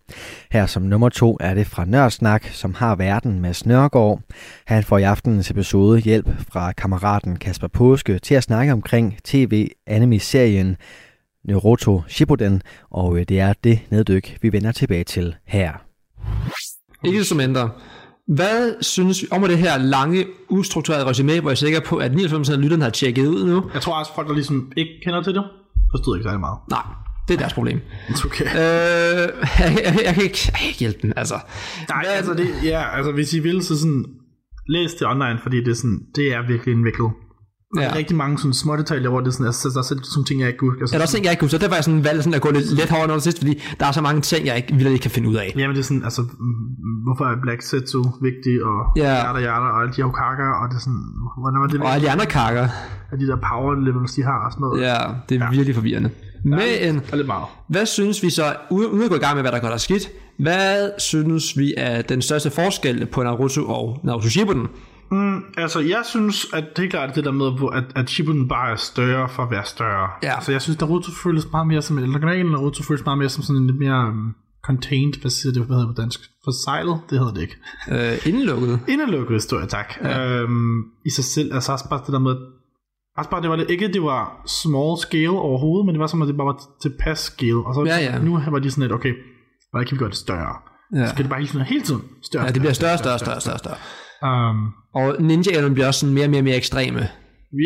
Her 0.52 0.66
som 0.66 0.82
nummer 0.82 1.08
to 1.08 1.36
er 1.40 1.54
det 1.54 1.66
fra 1.66 1.84
Nørdsnak, 1.84 2.44
som 2.44 2.74
har 2.74 2.94
verden 2.94 3.40
med 3.40 3.54
Snørgaard. 3.54 4.20
Han 4.66 4.84
får 4.84 4.98
i 4.98 5.02
aftenens 5.02 5.50
episode 5.50 6.00
hjælp 6.00 6.28
fra 6.52 6.72
kammeraten 6.72 7.36
Kasper 7.36 7.68
Påske 7.68 8.18
til 8.18 8.34
at 8.34 8.42
snakke 8.42 8.72
omkring 8.72 9.18
tv-anime-serien 9.24 10.76
Naruto 11.44 12.02
Shippuden, 12.08 12.62
og 12.90 13.18
øh, 13.18 13.24
det 13.28 13.40
er 13.40 13.52
det 13.64 13.80
neddyk, 13.90 14.38
vi 14.40 14.52
vender 14.52 14.72
tilbage 14.72 15.04
til 15.04 15.34
her. 15.46 15.72
Ikke 17.04 17.24
som 17.24 17.36
mindre. 17.36 17.70
Hvad 18.28 18.82
synes 18.82 19.22
vi 19.22 19.28
om 19.30 19.42
det 19.42 19.58
her 19.58 19.78
lange, 19.78 20.26
ustrukturerede 20.48 21.06
resume, 21.06 21.40
hvor 21.40 21.50
jeg 21.50 21.54
er 21.54 21.54
sikker 21.54 21.80
på, 21.80 21.96
at 21.96 22.12
99% 22.12 22.52
af 22.52 22.60
lytterne 22.62 22.82
har 22.82 22.90
tjekket 22.90 23.26
ud 23.26 23.44
nu? 23.44 23.70
Jeg 23.74 23.82
tror 23.82 23.98
også, 23.98 24.14
folk, 24.14 24.28
der 24.28 24.34
ligesom 24.34 24.72
ikke 24.76 24.90
kender 25.04 25.22
til 25.22 25.34
det, 25.34 25.44
forstod 25.96 26.16
ikke 26.16 26.24
særlig 26.24 26.40
meget. 26.40 26.58
Nej, 26.70 26.82
det 27.28 27.34
er 27.34 27.38
deres 27.38 27.52
problem. 27.52 27.80
Okay. 28.26 28.44
Øh, 28.44 29.28
jeg, 29.58 29.78
jeg, 29.84 29.98
jeg, 30.04 30.14
kan 30.14 30.22
ikke, 30.22 30.38
jeg 30.46 30.54
kan 30.54 30.66
ikke 30.68 30.78
hjælpe 30.78 30.98
den, 31.02 31.12
altså. 31.16 31.34
Nej, 31.88 32.04
altså, 32.08 32.34
det, 32.34 32.48
ja, 32.64 32.96
altså 32.96 33.12
hvis 33.12 33.34
I 33.34 33.38
vil, 33.38 33.62
så 33.62 33.78
sådan, 33.78 34.04
læs 34.68 34.94
det 34.94 35.06
online, 35.06 35.38
fordi 35.42 35.56
det 35.56 35.68
er, 35.68 35.74
sådan, 35.74 36.00
det 36.14 36.34
er 36.34 36.46
virkelig 36.46 36.72
indviklet. 36.74 37.10
Ja. 37.76 37.80
Ja. 37.80 37.86
Der 37.86 37.92
er 37.94 37.98
rigtig 37.98 38.16
mange 38.16 38.38
sådan 38.38 38.52
små 38.54 38.76
detaljer, 38.76 39.08
hvor 39.10 39.20
det 39.20 39.26
er 39.26 39.30
sådan, 39.38 39.46
altså, 39.46 39.68
der 39.74 39.78
er 39.78 39.82
sådan 39.82 40.02
nogle 40.16 40.26
ting, 40.30 40.40
jeg 40.40 40.48
ikke 40.48 40.58
kunne. 40.58 40.74
Altså, 40.80 40.94
Er 40.94 40.98
der 40.98 41.04
også 41.04 41.14
ting, 41.14 41.24
jeg 41.24 41.32
ikke 41.32 41.40
kunne, 41.40 41.50
så 41.50 41.58
derfor 41.58 41.74
er 41.76 41.80
jeg 41.82 41.84
sådan 41.84 42.04
valgt 42.04 42.22
sådan 42.24 42.34
at 42.38 42.42
gå 42.46 42.50
lidt 42.50 42.72
let 42.80 42.90
hårdere 42.90 43.06
noget 43.06 43.22
sidst, 43.22 43.38
fordi 43.38 43.54
der 43.80 43.86
er 43.86 43.92
så 43.92 44.00
mange 44.08 44.20
ting, 44.20 44.46
jeg 44.46 44.56
ikke 44.56 44.74
vildt 44.74 44.92
ikke 44.92 45.02
kan 45.02 45.10
finde 45.10 45.28
ud 45.28 45.34
af. 45.34 45.52
Jamen 45.56 45.74
det 45.76 45.82
er 45.82 45.88
sådan, 45.90 46.04
altså, 46.04 46.22
mm, 46.22 46.56
hvorfor 47.06 47.24
er 47.24 47.36
Black 47.42 47.62
Setsu 47.62 48.00
vigtig, 48.28 48.54
og 48.68 48.78
Ja. 48.96 49.14
Yada 49.26 49.40
Yada, 49.48 49.66
og 49.74 49.80
alle 49.82 49.92
de 49.96 50.02
Hokage, 50.02 50.46
og 50.60 50.64
det 50.70 50.76
er 50.76 50.84
sådan, 50.88 51.02
hvordan 51.42 51.60
var 51.60 51.66
det, 51.66 51.80
Og 51.80 51.88
alle 51.94 52.06
de 52.06 52.10
andre 52.10 52.26
kakker, 52.26 52.66
af 53.12 53.16
de 53.20 53.26
der 53.26 53.36
power 53.50 53.74
levels, 53.74 54.12
de 54.12 54.22
har 54.22 54.38
og 54.46 54.52
sådan 54.52 54.60
noget. 54.64 54.82
ja, 54.88 54.98
det 55.28 55.42
er 55.42 55.50
virkelig 55.50 55.74
forvirrende. 55.74 56.10
Men 56.44 56.58
Det 56.58 56.86
er 57.12 57.16
lidt 57.16 57.26
meget. 57.26 57.44
hvad 57.68 57.86
synes 57.86 58.22
vi 58.22 58.30
så, 58.30 58.44
uden 58.70 59.02
at 59.02 59.08
gå 59.10 59.16
i 59.16 59.18
gang 59.18 59.34
med, 59.34 59.42
hvad 59.42 59.52
der 59.52 59.58
godt 59.60 59.72
er 59.72 59.76
skidt, 59.76 60.08
hvad 60.38 60.90
synes 60.98 61.58
vi 61.58 61.74
er 61.76 62.02
den 62.02 62.22
største 62.22 62.50
forskel 62.50 63.06
på 63.06 63.22
Naruto 63.22 63.62
og 63.68 64.00
Naruto 64.04 64.28
Shippuden? 64.28 64.66
Mm, 65.12 65.42
altså, 65.56 65.80
jeg 65.80 66.02
synes, 66.04 66.46
at 66.52 66.64
det 66.76 66.84
er 66.84 66.90
klart 66.90 67.14
det 67.14 67.24
der 67.24 67.30
med, 67.30 67.46
at, 67.72 67.84
at 67.96 68.10
Shippuden 68.10 68.48
bare 68.48 68.70
er 68.70 68.76
større 68.76 69.28
for 69.28 69.42
at 69.42 69.50
være 69.50 69.64
større. 69.64 70.08
Ja. 70.22 70.34
Altså, 70.34 70.52
jeg 70.52 70.62
synes, 70.62 70.80
Naruto 70.80 71.10
føles 71.24 71.46
meget 71.52 71.66
mere 71.66 71.82
som, 71.82 71.98
eller 71.98 72.14
originalen 72.14 72.52
Naruto 72.52 72.82
føles 72.82 73.04
meget 73.04 73.18
mere 73.18 73.28
som 73.28 73.42
sådan 73.42 73.62
en 73.62 73.66
lidt 73.66 73.78
mere 73.78 74.08
um, 74.08 74.34
contained, 74.64 75.20
hvad 75.20 75.30
siger 75.30 75.52
det, 75.52 75.62
hvad 75.62 75.76
hedder 75.76 75.88
det 75.88 75.96
på 75.96 76.02
dansk? 76.02 76.20
Forsejlet? 76.44 77.00
Det 77.10 77.18
hedder 77.18 77.34
det 77.34 77.40
ikke. 77.40 77.56
Øh, 77.90 78.26
indelukket. 78.26 78.80
Indelukket 78.88 79.34
historie, 79.34 79.66
tak. 79.66 79.94
Ja. 80.04 80.28
Øhm, 80.28 80.78
I 81.06 81.10
sig 81.10 81.24
selv, 81.24 81.54
altså 81.54 81.72
også 81.72 81.88
bare 81.88 82.00
det 82.06 82.12
der 82.12 82.18
med, 82.18 82.36
også 83.18 83.30
bare 83.30 83.42
det 83.42 83.50
var 83.50 83.56
det, 83.56 83.70
ikke 83.70 83.88
det 83.92 84.02
var 84.02 84.42
small 84.62 84.98
scale 84.98 85.30
overhovedet, 85.48 85.86
men 85.86 85.94
det 85.94 86.00
var 86.00 86.06
som, 86.06 86.22
at 86.22 86.28
det 86.28 86.36
bare 86.36 86.46
var 86.46 86.60
tilpas 86.82 87.18
scale. 87.18 87.66
Og 87.66 87.74
så 87.74 87.84
Ja, 87.86 87.98
ja. 87.98 88.18
nu 88.18 88.40
var 88.50 88.58
de 88.58 88.70
sådan 88.70 88.82
lidt, 88.82 88.92
okay, 88.92 89.12
hvordan 89.70 89.86
kan 89.86 89.94
vi 89.94 89.98
gøre 89.98 90.08
det 90.08 90.16
større? 90.16 90.54
Ja. 90.94 91.08
Skal 91.08 91.22
det 91.24 91.30
bare 91.30 91.40
hele 91.40 91.50
tiden, 91.52 91.66
hele 91.66 91.82
tiden 91.82 92.02
større? 92.22 92.44
Ja, 92.44 92.50
det 92.52 92.60
bliver 92.60 92.72
større, 92.72 92.98
større, 92.98 93.18
større, 93.18 93.40
større, 93.40 93.58
større. 93.58 93.76
Um, 94.28 94.56
Og 94.94 95.16
ninja 95.20 95.68
bliver 95.68 95.86
også 95.86 96.00
sådan 96.00 96.14
mere 96.14 96.24
og 96.24 96.30
mere, 96.30 96.42
mere 96.42 96.56
ekstreme. 96.56 97.08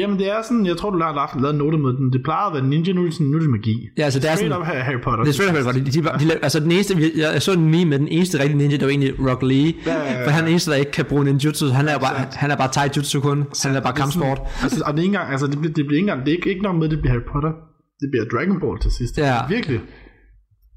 Jamen 0.01 0.19
det 0.19 0.29
er 0.31 0.43
sådan, 0.43 0.67
jeg 0.67 0.77
tror 0.77 0.91
du 0.91 0.99
har 0.99 1.13
haft 1.13 1.41
lavet 1.41 1.55
note 1.55 1.79
med 1.79 1.93
den. 1.93 2.13
Det 2.13 2.21
plejede 2.25 2.47
at 2.47 2.53
være 2.55 2.71
ninja, 2.71 2.93
nu 2.93 3.01
er 3.01 3.05
det, 3.05 3.15
sådan, 3.15 3.27
nu 3.27 3.37
er 3.37 3.41
det 3.41 3.51
magi. 3.51 3.89
Ja, 3.99 4.03
altså 4.03 4.21
det 4.21 4.31
er 4.31 4.35
Straight 4.35 4.55
sådan, 4.55 4.69
up 4.69 4.85
Harry 4.89 5.01
Potter. 5.03 5.25
det 5.25 5.31
er 5.31 5.35
straight 5.35 5.69
up, 5.69 5.75
de, 5.75 5.81
de, 5.81 5.91
de, 5.91 6.31
de, 6.31 6.39
altså 6.43 6.61
den 6.61 6.73
eneste, 6.73 6.95
jeg, 7.17 7.31
jeg 7.35 7.43
så 7.43 7.53
en 7.53 7.71
meme 7.71 7.85
med 7.85 7.99
den 7.99 8.09
eneste 8.09 8.39
rigtige 8.39 8.59
ninja, 8.59 8.77
det 8.77 8.85
var 8.85 8.91
egentlig 8.91 9.31
Rock 9.31 9.43
Lee, 9.43 9.75
ja, 9.87 9.95
ja. 9.95 10.25
for 10.25 10.31
han 10.31 10.41
er 10.41 10.45
den 10.47 10.51
eneste, 10.51 10.71
der 10.71 10.77
ikke 10.77 10.93
kan 10.93 11.05
bruge 11.05 11.25
ninjutsu, 11.25 11.67
han 11.67 11.89
er 11.89 11.99
bare, 11.99 12.27
han 12.33 12.51
er 12.51 12.57
bare 12.57 12.71
taijutsu 12.73 13.21
kun, 13.21 13.45
han 13.65 13.75
er 13.77 13.81
bare 13.81 13.93
kampsport. 13.93 14.41
Altså, 14.63 14.85
og 14.87 14.93
det 14.93 14.99
er 14.99 15.03
ikke 15.03 15.15
engang, 15.15 15.31
altså 15.33 15.47
det 15.47 15.59
bliver, 15.59 15.75
det 15.75 15.87
bliver 15.87 15.99
ikke 16.01 16.11
engang, 16.11 16.21
det 16.27 16.33
er 16.33 16.37
ikke, 16.37 16.51
ikke 16.51 16.63
nok 16.63 16.77
med, 16.77 16.89
det 16.89 16.99
bliver 17.01 17.13
Harry 17.13 17.27
Potter. 17.33 17.53
Det 18.01 18.09
bliver 18.13 18.25
Dragon 18.33 18.61
Ball 18.61 18.79
til 18.81 18.91
sidst. 18.99 19.19
Ja. 19.19 19.23
Det 19.23 19.29
er 19.29 19.49
virkelig 19.49 19.81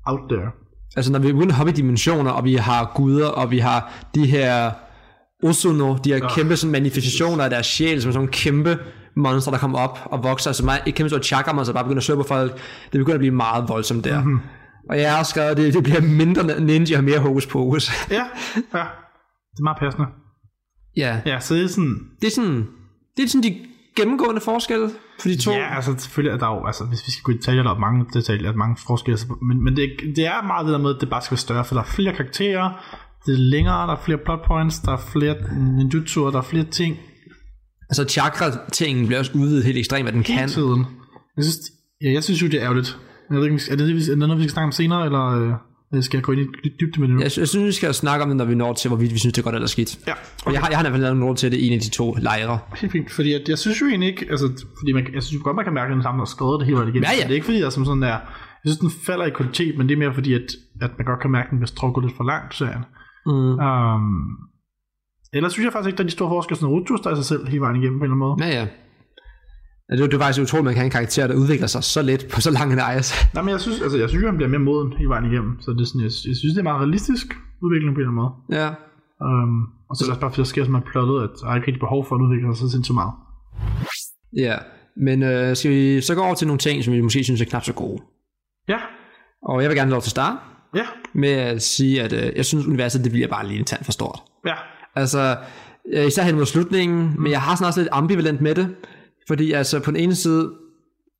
out 0.05 0.19
there. 0.29 0.49
Altså 0.97 1.11
når 1.11 1.19
vi 1.19 1.27
begynder 1.31 1.53
at 1.53 1.57
hoppe 1.57 1.71
i 1.71 1.75
dimensioner, 1.75 2.31
og 2.31 2.43
vi 2.43 2.55
har 2.55 2.91
guder, 2.95 3.27
og 3.27 3.51
vi 3.51 3.59
har 3.59 3.79
de 4.15 4.25
her 4.25 4.71
Osuno, 5.43 5.97
de 6.03 6.13
her 6.13 6.29
kæmpe 6.35 6.55
sådan, 6.55 6.71
manifestationer 6.71 7.43
af 7.43 7.49
deres 7.49 7.65
sjæl, 7.65 8.01
som 8.01 8.11
sådan 8.11 8.17
nogle 8.19 8.31
kæmpe 8.31 8.77
monster, 9.15 9.51
der 9.51 9.57
kommer 9.57 9.79
op 9.79 9.99
og 10.05 10.23
vokser, 10.23 10.49
altså 10.49 10.65
meget, 10.65 10.81
et 10.87 10.95
kæmpe 10.95 11.09
stort 11.09 11.25
chakra 11.25 11.53
monster, 11.53 11.73
der 11.73 11.77
bare 11.77 11.83
begynder 11.83 11.99
at 11.99 12.03
slå 12.03 12.15
på 12.15 12.23
folk. 12.23 12.53
Det 12.91 12.91
begynder 12.99 13.13
at 13.13 13.19
blive 13.19 13.33
meget 13.35 13.69
voldsomt 13.69 14.03
der. 14.05 14.19
Mm-hmm. 14.23 14.39
Og 14.89 14.99
jeg 14.99 15.15
har 15.15 15.23
skrevet, 15.23 15.49
at 15.49 15.57
det, 15.57 15.73
det 15.73 15.83
bliver 15.83 16.01
mindre 16.01 16.61
ninja 16.61 16.97
og 16.97 17.03
mere 17.03 17.19
hokus 17.19 17.45
pokus. 17.47 17.91
Ja, 18.11 18.15
ja. 18.73 18.83
Det 19.53 19.59
er 19.59 19.63
meget 19.63 19.77
passende. 19.79 20.07
ja, 20.97 21.21
Ja, 21.25 21.39
så 21.39 21.55
det 21.55 21.63
er 21.63 21.67
sådan, 21.67 21.97
det 22.21 22.27
er 22.27 22.31
sådan, 22.31 22.67
det 23.17 23.23
er 23.23 23.27
sådan 23.27 23.43
de 23.43 23.55
gennemgående 23.95 24.41
forskelle 24.41 24.89
for 25.19 25.27
de 25.27 25.37
to. 25.37 25.51
Ja, 25.51 25.75
altså 25.75 25.95
selvfølgelig 25.97 26.33
er 26.33 26.37
der 26.37 26.47
jo, 26.55 26.65
altså 26.65 26.83
hvis 26.85 26.99
vi 27.07 27.11
skal 27.11 27.23
gå 27.23 27.31
i 27.31 27.35
detaljer, 27.35 27.63
der 27.63 27.71
er 27.75 27.79
mange 27.79 28.05
detaljer, 28.13 28.41
der 28.41 28.51
er 28.51 28.55
mange 28.55 28.77
forskelle, 28.87 29.17
så- 29.17 29.37
men, 29.47 29.63
men 29.63 29.75
det, 29.75 29.89
det 30.15 30.25
er 30.25 30.41
meget 30.47 30.65
det 30.65 30.73
der 30.73 30.79
med, 30.79 30.95
at 30.95 31.01
det 31.01 31.09
bare 31.09 31.21
skal 31.21 31.31
være 31.35 31.37
større, 31.47 31.65
for 31.65 31.75
der 31.75 31.81
er 31.81 31.85
flere 31.85 32.13
karakterer, 32.13 32.95
det 33.29 33.37
er 33.39 33.43
længere, 33.55 33.87
der 33.87 33.93
er 33.93 34.01
flere 34.05 34.17
plot 34.25 34.39
points, 34.47 34.79
der 34.79 34.91
er 34.91 35.01
flere 35.13 35.35
ninjutsuer, 35.77 36.31
der 36.31 36.37
er 36.37 36.47
flere 36.53 36.63
ting 36.63 36.97
Altså 37.89 38.05
chakra-tingen 38.09 39.05
bliver 39.05 39.19
også 39.19 39.31
udvidet 39.35 39.65
helt 39.65 39.77
ekstremt, 39.77 40.03
hvad 40.03 40.13
den 40.13 40.23
hele 40.23 40.39
kan. 40.39 40.49
tiden. 40.49 40.85
Jeg 41.37 41.43
synes, 41.43 41.57
ja, 42.03 42.11
jeg 42.11 42.23
synes 42.23 42.41
jo, 42.41 42.47
det 42.47 42.57
er 42.59 42.63
ærgerligt. 42.63 42.97
Jeg 43.29 43.37
ved 43.37 43.45
ikke, 43.45 43.61
er 43.71 43.75
det, 43.75 43.89
er 43.89 44.09
det 44.09 44.17
noget, 44.17 44.37
vi 44.37 44.43
skal 44.43 44.51
snakke 44.51 44.65
om 44.65 44.71
senere, 44.71 45.05
eller 45.05 45.25
øh, 45.93 46.03
skal 46.03 46.17
jeg 46.17 46.23
gå 46.23 46.31
ind 46.31 46.41
i 46.63 46.69
dybde 46.79 46.99
med 46.99 47.07
det 47.07 47.15
nu? 47.15 47.21
Jeg, 47.21 47.31
jeg 47.37 47.47
synes, 47.47 47.67
vi 47.67 47.71
skal 47.71 47.93
snakke 47.93 48.23
om 48.23 48.29
det, 48.29 48.37
når 48.37 48.45
vi 48.45 48.55
når 48.55 48.73
til, 48.73 48.87
hvorvidt 48.87 49.13
vi 49.13 49.19
synes, 49.19 49.33
det 49.33 49.41
er 49.41 49.43
godt 49.43 49.55
eller 49.55 49.67
skidt. 49.67 49.99
Ja, 50.07 50.13
Og 50.45 50.53
jeg 50.53 50.61
har, 50.61 50.69
jeg 50.69 50.77
har 50.77 50.83
i 50.83 50.89
hvert 50.89 50.99
fald 51.01 51.19
lavet 51.19 51.37
til 51.37 51.51
det 51.51 51.57
i 51.57 51.67
en 51.67 51.73
af 51.73 51.79
de 51.79 51.89
to 51.89 52.15
lejre. 52.19 52.59
Helt 52.75 52.91
fint, 52.91 53.11
fordi 53.11 53.33
at, 53.33 53.49
jeg 53.49 53.57
synes 53.57 53.81
jo 53.81 53.85
egentlig 53.87 54.09
ikke, 54.09 54.25
altså, 54.29 54.47
fordi 54.79 54.91
man, 54.93 55.03
jeg 55.13 55.23
synes 55.23 55.39
jo 55.39 55.43
godt, 55.43 55.55
man 55.55 55.65
kan 55.65 55.73
mærke, 55.73 55.89
at 55.91 55.95
den 55.95 56.03
samme 56.03 56.19
har 56.21 56.25
skrevet 56.25 56.59
det 56.59 56.65
hele 56.65 56.75
vejen 56.77 56.89
igennem. 56.89 57.07
Ja, 57.11 57.15
ja. 57.17 57.23
Det 57.23 57.31
er 57.31 57.39
ikke 57.39 57.45
fordi, 57.45 57.61
der 57.61 57.69
som 57.69 57.85
sådan 57.85 58.01
der, 58.01 58.07
jeg 58.63 58.67
synes, 58.69 58.77
den 58.77 58.91
falder 59.07 59.25
i 59.25 59.29
kvalitet, 59.29 59.77
men 59.77 59.89
det 59.89 59.93
er 59.95 59.99
mere 60.03 60.13
fordi, 60.13 60.33
at, 60.33 60.47
at 60.81 60.91
man 60.97 61.05
godt 61.05 61.19
kan 61.21 61.31
mærke, 61.31 61.45
at 61.45 61.51
den 61.51 61.59
bliver 61.59 61.73
strukket 61.77 62.03
lidt 62.05 62.15
for 62.17 62.23
langt, 62.23 62.55
serien. 62.55 62.83
Mm. 63.25 63.59
Um, 63.67 64.03
ellers 65.33 65.51
synes 65.53 65.65
jeg 65.65 65.73
faktisk 65.73 65.87
ikke, 65.89 65.97
der 65.97 66.03
er 66.03 66.11
de 66.11 66.17
store 66.19 66.29
forskelle, 66.29 66.59
sådan 66.59 66.73
Naruto 66.73 66.95
der 67.03 67.09
er 67.09 67.15
sig 67.15 67.25
selv 67.25 67.47
hele 67.47 67.61
vejen 67.61 67.75
igennem 67.75 67.99
på 67.99 68.05
en 68.05 68.11
eller 68.11 68.25
anden 68.25 68.27
måde. 68.27 68.35
Ja, 68.45 68.49
ja. 68.59 68.65
det, 69.97 70.11
det 70.11 70.17
er 70.17 70.23
faktisk 70.25 70.41
utroligt, 70.45 70.63
at 70.63 70.69
man 70.69 70.73
kan 70.73 70.81
have 70.81 70.91
en 70.91 70.97
karakter, 70.99 71.27
der 71.27 71.35
udvikler 71.41 71.67
sig 71.67 71.83
så 71.83 72.01
let 72.01 72.21
på 72.33 72.41
så 72.41 72.51
lang 72.57 72.73
en 72.73 72.79
ejers. 72.79 73.09
Nej, 73.35 73.43
men 73.43 73.51
jeg 73.55 73.61
synes, 73.65 73.81
altså, 73.81 73.97
jeg 73.97 74.09
synes, 74.09 74.23
at 74.23 74.29
han 74.29 74.37
bliver 74.37 74.49
mere 74.53 74.65
moden 74.69 74.93
hele 74.99 75.09
vejen 75.13 75.25
igennem, 75.31 75.51
så 75.63 75.67
det 75.71 75.81
er 75.81 75.89
sådan, 75.91 76.01
jeg, 76.07 76.13
jeg 76.29 76.35
synes, 76.41 76.53
det 76.55 76.61
er 76.63 76.69
meget 76.71 76.81
realistisk 76.83 77.27
udvikling 77.65 77.91
på 77.95 77.99
en 77.99 78.01
eller 78.01 78.13
anden 78.13 78.23
måde. 78.23 78.33
Ja. 78.59 78.69
Um, 79.27 79.59
og 79.89 79.93
så 79.95 79.99
er 80.01 80.05
det 80.05 80.11
også 80.13 80.21
bare, 80.21 80.31
fordi 80.31 80.41
der 80.45 80.53
sker 80.53 80.63
så 80.65 80.71
meget 80.71 80.87
plottet, 80.91 81.17
at 81.25 81.29
der 81.41 81.47
er 81.49 81.55
ikke 81.55 81.67
rigtig 81.67 81.83
behov 81.87 82.01
for 82.07 82.13
at 82.15 82.21
udvikle 82.25 82.55
sig 82.55 82.57
så 82.63 82.71
sindssygt 82.75 82.99
meget. 83.01 83.13
Ja. 84.45 84.55
Men 85.07 85.23
øh, 85.23 85.55
skal 85.55 85.71
vi 85.71 86.01
så 86.01 86.15
gå 86.15 86.21
over 86.21 86.35
til 86.35 86.47
nogle 86.47 86.59
ting, 86.59 86.83
som 86.83 86.93
vi 86.93 87.01
måske 87.01 87.23
synes 87.23 87.41
er 87.41 87.45
knap 87.45 87.63
så 87.63 87.73
gode. 87.73 88.01
Ja, 88.73 88.79
Og 89.49 89.61
jeg 89.61 89.69
vil 89.69 89.77
gerne 89.77 89.91
lov 89.91 90.01
til 90.01 90.07
at 90.07 90.17
starte 90.17 90.37
ja, 90.75 90.85
med 91.13 91.29
at 91.29 91.61
sige, 91.61 92.01
at 92.01 92.13
øh, 92.13 92.31
jeg 92.35 92.45
synes, 92.45 92.65
universet 92.65 93.03
det 93.03 93.11
bliver 93.11 93.27
bare 93.27 93.47
lige 93.47 93.59
en 93.59 93.65
tand 93.65 93.83
for 93.83 93.91
stort. 93.91 94.19
ja. 94.45 94.53
Altså, 94.95 95.37
øh, 95.93 96.07
især 96.07 96.23
hen 96.23 96.35
mod 96.35 96.45
slutningen, 96.45 96.99
mm. 96.99 97.21
men 97.21 97.31
jeg 97.31 97.41
har 97.41 97.55
sådan 97.55 97.67
også 97.67 97.79
lidt 97.79 97.89
ambivalent 97.91 98.41
med 98.41 98.55
det, 98.55 98.75
fordi 99.27 99.51
altså 99.51 99.79
på 99.79 99.91
den 99.91 99.99
ene 99.99 100.15
side, 100.15 100.51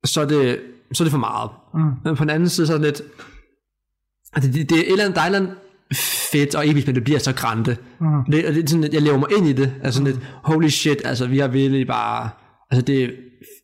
så 0.04 0.20
er 0.20 0.24
det, 0.24 0.60
så 0.92 1.02
er 1.02 1.04
det 1.04 1.10
for 1.10 1.18
meget. 1.18 1.50
Mm. 1.74 1.80
Men 2.04 2.16
på 2.16 2.24
den 2.24 2.30
anden 2.30 2.48
side, 2.48 2.66
så 2.66 2.72
er 2.72 2.78
det 2.78 2.86
lidt, 2.86 3.02
altså, 4.32 4.50
det, 4.50 4.70
det 4.70 4.78
er 4.78 4.82
et 4.82 4.90
eller 4.90 5.04
andet, 5.04 5.16
der 5.16 5.22
er 5.22 5.26
et 5.26 5.34
eller 5.34 5.38
andet 5.38 5.56
fedt 6.32 6.54
og 6.54 6.68
episk, 6.68 6.86
men 6.86 6.94
det 6.94 7.04
bliver 7.04 7.18
så 7.18 7.34
grænte. 7.34 7.76
Mm. 8.00 8.06
Det, 8.32 8.46
og 8.46 8.54
det 8.54 8.64
er 8.64 8.68
sådan, 8.68 8.84
at 8.84 8.94
jeg 8.94 9.02
lever 9.02 9.18
mig 9.18 9.28
ind 9.38 9.46
i 9.46 9.52
det. 9.52 9.74
Altså 9.82 9.98
sådan 9.98 10.12
lidt, 10.12 10.26
holy 10.44 10.68
shit, 10.68 11.02
altså 11.04 11.26
vi 11.26 11.38
har 11.38 11.48
virkelig 11.48 11.86
bare, 11.86 12.30
altså 12.70 12.84
det 12.84 13.16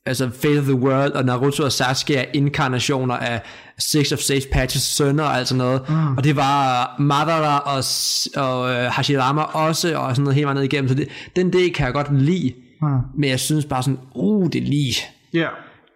altså 0.06 0.30
Fate 0.42 0.58
of 0.58 0.64
the 0.64 0.74
World 0.74 1.12
og 1.12 1.24
Naruto 1.24 1.62
og 1.64 1.72
Sasuke 1.72 2.14
er 2.14 2.24
inkarnationer 2.34 3.14
af 3.14 3.42
Six 3.78 4.12
of 4.12 4.18
Sage 4.18 4.48
Patches 4.52 4.82
sønner 4.82 5.24
og 5.24 5.36
alt 5.38 5.48
sådan 5.48 5.58
noget. 5.58 5.88
Mm. 5.88 6.16
Og 6.16 6.24
det 6.24 6.36
var 6.36 6.94
Madara 6.98 7.58
og, 7.58 7.84
og 8.44 8.60
uh, 8.60 8.92
Hashirama 8.92 9.42
også, 9.42 9.96
og 9.98 10.10
sådan 10.10 10.22
noget 10.22 10.34
helt 10.34 10.46
meget 10.46 10.56
ned 10.56 10.64
igennem. 10.64 10.88
Så 10.88 10.94
det, 10.94 11.08
den 11.36 11.52
del 11.52 11.72
kan 11.72 11.86
jeg 11.86 11.94
godt 11.94 12.20
lide. 12.22 12.52
Mm. 12.82 12.88
Men 13.18 13.30
jeg 13.30 13.40
synes 13.40 13.64
bare 13.64 13.82
sådan, 13.82 13.98
uh, 14.14 14.46
det 14.52 14.62
er 14.62 14.66
lige, 14.66 14.94
Ja, 15.34 15.48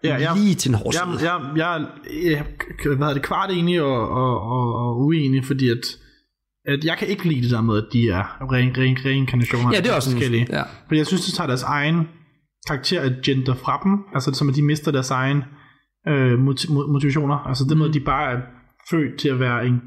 ja, 0.05 0.17
ja. 0.19 0.35
lige 0.37 0.55
til 0.55 0.69
en 0.69 0.75
hård 0.75 0.95
Jeg, 0.95 1.23
jeg, 1.23 1.41
jeg, 1.57 1.87
jeg, 2.31 2.45
hvad 2.85 2.97
hedder 2.97 3.13
det, 3.13 3.23
kvart 3.23 3.51
enig 3.51 3.83
og, 3.83 4.09
og, 4.11 4.41
og, 4.43 4.75
og 4.75 5.01
uenig, 5.01 5.45
fordi 5.45 5.69
at, 5.71 5.79
at 6.67 6.85
jeg 6.85 6.97
kan 6.99 7.09
ikke 7.09 7.29
lide 7.29 7.43
det 7.43 7.51
der 7.51 7.61
med, 7.61 7.77
at 7.77 7.85
de 7.93 8.09
er 8.09 8.53
ren, 8.53 8.75
ren, 8.79 8.97
reinkarnationer. 9.05 9.71
Ja, 9.75 9.81
det 9.81 9.91
er 9.91 9.95
også 9.95 10.11
forskellige. 10.11 10.47
ja. 10.51 10.63
Fordi 10.87 10.99
jeg 10.99 11.07
synes, 11.07 11.25
de 11.25 11.33
tager 11.33 11.47
deres 11.47 11.63
egen 11.63 12.09
karakteragenda 12.67 13.53
fra 13.53 13.81
dem, 13.85 13.99
altså 14.15 14.33
som 14.35 14.49
at 14.49 14.55
de 14.57 14.63
mister 14.63 14.91
deres 14.93 15.11
egen 15.11 15.43
øh, 16.09 16.33
moti- 16.47 16.71
mo- 16.75 16.93
motivationer. 16.93 17.37
Altså 17.37 17.65
det 17.69 17.77
med, 17.77 17.87
Mm. 17.87 17.91
at 17.91 17.95
de 17.95 18.01
bare 18.01 18.33
er 18.33 18.39
født 18.91 19.19
til 19.21 19.29
at 19.29 19.41
være 19.41 19.67
en 19.67 19.81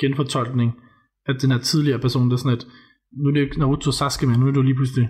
genfortolkning 0.00 0.72
af 1.26 1.34
den 1.34 1.50
her 1.50 1.58
tidligere 1.58 1.98
person, 1.98 2.28
der 2.28 2.32
er 2.34 2.38
sådan 2.38 2.58
at, 2.58 2.66
nu 3.22 3.28
er 3.28 3.32
det 3.34 3.40
ikke 3.40 3.58
Naruto 3.58 3.88
og 3.88 3.94
Sasuke, 3.94 4.26
men 4.26 4.40
nu 4.40 4.46
er 4.46 4.50
det 4.50 4.56
jo 4.56 4.62
lige 4.62 4.74
pludselig 4.74 5.08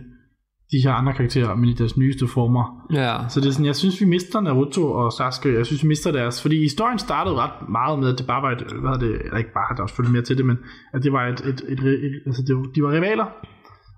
de 0.73 0.77
her 0.85 0.93
andre 0.93 1.13
karakterer, 1.13 1.55
men 1.55 1.69
i 1.69 1.73
deres 1.73 1.97
nyeste 1.97 2.27
former. 2.27 2.65
Ja. 2.93 3.29
Så 3.29 3.41
det 3.41 3.47
er 3.49 3.53
sådan, 3.53 3.67
jeg 3.67 3.77
synes, 3.77 4.01
vi 4.01 4.07
mister 4.07 4.41
Naruto 4.41 4.93
og 4.93 5.13
Sasuke. 5.13 5.55
Jeg 5.59 5.67
synes, 5.67 5.83
vi 5.83 5.89
mister 5.89 6.13
deres... 6.13 6.43
Fordi 6.43 6.57
historien 6.63 6.99
startede 6.99 7.35
ret 7.37 7.69
meget 7.69 7.99
med, 7.99 8.09
at 8.13 8.19
det 8.19 8.27
bare 8.27 8.43
var 8.43 8.51
et... 8.51 8.63
Hvad 8.83 8.99
det? 9.09 9.15
Eller 9.25 9.37
ikke 9.39 9.53
bare, 9.53 9.77
der 9.77 9.83
var 9.83 9.87
selvfølgelig 9.87 10.13
mere 10.13 10.23
til 10.23 10.37
det, 10.39 10.47
men 10.47 10.59
at 10.95 11.03
det 11.03 11.13
var 11.13 11.27
et... 11.27 11.41
et, 11.41 11.61
et, 11.69 11.79
et, 11.79 11.95
et 12.07 12.23
altså, 12.27 12.43
det 12.47 12.57
var, 12.57 12.63
de 12.75 12.83
var 12.83 12.91
rivaler. 12.93 13.27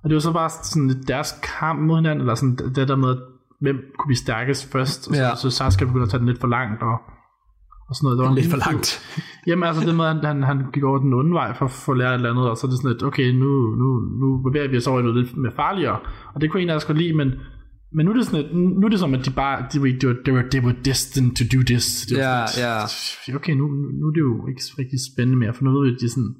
Og 0.02 0.10
det 0.10 0.14
var 0.14 0.20
så 0.20 0.32
bare 0.32 0.50
sådan 0.62 1.02
deres 1.08 1.34
kamp 1.58 1.80
mod 1.80 1.96
hinanden, 1.96 2.20
eller 2.20 2.34
sådan 2.34 2.56
det 2.74 2.88
der 2.88 2.96
med, 2.96 3.16
hvem 3.60 3.76
kunne 3.98 4.08
blive 4.08 4.16
stærkest 4.26 4.72
først. 4.72 5.08
Og 5.08 5.14
så, 5.14 5.22
Ja. 5.22 5.36
så 5.36 5.50
Sasuke 5.50 5.86
begyndte 5.86 6.02
at 6.04 6.10
tage 6.10 6.18
den 6.18 6.28
lidt 6.28 6.40
for 6.40 6.48
langt, 6.48 6.82
og, 6.82 6.96
og 7.88 7.94
sådan 7.94 8.04
noget. 8.06 8.18
Der 8.18 8.24
var 8.28 8.34
Lidt 8.34 8.50
for 8.50 8.56
langt. 8.66 8.88
Jamen 9.48 9.64
altså 9.68 9.86
det 9.86 9.94
med, 9.96 10.04
at 10.04 10.24
han, 10.24 10.42
han 10.42 10.58
gik 10.72 10.84
over 10.84 10.98
den 10.98 11.12
onde 11.14 11.32
vej 11.40 11.54
for, 11.58 11.66
for 11.68 11.92
at 11.92 11.98
lære 11.98 12.10
et 12.10 12.14
eller 12.14 12.30
andet, 12.30 12.50
og 12.50 12.56
så 12.56 12.66
er 12.66 12.70
det 12.70 12.78
sådan 12.78 12.90
lidt, 12.92 13.02
okay, 13.02 13.26
nu, 13.42 13.50
nu, 13.82 13.86
nu 14.20 14.26
bevæger 14.46 14.68
vi 14.70 14.76
os 14.76 14.86
over 14.86 15.00
i 15.00 15.02
noget 15.02 15.16
lidt 15.24 15.36
mere 15.36 15.52
farligere. 15.56 15.98
Og 16.34 16.40
det 16.40 16.50
kunne 16.50 16.62
en 16.62 16.70
af 16.70 16.74
os 16.76 16.84
godt 16.84 16.98
lide, 16.98 17.16
men, 17.16 17.28
men 17.94 18.06
nu 18.06 18.12
er 18.12 18.16
det 18.16 18.26
sådan 18.26 18.40
lidt, 18.40 18.50
nu 18.80 18.84
er 18.86 18.88
det 18.94 18.98
som, 18.98 19.14
at 19.14 19.24
de 19.26 19.30
bare, 19.30 19.56
de, 19.72 19.78
var- 19.82 19.98
de, 20.26 20.32
var, 20.34 20.42
de, 20.52 20.60
were, 20.64 20.74
destined 20.84 21.32
to 21.38 21.44
do 21.56 21.60
this. 21.70 21.86
Det 22.08 22.16
var 22.18 22.22
Ja, 22.22 22.46
sådan, 22.46 22.70
ja. 23.28 23.34
Okay, 23.38 23.54
nu, 23.60 23.64
nu 24.00 24.04
er 24.08 24.12
det 24.16 24.20
jo 24.28 24.46
ikke 24.50 24.62
rigtig 24.80 24.98
spændende 25.12 25.38
mere, 25.42 25.52
for 25.54 25.64
nu 25.64 25.70
ved 25.74 25.82
vi, 25.88 25.94
at 25.94 26.00
de 26.00 26.08
sådan, 26.10 26.34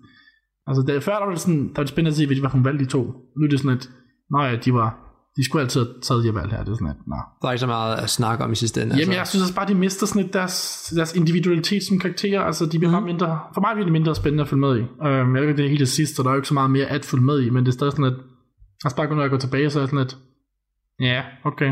altså 0.67 0.83
der, 0.87 1.01
før 1.01 1.19
der 1.19 1.25
var 1.25 1.33
det 1.33 1.41
sådan, 1.41 1.69
der 1.69 1.75
var 1.77 1.83
det 1.83 1.89
spændende 1.89 2.11
at 2.11 2.17
se, 2.17 2.27
hvad 2.27 2.37
de 2.37 2.43
var 2.43 2.49
for 2.49 2.63
valg 2.63 2.79
de 2.81 2.87
to. 2.87 3.03
Nu 3.37 3.45
er 3.45 3.49
det 3.51 3.61
sådan, 3.61 3.77
at, 3.77 3.91
nej, 4.33 4.47
ja, 4.47 4.57
de 4.57 4.75
var, 4.75 4.89
de 5.37 5.45
skulle 5.45 5.63
altid 5.63 5.81
have 5.81 6.01
taget 6.03 6.25
de 6.25 6.35
valg 6.35 6.51
her, 6.51 6.65
det 6.65 6.71
er 6.73 6.75
sådan, 6.75 6.89
at, 6.89 6.97
nej. 7.09 7.25
Der 7.43 7.49
er 7.49 7.53
ikke 7.53 7.61
så 7.61 7.67
meget 7.67 7.97
at 8.05 8.11
snakke 8.11 8.45
om 8.45 8.53
i 8.53 8.55
sidste 8.55 8.83
ende. 8.83 8.97
Jamen, 8.99 9.15
jeg 9.15 9.27
synes 9.27 9.43
også 9.43 9.55
bare, 9.55 9.69
de 9.69 9.75
mister 9.75 10.07
sådan 10.07 10.23
lidt 10.23 10.33
deres, 10.33 10.57
deres 10.97 11.17
individualitet 11.17 11.83
som 11.89 11.99
karakterer. 11.99 12.41
Altså, 12.41 12.67
de 12.67 12.79
bliver 12.79 12.91
mm. 12.91 12.99
bare 12.99 13.07
mindre, 13.13 13.41
for 13.55 13.61
mig 13.61 13.71
bliver 13.75 13.87
det 13.87 13.93
mindre 13.93 14.15
spændende 14.15 14.43
at 14.43 14.49
følge 14.49 14.61
med 14.61 14.79
i. 14.79 14.81
Um, 14.81 15.37
jeg 15.37 15.47
ved 15.47 15.55
det 15.55 15.65
er 15.65 15.69
helt 15.69 15.81
det 15.81 15.89
sidste, 15.89 16.21
og 16.21 16.25
der 16.25 16.31
er 16.31 16.35
jo 16.35 16.39
ikke 16.39 16.49
så 16.49 16.55
meget 16.55 16.71
mere 16.71 16.87
at 16.87 17.05
følge 17.05 17.25
med 17.25 17.41
i, 17.41 17.51
men 17.51 17.65
det 17.65 17.71
er 17.71 17.73
stadig 17.73 17.93
sådan, 17.93 18.05
at 18.05 18.19
altså 18.85 18.97
bare 18.97 19.15
når 19.15 19.23
jeg 19.23 19.31
går 19.31 19.39
tilbage, 19.39 19.71
så 19.71 19.79
er 19.79 19.83
jeg 19.83 19.89
sådan 19.89 20.05
lidt, 20.05 20.17
ja, 21.01 21.23
okay. 21.45 21.71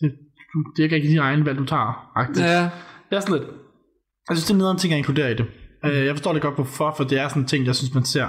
Det, 0.00 0.12
du, 0.52 0.58
det 0.76 0.78
er 0.78 0.84
ikke 0.84 0.96
rigtig 0.96 1.10
din 1.10 1.18
egen 1.18 1.46
valg, 1.46 1.58
du 1.58 1.64
tager. 1.64 2.10
Agtigt. 2.16 2.46
Ja. 2.46 2.70
Det 3.10 3.16
er 3.16 3.20
sådan 3.20 3.34
lidt... 3.38 3.48
Jeg 4.28 4.36
synes, 4.36 4.46
det 4.46 4.54
er 4.54 4.58
nederen 4.58 4.78
ting 4.78 4.92
at 4.92 4.98
inkludere 4.98 5.30
i 5.30 5.34
det. 5.34 5.46
Mm. 5.84 5.90
Jeg 5.90 6.14
forstår 6.14 6.32
det 6.32 6.42
godt, 6.42 6.54
hvorfor, 6.54 6.94
for 6.96 7.04
det 7.04 7.18
er 7.20 7.28
sådan 7.28 7.42
en 7.42 7.46
ting, 7.48 7.66
jeg 7.66 7.74
synes, 7.74 7.94
man 7.94 8.04
ser 8.04 8.26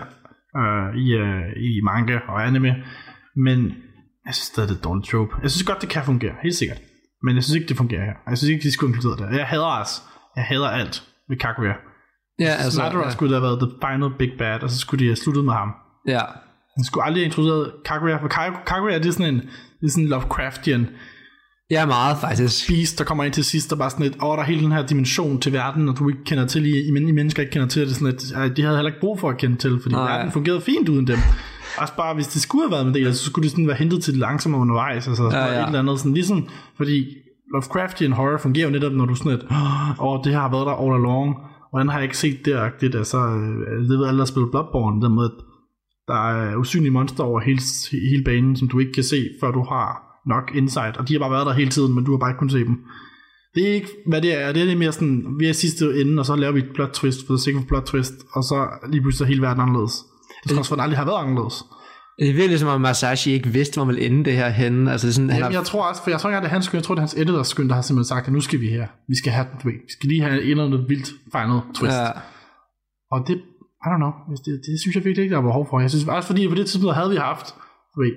øh, 0.60 0.96
i, 1.04 1.14
øh, 1.14 1.42
i 1.58 1.82
manga 1.84 2.18
og 2.28 2.48
anime. 2.48 2.76
Men 3.36 3.60
jeg 4.26 4.34
synes 4.34 4.48
stadig, 4.54 4.70
det 4.70 4.76
er 4.76 4.80
et 4.80 4.84
dårligt 4.84 5.08
trope. 5.10 5.36
Jeg 5.44 5.52
synes 5.52 5.64
godt, 5.64 5.82
det 5.82 5.90
kan 5.90 6.04
fungere, 6.04 6.34
helt 6.44 6.56
sikkert. 6.56 6.78
Men 7.24 7.36
jeg 7.36 7.44
synes 7.44 7.56
ikke, 7.56 7.68
det 7.68 7.78
fungerer 7.78 8.06
her. 8.06 8.14
Jeg 8.30 8.38
synes 8.38 8.50
ikke, 8.52 8.64
de 8.64 8.72
skulle 8.74 8.90
inkludere 8.96 9.30
det. 9.32 9.38
Jeg 9.38 9.48
hader 9.48 9.82
os. 9.82 10.02
Jeg 10.36 10.44
hader 10.44 10.70
alt 10.70 11.04
ved 11.30 11.38
Kaguya. 11.38 11.74
Ja, 12.40 12.46
Altså, 12.64 12.82
Madara 12.82 13.04
ja. 13.06 13.10
skulle 13.12 13.34
have 13.36 13.44
været 13.44 13.60
the 13.60 13.70
final 13.88 14.10
big 14.20 14.32
bad, 14.38 14.64
og 14.64 14.70
så 14.70 14.78
skulle 14.80 15.00
de 15.04 15.06
have 15.10 15.16
sluttet 15.16 15.46
med 15.46 15.54
ham. 15.54 15.70
ja. 16.08 16.22
Han 16.78 16.84
skulle 16.84 17.04
aldrig 17.06 17.22
have 17.22 17.26
introduceret 17.26 17.72
Kaguya, 17.86 18.16
for 18.18 18.28
Kag- 18.28 18.64
Kaguya 18.66 18.98
det 18.98 19.06
er 19.06 19.12
sådan 19.12 19.34
en, 19.34 19.42
det 19.80 19.86
er 19.88 19.90
sådan 19.90 20.04
en 20.04 20.10
Lovecraftian 20.10 20.88
Ja, 21.72 21.86
meget 21.86 22.18
faktisk. 22.22 22.68
beast, 22.70 23.00
der 23.00 23.06
kommer 23.06 23.24
ind 23.24 23.34
til 23.34 23.46
sidst, 23.46 23.72
og 23.72 23.78
bare 23.78 23.90
sådan 23.90 24.06
et, 24.06 24.16
åh, 24.24 24.36
der 24.36 24.44
er 24.44 24.44
hele 24.44 24.62
den 24.64 24.72
her 24.72 24.86
dimension 24.86 25.40
til 25.40 25.54
verden, 25.54 25.90
og 25.90 26.00
du 26.00 26.10
ikke 26.10 26.24
kender 26.24 26.46
til, 26.48 26.66
i, 26.66 26.70
i, 26.70 26.88
I 26.88 27.12
mennesker 27.12 27.42
ikke 27.42 27.52
kender 27.52 27.68
til, 27.68 27.88
det 27.88 27.96
sådan 27.96 28.08
et, 28.08 28.34
ej, 28.36 28.48
de 28.48 28.62
havde 28.62 28.78
heller 28.78 28.90
ikke 28.90 29.00
brug 29.00 29.20
for 29.20 29.30
at 29.30 29.38
kende 29.38 29.56
til, 29.56 29.80
fordi 29.82 29.96
Nej. 29.96 30.16
verden 30.16 30.32
fungerede 30.32 30.62
fint 30.62 30.90
uden 30.90 31.08
dem. 31.08 31.18
Også 31.78 31.94
bare, 31.98 32.14
hvis 32.14 32.28
det 32.28 32.42
skulle 32.42 32.64
have 32.64 32.72
været 32.72 32.86
med 32.86 32.94
det, 32.94 33.18
så 33.18 33.26
skulle 33.26 33.44
det 33.44 33.52
sådan 33.52 33.68
være 33.68 33.78
hentet 33.78 34.04
til 34.04 34.14
det 34.14 34.20
langsomme 34.20 34.58
undervejs, 34.58 35.08
altså 35.08 35.24
Ja, 35.24 35.46
ja, 35.46 35.62
et 35.62 35.66
eller 35.66 35.80
andet, 35.80 36.00
sådan 36.00 36.14
ligesom, 36.14 36.48
fordi 36.78 37.06
Lovecraftian 37.54 38.12
horror 38.12 38.38
fungerer 38.38 38.66
jo 38.66 38.72
netop, 38.72 38.92
når 38.94 39.06
du 39.06 39.16
sådan 39.16 39.32
et, 39.32 39.44
åh, 40.02 40.20
det 40.24 40.32
her 40.32 40.40
har 40.40 40.52
været 40.52 40.66
der 40.66 40.74
all 40.84 40.94
along, 41.02 41.36
hvordan 41.70 41.90
har 41.90 41.98
jeg 41.98 42.04
ikke 42.04 42.18
set 42.18 42.46
det, 42.46 42.54
agtigt, 42.54 42.96
altså, 42.96 43.18
øh, 43.18 43.90
det 43.90 44.00
ved 44.00 44.08
alle, 44.08 44.20
der 44.20 44.26
spiller 44.26 44.52
Bloodborne, 44.52 45.02
den 45.06 45.16
måde, 45.16 45.32
der 46.08 46.30
er 46.32 46.56
usynlige 46.56 46.92
monster 46.92 47.24
over 47.24 47.40
hele, 47.40 47.62
hele 48.12 48.24
banen, 48.24 48.56
som 48.56 48.68
du 48.68 48.80
ikke 48.80 48.94
kan 48.94 49.04
se, 49.04 49.30
før 49.42 49.52
du 49.52 49.64
har 49.64 50.11
nok 50.28 50.52
insight, 50.56 50.98
og 50.98 51.08
de 51.08 51.14
har 51.14 51.20
bare 51.20 51.32
været 51.32 51.46
der 51.46 51.54
hele 51.54 51.72
tiden, 51.72 51.96
men 51.96 52.04
du 52.04 52.12
har 52.12 52.18
bare 52.18 52.30
ikke 52.30 52.40
kunnet 52.40 52.52
se 52.52 52.66
dem. 52.66 52.78
Det 53.56 53.70
er 53.70 53.74
ikke, 53.74 53.90
hvad 54.08 54.22
det 54.22 54.42
er. 54.42 54.52
Det 54.52 54.72
er 54.72 54.78
mere 54.78 54.92
sådan, 54.92 55.36
vi 55.40 55.46
er 55.48 55.54
sidste 55.54 56.02
ende, 56.02 56.20
og 56.20 56.26
så 56.26 56.36
laver 56.36 56.54
vi 56.54 56.60
et 56.60 56.72
plot 56.76 56.90
twist, 56.90 57.28
for 57.28 57.34
the 57.34 57.42
sake 57.42 57.58
of 57.58 57.64
plot 57.68 57.84
twist, 57.84 58.14
og 58.34 58.44
så 58.44 58.68
lige 58.90 59.02
pludselig 59.02 59.26
er 59.26 59.28
hele 59.28 59.42
verden 59.42 59.62
anderledes. 59.62 59.94
Det 60.44 60.50
skal 60.50 60.58
også 60.58 60.70
for, 60.70 60.76
den 60.76 60.84
aldrig 60.84 60.98
har 60.98 61.06
været 61.06 61.22
anderledes. 61.24 61.64
Det 62.20 62.30
er 62.30 62.34
virkelig 62.34 62.60
som 62.60 62.70
om 62.70 62.82
Masashi 62.82 63.32
ikke 63.32 63.50
vidste, 63.50 63.76
hvor 63.78 63.86
man 63.86 63.96
ville 63.96 64.06
ende 64.10 64.26
det 64.26 64.34
her 64.34 64.50
henne. 64.50 64.92
Altså, 64.92 65.08
det 65.08 65.12
er 65.12 65.16
sådan, 65.16 65.30
han 65.30 65.40
Jamen, 65.40 65.54
har, 65.54 65.60
jeg 65.60 65.68
tror 65.68 65.84
også, 65.90 66.04
for 66.04 66.10
jeg 66.10 66.20
tror 66.20 66.30
ikke, 66.30 66.38
at 66.38 66.44
det 66.44 66.50
er 66.50 66.54
hans 66.54 66.66
skyld, 66.66 66.78
jeg 66.78 66.84
tror, 66.84 66.96
det 66.96 67.00
er 67.00 67.02
hans 67.02 67.14
editors 67.14 67.48
skyld, 67.48 67.70
der 67.70 67.76
har 67.76 67.82
simpelthen 67.82 68.10
sagt, 68.14 68.28
at 68.28 68.34
nu 68.34 68.42
skal 68.42 68.62
vi 68.62 68.70
her. 68.70 68.88
Vi 69.08 69.16
skal 69.22 69.32
have, 69.32 69.48
du 69.64 69.68
ved, 69.70 69.78
vi 69.88 69.92
skal 69.98 70.10
lige 70.10 70.22
have 70.22 70.42
et 70.42 70.52
eller 70.52 70.66
andet 70.66 70.86
vildt 70.90 71.10
final 71.32 71.60
twist. 71.76 71.96
ja, 71.96 72.08
Og 73.12 73.28
det, 73.28 73.36
I 73.86 73.88
don't 73.92 74.02
know, 74.04 74.12
det, 74.30 74.38
det, 74.46 74.54
det 74.66 74.80
synes 74.82 74.96
jeg 74.96 75.06
virkelig 75.06 75.24
ikke, 75.24 75.34
der 75.34 75.40
er 75.40 75.50
behov 75.52 75.68
for. 75.70 75.80
Jeg 75.80 75.90
synes 75.90 76.06
også 76.08 76.28
fordi, 76.28 76.48
på 76.48 76.56
det 76.56 76.66
tidspunkt 76.68 76.96
havde 76.96 77.10
vi 77.10 77.16
haft, 77.16 77.48
du 77.96 78.02
ved, 78.02 78.14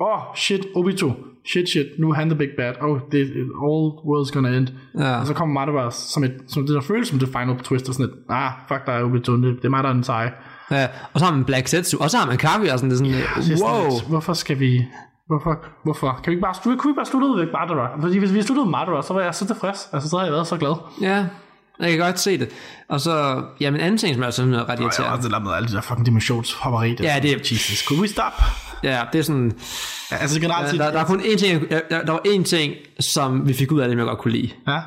åh, 0.00 0.06
oh, 0.08 0.36
shit, 0.36 0.66
Obito, 0.74 1.08
shit, 1.52 1.68
shit, 1.68 1.86
nu 1.98 2.10
er 2.10 2.14
han 2.14 2.28
the 2.28 2.38
big 2.38 2.48
bad, 2.58 2.72
oh, 2.82 2.98
det, 3.12 3.20
all 3.66 3.84
world's 4.08 4.32
gonna 4.32 4.56
end. 4.56 4.68
ja. 4.98 5.20
Og 5.20 5.26
så 5.26 5.34
kommer 5.34 5.60
Madara 5.66 5.90
som, 5.90 6.24
et, 6.24 6.34
som 6.48 6.66
det 6.66 6.74
der 6.74 6.80
føles 6.80 7.08
som 7.08 7.18
det 7.18 7.28
final 7.28 7.58
twist, 7.58 7.88
og 7.88 7.94
sådan 7.94 8.06
et, 8.06 8.12
ah, 8.30 8.50
fuck 8.68 8.86
dig, 8.86 9.02
Obito, 9.02 9.36
det, 9.36 9.42
det 9.56 9.64
er 9.64 9.68
mig, 9.68 9.82
der 9.84 9.88
er 9.90 9.92
den 9.94 10.04
seje. 10.04 10.30
ja. 10.70 10.86
Og 11.12 11.20
så 11.20 11.26
har 11.26 11.34
man 11.34 11.44
Black 11.44 11.68
Zetsu, 11.68 11.98
og 12.00 12.10
så 12.10 12.16
har 12.18 12.26
man 12.26 12.36
Kaguya, 12.38 12.72
og 12.72 12.78
sådan, 12.78 12.90
det 12.90 12.94
er 12.94 12.98
sådan, 12.98 13.12
Det 13.12 13.52
er 13.52 13.56
sådan 13.56 13.76
wow. 13.82 13.90
lidt, 13.90 14.08
hvorfor 14.08 14.32
skal 14.32 14.60
vi... 14.60 14.84
Hvorfor? 15.26 15.58
Hvorfor? 15.84 16.20
Kan 16.24 16.30
vi 16.30 16.34
ikke 16.34 16.42
bare, 16.42 16.54
slutte, 16.62 16.78
kunne 16.80 16.92
vi 16.92 16.96
bare 16.96 17.06
slutte 17.06 17.26
ud 17.28 17.38
ved 17.40 17.46
Madara? 17.46 18.00
Fordi 18.00 18.18
hvis 18.18 18.34
vi 18.34 18.42
sluttede 18.42 18.66
med 18.66 18.70
Madara, 18.70 19.02
så 19.02 19.14
var 19.14 19.20
jeg 19.20 19.34
så 19.34 19.46
tilfreds. 19.46 19.88
Altså, 19.92 20.08
så 20.08 20.16
havde 20.16 20.26
jeg 20.26 20.32
været 20.32 20.46
så 20.46 20.56
glad. 20.56 20.74
Ja, 21.00 21.26
jeg 21.80 21.90
kan 21.90 21.98
godt 21.98 22.20
se 22.20 22.38
det. 22.38 22.48
Og 22.88 23.00
så, 23.00 23.42
jamen 23.60 23.80
anden 23.80 23.98
ting, 23.98 24.14
som 24.14 24.22
er 24.22 24.30
sådan 24.30 24.50
noget 24.50 24.64
ret 24.68 24.68
Jeg 24.70 24.76
har 24.78 24.82
irriterende. 24.84 25.16
også 25.18 25.28
lavet 25.28 25.42
med 25.44 25.52
alle 25.52 25.68
de 25.68 25.72
der 25.72 25.80
fucking 25.80 26.06
dimensionshopperi. 26.06 26.94
der. 26.94 27.04
Ja, 27.14 27.20
det- 27.22 27.52
Jesus, 27.52 27.78
could 27.88 28.00
we 28.02 28.08
stop? 28.08 28.32
Ja, 28.84 29.00
det 29.12 29.18
er 29.18 29.22
sådan, 29.22 29.52
Ja, 30.12 30.16
altså 30.16 30.40
generelt 30.40 30.70
set... 30.70 30.78
der, 30.78 30.90
der, 30.90 31.00
er 31.00 31.04
kun 31.04 31.20
én 31.20 31.36
ting, 31.36 31.70
der, 31.70 31.80
der 32.04 32.12
var 32.12 32.20
én 32.26 32.42
ting, 32.42 32.74
som 33.00 33.48
vi 33.48 33.52
fik 33.52 33.72
ud 33.72 33.80
af 33.80 33.88
det, 33.88 33.96
jeg 33.96 34.06
godt 34.06 34.18
kunne 34.18 34.32
lide. 34.32 34.50
Ja, 34.68 34.80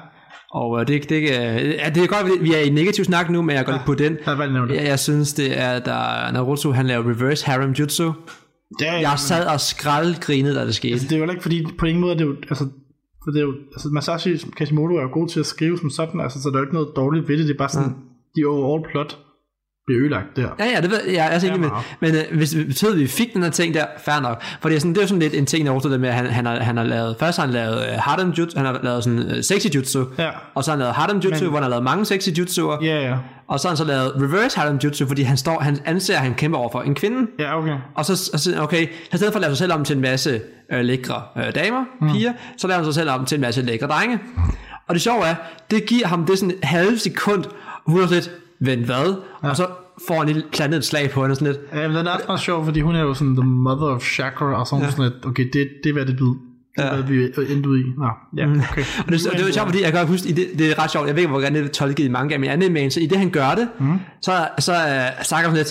Og 0.52 0.80
øh, 0.82 0.88
det, 0.88 1.02
det, 1.04 1.10
det, 1.10 1.30
ja, 1.30 1.90
det 1.90 2.04
er 2.04 2.08
godt, 2.08 2.32
at 2.32 2.44
vi 2.44 2.54
er 2.54 2.60
i 2.60 2.70
negativ 2.70 3.06
snak 3.06 3.30
nu, 3.30 3.42
men 3.42 3.56
jeg 3.56 3.66
går 3.66 3.72
lidt 3.72 3.86
på 3.86 3.94
den. 3.94 4.18
det. 4.68 4.76
Jeg, 4.76 4.86
jeg 4.86 5.00
synes, 5.00 5.34
det 5.34 5.60
er, 5.60 5.80
der 5.80 6.32
Naruto, 6.32 6.72
han 6.72 6.88
laver 6.88 7.10
reverse 7.10 7.46
harem 7.46 7.72
jutsu. 7.72 8.12
Ja, 8.82 8.94
Jeg 8.94 9.14
sad 9.20 9.48
og 9.48 9.62
skraldgrinede, 9.62 10.56
da 10.56 10.66
det 10.66 10.76
skete. 10.76 10.92
Altså, 10.92 11.08
det 11.08 11.16
er 11.16 11.26
jo 11.26 11.30
ikke 11.30 11.42
fordi, 11.42 11.66
på 11.80 11.86
ingen 11.86 12.02
måde 12.02 12.14
er 12.14 12.18
det 12.18 12.26
jo, 12.26 12.36
altså, 12.50 12.68
for 13.24 13.32
det 13.32 13.40
er 13.40 13.46
jo, 13.46 13.54
altså 13.74 13.90
Masashi 13.92 14.38
Kashimoto 14.58 14.96
er 14.96 15.02
jo 15.02 15.10
god 15.14 15.28
til 15.28 15.40
at 15.40 15.46
skrive 15.46 15.78
som 15.78 15.90
sådan, 15.90 16.22
altså, 16.22 16.42
så 16.42 16.50
der 16.50 16.56
er 16.56 16.60
jo 16.60 16.66
ikke 16.66 16.74
noget 16.74 16.90
dårligt 16.96 17.28
ved 17.28 17.38
det, 17.38 17.48
det 17.48 17.54
er 17.54 17.58
bare 17.58 17.70
sådan, 17.70 17.96
de 18.36 18.46
overall 18.48 18.86
plot 18.92 19.18
bliver 19.88 20.02
ødelagt 20.02 20.36
der. 20.36 20.50
Ja, 20.60 20.66
ja, 20.76 20.82
det 20.82 20.90
ved 20.92 21.00
jeg, 21.06 21.14
jeg 21.16 21.36
er 21.36 21.40
enig 21.48 21.60
med. 21.60 21.70
Men 22.00 22.16
øh, 22.16 22.22
hvis 22.38 22.50
det 22.50 22.68
betød, 22.68 22.94
at 22.94 23.00
vi 23.00 23.08
fik 23.08 23.34
den 23.34 23.44
her 23.44 23.50
ting 23.50 23.74
der, 23.74 23.86
fair 24.06 24.20
nok. 24.22 24.44
For 24.62 24.70
det 24.70 24.76
er, 24.76 24.80
sådan, 24.80 24.92
det 24.94 24.98
er 24.98 25.04
jo 25.04 25.08
sådan 25.08 25.20
lidt 25.20 25.34
en 25.34 25.46
ting, 25.46 25.66
der 25.68 25.98
med, 25.98 26.10
at 26.10 26.16
han, 26.16 26.26
han, 26.26 26.46
har, 26.46 26.60
han 26.60 26.78
har 26.78 26.84
lavet, 26.84 27.16
først 27.20 27.38
har 27.38 27.46
han 27.46 27.54
lavet 27.54 27.76
uh, 27.78 27.94
Harem 28.00 28.30
Jutsu, 28.30 28.58
han 28.58 28.66
har 28.66 28.80
lavet 28.84 29.04
sådan 29.04 29.20
uh, 29.20 29.42
sexy 29.42 29.68
jutsu, 29.76 30.06
Ja. 30.18 30.30
og 30.56 30.64
så 30.64 30.72
har 30.72 30.76
han 30.76 30.80
lavet 30.80 30.96
Harem 30.96 31.18
Jutsu, 31.18 31.44
Men- 31.44 31.50
hvor 31.50 31.58
han 31.58 31.64
har 31.64 31.70
lavet 31.70 31.84
mange 31.84 32.06
sexy 32.06 32.30
jutsuer, 32.38 32.78
Ja, 32.86 33.10
ja. 33.10 33.16
og 33.48 33.60
så 33.60 33.68
har 33.68 33.72
han 33.72 33.78
så 33.78 33.84
lavet 33.84 34.12
reverse 34.16 34.60
Harem 34.60 34.78
Jutsu, 34.84 35.08
fordi 35.08 35.22
han, 35.22 35.38
står, 35.38 35.60
han 35.60 35.80
anser, 35.86 36.16
at 36.16 36.22
han 36.22 36.34
kæmper 36.34 36.60
over 36.60 36.70
for 36.72 36.82
en 36.82 36.96
kvinde, 36.96 37.28
Ja, 37.40 37.58
okay. 37.60 37.76
og 37.96 38.06
så, 38.06 38.30
og 38.34 38.40
så 38.40 38.62
okay, 38.62 38.84
i 39.14 39.18
stedet 39.18 39.34
for 39.34 39.38
at 39.40 39.42
lave 39.42 39.52
sig 39.52 39.58
selv 39.58 39.74
om 39.74 39.84
til 39.84 39.96
en 39.96 40.02
masse 40.02 40.42
øh, 40.74 40.80
lækre 40.80 41.22
øh, 41.38 41.56
damer, 41.56 41.84
Mm. 42.02 42.12
piger, 42.12 42.34
så 42.58 42.68
laver 42.68 42.78
han 42.78 42.86
sig 42.86 42.94
selv 42.94 43.10
om 43.10 43.26
til 43.26 43.36
en 43.36 43.42
masse 43.42 43.62
lækre 43.62 43.88
drenge. 43.88 44.20
Og 44.88 44.96
det 44.96 45.02
sjove 45.02 45.26
er, 45.26 45.36
det 45.72 45.86
giver 45.86 46.08
ham 46.08 46.26
det 46.26 46.40
sådan 46.40 46.52
et 46.52 46.64
halvt 46.64 47.02
sekund, 47.02 47.44
hvor 47.88 48.14
lidt, 48.14 48.32
vent 48.60 48.86
hvad? 48.86 49.16
Ja. 49.44 49.50
Og 49.50 49.56
så 49.58 49.68
får 50.08 50.18
han 50.18 50.28
lige 50.28 50.44
plantet 50.52 50.78
et 50.78 50.86
slag 50.86 51.10
på 51.12 51.22
hende 51.22 51.34
og 51.34 51.38
sådan 51.38 51.54
lidt. 51.54 51.82
Ja, 51.82 51.88
men 51.88 51.98
den 51.98 52.08
er 52.08 52.12
også 52.12 52.26
meget 52.28 52.42
sjov, 52.42 52.66
fordi 52.66 52.82
hun 52.82 52.96
er 52.96 53.02
jo 53.02 53.14
sådan 53.14 53.36
the 53.36 53.46
mother 53.46 53.88
of 53.88 54.02
chakra, 54.04 54.60
og 54.60 54.68
så 54.68 54.76
hun 54.76 54.84
Ja. 54.84 54.92
sådan 54.92 55.04
lidt, 55.04 55.26
okay, 55.26 55.44
det, 55.54 55.70
det 55.84 55.90
er 55.90 55.94
hvad 55.94 56.06
det 56.06 56.16
blev. 56.16 56.38
Det 56.78 56.86
er, 56.86 56.96
Ja. 56.96 57.02
hvad 57.02 57.04
vi 57.04 57.54
endte 57.54 57.70
ud 57.70 57.80
i. 57.80 57.84
Nå, 57.98 58.10
ja, 58.38 58.48
okay. 58.72 58.84
Og 59.06 59.12
det, 59.12 59.28
og 59.28 59.38
det 59.38 59.48
er 59.48 59.52
sjovt, 59.54 59.68
fordi 59.68 59.82
jeg 59.84 59.92
kan 59.94 60.08
huske, 60.08 60.28
det, 60.36 60.48
det 60.58 60.72
er 60.72 60.84
ret 60.84 60.92
sjovt, 60.92 61.08
jeg 61.08 61.16
ved 61.16 61.22
ikke, 61.22 61.32
hvor 61.32 61.42
gerne 61.42 61.60
det 61.60 61.66
er 61.66 61.70
tolket 61.72 62.04
i 62.06 62.08
manga, 62.08 62.38
men 62.38 62.50
anime, 62.50 62.92
så 62.92 63.00
i 63.00 63.06
det 63.06 63.18
han 63.18 63.30
gør 63.30 63.56
det, 63.56 63.68
mm. 63.80 64.00
så, 64.22 64.48
så 64.60 64.72
uh, 64.74 65.24
snakker 65.24 65.50
han 65.50 65.58
sådan 65.58 65.66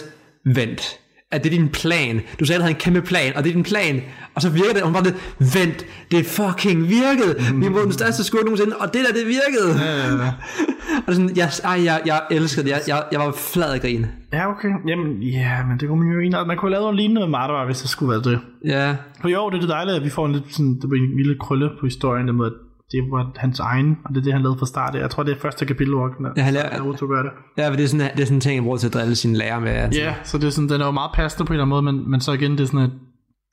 lidt, 0.44 0.56
vent, 0.56 0.98
at 1.32 1.44
det 1.44 1.52
er 1.52 1.56
din 1.56 1.68
plan. 1.68 2.20
Du 2.40 2.44
sagde, 2.44 2.56
at 2.56 2.62
han 2.62 2.66
havde 2.66 2.76
en 2.76 2.80
kæmpe 2.80 3.02
plan, 3.02 3.36
og 3.36 3.44
det 3.44 3.50
er 3.50 3.54
din 3.54 3.62
plan. 3.62 4.02
Og 4.34 4.42
så 4.42 4.50
virker 4.50 4.72
det, 4.72 4.82
og 4.82 4.88
hun 4.88 4.94
bare 4.94 5.04
lidt, 5.04 5.36
vent, 5.38 5.86
det 6.10 6.26
fucking 6.26 6.88
virkede. 6.88 7.52
Mm. 7.52 7.60
Vi 7.60 7.74
var 7.74 7.82
den 7.82 7.92
største 7.92 8.24
skurk 8.24 8.44
nogensinde, 8.44 8.76
og 8.76 8.94
det 8.94 9.00
der, 9.06 9.12
det 9.20 9.26
virkede. 9.26 9.70
Ja, 9.84 9.96
ja, 9.96 10.24
ja. 10.24 10.32
og 11.04 11.06
det 11.06 11.08
er 11.08 11.12
sådan, 11.12 11.36
jeg, 11.36 11.48
ej, 11.64 11.84
jeg, 11.84 12.00
jeg 12.06 12.20
elsker 12.30 12.62
det. 12.62 12.70
Jeg, 12.70 12.80
jeg, 12.88 13.02
jeg 13.12 13.20
var 13.20 13.32
flad 13.32 13.72
af 13.74 13.80
grin. 13.80 14.06
Ja, 14.32 14.50
okay. 14.50 14.68
Jamen, 14.88 15.22
ja, 15.22 15.64
men 15.68 15.78
det 15.80 15.88
kunne 15.88 16.00
man 16.04 16.12
jo 16.12 16.20
egentlig... 16.20 16.46
Man 16.46 16.56
kunne 16.56 16.68
have 16.68 16.70
lavet 16.70 16.84
noget 16.84 16.96
lignende 16.96 17.20
med 17.20 17.28
Madara, 17.28 17.64
hvis 17.64 17.80
det 17.80 17.90
skulle 17.90 18.10
være 18.10 18.22
det. 18.22 18.40
Ja, 18.64 18.96
For 19.20 19.28
jo, 19.28 19.50
det 19.50 19.56
er 19.56 19.60
det 19.60 19.68
dejligt, 19.68 19.96
at 19.96 20.04
vi 20.04 20.10
får 20.10 20.26
en 20.26 20.32
lidt 20.32 20.54
sådan, 20.54 20.74
det 20.74 20.84
en 20.84 21.16
lille 21.16 21.36
krølle 21.40 21.70
på 21.80 21.86
historien, 21.86 22.26
der 22.26 22.32
med, 22.32 22.46
at 22.46 22.52
det 22.92 23.00
var 23.12 23.32
hans 23.36 23.60
egen, 23.60 23.96
og 24.04 24.14
det 24.14 24.20
er 24.20 24.24
det, 24.24 24.32
han 24.32 24.42
lavede 24.42 24.58
fra 24.58 24.66
start. 24.66 24.94
Jeg 24.94 25.10
tror, 25.10 25.22
det 25.22 25.36
er 25.36 25.40
første 25.40 25.66
kapitel, 25.66 25.94
hvor 25.94 26.32
Ja, 26.36 26.42
han 26.42 26.54
laver- 26.54 27.22
det. 27.22 27.30
ja 27.58 27.68
for 27.68 27.76
det 27.76 27.84
er 27.84 27.88
sådan, 27.88 28.10
det 28.16 28.20
er 28.22 28.26
sådan 28.26 28.36
en 28.36 28.40
ting, 28.40 28.54
jeg 28.54 28.62
bruger 28.62 28.76
til 28.76 28.86
at 28.86 28.94
drille 28.94 29.14
sine 29.14 29.36
lærer 29.38 29.60
med. 29.60 29.70
Altså. 29.70 30.00
Ja, 30.00 30.14
så 30.24 30.38
det 30.38 30.46
er 30.46 30.50
sådan, 30.50 30.68
den 30.68 30.80
er 30.80 30.84
jo 30.86 30.90
meget 30.90 31.10
passende 31.14 31.46
på 31.46 31.52
en 31.52 31.54
eller 31.54 31.64
anden 31.64 31.70
måde, 31.70 31.82
men, 31.82 32.10
men 32.10 32.20
så 32.20 32.32
igen, 32.32 32.52
det 32.52 32.60
er 32.60 32.64
sådan, 32.66 32.80
at 32.80 32.90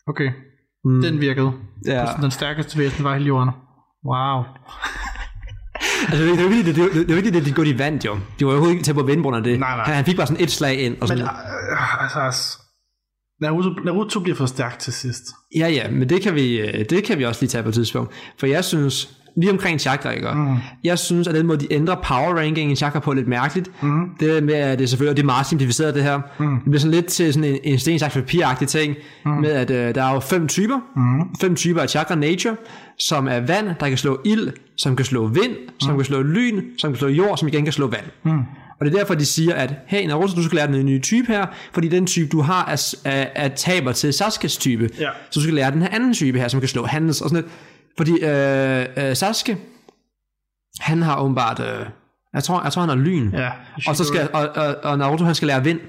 okay, 0.07 0.29
mm. 0.85 1.01
den 1.01 1.21
virkede. 1.21 1.51
Ja. 1.87 1.99
Ja. 1.99 2.05
Den 2.21 2.31
stærkeste 2.31 2.77
væsen 2.79 3.03
var 3.03 3.13
hele 3.13 3.25
jorden. 3.27 3.49
Wow. 4.05 4.43
Altså, 6.09 6.23
det, 6.25 6.37
det, 6.37 6.43
var 6.43 6.49
virkelig, 6.49 6.75
det, 6.75 6.93
det, 6.93 7.07
det, 7.07 7.15
virkelig 7.15 7.33
det, 7.33 7.45
de 7.45 7.51
godt 7.53 7.67
de 7.67 7.79
vandt 7.79 8.05
jo. 8.05 8.17
De 8.39 8.45
var 8.45 8.51
overhovedet 8.51 8.73
ikke 8.73 8.83
til 8.83 8.93
på 8.93 8.99
at 8.99 9.07
vinde 9.07 9.23
på 9.23 9.31
det. 9.31 9.59
Nej, 9.59 9.75
nej. 9.75 9.85
Han, 9.85 9.95
han 9.95 10.05
fik 10.05 10.15
bare 10.17 10.27
sådan 10.27 10.43
et 10.43 10.51
slag 10.51 10.79
ind. 10.79 10.93
Og 10.93 10.99
Men 10.99 11.07
sådan, 11.07 11.23
øh, 11.23 12.03
altså, 12.03 12.19
altså, 12.19 12.57
Naruto, 13.41 13.69
Naruto 13.69 14.19
bliver 14.19 14.35
for 14.35 14.45
stærk 14.45 14.79
til 14.79 14.93
sidst. 14.93 15.23
Ja, 15.57 15.67
ja, 15.67 15.91
men 15.91 16.09
det 16.09 16.21
kan, 16.21 16.35
vi, 16.35 16.59
øh, 16.59 16.85
det 16.89 17.03
kan 17.03 17.19
vi 17.19 17.25
også 17.25 17.41
lige 17.41 17.49
tage 17.49 17.63
på 17.63 17.69
et 17.69 17.75
tidspunkt. 17.75 18.13
For 18.39 18.47
jeg 18.47 18.65
synes, 18.65 19.17
lige 19.37 19.51
omkring 19.51 19.79
chakra, 19.81 20.11
ikke? 20.11 20.27
Mm. 20.33 20.55
jeg 20.83 20.99
synes, 20.99 21.27
at 21.27 21.35
den 21.35 21.47
måde, 21.47 21.59
de 21.59 21.73
ændrer 21.73 21.95
power 21.95 22.33
ranking 22.39 22.71
i 22.71 22.75
chakra 22.75 22.99
på 22.99 23.11
er 23.11 23.15
lidt 23.15 23.27
mærkeligt. 23.27 23.83
Mm. 23.83 24.09
Det 24.19 24.43
med, 24.43 24.53
at 24.53 24.79
det 24.79 24.89
selvfølgelig, 24.89 25.09
og 25.11 25.17
det 25.17 25.23
er 25.23 25.25
meget 25.25 25.45
simplificeret 25.45 25.95
det 25.95 26.03
her. 26.03 26.19
Mm. 26.39 26.53
Det 26.55 26.63
bliver 26.63 26.79
sådan 26.79 26.91
lidt 26.93 27.05
til 27.05 27.33
sådan 27.33 27.49
en, 27.49 27.59
en 27.63 27.79
sten, 27.79 27.99
sagt 27.99 28.13
papiragtig 28.13 28.67
ting, 28.67 28.95
mm. 29.25 29.31
med 29.31 29.51
at 29.51 29.71
øh, 29.71 29.95
der 29.95 30.03
er 30.03 30.13
jo 30.13 30.19
fem 30.19 30.47
typer. 30.47 30.77
Mm. 30.95 31.35
Fem 31.41 31.55
typer 31.55 31.81
af 31.81 31.89
chakra 31.89 32.15
nature, 32.15 32.55
som 32.99 33.27
er 33.27 33.39
vand, 33.39 33.67
der 33.79 33.89
kan 33.89 33.97
slå 33.97 34.21
ild, 34.25 34.49
som 34.77 34.95
kan 34.95 35.05
slå 35.05 35.27
vind, 35.27 35.55
som 35.79 35.91
Mm. 35.91 35.97
kan 35.97 36.05
slå 36.05 36.21
lyn, 36.21 36.61
som 36.77 36.91
kan 36.91 36.97
slå 36.97 37.07
jord, 37.07 37.37
som 37.37 37.47
igen 37.47 37.63
kan 37.63 37.73
slå 37.73 37.87
vand. 37.87 38.05
Mm. 38.23 38.39
Og 38.79 38.85
det 38.85 38.93
er 38.93 38.97
derfor, 38.97 39.13
de 39.15 39.25
siger, 39.25 39.55
at 39.55 39.73
hey, 39.87 40.07
Naruto, 40.07 40.35
du 40.35 40.43
skal 40.43 40.55
lære 40.55 40.67
den 40.67 40.85
nye 40.85 40.99
type 40.99 41.27
her, 41.27 41.45
fordi 41.73 41.87
den 41.87 42.05
type, 42.07 42.29
du 42.29 42.41
har, 42.41 42.65
er, 42.65 42.95
er, 43.05 43.25
er 43.35 43.47
taber 43.47 43.91
til 43.91 44.09
Sasuke's 44.11 44.59
type. 44.59 44.89
Ja. 44.99 45.09
Så 45.29 45.39
du 45.39 45.41
skal 45.41 45.53
lære 45.53 45.71
den 45.71 45.81
her 45.81 45.89
anden 45.91 46.13
type 46.13 46.39
her, 46.39 46.47
som 46.47 46.59
kan 46.59 46.69
slå 46.69 46.85
hans 46.85 47.21
og 47.21 47.29
sådan 47.29 47.43
lidt. 47.43 47.53
Fordi 47.97 48.11
øh, 48.23 48.85
øh, 49.09 49.15
Sasuke, 49.15 49.57
han 50.79 51.01
har 51.01 51.21
åbenbart, 51.21 51.59
øh, 51.59 51.85
jeg, 52.33 52.43
tror, 52.43 52.63
jeg 52.63 52.71
tror, 52.71 52.81
han 52.81 52.89
har 52.89 52.95
lyn. 52.95 53.29
Ja. 53.33 53.51
og, 53.87 53.95
så 53.95 54.03
skal, 54.05 54.29
og, 54.33 54.49
og, 54.55 54.75
og 54.83 54.97
Naruto, 54.97 55.23
han 55.25 55.35
skal 55.35 55.47
lære 55.47 55.63
vind, 55.63 55.79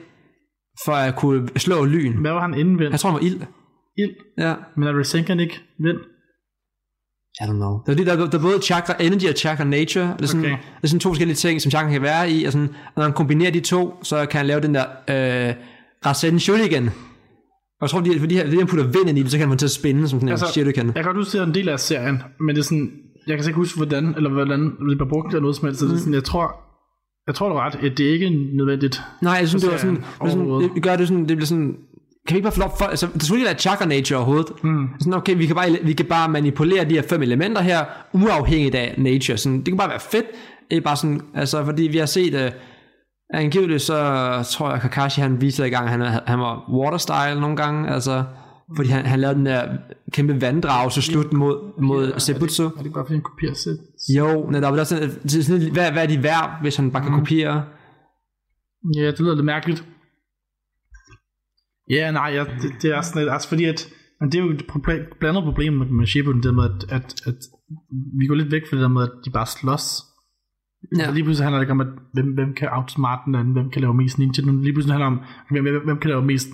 for 0.84 0.92
at 0.92 1.16
kunne 1.16 1.48
slå 1.56 1.84
lyn. 1.84 2.20
Hvad 2.20 2.30
var 2.32 2.40
han 2.40 2.54
inden 2.54 2.78
vind? 2.78 2.90
Jeg 2.90 3.00
tror, 3.00 3.10
han 3.10 3.14
var 3.20 3.26
ild. 3.26 3.40
Ild. 3.98 4.10
Ja. 4.38 4.54
Men 4.76 4.88
er 4.88 4.98
Rasengan 4.98 5.40
ikke 5.40 5.60
vind? 5.78 5.98
I 7.40 7.44
don't 7.44 7.52
know. 7.52 7.72
Det 7.86 7.88
er, 7.88 7.92
fordi, 7.92 8.04
der, 8.04 8.12
er- 8.12 8.30
der 8.30 8.38
er 8.38 8.42
både 8.42 8.60
chakra 8.62 8.94
energy 9.00 9.28
og 9.30 9.34
chakra 9.36 9.64
nature. 9.64 10.04
Det 10.18 10.22
er, 10.22 10.26
sådan, 10.26 10.40
Okay. 10.44 10.50
det 10.56 10.82
er 10.82 10.86
sådan 10.88 11.00
to 11.00 11.08
forskellige 11.08 11.36
ting, 11.36 11.62
som 11.62 11.70
chakra 11.70 11.90
kan 11.90 12.02
være 12.02 12.30
i. 12.30 12.44
Og, 12.44 12.52
sådan, 12.52 12.68
og 12.68 12.92
når 12.96 13.02
han 13.02 13.12
kombinerer 13.12 13.50
de 13.50 13.60
to, 13.60 13.94
så 14.02 14.26
kan 14.26 14.38
han 14.38 14.46
lave 14.46 14.60
den 14.60 14.74
der 14.74 14.84
øh, 15.10 15.54
Rasen 16.06 16.40
Shuriken. 16.40 16.90
Jeg 17.84 17.90
tror, 17.90 18.02
fordi 18.20 18.36
de, 18.36 18.60
de 18.60 18.66
putter 18.66 18.86
vind 18.86 19.08
ind 19.08 19.18
i 19.18 19.22
det, 19.22 19.30
så 19.30 19.38
kan 19.38 19.48
man 19.48 19.58
til 19.58 19.66
at 19.66 19.70
spænde 19.70 20.08
som 20.08 20.20
sådan 20.20 20.28
en 20.28 20.32
Altså, 20.32 20.46
shuriken. 20.52 20.86
Jeg 20.86 20.94
kan 20.94 21.04
godt 21.04 21.16
huske, 21.16 21.40
at 21.40 21.48
en 21.48 21.54
del 21.54 21.68
af 21.68 21.80
serien, 21.80 22.22
men 22.40 22.48
det 22.54 22.60
er 22.60 22.64
sådan, 22.64 22.90
jeg 23.26 23.38
kan 23.38 23.46
ikke 23.46 23.56
huske, 23.56 23.76
hvordan, 23.76 24.14
eller 24.16 24.30
hvordan 24.30 24.60
det 24.64 24.96
bliver 24.98 25.08
brugt 25.08 25.28
eller 25.28 25.40
noget 25.40 25.56
som 25.56 25.66
helst. 25.66 25.80
Så 25.80 25.86
det 25.86 25.92
er 25.92 25.98
sådan, 25.98 26.14
jeg 26.14 26.24
tror, 26.24 26.46
jeg 27.26 27.34
tror, 27.34 27.48
du 27.48 27.54
ret, 27.54 27.74
at 27.74 27.98
det 27.98 28.08
er 28.08 28.12
ikke 28.12 28.30
nødvendigt. 28.30 29.02
Nej, 29.22 29.32
jeg 29.32 29.48
synes, 29.48 29.62
det 29.62 29.72
var 29.72 29.78
sådan, 29.78 29.96
det, 29.96 30.30
sådan, 30.32 30.70
det 30.74 30.82
gør 30.82 30.96
det 30.96 31.08
sådan, 31.08 31.28
det 31.28 31.36
bliver 31.36 31.46
sådan, 31.46 31.76
kan 32.28 32.34
vi 32.34 32.38
ikke 32.38 32.44
bare 32.44 32.52
få 32.52 32.60
lov 32.60 32.74
for, 32.78 32.84
altså, 32.84 33.08
det 33.14 33.22
skulle 33.22 33.38
ikke 33.38 33.48
være 33.48 33.58
chakra 33.58 33.86
nature 33.86 34.18
overhovedet. 34.18 34.64
Mm. 34.64 34.88
Sådan, 35.00 35.14
okay, 35.14 35.36
vi 35.36 35.46
kan, 35.46 35.56
bare, 35.56 35.78
vi 35.82 35.92
kan 35.92 36.06
bare 36.06 36.28
manipulere 36.28 36.84
de 36.84 36.94
her 36.94 37.02
fem 37.02 37.22
elementer 37.22 37.62
her, 37.62 37.84
uafhængigt 38.12 38.74
af 38.74 38.94
nature. 38.98 39.36
Sådan, 39.36 39.58
det 39.58 39.66
kan 39.66 39.76
bare 39.76 39.88
være 39.88 40.00
fedt. 40.00 40.26
Det 40.70 40.76
er 40.76 40.80
bare 40.80 40.96
sådan, 40.96 41.20
altså, 41.34 41.64
fordi 41.64 41.82
vi 41.82 41.98
har 41.98 42.06
set, 42.06 42.34
uh, 42.34 42.40
angiveligt 43.34 43.82
så 43.82 43.94
tror 44.50 44.70
jeg, 44.70 44.80
Kakashi 44.80 45.20
han 45.20 45.40
viste 45.40 45.66
i 45.66 45.70
gang, 45.70 45.88
han, 45.88 46.00
han 46.26 46.38
var 46.38 46.70
water 46.70 46.98
style 46.98 47.40
nogle 47.40 47.56
gange, 47.56 47.90
altså, 47.90 48.24
fordi 48.76 48.88
han, 48.88 49.06
han 49.06 49.20
lavede 49.20 49.38
den 49.38 49.46
der 49.46 49.76
kæmpe 50.12 50.40
vanddrag 50.40 50.92
så 50.92 51.02
slut 51.02 51.32
mod, 51.32 51.80
mod 51.82 52.18
Sebutsu. 52.18 52.64
Er 52.64 52.70
det 52.70 52.78
ikke 52.78 52.94
bare 52.94 53.04
fordi, 53.04 53.14
han 53.14 53.22
kopierer 53.22 53.54
sæt? 53.54 53.76
Jo, 54.16 54.50
netop, 54.50 54.72
det 54.72 54.80
er 54.80 54.84
sådan, 54.84 55.10
det 55.10 55.34
er 55.34 55.42
sådan, 55.42 55.72
hvad, 55.72 55.92
hvad 55.92 56.02
er 56.02 56.06
de 56.06 56.22
værd, 56.22 56.58
hvis 56.62 56.76
han 56.76 56.90
bare 56.90 57.02
kan 57.02 57.12
kopiere? 57.12 57.64
Ja, 58.96 59.06
det 59.06 59.20
lyder 59.20 59.34
lidt 59.34 59.44
mærkeligt. 59.44 59.84
Ja, 61.90 62.10
nej, 62.10 62.30
ja, 62.34 62.44
det, 62.44 62.82
det, 62.82 62.90
er 62.96 63.00
sådan 63.00 63.22
lidt, 63.22 63.32
altså 63.32 63.48
fordi 63.48 63.64
at, 63.64 63.88
men 64.20 64.32
det 64.32 64.38
er 64.38 64.44
jo 64.44 64.50
et 64.50 64.66
problem, 64.68 65.00
blandet 65.20 65.44
problem 65.44 65.72
med, 65.72 65.86
med 65.86 66.06
Shippuden, 66.06 66.42
det 66.42 66.54
med, 66.54 66.64
at, 66.64 66.92
at, 66.96 67.14
at, 67.26 67.34
vi 68.18 68.26
går 68.26 68.34
lidt 68.34 68.52
væk 68.52 68.62
fra 68.70 68.76
det 68.76 68.82
der 68.82 68.88
med, 68.88 69.02
at 69.02 69.10
de 69.24 69.30
bare 69.30 69.46
slås. 69.46 69.86
Ja. 70.98 71.10
Lige 71.10 71.24
pludselig 71.24 71.44
handler 71.44 71.60
det 71.60 71.70
om, 71.70 71.80
at 71.80 71.86
hvem, 72.12 72.34
hvem 72.34 72.54
kan 72.54 72.68
outsmart 72.72 73.18
den 73.26 73.34
anden, 73.34 73.52
hvem 73.52 73.70
kan 73.70 73.80
lave 73.80 73.94
mest 73.94 74.18
ninja, 74.18 74.42
nu 74.44 74.52
lige 74.52 74.72
pludselig 74.72 74.94
handler 74.94 75.10
det 75.10 75.18
om, 75.18 75.24
hvem, 75.50 75.62
hvem, 75.64 75.84
hvem 75.84 75.98
kan 75.98 76.10
lave 76.10 76.22
mest 76.22 76.48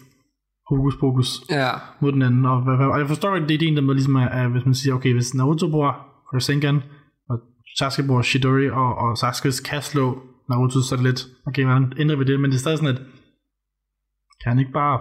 hokus 0.71 0.97
pokus 0.97 1.31
Ja, 1.51 1.71
mod 2.01 2.13
den 2.13 2.23
anden. 2.23 2.45
Og, 2.47 2.57
og 2.93 2.99
jeg 2.99 3.09
forstår 3.09 3.37
ikke, 3.37 3.49
det 3.49 3.55
er 3.55 3.59
ideen 3.59 3.77
der 3.77 3.83
med, 3.83 3.95
ligesom, 3.95 4.17
at, 4.17 4.29
at 4.33 4.51
hvis 4.51 4.65
man 4.65 4.75
siger, 4.75 4.95
okay, 4.95 5.13
hvis 5.13 5.35
Naruto 5.35 5.71
bruger 5.71 5.93
Rasengan, 6.35 6.83
og 7.31 7.37
Sasuke 7.79 8.09
bruger 8.09 8.23
Shidori, 8.23 8.71
og, 8.71 8.99
og 8.99 9.19
Sasuke 9.19 9.53
kan 9.69 9.83
slå 9.83 10.23
Naruto, 10.49 10.81
så 10.83 10.95
er 10.95 10.97
det 10.97 11.07
lidt, 11.07 11.27
okay, 11.47 11.65
hvordan 11.65 11.93
ændrer 11.99 12.17
vi 12.17 12.25
det? 12.25 12.41
Men 12.41 12.51
det 12.51 12.57
er 12.57 12.61
stadig 12.61 12.79
sådan, 12.79 12.95
at 12.97 13.03
kan 14.43 14.49
han 14.53 14.59
ikke 14.59 14.73
bare 14.73 14.99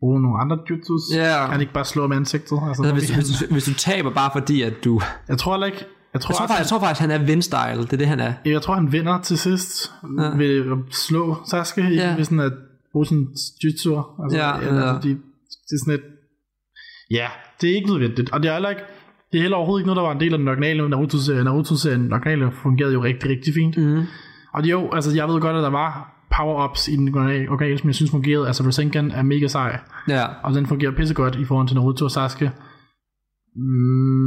bruge 0.00 0.22
nogle 0.22 0.40
andre 0.42 0.58
jutsus? 0.70 1.02
Ja. 1.14 1.40
Kan 1.44 1.52
han 1.52 1.60
ikke 1.60 1.72
bare 1.72 1.84
slå 1.84 2.06
med 2.06 2.16
ansigtet? 2.16 2.58
Altså, 2.68 2.82
altså, 2.82 2.94
hvis, 2.94 3.10
han, 3.10 3.22
hvis, 3.22 3.40
hvis 3.54 3.64
du 3.64 3.74
taber 3.74 4.10
bare 4.10 4.30
fordi, 4.32 4.62
at 4.62 4.74
du... 4.84 5.00
jeg 5.28 5.38
tror 5.38 5.52
heller 5.54 5.66
ikke, 5.66 5.84
jeg 6.14 6.20
tror, 6.20 6.32
Jeg 6.32 6.36
tror, 6.36 6.46
faktisk, 6.46 6.58
jeg 6.58 6.66
tror 6.66 6.86
faktisk, 6.86 7.00
han 7.00 7.10
er 7.10 7.18
win-style. 7.18 7.82
Det 7.82 7.92
er 7.92 7.96
det, 7.96 8.06
han 8.06 8.20
er. 8.20 8.32
jeg 8.44 8.62
tror, 8.62 8.74
han 8.74 8.92
vinder 8.92 9.20
til 9.20 9.38
sidst 9.38 9.92
Ja. 10.18 10.22
ved 10.36 10.70
at 10.72 10.78
slå 10.94 11.36
Sasuke, 11.50 11.88
ja. 11.94 12.14
Ved 12.16 12.24
sådan 12.24 12.40
at 12.40 12.52
bruge 12.92 13.06
sin 13.06 13.28
jutsu. 13.64 14.02
Altså, 14.24 14.38
Ja, 14.38 14.48
ja. 14.76 14.94
Fordi, 14.94 15.08
det 15.08 15.72
er 15.72 15.78
sådan 15.84 15.94
et, 15.94 16.00
ja, 17.10 17.26
det 17.60 17.70
er 17.70 17.74
ikke 17.74 17.88
nødvendigt. 17.88 18.30
Og 18.32 18.42
det 18.42 18.48
er 18.48 18.52
heller 18.52 18.68
ikke, 18.68 18.82
det 19.32 19.38
er 19.38 19.42
heller 19.42 19.56
overhovedet 19.56 19.82
ikke 19.82 19.86
noget, 19.86 19.96
der 19.96 20.02
var 20.02 20.12
en 20.12 20.20
del 20.20 20.32
af 20.32 20.38
den 20.38 20.48
originale 20.48 20.88
Naruto-serien. 20.88 21.44
Naruto-serien 21.44 22.00
den 22.00 22.12
originale 22.12 22.50
fungerede 22.62 22.92
jo 22.92 23.04
rigtig, 23.04 23.30
rigtig 23.30 23.54
fint. 23.54 23.76
Mm. 23.76 24.02
Og 24.54 24.62
det 24.62 24.70
jo, 24.70 24.90
altså 24.92 25.14
jeg 25.14 25.28
ved 25.28 25.40
godt, 25.40 25.56
at 25.56 25.62
der 25.62 25.70
var 25.70 26.14
power-ups 26.34 26.88
i 26.92 26.96
den 26.96 27.14
originale, 27.14 27.78
som 27.78 27.88
jeg 27.88 27.94
synes 27.94 28.10
fungerede. 28.10 28.46
Altså 28.46 28.62
Rasengan 28.62 29.10
er 29.10 29.22
mega 29.22 29.46
sej, 29.46 29.78
Ja. 30.08 30.24
og 30.42 30.54
den 30.54 30.66
fungerer 30.66 30.92
pissegodt 30.92 31.36
i 31.36 31.44
forhold 31.44 31.66
til 31.68 31.74
Naruto 31.76 32.04
og 32.04 32.10
Sasuke. 32.10 32.50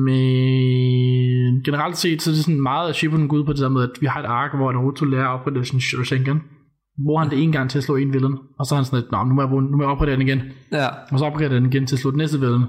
Men 0.05 1.63
generelt 1.63 1.97
set, 1.97 2.21
så 2.21 2.29
er 2.29 2.34
det 2.34 2.43
sådan 2.43 2.61
meget 2.61 2.88
af 2.89 2.95
Shippuden 2.95 3.27
går 3.27 3.38
ud 3.38 3.43
på 3.43 3.53
det 3.53 3.61
der 3.61 3.69
med, 3.69 3.84
at 3.84 3.89
vi 4.01 4.05
har 4.05 4.19
et 4.19 4.25
ark, 4.25 4.55
hvor 4.55 4.71
Naruto 4.71 5.05
lærer 5.05 5.27
at 5.27 5.34
opgradere 5.39 5.65
sin 5.65 5.79
Rasengan. 5.99 6.41
Bruger 7.05 7.21
han 7.21 7.32
det 7.32 7.43
en 7.43 7.51
gang 7.51 7.69
til 7.69 7.77
at 7.77 7.84
slå 7.84 7.95
en 7.95 8.13
villain, 8.13 8.38
og 8.59 8.65
så 8.65 8.75
er 8.75 8.77
han 8.77 8.86
sådan 8.86 8.99
lidt, 8.99 9.11
Nå, 9.11 9.23
nu 9.23 9.34
må 9.34 9.41
jeg, 9.41 9.49
nu 9.49 9.77
må 9.77 9.84
jeg 9.84 9.89
opgradere 9.89 10.15
den 10.15 10.27
igen. 10.27 10.41
Ja. 10.71 10.88
Og 11.11 11.19
så 11.19 11.25
opgraderer 11.25 11.49
den 11.53 11.65
igen 11.65 11.88
til 11.88 11.95
at 11.95 11.99
slå 11.99 12.11
den 12.11 12.17
næste 12.17 12.39
villain. 12.39 12.65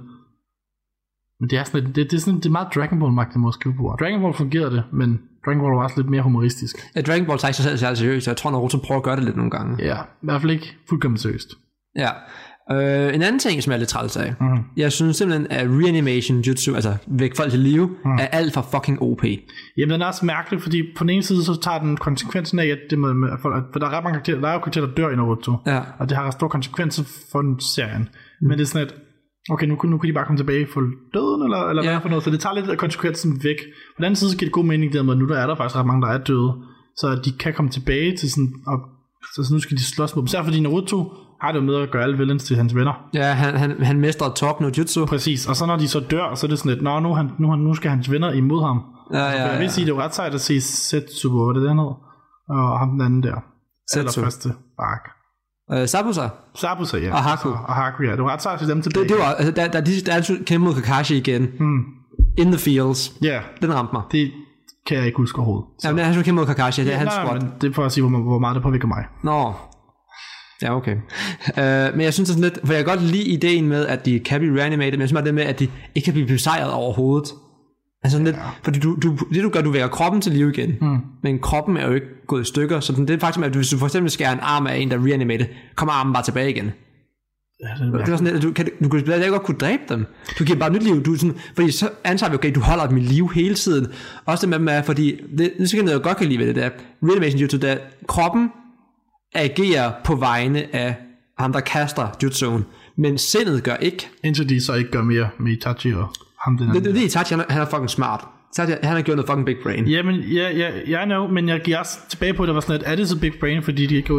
Men 1.40 1.50
det 1.50 1.58
er 1.58 1.64
sådan 1.64 1.84
lidt, 1.84 1.96
det, 1.96 2.10
det, 2.10 2.16
er 2.16 2.20
sådan, 2.20 2.40
det 2.40 2.46
er 2.46 2.50
meget 2.50 2.68
Dragon 2.74 2.98
Ball 3.00 3.12
magt, 3.12 3.36
måde 3.36 3.50
at 3.50 3.54
skrive 3.54 3.74
på. 3.76 3.82
Og 3.82 3.98
Dragon 4.00 4.20
Ball 4.20 4.34
fungerede 4.34 4.70
det, 4.76 4.84
men 4.92 5.20
Dragon 5.44 5.60
Ball 5.60 5.74
var 5.76 5.82
også 5.82 5.96
lidt 6.00 6.10
mere 6.10 6.22
humoristisk. 6.22 6.76
ja. 6.96 7.00
Dragon 7.00 7.26
Ball 7.26 7.38
tager 7.38 7.48
ikke 7.48 7.56
sig 7.56 7.64
selv 7.64 7.78
særlig 7.78 7.98
seriøst, 7.98 8.24
så 8.24 8.30
jeg 8.30 8.36
tror, 8.36 8.50
Naruto 8.50 8.78
prøver 8.78 8.98
at 8.98 9.04
gøre 9.04 9.16
det 9.16 9.24
lidt 9.24 9.36
nogle 9.36 9.50
gange. 9.50 9.84
Ja, 9.84 9.96
i 10.02 10.24
hvert 10.26 10.40
fald 10.40 10.52
ikke 10.52 10.76
fuldkommen 10.88 11.18
seriøst. 11.18 11.50
Ja. 11.96 12.08
Øh, 12.72 13.14
en 13.14 13.22
anden 13.22 13.38
ting, 13.38 13.62
som 13.62 13.70
jeg 13.70 13.76
er 13.76 13.78
lidt 13.78 13.88
træls 13.88 14.16
af. 14.16 14.34
Mhm. 14.40 14.58
Jeg 14.76 14.92
synes 14.92 15.16
simpelthen, 15.16 15.46
at 15.50 15.66
reanimation 15.70 16.40
jutsu, 16.40 16.74
altså 16.74 16.94
væk 17.06 17.36
folk 17.36 17.50
til 17.50 17.60
live, 17.60 17.86
Mhm. 17.86 18.12
er 18.20 18.26
alt 18.26 18.54
for 18.54 18.66
fucking 18.74 19.02
OP. 19.02 19.24
Jamen, 19.78 19.92
den 19.92 20.02
er 20.02 20.06
også 20.06 20.26
mærkelig, 20.26 20.62
fordi 20.62 20.82
på 20.96 21.04
den 21.04 21.10
ene 21.10 21.22
side, 21.22 21.44
så 21.44 21.60
tager 21.60 21.78
den 21.78 21.96
konsekvensen 21.96 22.58
af, 22.58 22.66
at 22.66 22.78
det 22.90 22.98
med, 22.98 23.14
med 23.14 23.28
for, 23.42 23.62
for 23.72 23.78
der 23.78 23.86
er 23.86 23.90
ret 23.90 24.04
mange 24.04 24.14
karakterer, 24.14 24.40
der 24.40 24.48
er 24.48 24.52
jo 24.52 24.58
karakterer, 24.58 24.86
der 24.86 24.94
dør 24.94 25.10
i 25.10 25.16
Naruto. 25.16 25.56
Ja. 25.66 25.80
Og 25.98 26.08
det 26.08 26.16
har 26.16 26.30
store 26.30 26.50
konsekvenser 26.50 27.02
for 27.32 27.60
serien. 27.74 28.08
Mm. 28.40 28.48
Men 28.48 28.58
det 28.58 28.64
er 28.64 28.68
sådan, 28.68 28.86
at 28.86 28.94
okay, 29.50 29.66
nu, 29.66 29.78
nu 29.84 29.98
kan 29.98 30.08
de 30.08 30.12
bare 30.14 30.24
komme 30.26 30.38
tilbage 30.38 30.66
for 30.74 30.80
døden, 31.14 31.42
eller, 31.46 31.68
eller 31.70 31.82
Ja. 31.84 31.90
hvad 31.90 32.00
for 32.02 32.08
noget, 32.08 32.24
så 32.24 32.30
det 32.30 32.40
tager 32.40 32.54
lidt 32.54 32.70
af 32.70 32.78
konsekvensen 32.78 33.30
væk. 33.44 33.56
På 33.58 33.96
den 33.96 34.04
anden 34.04 34.16
side, 34.16 34.30
så 34.30 34.36
giver 34.36 34.46
det 34.48 34.52
god 34.52 34.64
mening, 34.64 34.92
det 34.92 35.04
med, 35.04 35.12
at 35.14 35.18
nu 35.18 35.28
der 35.28 35.38
er 35.38 35.46
der 35.46 35.56
faktisk 35.56 35.76
ret 35.76 35.86
mange, 35.86 36.02
der 36.02 36.08
er 36.08 36.18
døde, 36.18 36.52
så 36.96 37.20
de 37.24 37.32
kan 37.32 37.54
komme 37.54 37.70
tilbage 37.70 38.16
til 38.16 38.30
sådan, 38.30 38.52
og, 38.66 38.78
så, 39.34 39.44
så 39.44 39.54
nu 39.54 39.60
skal 39.60 39.76
de 39.76 39.82
slås 39.84 40.14
med 40.14 40.20
dem. 40.22 40.26
Især 40.26 40.42
fordi 40.42 40.60
Naruto 40.60 40.98
har 41.42 41.52
det 41.52 41.62
med 41.64 41.74
at 41.76 41.90
gøre 41.90 42.02
alle 42.02 42.16
villains 42.18 42.44
til 42.44 42.56
hans 42.56 42.74
venner. 42.74 42.92
Ja, 43.14 43.32
han, 43.32 43.56
han, 43.56 43.84
han 43.84 44.00
mestrer 44.00 44.28
talk 44.34 44.60
no 44.60 44.70
jutsu. 44.78 45.06
Præcis, 45.06 45.46
og 45.48 45.56
så 45.56 45.66
når 45.66 45.76
de 45.76 45.88
så 45.88 46.00
dør, 46.00 46.34
så 46.34 46.46
er 46.46 46.48
det 46.48 46.58
sådan 46.58 46.72
lidt, 46.72 46.82
nå, 46.82 47.00
nu, 47.00 47.14
han, 47.14 47.30
nu, 47.38 47.56
nu 47.56 47.74
skal 47.74 47.90
hans 47.90 48.10
venner 48.10 48.32
imod 48.32 48.62
ham. 48.66 48.82
Ja, 49.12 49.18
ja, 49.18 49.24
Jeg 49.42 49.52
ja. 49.52 49.58
vil 49.58 49.70
sige, 49.70 49.84
det 49.86 49.92
er 49.92 49.96
jo 49.96 50.02
ret 50.02 50.14
sejt 50.14 50.34
at 50.34 50.40
se 50.40 50.60
Setsubo, 50.60 51.44
hvad 51.52 51.60
det 51.60 51.68
der 51.68 51.74
hed, 51.74 51.92
og 52.48 52.78
ham 52.78 52.90
den 52.90 53.00
anden 53.00 53.22
der. 53.22 53.34
Setsu. 53.92 54.20
Allerførste 54.20 54.48
ark. 54.78 55.04
Øh, 55.72 55.88
Sabusa. 55.88 56.28
Sabusa, 56.54 56.96
ja. 56.98 57.12
Og 57.12 57.22
Haku. 57.22 57.48
Altså, 57.48 57.64
og 57.68 57.74
Haku, 57.74 58.02
ja. 58.02 58.10
Det 58.12 58.22
var 58.22 58.32
ret 58.32 58.42
sejt 58.42 58.54
at 58.60 58.66
se 58.66 58.72
dem 58.72 58.82
tilbage. 58.82 59.02
Det, 59.02 59.10
det 59.10 59.18
var, 59.18 59.24
altså, 59.24 59.52
der, 59.52 59.68
der, 59.68 59.80
der, 59.80 59.92
der 60.06 60.12
er 60.12 60.44
kæmpe 60.46 60.64
mod 60.66 60.74
Kakashi 60.74 61.16
igen. 61.16 61.42
Hmm. 61.58 61.80
In 62.38 62.46
the 62.46 62.58
fields. 62.58 63.12
Ja, 63.22 63.40
Den 63.62 63.74
ramte 63.74 63.92
mig. 63.92 64.02
det 64.12 64.30
kan 64.86 64.96
jeg 64.96 65.06
ikke 65.06 65.16
huske 65.16 65.38
overhovedet. 65.38 65.66
Så. 65.78 65.88
Jamen, 65.88 66.04
han 66.04 66.14
kæmpe 66.14 66.32
mod 66.40 66.46
Kakashi. 66.46 66.84
Det 66.84 66.92
er 66.94 66.96
hans 66.98 67.10
Nej, 67.16 67.24
squad. 67.26 67.40
men 67.40 67.52
det 67.60 67.70
er 67.70 67.74
for 67.74 67.84
at 67.84 67.92
sige, 67.92 68.08
hvor, 68.08 68.18
hvor 68.18 68.38
meget 68.38 68.54
det 68.54 68.62
påvirker 68.62 68.88
mig. 68.88 69.04
Nå. 69.24 69.52
Ja, 70.62 70.76
okay. 70.76 70.96
Uh, 71.48 71.96
men 71.96 72.00
jeg 72.00 72.14
synes 72.14 72.28
sådan 72.28 72.42
lidt, 72.42 72.58
for 72.64 72.72
jeg 72.72 72.84
kan 72.84 72.96
godt 72.96 73.10
lide 73.10 73.24
ideen 73.24 73.68
med, 73.68 73.86
at 73.86 74.06
de 74.06 74.18
kan 74.18 74.40
blive 74.40 74.60
reanimated, 74.60 74.92
men 74.92 75.00
jeg 75.00 75.08
synes 75.08 75.22
det 75.24 75.34
med, 75.34 75.42
at 75.42 75.58
de 75.58 75.68
ikke 75.94 76.04
kan 76.04 76.14
blive 76.14 76.26
besejret 76.26 76.72
overhovedet. 76.72 77.28
Altså 78.04 78.18
sådan 78.18 78.24
lidt, 78.24 78.36
fordi 78.62 78.78
du, 78.78 78.96
du, 79.02 79.16
det 79.34 79.42
du 79.42 79.48
gør, 79.48 79.60
du 79.60 79.70
vækker 79.70 79.88
kroppen 79.88 80.20
til 80.20 80.32
liv 80.32 80.48
igen, 80.48 80.74
mm. 80.80 80.98
men 81.22 81.38
kroppen 81.38 81.76
er 81.76 81.86
jo 81.86 81.92
ikke 81.92 82.06
gået 82.26 82.42
i 82.42 82.44
stykker, 82.44 82.80
så 82.80 82.92
det 82.92 83.10
er 83.10 83.18
faktisk, 83.18 83.46
at 83.46 83.52
hvis 83.52 83.68
du 83.68 83.78
for 83.78 83.86
eksempel 83.86 84.10
skærer 84.10 84.32
en 84.32 84.38
arm 84.42 84.66
af 84.66 84.76
en, 84.76 84.90
der 84.90 84.96
er 84.96 85.04
reanimated, 85.04 85.46
kommer 85.74 85.92
armen 85.92 86.12
bare 86.12 86.22
tilbage 86.22 86.50
igen. 86.50 86.72
Ja, 87.62 87.84
det 87.84 87.94
er 87.94 87.98
Det 87.98 88.00
er 88.00 88.16
sådan 88.16 88.24
lidt, 88.24 88.36
at 88.36 88.42
du, 88.42 88.52
kan, 88.52 88.68
du 88.84 88.88
kunne 88.88 89.00
stadig 89.00 89.30
godt 89.30 89.42
kunne 89.42 89.58
dræbe 89.58 89.82
dem. 89.88 90.06
Du 90.38 90.44
giver 90.44 90.58
bare 90.58 90.72
nyt 90.72 90.82
liv. 90.82 91.02
Du 91.02 91.14
sådan, 91.14 91.36
fordi 91.54 91.70
så 91.70 91.88
antager 92.04 92.30
vi, 92.30 92.34
okay, 92.34 92.54
du 92.54 92.60
holder 92.60 92.86
dem 92.86 92.96
i 92.96 93.00
live 93.00 93.34
hele 93.34 93.54
tiden. 93.54 93.86
Også 94.24 94.40
det 94.40 94.48
med 94.48 94.58
dem 94.58 94.68
er, 94.68 94.82
fordi, 94.82 95.20
det, 95.38 95.52
det 95.58 95.68
skal 95.68 95.88
jeg 95.88 96.02
godt 96.02 96.16
kan 96.16 96.26
lide 96.26 96.38
ved 96.38 96.46
det 96.46 96.56
der, 96.56 96.70
reanimation 97.02 97.40
jutsu, 97.40 97.56
der 97.56 97.76
kroppen 98.08 98.50
agerer 99.34 99.92
på 100.04 100.14
vegne 100.14 100.74
af 100.76 100.96
ham, 101.38 101.52
der 101.52 101.60
kaster 101.60 102.08
jutsuen, 102.22 102.64
men 102.96 103.18
sindet 103.18 103.64
gør 103.64 103.76
ikke. 103.76 104.08
Indtil 104.24 104.48
de 104.48 104.60
så 104.60 104.74
ikke 104.74 104.90
gør 104.90 105.02
mere 105.02 105.28
med 105.40 105.52
Itachi 105.52 105.92
og 105.92 106.08
ham 106.44 106.58
den 106.58 106.68
anden. 106.68 106.84
det, 106.84 106.94
det 106.94 107.00
er 107.02 107.06
Itachi, 107.06 107.34
han, 107.34 107.40
er- 107.48 107.52
han 107.52 107.62
er 107.62 107.66
fucking 107.66 107.90
smart. 107.90 108.24
Itachi, 108.54 108.74
han 108.82 108.96
har 108.96 109.02
gjort 109.02 109.16
noget 109.16 109.28
fucking 109.30 109.46
big 109.46 109.56
brain. 109.62 109.86
Jamen, 109.86 110.14
ja, 110.20 110.50
ja, 110.56 110.70
jeg 110.88 111.04
know, 111.04 111.28
men 111.28 111.48
jeg 111.48 111.60
giver 111.64 111.78
også 111.78 111.98
tilbage 112.08 112.34
på, 112.34 112.42
at 112.42 112.46
det 112.46 112.54
var 112.54 112.60
sådan, 112.60 112.80
at 112.80 112.92
er 112.92 112.96
det 112.96 113.08
så 113.08 113.20
big 113.20 113.32
brain, 113.40 113.62
fordi 113.62 113.86
de 113.86 113.94
ikke 113.94 114.14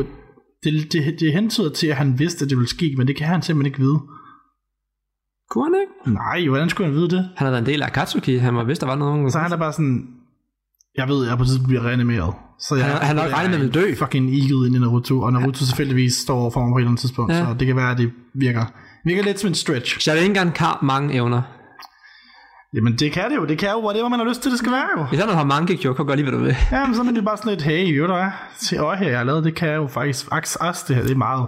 det, 0.64 0.93
det, 0.93 1.20
det 1.20 1.34
hentyder 1.34 1.70
til, 1.70 1.88
at 1.88 1.95
han 1.95 2.20
vidste, 2.20 2.43
at 2.45 2.49
det 2.49 2.57
ville 2.57 2.70
ske, 2.70 2.93
men 2.97 3.07
det 3.07 3.16
kan 3.16 3.28
han 3.28 3.41
simpelthen 3.41 3.66
ikke 3.66 3.80
vide. 3.80 3.99
Kunne 5.49 5.66
han 5.66 5.82
ikke? 5.82 6.14
Nej, 6.20 6.47
hvordan 6.47 6.70
skulle 6.70 6.88
han 6.89 6.95
vide 6.95 7.09
det? 7.09 7.30
Han 7.38 7.45
har 7.45 7.49
været 7.51 7.61
en 7.61 7.66
del 7.66 7.82
af 7.82 7.88
Akatsuki, 7.88 8.36
han 8.38 8.55
var 8.55 8.64
vidst, 8.64 8.82
der 8.82 8.88
var 8.88 8.95
nogen. 8.95 9.32
Så 9.32 9.39
han 9.39 9.51
er 9.51 9.57
bare 9.57 9.74
sådan, 9.74 10.07
jeg 10.97 11.07
ved, 11.07 11.28
jeg 11.28 11.38
på 11.38 11.43
et 11.43 11.47
tidspunkt 11.47 11.68
bliver 11.68 11.86
reanimeret. 11.86 12.34
Så 12.68 12.76
jeg, 12.76 12.86
Han 12.86 12.93
har- 12.93 13.03
han 13.05 13.18
har 13.18 13.28
regnet 13.38 13.59
med, 13.59 13.68
at 13.68 13.74
dø. 13.74 13.95
Fucking 13.95 14.30
eagle 14.30 14.68
ind 14.68 14.76
i 14.76 14.80
Naruto, 14.80 15.22
og 15.22 15.34
Naruto 15.34 15.59
ja. 15.61 15.66
selvfølgelig 15.66 16.14
står 16.14 16.36
over 16.41 16.51
for 16.51 16.59
mig 16.59 16.72
på 16.74 16.78
et 16.78 16.82
eller 16.82 16.89
andet 16.89 17.01
tidspunkt, 17.01 17.34
Ja. 17.34 17.39
så 17.45 17.55
det 17.59 17.68
kan 17.68 17.76
være, 17.76 17.91
at 17.91 17.97
det 17.97 18.11
virker, 18.34 18.66
virker 19.05 19.24
lidt 19.24 19.39
som 19.39 19.47
en 19.47 19.53
stretch. 19.55 19.99
Sharingan 19.99 20.51
kan 20.51 20.68
mange 20.82 21.14
evner. 21.14 21.41
Jamen 22.76 22.95
det 22.95 23.11
kan 23.11 23.30
det 23.32 23.36
jo, 23.36 23.45
det 23.45 23.57
kan 23.57 23.70
jo, 23.70 23.86
whatever 23.86 24.09
man 24.09 24.20
har 24.20 24.26
lyst 24.28 24.41
til, 24.41 24.51
det 24.51 24.59
skal 24.59 24.72
være 24.72 24.88
jo. 24.97 25.03
Hvis 25.03 25.20
han 25.20 25.30
har 25.30 25.43
mange 25.43 25.78
Kyo, 25.78 25.93
kan 25.93 26.05
gøre 26.05 26.16
lige, 26.16 26.30
hvad 26.30 26.39
du 26.39 26.43
vil. 26.45 26.55
Jamen 26.72 26.95
så 26.95 27.01
er 27.01 27.05
det 27.11 27.26
bare 27.26 27.38
sådan 27.38 27.49
lidt, 27.49 27.61
hey, 27.61 27.99
ved 27.99 28.07
du 28.07 28.14
hvad, 28.14 28.26
se 28.59 28.78
øje 28.78 28.97
her, 28.97 29.09
jeg 29.09 29.18
har 29.18 29.24
lavet, 29.26 29.43
det 29.43 29.55
kan 29.55 29.68
jeg 29.70 29.76
jo 29.76 29.88
faktisk, 29.88 30.26
aks, 30.32 30.57
os, 30.61 30.84
det 30.84 30.95
her, 30.95 31.03
det 31.03 31.11
er 31.11 31.16
meget. 31.16 31.47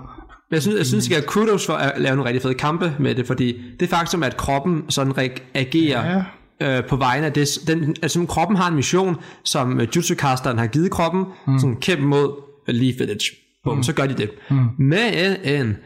Men 0.49 0.53
Jeg 0.55 0.61
synes, 0.61 0.77
jeg 0.77 0.85
synes, 0.85 1.09
jeg 1.09 1.23
skal 1.23 1.41
have 1.41 1.47
kudos 1.49 1.65
for 1.65 1.73
at 1.73 2.01
lave 2.01 2.15
nogle 2.15 2.27
rigtig 2.29 2.41
fede 2.41 2.53
kampe 2.53 2.93
med 2.99 3.15
det, 3.15 3.27
fordi 3.27 3.61
det 3.79 3.89
faktum, 3.89 4.23
at 4.23 4.37
kroppen 4.37 4.83
sådan 4.89 5.13
re- 5.13 5.41
agerer 5.53 6.15
ja. 6.15 6.23
Øh, 6.61 6.83
på 6.89 6.95
vegne 6.95 7.25
af 7.25 7.33
det, 7.33 7.47
den, 7.67 7.95
altså 8.01 8.25
kroppen 8.25 8.57
har 8.57 8.67
en 8.67 8.75
mission, 8.75 9.15
som 9.43 9.79
øh, 9.79 9.87
jutsu-casteren 9.95 10.57
har 10.57 10.67
givet 10.67 10.91
kroppen, 10.91 11.25
mm. 11.47 11.59
sådan 11.59 11.75
kæmpe 11.75 12.05
mod 12.05 12.41
Leaf 12.67 12.99
Village. 12.99 13.35
Bum, 13.63 13.77
mm. 13.77 13.83
så 13.83 13.93
gør 13.93 14.05
de 14.05 14.13
det. 14.13 14.29
Mm. 14.49 14.67
Men 14.79 15.37
en, 15.43 15.77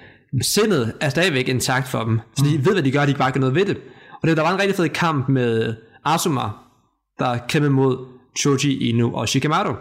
sindet 0.42 0.94
er 1.02 1.10
stadigvæk 1.10 1.48
intakt 1.48 1.88
for 1.88 2.04
dem, 2.04 2.20
så 2.38 2.46
de 2.46 2.66
ved, 2.66 2.74
hvad 2.74 2.84
de 2.84 2.92
gør, 2.92 3.06
de 3.06 3.14
bare 3.14 3.32
gør 3.32 3.40
noget 3.40 3.56
ved 3.56 3.66
det. 3.66 3.78
Og 4.22 4.28
det, 4.28 4.38
der 4.38 4.44
var 4.44 4.54
en 4.54 4.60
rigtig 4.60 4.76
fed 4.76 4.90
kamp 4.90 5.30
med 5.30 5.76
Asuma, 6.06 6.42
der 7.20 7.38
kæmpede 7.50 7.74
mod 7.74 7.98
Choji 8.40 8.90
Inu 8.90 9.16
og 9.16 9.30
Shikamaru. 9.30 9.74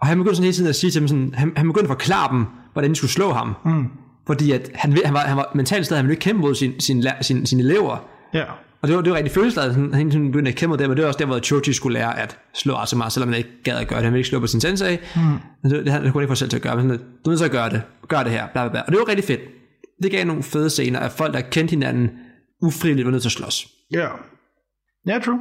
Og 0.00 0.06
han 0.06 0.18
begyndte 0.18 0.36
sådan 0.36 0.44
hele 0.44 0.54
tiden 0.54 0.68
at 0.68 0.76
sige 0.76 0.90
til 0.90 1.00
dem 1.00 1.08
sådan, 1.08 1.34
han, 1.34 1.52
han 1.56 1.66
begyndte 1.66 1.90
at 1.90 2.00
forklare 2.00 2.32
dem, 2.32 2.46
hvordan 2.72 2.90
de 2.90 2.96
skulle 2.96 3.10
slå 3.10 3.32
ham. 3.32 3.54
Mm. 3.64 3.84
Fordi 4.26 4.50
at 4.50 4.70
han, 4.74 4.98
han, 5.04 5.14
var, 5.14 5.20
han 5.20 5.36
var 5.36 5.50
mentalt 5.54 5.86
stadig, 5.86 5.98
han 5.98 6.04
ville 6.04 6.12
ikke 6.12 6.24
kæmpe 6.24 6.40
mod 6.42 6.54
sin, 6.54 6.80
sin, 6.80 7.06
sin, 7.20 7.46
sine 7.46 7.62
elever. 7.62 7.96
Ja. 8.34 8.44
Og 8.84 8.88
det 8.88 8.96
var, 8.96 9.02
det 9.02 9.10
var 9.10 9.16
rigtig 9.16 9.32
følelsesladet, 9.32 9.74
han, 9.74 9.94
han 9.94 10.10
sådan 10.12 10.26
begyndte 10.26 10.48
at 10.48 10.56
kæmpe 10.56 10.76
det, 10.76 10.88
men 10.88 10.96
det 10.96 11.02
var 11.02 11.08
også 11.08 11.18
der, 11.18 11.26
hvor 11.26 11.38
Choji 11.38 11.72
skulle 11.72 11.98
lære 11.98 12.18
at 12.18 12.38
slå 12.54 12.74
Asuma, 12.74 13.10
selvom 13.10 13.28
han 13.28 13.38
ikke 13.38 13.62
gad 13.64 13.76
at 13.76 13.88
gøre 13.88 13.98
det. 13.98 14.04
Han 14.04 14.12
ville 14.12 14.20
ikke 14.20 14.28
slå 14.28 14.40
på 14.40 14.46
sin 14.46 14.60
sensei. 14.60 14.98
Mm. 15.16 15.70
Det, 15.70 15.84
det, 15.84 15.92
han, 15.92 16.04
det 16.04 16.12
kunne 16.12 16.22
ikke 16.22 16.30
få 16.30 16.34
sig 16.34 16.38
selv 16.38 16.50
til 16.50 16.56
at 16.56 16.62
gøre, 16.62 16.76
men 16.76 16.90
sådan, 16.90 16.98
du 17.24 17.24
er 17.24 17.28
nødt 17.28 17.38
til 17.38 17.44
at 17.44 17.50
gøre 17.50 17.70
det. 17.70 17.82
Gør 18.08 18.22
det 18.22 18.32
her, 18.32 18.46
bla, 18.52 18.62
bla, 18.62 18.70
bla. 18.70 18.80
Og 18.80 18.92
det 18.92 18.98
var 18.98 19.08
rigtig 19.08 19.24
fedt. 19.24 19.40
Det 20.02 20.10
gav 20.10 20.24
nogle 20.24 20.42
fede 20.42 20.70
scener 20.70 20.98
af 20.98 21.12
folk, 21.12 21.34
der 21.34 21.40
kendte 21.40 21.70
hinanden 21.70 22.10
ufrivilligt 22.62 23.06
var 23.06 23.10
nødt 23.12 23.22
til 23.22 23.28
at 23.28 23.32
slås. 23.32 23.68
Ja. 23.92 24.08
Ja, 25.06 25.18
true. 25.18 25.38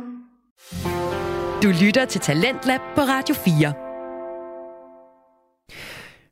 Du 1.64 1.86
lytter 1.86 2.06
til 2.06 2.22
Talentlab 2.22 2.80
på 2.96 3.02
Radio 3.02 3.36
4. 3.36 3.83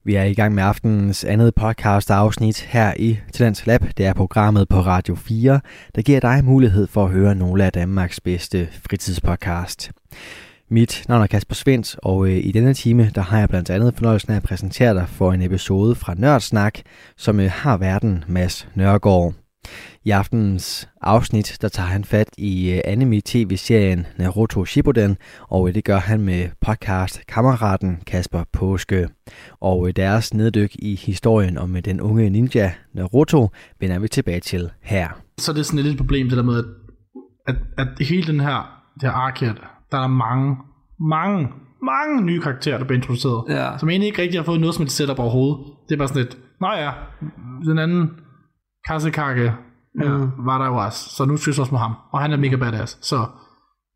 Vi 0.04 0.16
er 0.16 0.24
i 0.24 0.34
gang 0.34 0.56
med 0.56 0.64
aftenens 0.64 1.24
andet 1.24 1.56
podcast 1.56 2.12
afsnit 2.12 2.62
her 2.62 2.94
i 3.00 3.20
Talents 3.34 3.66
Lab. 3.66 3.82
Det 3.98 4.06
er 4.06 4.14
programmet 4.14 4.70
på 4.70 4.80
Radio 4.80 5.16
4, 5.16 5.60
der 5.96 6.02
giver 6.02 6.20
dig 6.20 6.46
mulighed 6.46 6.88
for 6.88 7.06
at 7.06 7.12
høre 7.12 7.36
nogle 7.36 7.66
af 7.66 7.72
Danmarks 7.72 8.20
bedste 8.20 8.70
fritidspodcast. 8.90 9.92
Mit 10.70 11.06
navn 11.08 11.22
er 11.22 11.28
Kasper 11.28 11.56
Svens, 11.56 11.98
og 12.04 12.28
øh, 12.28 12.46
i 12.46 12.52
denne 12.52 12.74
time 12.74 13.12
der 13.16 13.22
har 13.22 13.40
jeg 13.40 13.50
blandt 13.50 13.70
andet 13.70 13.94
fornøjelsen 13.96 14.32
af 14.32 14.36
at 14.36 14.44
præsentere 14.44 14.94
dig 14.94 15.10
for 15.10 15.34
en 15.34 15.42
episode 15.42 15.96
fra 15.96 16.14
Nørdsnak, 16.18 16.80
som 17.18 17.40
øh, 17.40 17.52
har 17.52 17.78
verden 17.78 18.24
Mads 18.28 18.68
Nørgaard. 18.76 19.34
I 20.06 20.10
aftenens 20.10 20.90
afsnit, 21.02 21.58
der 21.62 21.70
tager 21.70 21.88
han 21.88 22.04
fat 22.04 22.30
i 22.38 22.72
øh, 22.72 22.82
anime-tv-serien 22.86 24.06
Naruto 24.18 24.66
Shippuden, 24.66 25.18
og 25.50 25.68
øh, 25.68 25.76
det 25.76 25.84
gør 25.84 25.98
han 25.98 26.22
med 26.22 26.50
podcast-kammeraten 26.62 28.04
Kasper 28.08 28.44
Påske. 28.54 29.08
Og 29.60 29.88
øh, 29.88 29.94
deres 29.96 30.34
neddyk 30.34 30.76
i 30.76 30.96
historien 30.96 31.58
om 31.58 31.76
den 31.86 32.02
unge 32.02 32.30
ninja 32.30 32.74
Naruto 32.94 33.50
vender 33.80 34.00
vi 34.00 34.08
tilbage 34.08 34.40
til 34.40 34.72
her. 34.82 35.10
Så 35.38 35.52
er 35.52 35.56
det 35.56 35.66
sådan 35.66 35.80
et 35.80 35.86
lille 35.86 35.98
problem, 35.98 36.30
det 36.30 36.38
der 36.38 36.44
med, 36.44 36.58
at, 36.58 36.66
at, 37.48 37.56
at 37.78 38.08
hele 38.08 38.28
den 38.28 38.40
her, 38.40 38.84
det 38.94 39.04
her 39.04 39.12
arcade, 39.12 39.56
der 39.92 39.98
er 39.98 40.08
mange, 40.08 40.58
mange, 41.00 41.48
mange 41.84 42.26
nye 42.26 42.42
karakterer, 42.42 42.78
der 42.78 42.86
bliver 42.86 42.98
introduceret. 42.98 43.44
Ja. 43.50 43.78
Som 43.78 43.90
egentlig 43.90 44.08
ikke 44.08 44.22
rigtig 44.22 44.40
har 44.40 44.46
fået 44.46 44.60
noget 44.60 44.76
som 44.76 44.84
et 44.84 44.92
setup 44.92 45.20
overhovedet. 45.20 45.58
Det 45.90 45.96
er 45.96 45.98
bare 45.98 46.08
sådan 46.08 46.22
et, 46.22 46.38
nå 46.62 46.68
ja, 46.68 46.92
den 47.66 47.80
anden 47.80 48.10
Kasekage 48.88 49.54
ja, 50.00 50.10
var 50.38 50.58
der 50.58 50.66
jo 50.66 50.76
også, 50.76 51.10
så 51.16 51.26
nu 51.26 51.38
skal 51.38 51.52
vi 51.52 51.56
slås 51.56 51.72
med 51.72 51.80
ham. 51.80 51.94
Og 52.12 52.20
han 52.22 52.32
er 52.32 52.38
mega 52.38 52.56
badass, 52.56 52.98
så 53.02 53.18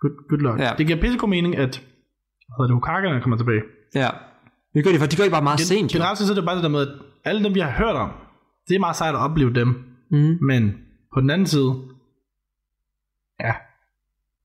good, 0.02 0.30
good 0.30 0.40
luck. 0.40 0.60
Ja. 0.60 0.72
Det 0.78 0.88
giver 0.88 1.02
pissegod 1.02 1.30
mening, 1.30 1.56
at 1.58 1.82
hvad 2.58 2.68
det, 2.68 2.74
Hokagerne 2.76 3.22
kommer 3.22 3.38
tilbage. 3.38 3.62
Ja. 3.96 4.10
Det 4.74 4.84
gør 4.84 4.92
de, 4.92 5.00
for 5.00 5.06
de 5.06 5.16
gør 5.16 5.24
det 5.24 5.32
bare 5.32 5.42
meget 5.42 5.60
sent. 5.60 5.94
jo. 5.94 5.98
Generelt 5.98 6.18
så 6.18 6.34
er 6.34 6.36
det 6.36 6.46
bare 6.46 6.56
det 6.56 6.64
der 6.64 6.70
med, 6.70 6.82
at 6.82 6.88
alle 7.26 7.44
dem, 7.44 7.56
vi 7.56 7.60
har 7.60 7.72
hørt 7.72 7.96
om, 7.96 8.10
det 8.68 8.76
er 8.76 8.80
meget 8.80 8.96
sejt 8.96 9.16
at 9.16 9.22
opleve 9.22 9.54
dem. 9.54 9.68
Mm. 10.12 10.38
Men 10.42 10.74
på 11.14 11.22
den 11.22 11.30
anden 11.30 11.48
side, 11.48 11.72
ja, 13.40 13.54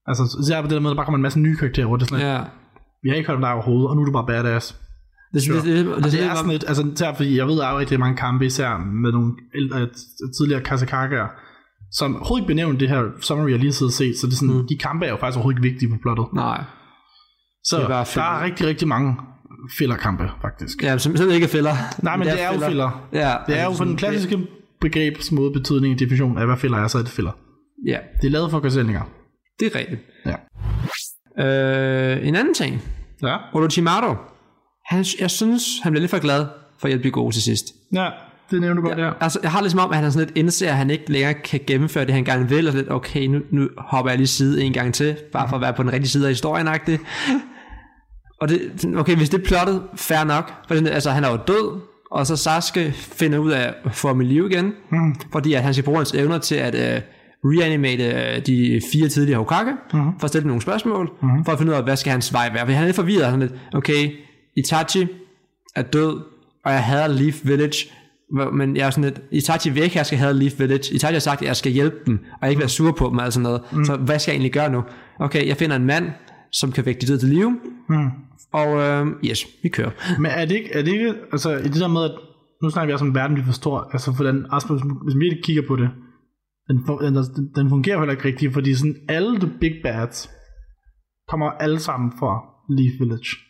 altså 0.07 0.23
især 0.43 0.61
på 0.63 0.69
det 0.69 0.75
der 0.75 0.81
med, 0.81 0.91
at 0.91 0.95
der 0.95 0.97
bare 1.01 1.07
kommer 1.07 1.17
en 1.19 1.23
masse 1.23 1.41
nye 1.41 1.57
karakterer, 1.57 1.87
hvor 1.87 1.97
det 1.97 2.05
er 2.05 2.09
sådan, 2.09 2.27
ja. 2.27 2.33
Ja. 2.35 2.45
vi 3.03 3.09
har 3.09 3.17
ikke 3.17 3.27
hørt 3.29 3.37
om 3.37 3.43
dig 3.43 3.53
overhovedet, 3.53 3.89
og 3.89 3.97
nu 3.97 4.03
er 4.03 4.07
du 4.07 4.13
bare 4.13 4.27
badass. 4.27 4.81
Det, 5.35 5.43
Sure. 5.43 5.57
det, 5.57 5.65
det, 5.65 5.85
det, 5.87 5.95
Og 5.95 5.97
det, 5.97 6.05
det, 6.05 6.13
det, 6.21 6.25
er 6.27 6.35
sådan 6.35 6.51
et, 6.51 6.65
altså 6.69 6.87
især 6.95 7.15
fordi 7.15 7.37
jeg 7.39 7.47
ved, 7.47 7.57
der 7.57 7.67
er 7.67 7.79
rigtig 7.79 8.01
mange 8.01 8.17
kampe, 8.17 8.47
især 8.47 8.79
med 9.03 9.13
nogle 9.13 9.33
ældre, 9.55 9.89
tidligere 10.39 10.63
Kasakagaer, 10.63 11.27
som 11.93 12.17
overhovedet 12.17 12.43
ikke 12.43 12.47
benævnt 12.49 12.81
det 12.81 12.89
her 12.89 13.03
summary, 13.21 13.51
jeg 13.51 13.59
lige 13.59 13.73
sidder 13.73 13.91
og 13.91 13.95
set, 13.95 14.19
så 14.19 14.27
det 14.27 14.33
er 14.33 14.37
sådan, 14.37 14.55
mm. 14.55 14.67
de 14.69 14.79
kampe 14.79 15.07
er 15.07 15.11
jo 15.11 15.17
faktisk 15.17 15.37
overhovedet 15.37 15.59
ikke 15.59 15.69
vigtige 15.71 15.91
på 15.91 15.97
plottet. 16.03 16.27
Nej. 16.35 16.65
Så 17.65 17.77
Det 17.77 17.85
er 17.85 17.89
bare 17.89 17.99
der 17.99 18.05
filler. 18.05 18.25
er 18.27 18.45
rigtig, 18.45 18.67
rigtig 18.67 18.89
mange 18.89 19.17
fillerkampe, 19.79 20.31
faktisk. 20.43 20.83
Ja, 20.83 20.99
som, 20.99 21.17
som 21.17 21.31
ikke 21.31 21.45
er 21.45 21.49
fælder. 21.49 21.75
Nej, 22.03 22.17
men 22.17 22.27
det 22.27 22.43
er 22.43 22.53
jo 22.55 22.61
filler. 22.61 23.09
Ja. 23.13 23.35
Det 23.47 23.59
er 23.59 23.65
jo 23.65 23.73
på 23.79 23.85
den 23.85 23.97
klassiske 23.97 24.47
begrebsmåde 24.81 25.53
betydning 25.53 25.99
definition 25.99 26.39
af, 26.39 26.47
hvad 26.47 26.57
filler 26.57 26.79
er, 26.79 26.89
så 26.89 26.99
er 26.99 27.03
det 27.03 27.11
filler. 27.11 27.33
Ja, 27.87 27.99
Det 28.23 28.27
er 28.27 28.31
lavet 28.31 28.51
for 28.51 28.61
gazællinger. 28.61 29.03
det 29.61 29.75
er 29.75 29.79
rigtigt. 29.79 30.01
Ja. 30.27 30.37
Øh, 31.39 32.29
en 32.29 32.35
anden 32.37 32.55
ting. 32.55 32.83
Ja. 33.23 33.37
Orochimaru. 33.55 34.15
Han, 34.91 35.05
jeg 35.21 35.31
synes, 35.31 35.63
han 35.83 35.93
bliver 35.93 36.01
lidt 36.01 36.11
for 36.11 36.19
glad 36.19 36.47
for 36.79 36.89
at 36.89 37.05
de 37.05 37.11
gode 37.11 37.35
til 37.35 37.43
sidst. 37.43 37.65
Ja, 37.93 38.09
det 38.51 38.61
nævner 38.61 38.81
du 38.81 38.89
godt, 38.89 38.99
ja. 38.99 39.11
Altså, 39.21 39.39
jeg 39.43 39.51
har 39.51 39.61
ligesom 39.61 39.81
om, 39.81 39.91
at 39.91 39.97
han 39.97 40.13
sådan 40.13 40.27
lidt 40.27 40.39
indser, 40.39 40.71
at 40.71 40.77
han 40.77 40.91
ikke 40.91 41.13
længere 41.13 41.35
kan 41.35 41.61
gennemføre 41.67 42.05
det, 42.05 42.15
han 42.15 42.25
gerne 42.25 42.49
vil, 42.49 42.69
og 42.69 42.75
lidt, 42.75 42.91
okay, 42.91 43.27
nu, 43.27 43.41
nu 43.51 43.69
hopper 43.79 44.11
jeg 44.11 44.19
lige 44.19 44.27
side 44.27 44.63
en 44.63 44.73
gang 44.73 44.95
til, 44.95 45.17
bare 45.33 45.49
for 45.49 45.57
at 45.57 45.63
være 45.63 45.73
på 45.73 45.83
den 45.83 45.93
rigtige 45.93 46.09
side 46.09 46.25
af 46.25 46.31
historien 46.31 46.69
-agtig. 46.69 46.99
Og 48.41 48.49
det, 48.49 48.85
okay, 48.97 49.17
hvis 49.17 49.29
det 49.29 49.41
er 49.41 49.45
plottet, 49.45 49.83
fair 49.97 50.25
nok. 50.25 50.53
For 50.69 50.75
sådan, 50.75 50.93
altså, 50.93 51.11
han 51.11 51.25
er 51.25 51.31
jo 51.31 51.39
død, 51.47 51.81
og 52.11 52.27
så 52.27 52.37
Sasuke 52.37 52.93
finder 52.95 53.39
ud 53.39 53.51
af 53.51 53.75
at 53.85 53.95
få 53.95 54.09
ham 54.09 54.21
i 54.21 54.25
live 54.25 54.51
igen, 54.51 54.73
mm. 54.93 55.15
fordi 55.33 55.55
at 55.55 55.63
han 55.63 55.75
skal 55.75 55.85
bruge 55.85 55.97
hans 55.99 56.13
evner 56.13 56.39
til 56.39 56.55
at 56.55 56.75
uh, 56.75 57.03
reanimate 57.45 58.05
uh, 58.05 58.47
de 58.47 58.81
fire 58.93 59.09
tidligere 59.09 59.39
Hokage, 59.39 59.73
mm. 59.93 60.01
for 60.19 60.25
at 60.25 60.29
stille 60.29 60.43
dem 60.43 60.49
nogle 60.49 60.63
spørgsmål, 60.63 61.11
mm. 61.23 61.45
for 61.45 61.53
at 61.53 61.59
finde 61.59 61.73
ud 61.73 61.77
af, 61.77 61.85
hvad 61.85 61.97
skal 61.97 62.11
hans 62.11 62.33
vej 62.33 62.51
være. 62.53 62.67
For 62.67 62.73
han 62.73 62.83
er 62.83 62.87
lidt 62.87 62.97
forvirret, 62.97 63.25
sådan 63.25 63.41
lidt, 63.41 63.53
okay, 63.75 64.11
Itachi 64.57 65.07
er 65.77 65.83
død, 65.83 66.21
og 66.65 66.73
jeg 66.73 66.85
hader 66.85 67.09
Leaf 67.09 67.41
Village, 67.45 67.87
men 68.53 68.77
jeg 68.77 68.87
er 68.87 68.91
sådan 68.91 69.05
lidt, 69.05 69.21
Itachi 69.31 69.71
vil 69.71 69.83
ikke, 69.83 69.93
at 69.93 69.97
jeg 69.97 70.07
skal 70.07 70.19
have 70.19 70.35
Leaf 70.35 70.53
Village. 70.59 70.95
Itachi 70.95 71.13
har 71.13 71.19
sagt, 71.19 71.41
at 71.41 71.47
jeg 71.47 71.57
skal 71.57 71.73
hjælpe 71.73 71.97
dem, 72.07 72.19
og 72.43 72.49
ikke 72.49 72.61
være 72.61 72.69
sur 72.69 72.93
på 72.93 73.09
dem 73.09 73.19
og 73.19 73.25
alt 73.25 73.35
sådan 73.35 73.43
noget. 73.43 73.63
Mm. 73.73 73.85
Så 73.85 73.97
hvad 73.97 74.19
skal 74.19 74.33
jeg 74.33 74.37
egentlig 74.37 74.53
gøre 74.53 74.71
nu? 74.71 74.83
Okay, 75.21 75.47
jeg 75.47 75.57
finder 75.57 75.77
en 75.77 75.87
mand, 75.87 76.11
som 76.53 76.73
kan 76.73 76.87
vække 76.87 77.01
de 77.01 77.07
døde 77.07 77.19
til 77.19 77.29
live, 77.29 77.61
mm. 77.89 78.11
og 78.53 78.79
øh, 78.79 79.07
yes, 79.25 79.47
vi 79.63 79.69
kører. 79.69 79.91
Men 80.19 80.31
er 80.31 80.45
det 80.45 80.55
ikke, 80.55 80.73
er 80.73 80.83
det 80.83 80.93
ikke 80.93 81.15
altså 81.33 81.57
i 81.57 81.63
det 81.63 81.81
der 81.81 81.89
med, 81.89 82.05
at 82.05 82.13
nu 82.63 82.71
snakker 82.71 82.87
vi 82.87 82.93
også 82.93 83.05
om 83.05 83.09
en 83.09 83.15
verden, 83.15 83.37
vi 83.37 83.43
forstår, 83.43 83.91
altså 83.93 84.15
den, 84.19 84.47
altså, 84.53 84.69
hvis 85.05 85.15
vi 85.15 85.19
virkelig 85.19 85.45
kigger 85.45 85.63
på 85.69 85.77
det, 85.77 85.91
den, 86.69 86.77
den, 87.15 87.51
den 87.57 87.69
fungerer 87.69 87.99
heller 87.99 88.13
ikke 88.13 88.25
rigtigt, 88.25 88.53
fordi 88.53 88.75
sådan 88.75 88.97
alle 89.09 89.41
the 89.41 89.51
big 89.61 89.73
bads 89.83 90.31
kommer 91.29 91.51
alle 91.51 91.79
sammen 91.79 92.13
fra 92.19 92.33
Leaf 92.77 92.93
Village. 93.01 93.50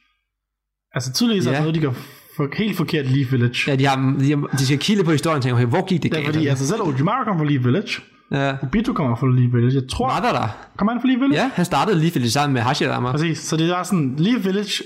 Altså 0.95 1.13
tydeligvis 1.13 1.47
er 1.47 1.51
Ja. 1.51 1.57
der 1.57 1.63
noget, 1.63 1.75
de 1.75 1.81
gør 1.81 1.93
for, 2.37 2.49
helt 2.57 2.77
forkert 2.77 3.07
i 3.07 3.09
Leaf 3.09 3.33
Village. 3.33 3.71
Ja, 3.71 3.77
de, 3.77 3.87
har, 3.87 4.17
de, 4.21 4.31
har, 4.31 4.47
de 4.59 4.67
skal 4.67 4.79
kilde 4.79 5.05
på 5.05 5.11
historien 5.11 5.37
og 5.37 5.43
tænke, 5.43 5.55
okay, 5.55 5.67
hvor 5.67 5.87
gik 5.87 6.03
det 6.03 6.11
galt? 6.13 6.27
fordi 6.27 6.47
altså 6.47 6.67
selv 6.67 6.81
Orochimaru 6.83 7.25
kommer 7.25 7.45
fra 7.45 7.51
Leaf 7.51 7.65
Village, 7.65 8.01
ja. 8.33 8.57
Obito 8.63 8.93
kommer 8.93 9.17
fra 9.17 9.27
Leaf 9.27 9.53
Village, 9.55 9.75
jeg 9.75 9.89
tror, 9.89 10.07
Var 10.09 10.21
der 10.21 10.33
der? 10.41 10.49
kommer 10.79 10.93
han 10.93 11.01
fra 11.03 11.09
Leaf 11.09 11.21
Village? 11.21 11.43
Ja, 11.43 11.51
han 11.55 11.65
startede 11.65 11.99
lige 11.99 12.11
for 12.13 12.29
sammen 12.29 12.55
med 12.55 12.63
Hashirama. 12.63 13.11
Præcis, 13.11 13.39
så 13.39 13.57
det 13.57 13.71
er 13.79 13.83
sådan, 13.83 14.15
Leaf 14.19 14.45
Village, 14.47 14.83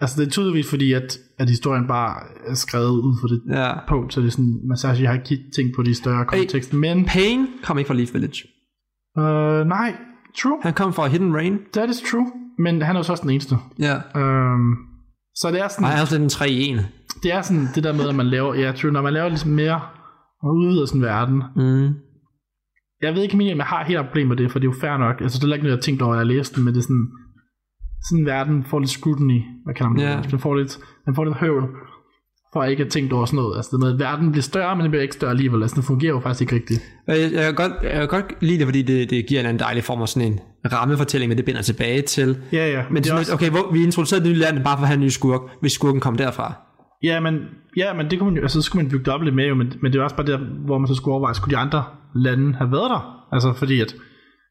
altså 0.00 0.20
det 0.20 0.26
er 0.26 0.30
tydeligvis 0.30 0.70
fordi, 0.70 0.92
at, 0.92 1.18
at 1.38 1.48
historien 1.50 1.86
bare 1.88 2.14
er 2.46 2.54
skrevet 2.54 2.90
ud 3.00 3.16
for 3.20 3.28
det 3.28 3.40
Ja. 3.50 3.72
punkt, 3.88 4.14
så 4.14 4.20
det 4.20 4.26
er 4.26 4.30
sådan, 4.30 4.60
Masashi 4.68 5.04
har 5.04 5.14
ikke 5.14 5.38
tænkt 5.56 5.76
på 5.76 5.82
de 5.82 5.94
større 5.94 6.24
kontekst, 6.24 6.72
men 6.72 7.04
Pain 7.04 7.46
kom 7.62 7.78
ikke 7.78 7.88
fra 7.88 7.94
Leaf 7.94 8.08
Village. 8.14 8.42
øh, 9.18 9.66
nej, 9.66 9.94
true, 10.42 10.58
Han 10.62 10.72
kom 10.72 10.92
fra 10.92 11.06
Hidden 11.06 11.34
Rain. 11.34 11.58
that 11.72 11.90
is 11.90 12.02
true, 12.10 12.26
men 12.58 12.82
han 12.82 12.96
er 12.96 13.00
jo 13.00 13.02
så 13.02 13.12
også 13.12 13.22
den 13.22 13.30
eneste. 13.30 13.56
Ja. 13.78 13.94
Øhm, 14.20 14.74
så 15.40 15.50
det 15.52 15.60
er 15.60 15.68
sådan, 15.68 15.82
Nej, 15.82 15.90
han 15.90 15.98
er 15.98 16.02
også 16.02 16.14
lidt 16.14 16.22
en 16.22 16.28
3 16.28 16.50
i 16.50 16.72
1. 16.72 16.88
det 17.22 17.32
er 17.32 17.42
sådan 17.42 17.66
det 17.74 17.84
der 17.84 17.92
med, 17.92 18.08
at 18.08 18.14
man 18.14 18.26
laver, 18.26 18.54
ja, 18.54 18.72
true, 18.72 18.92
når 18.92 19.02
man 19.02 19.12
laver 19.12 19.28
ligesom 19.28 19.50
mere 19.50 19.80
og 20.42 20.50
udvider 20.54 20.86
sådan 20.86 21.00
en 21.00 21.04
verden. 21.04 21.42
Mm. 21.56 21.88
Jeg 23.02 23.14
ved 23.14 23.22
ikke, 23.22 23.34
om 23.34 23.40
jeg 23.40 23.66
har 23.66 23.84
helt 23.84 24.06
problem 24.06 24.26
med 24.28 24.36
det, 24.36 24.52
for 24.52 24.58
det 24.58 24.68
er 24.68 24.72
jo 24.72 24.80
fair 24.80 24.96
nok. 24.96 25.20
Altså, 25.20 25.38
det 25.38 25.44
er 25.48 25.54
ikke 25.54 25.64
noget, 25.64 25.76
jeg 25.76 25.80
har 25.82 25.86
tænkt 25.88 26.02
over, 26.02 26.14
at 26.14 26.18
jeg 26.18 26.26
læste 26.26 26.56
den, 26.56 26.64
men 26.64 26.74
det 26.74 26.80
er 26.80 26.88
sådan, 26.90 27.08
sådan 28.06 28.20
en 28.20 28.26
verden 28.26 28.64
får 28.64 28.78
lidt 28.78 28.90
scrutiny, 28.90 29.40
hvad 29.64 29.74
kalder 29.74 29.90
man 29.90 29.98
det? 29.98 30.04
Ja. 30.04 30.20
Den 30.30 30.38
får 30.38 30.54
lidt, 30.54 30.78
den 31.06 31.14
får 31.14 31.24
lidt 31.24 31.36
høvl, 31.36 31.64
for 32.52 32.60
at 32.62 32.70
ikke 32.70 32.82
have 32.82 32.90
tænkt 32.90 33.12
over 33.12 33.24
sådan 33.24 33.36
noget. 33.36 33.56
Altså, 33.56 33.70
det 33.72 33.80
med, 33.80 33.92
at 33.92 33.98
verden 33.98 34.30
bliver 34.32 34.42
større, 34.42 34.76
men 34.76 34.82
den 34.82 34.90
bliver 34.90 35.02
ikke 35.02 35.14
større 35.14 35.30
alligevel. 35.30 35.62
Altså, 35.62 35.74
den 35.74 35.82
fungerer 35.82 36.12
jo 36.12 36.20
faktisk 36.20 36.40
ikke 36.40 36.54
rigtigt. 36.54 36.80
Og 37.08 37.20
Jeg, 37.20 37.32
jeg, 37.32 37.44
kan 37.44 37.54
godt, 37.54 37.72
jeg 37.82 37.92
kan 37.92 38.08
godt 38.08 38.42
lide 38.42 38.58
det, 38.58 38.66
fordi 38.66 38.82
det, 38.82 39.10
det 39.10 39.26
giver 39.26 39.40
en 39.40 39.46
anden 39.46 39.60
dejlig 39.60 39.84
form 39.84 40.02
af 40.02 40.08
sådan 40.08 40.32
en 40.32 40.40
rammefortælling, 40.72 41.28
men 41.28 41.36
det 41.38 41.44
binder 41.44 41.62
tilbage 41.62 42.02
til. 42.02 42.36
Ja, 42.52 42.70
ja. 42.70 42.82
Men 42.90 43.02
det 43.02 43.10
er 43.10 43.14
også, 43.18 43.34
okay, 43.34 43.50
hvor, 43.50 43.72
vi 43.72 43.82
introducerede 43.82 44.24
et 44.24 44.30
nyt 44.30 44.38
land 44.38 44.64
bare 44.64 44.76
for 44.76 44.82
at 44.82 44.88
have 44.88 44.94
en 44.98 45.04
ny 45.04 45.08
skurk, 45.08 45.40
hvis 45.60 45.72
skurken 45.72 46.00
kom 46.00 46.16
derfra. 46.16 46.54
ja, 47.02 47.20
men, 47.20 47.34
ja, 47.76 47.92
men 47.94 48.10
det 48.10 48.18
kunne 48.18 48.30
man 48.30 48.36
jo, 48.36 48.42
altså, 48.42 48.62
så 48.62 48.66
skulle 48.66 48.82
man 48.82 48.90
bygge 48.90 49.04
det 49.04 49.12
op 49.14 49.22
lidt 49.22 49.34
med, 49.34 49.46
jo, 49.48 49.54
men, 49.54 49.72
men 49.82 49.92
det 49.92 49.98
er 49.98 50.02
også 50.02 50.16
bare 50.16 50.26
der, 50.26 50.38
hvor 50.66 50.78
man 50.78 50.88
så 50.88 50.94
skulle 50.94 51.12
overveje, 51.12 51.34
skulle 51.34 51.56
de 51.56 51.60
andre 51.60 51.84
lande 52.14 52.54
have 52.54 52.72
været 52.72 52.90
der? 52.90 53.02
Altså, 53.32 53.52
fordi 53.52 53.80
at, 53.80 53.94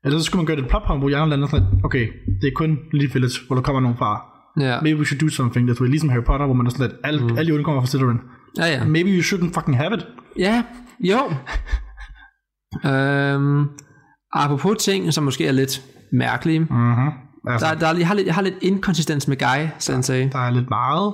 eller 0.06 0.20
så 0.20 0.26
skulle 0.26 0.40
man 0.40 0.46
gøre 0.46 0.56
det 0.58 0.64
et 0.64 0.70
plot 0.70 0.84
point, 0.88 1.02
hvor 1.02 1.10
de 1.10 1.16
andre 1.18 1.30
lande 1.30 1.44
er 1.44 1.48
sådan, 1.48 1.68
okay, 1.84 2.08
det 2.42 2.48
er 2.48 2.52
kun 2.56 2.78
Leaf 2.94 3.14
Village, 3.16 3.38
hvor 3.48 3.56
der 3.56 3.64
kommer 3.64 3.82
nogen 3.82 3.98
fra. 3.98 4.12
Ja, 4.60 4.82
Maybe 4.82 5.00
we 5.00 5.06
should 5.06 5.20
do 5.22 5.30
something 5.30 5.68
that 5.68 5.82
way, 5.82 5.90
ligesom 5.90 6.10
Harry 6.10 6.24
Potter, 6.24 6.46
hvor 6.46 6.56
man 6.56 6.66
er 6.66 6.70
sådan 6.70 6.88
lidt, 6.88 7.00
alle, 7.04 7.24
mm. 7.28 7.38
alle 7.38 7.50
jorden 7.50 7.64
kommer 7.66 7.82
fra 7.82 7.88
Slytherin. 7.88 8.20
ja, 8.58 8.66
ja. 8.66 8.86
Maybe 8.86 9.10
you 9.10 9.22
shouldn't 9.22 9.54
fucking 9.54 9.78
have 9.78 9.94
it. 9.98 10.08
Ja, 10.40 10.64
jo. 11.00 11.20
øhm, 12.86 13.66
apropos 14.34 14.78
ting, 14.78 15.14
som 15.14 15.24
måske 15.24 15.48
er 15.48 15.52
lidt 15.52 15.82
mærkelige. 16.14 16.60
Mm-hmm. 16.60 17.10
Altså, 17.48 17.68
Der, 17.68 17.76
der, 17.76 17.98
jeg, 17.98 18.08
har 18.08 18.14
lidt, 18.16 18.28
jeg 18.28 18.36
har 18.36 18.42
lidt 18.42 18.56
inkonsistens 18.62 19.28
med 19.28 19.38
Guy, 19.38 19.68
sensei. 19.80 20.28
der 20.28 20.40
er 20.40 20.50
lidt 20.50 20.70
meget. 20.70 21.14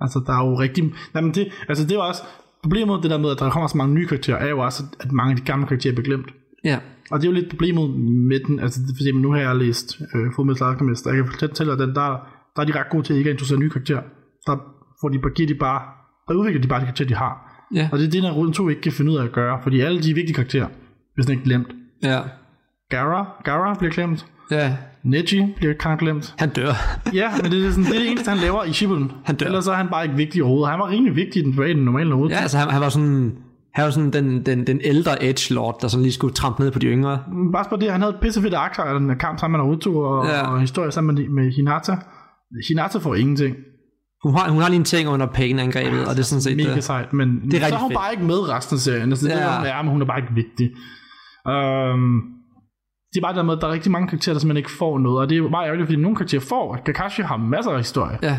Altså, 0.00 0.22
der 0.26 0.32
er 0.32 0.46
jo 0.46 0.58
rigtig... 0.60 0.92
Jamen, 1.14 1.34
det, 1.34 1.48
altså, 1.68 1.84
det 1.84 1.90
er 1.90 1.94
jo 1.96 2.06
også... 2.06 2.22
Problemet 2.62 3.02
det 3.02 3.10
der 3.10 3.18
med, 3.18 3.30
at 3.30 3.38
der 3.38 3.50
kommer 3.50 3.66
så 3.68 3.76
mange 3.76 3.94
nye 3.94 4.06
karakterer, 4.06 4.36
er 4.38 4.48
jo 4.48 4.58
også, 4.58 4.82
at 5.00 5.12
mange 5.12 5.30
af 5.30 5.36
de 5.36 5.42
gamle 5.42 5.66
karakterer 5.66 5.94
bliver 5.94 6.06
glemt. 6.06 6.26
Ja. 6.64 6.78
Og 7.10 7.20
det 7.20 7.26
er 7.26 7.30
jo 7.30 7.34
lidt 7.34 7.50
problemet 7.50 7.90
med 8.30 8.40
den, 8.46 8.60
altså 8.60 8.80
er 8.80 8.94
fordi, 8.96 9.12
nu 9.12 9.32
har 9.32 9.38
jeg 9.40 9.56
læst 9.56 10.00
øh, 10.14 10.32
Fullmetal 10.36 10.66
Alchemist, 10.66 11.06
og 11.06 11.16
jeg 11.16 11.24
kan 11.24 11.32
fortælle 11.32 11.72
dig, 11.72 11.82
at 11.82 11.86
den, 11.88 11.94
der, 11.96 12.10
der 12.56 12.62
er 12.62 12.66
de 12.66 12.78
ret 12.78 12.90
gode 12.90 13.02
til 13.02 13.16
ikke 13.16 13.30
at 13.30 13.34
introducere 13.34 13.58
nye 13.58 13.70
karakterer. 13.70 14.02
Der 14.46 14.56
får 15.00 15.08
de, 15.08 15.18
giver 15.34 15.46
de 15.46 15.54
bare, 15.54 15.80
der 16.28 16.34
udvikler 16.34 16.62
de 16.62 16.68
bare 16.68 16.80
de 16.80 16.84
karakterer, 16.84 17.08
de 17.08 17.14
har. 17.14 17.66
Ja. 17.74 17.88
Og 17.92 17.98
det 17.98 18.06
er 18.06 18.10
det, 18.10 18.22
Naruto 18.22 18.68
ikke 18.68 18.80
kan 18.80 18.92
finde 18.92 19.12
ud 19.12 19.16
af 19.16 19.24
at 19.24 19.32
gøre, 19.32 19.58
fordi 19.62 19.80
alle 19.80 20.02
de 20.02 20.14
vigtige 20.14 20.34
karakterer 20.34 20.66
bliver 21.14 21.24
sådan 21.24 21.34
ikke 21.34 21.44
glemt. 21.44 21.68
Ja. 22.02 22.20
Gara, 22.90 23.26
Gara 23.44 23.74
bliver 23.74 23.92
glemt. 23.92 24.26
Ja. 24.50 24.76
Neji 25.02 25.54
bliver 25.56 25.74
kan 25.74 25.96
glemt. 25.96 26.34
Han 26.38 26.48
dør. 26.48 26.72
Ja, 27.14 27.30
men 27.42 27.52
det 27.52 27.66
er, 27.66 27.70
sådan, 27.70 27.84
det 27.84 27.94
er 27.94 27.98
det 27.98 28.10
eneste, 28.10 28.30
han 28.30 28.38
laver 28.38 28.64
i 28.64 28.72
Shippuden. 28.72 29.12
Han 29.24 29.36
dør. 29.36 29.46
Ellers 29.46 29.64
så 29.64 29.72
er 29.72 29.76
han 29.76 29.88
bare 29.88 30.04
ikke 30.04 30.16
vigtig 30.16 30.42
overhovedet. 30.42 30.70
Han 30.70 30.80
var 30.80 30.88
rimelig 30.88 31.16
vigtig 31.16 31.42
i 31.42 31.44
den, 31.44 31.58
den 31.58 31.76
normale 31.76 32.10
Naruto. 32.10 32.28
Ja, 32.28 32.40
altså 32.40 32.58
han, 32.58 32.70
han 32.70 32.80
var 32.80 32.88
sådan... 32.88 33.36
Han 33.74 33.84
var 33.84 33.90
sådan 33.90 34.10
den, 34.10 34.46
den, 34.46 34.66
den 34.66 34.80
ældre 34.84 35.24
Edge 35.24 35.54
Lord, 35.54 35.78
der 35.80 35.88
sådan 35.88 36.02
lige 36.02 36.12
skulle 36.12 36.34
trampe 36.34 36.62
ned 36.62 36.70
på 36.70 36.78
de 36.78 36.86
yngre. 36.86 37.22
Bare 37.52 37.64
på 37.70 37.76
det, 37.76 37.92
han 37.92 38.00
havde 38.00 38.16
pissefedt 38.22 38.54
aktier 38.54 38.84
af 38.84 39.00
den 39.00 39.18
kamp 39.18 39.38
sammen 39.38 39.58
med 39.58 39.66
Naruto 39.66 39.98
og, 39.98 40.26
ja. 40.26 40.52
og 40.52 40.60
historie 40.60 40.90
sammen 40.90 41.14
med, 41.14 41.28
med 41.28 41.52
Hinata. 41.52 41.96
Hinata 42.68 42.98
får 42.98 43.14
ingenting. 43.14 43.56
Hun 44.22 44.34
har, 44.34 44.50
hun 44.50 44.62
har 44.62 44.68
lige 44.68 44.78
en 44.78 44.84
ting 44.84 45.08
under 45.08 45.26
Pain-angrebet, 45.26 46.00
og 46.08 46.10
det 46.14 46.18
er 46.18 46.22
sådan 46.24 46.42
set... 46.42 46.56
Mega 46.56 46.74
øh, 46.76 46.82
sejt, 46.82 47.12
men 47.12 47.28
er 47.54 47.68
så 47.68 47.74
er 47.74 47.78
hun 47.78 47.90
fedt. 47.90 47.98
bare 47.98 48.12
ikke 48.12 48.24
med 48.24 48.48
resten 48.48 48.74
af 48.76 48.80
serien. 48.80 49.10
Altså, 49.12 49.26
det 49.26 49.34
er 49.34 49.38
Ja. 49.38 49.44
det, 49.50 49.56
hun 49.58 49.66
er, 49.66 49.82
men 49.82 49.92
hun 49.92 50.02
er 50.02 50.06
bare 50.06 50.18
ikke 50.18 50.34
vigtig. 50.34 50.66
Um, 51.48 52.22
det 53.12 53.18
er 53.20 53.22
bare 53.22 53.34
det 53.36 53.44
med, 53.46 53.54
at 53.54 53.60
der 53.60 53.68
er 53.68 53.72
rigtig 53.72 53.92
mange 53.92 54.08
karakterer, 54.08 54.34
der 54.34 54.40
simpelthen 54.40 54.56
ikke 54.56 54.70
får 54.78 54.98
noget, 54.98 55.18
og 55.20 55.28
det 55.28 55.34
er 55.34 55.38
jo 55.38 55.48
meget 55.48 55.66
ærgerligt, 55.66 55.86
fordi 55.86 55.96
nogle 56.02 56.16
karakterer 56.16 56.40
får. 56.42 56.78
Kakashi 56.86 57.22
har 57.22 57.36
masser 57.36 57.70
af 57.72 57.78
historie. 57.78 58.18
Ja, 58.22 58.38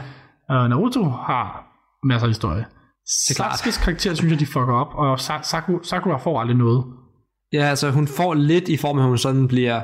Uh, 0.49 0.69
Naruto 0.69 1.03
har 1.03 1.65
masser 2.03 2.25
af 2.27 2.29
historie. 2.29 2.59
er. 2.61 3.43
Sasuke's 3.43 3.83
karakter, 3.83 4.13
synes 4.13 4.31
jeg, 4.31 4.39
de 4.39 4.45
fucker 4.45 4.73
op, 4.73 4.87
og 4.95 5.15
Sa- 5.15 5.43
Saku, 5.43 5.79
Sakura 5.83 6.17
får 6.17 6.39
aldrig 6.41 6.57
noget. 6.57 6.83
ja, 7.53 7.63
altså 7.63 7.91
hun 7.91 8.07
får 8.07 8.33
lidt 8.33 8.69
i 8.69 8.77
form 8.77 8.97
af, 8.97 9.01
at 9.03 9.07
hun 9.07 9.17
sådan 9.17 9.47
bliver... 9.47 9.81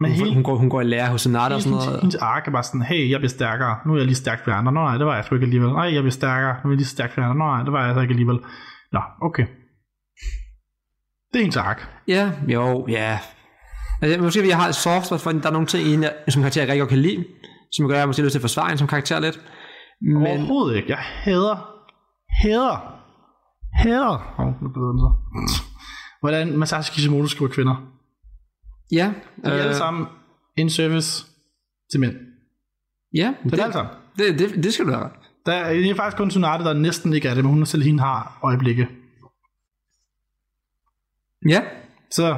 Men 0.00 0.10
Hun, 0.10 0.18
hele, 0.18 0.34
hun, 0.34 0.42
går, 0.42 0.54
hun 0.56 0.70
går 0.70 0.80
i 0.80 0.84
lære 0.84 1.08
hos 1.08 1.20
Sonata 1.22 1.54
og 1.54 1.62
sådan 1.62 1.78
noget. 1.78 2.00
hendes 2.00 2.14
ark 2.14 2.46
er 2.46 2.50
bare 2.50 2.62
sådan, 2.62 2.82
hey, 2.82 3.10
jeg 3.10 3.20
bliver 3.20 3.28
stærkere. 3.30 3.76
Nu 3.86 3.92
er 3.92 3.96
jeg 3.96 4.06
lige 4.06 4.14
stærk 4.16 4.44
for 4.44 4.52
andre. 4.52 4.72
Nå 4.72 4.80
nej, 4.80 4.96
det 4.96 5.06
var 5.06 5.14
jeg 5.14 5.24
sgu 5.24 5.34
ikke 5.34 5.44
alligevel. 5.44 5.70
Nej, 5.72 5.94
jeg 5.94 6.02
bliver 6.02 6.10
stærkere. 6.10 6.54
Nu 6.64 6.68
er 6.68 6.72
jeg 6.72 6.76
lige 6.76 6.86
stærk 6.86 7.14
for 7.14 7.22
andre. 7.22 7.34
Nå 7.34 7.44
nej, 7.44 7.62
det 7.62 7.72
var 7.72 7.86
jeg 7.86 7.94
så 7.94 8.00
ikke 8.00 8.12
alligevel. 8.12 8.38
Nå, 8.92 9.00
okay. 9.22 9.46
Det 11.32 11.38
er 11.38 11.42
hendes 11.42 11.56
ark. 11.56 11.88
Ja, 12.08 12.30
jo, 12.48 12.86
ja. 12.88 13.18
Altså, 14.02 14.20
måske 14.22 14.42
vi 14.42 14.48
har 14.50 14.68
et 14.68 14.74
soft 14.74 15.22
for, 15.22 15.30
der 15.32 15.46
er 15.48 15.52
nogle 15.52 15.66
ting 15.66 15.86
i 15.86 15.90
hende, 15.90 16.10
som 16.28 16.42
karakter, 16.42 16.60
jeg 16.60 16.68
rigtig 16.68 16.80
godt 16.80 16.88
kan 16.88 16.98
lide, 16.98 17.24
som 17.72 17.86
gør, 17.88 17.94
at 17.94 17.98
jeg 17.98 18.06
måske 18.06 18.22
lyst 18.22 18.32
til 18.32 18.38
at 18.38 18.42
forsvare 18.42 18.66
hende 18.68 18.78
som 18.78 18.88
karakter 18.88 19.20
lidt. 19.20 19.40
Men, 20.02 20.26
Overhovedet 20.26 20.76
ikke. 20.76 20.88
Jeg 20.90 20.98
hader, 20.98 21.56
hader, 22.42 22.76
hader. 23.74 24.34
Oh, 24.38 24.62
nu 24.62 24.68
blev 24.74 24.84
den 24.84 24.98
så. 24.98 25.10
Hvordan 26.20 26.58
Masashi 26.58 26.92
Kishimoto 26.94 27.26
skriver 27.28 27.50
kvinder. 27.50 27.91
Ja, 28.92 29.12
er 29.44 29.50
alle 29.50 29.68
øh, 29.68 29.74
sammen 29.74 30.06
in 30.56 30.70
service 30.70 31.26
til 31.90 32.00
mænd. 32.00 32.16
ja, 33.14 33.34
Det 33.44 33.58
er 33.58 33.62
alle 33.62 33.72
sammen. 33.72 33.92
det, 34.18 34.38
det, 34.38 34.64
det 34.64 34.74
skal 34.74 34.86
du 34.86 34.90
have. 34.92 35.10
Der 35.46 35.52
er, 35.52 35.72
det 35.74 35.90
er 35.90 35.94
faktisk 35.94 36.16
kun 36.16 36.30
Tsunade, 36.30 36.64
der 36.64 36.72
næsten 36.72 37.12
ikke 37.12 37.28
er 37.28 37.34
det, 37.34 37.44
men 37.44 37.52
hun 37.54 37.66
selv 37.66 37.82
hende 37.82 38.00
har 38.00 38.38
øjeblikke. 38.42 38.88
Ja, 41.48 41.62
Så 42.10 42.36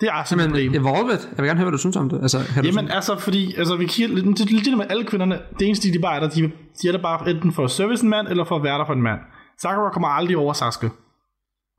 det 0.00 0.08
er 0.08 0.12
altså 0.12 0.34
et 0.34 0.40
problem. 0.46 0.74
Evolved, 0.74 1.18
jeg 1.30 1.38
vil 1.38 1.46
gerne 1.46 1.58
høre, 1.58 1.64
hvad 1.64 1.72
du 1.72 1.78
synes 1.78 1.96
om 1.96 2.08
det. 2.08 2.22
Altså, 2.22 2.38
Jamen 2.64 2.88
altså, 2.90 3.18
fordi 3.18 3.54
altså, 3.54 3.76
vi 3.76 3.86
kigger 3.86 4.14
lidt, 4.14 4.26
det, 4.38 4.48
det, 4.48 4.64
det 4.64 4.76
med 4.78 4.86
alle 4.90 5.04
kvinderne, 5.04 5.40
det 5.58 5.66
eneste, 5.66 5.92
de 5.92 5.98
bare 5.98 6.16
er 6.16 6.20
der, 6.20 6.28
de, 6.28 6.42
de 6.82 6.88
er 6.88 6.92
der 6.92 7.02
bare 7.02 7.30
enten 7.30 7.52
for 7.52 7.64
at 7.64 7.70
service 7.70 8.04
en 8.04 8.10
mand, 8.10 8.28
eller 8.28 8.44
for 8.44 8.56
at 8.56 8.62
være 8.62 8.78
der 8.78 8.86
for 8.86 8.92
en 8.92 9.02
mand. 9.02 9.20
Sakura 9.62 9.90
kommer 9.90 10.08
aldrig 10.08 10.36
over 10.36 10.52
Sasuke. 10.52 10.90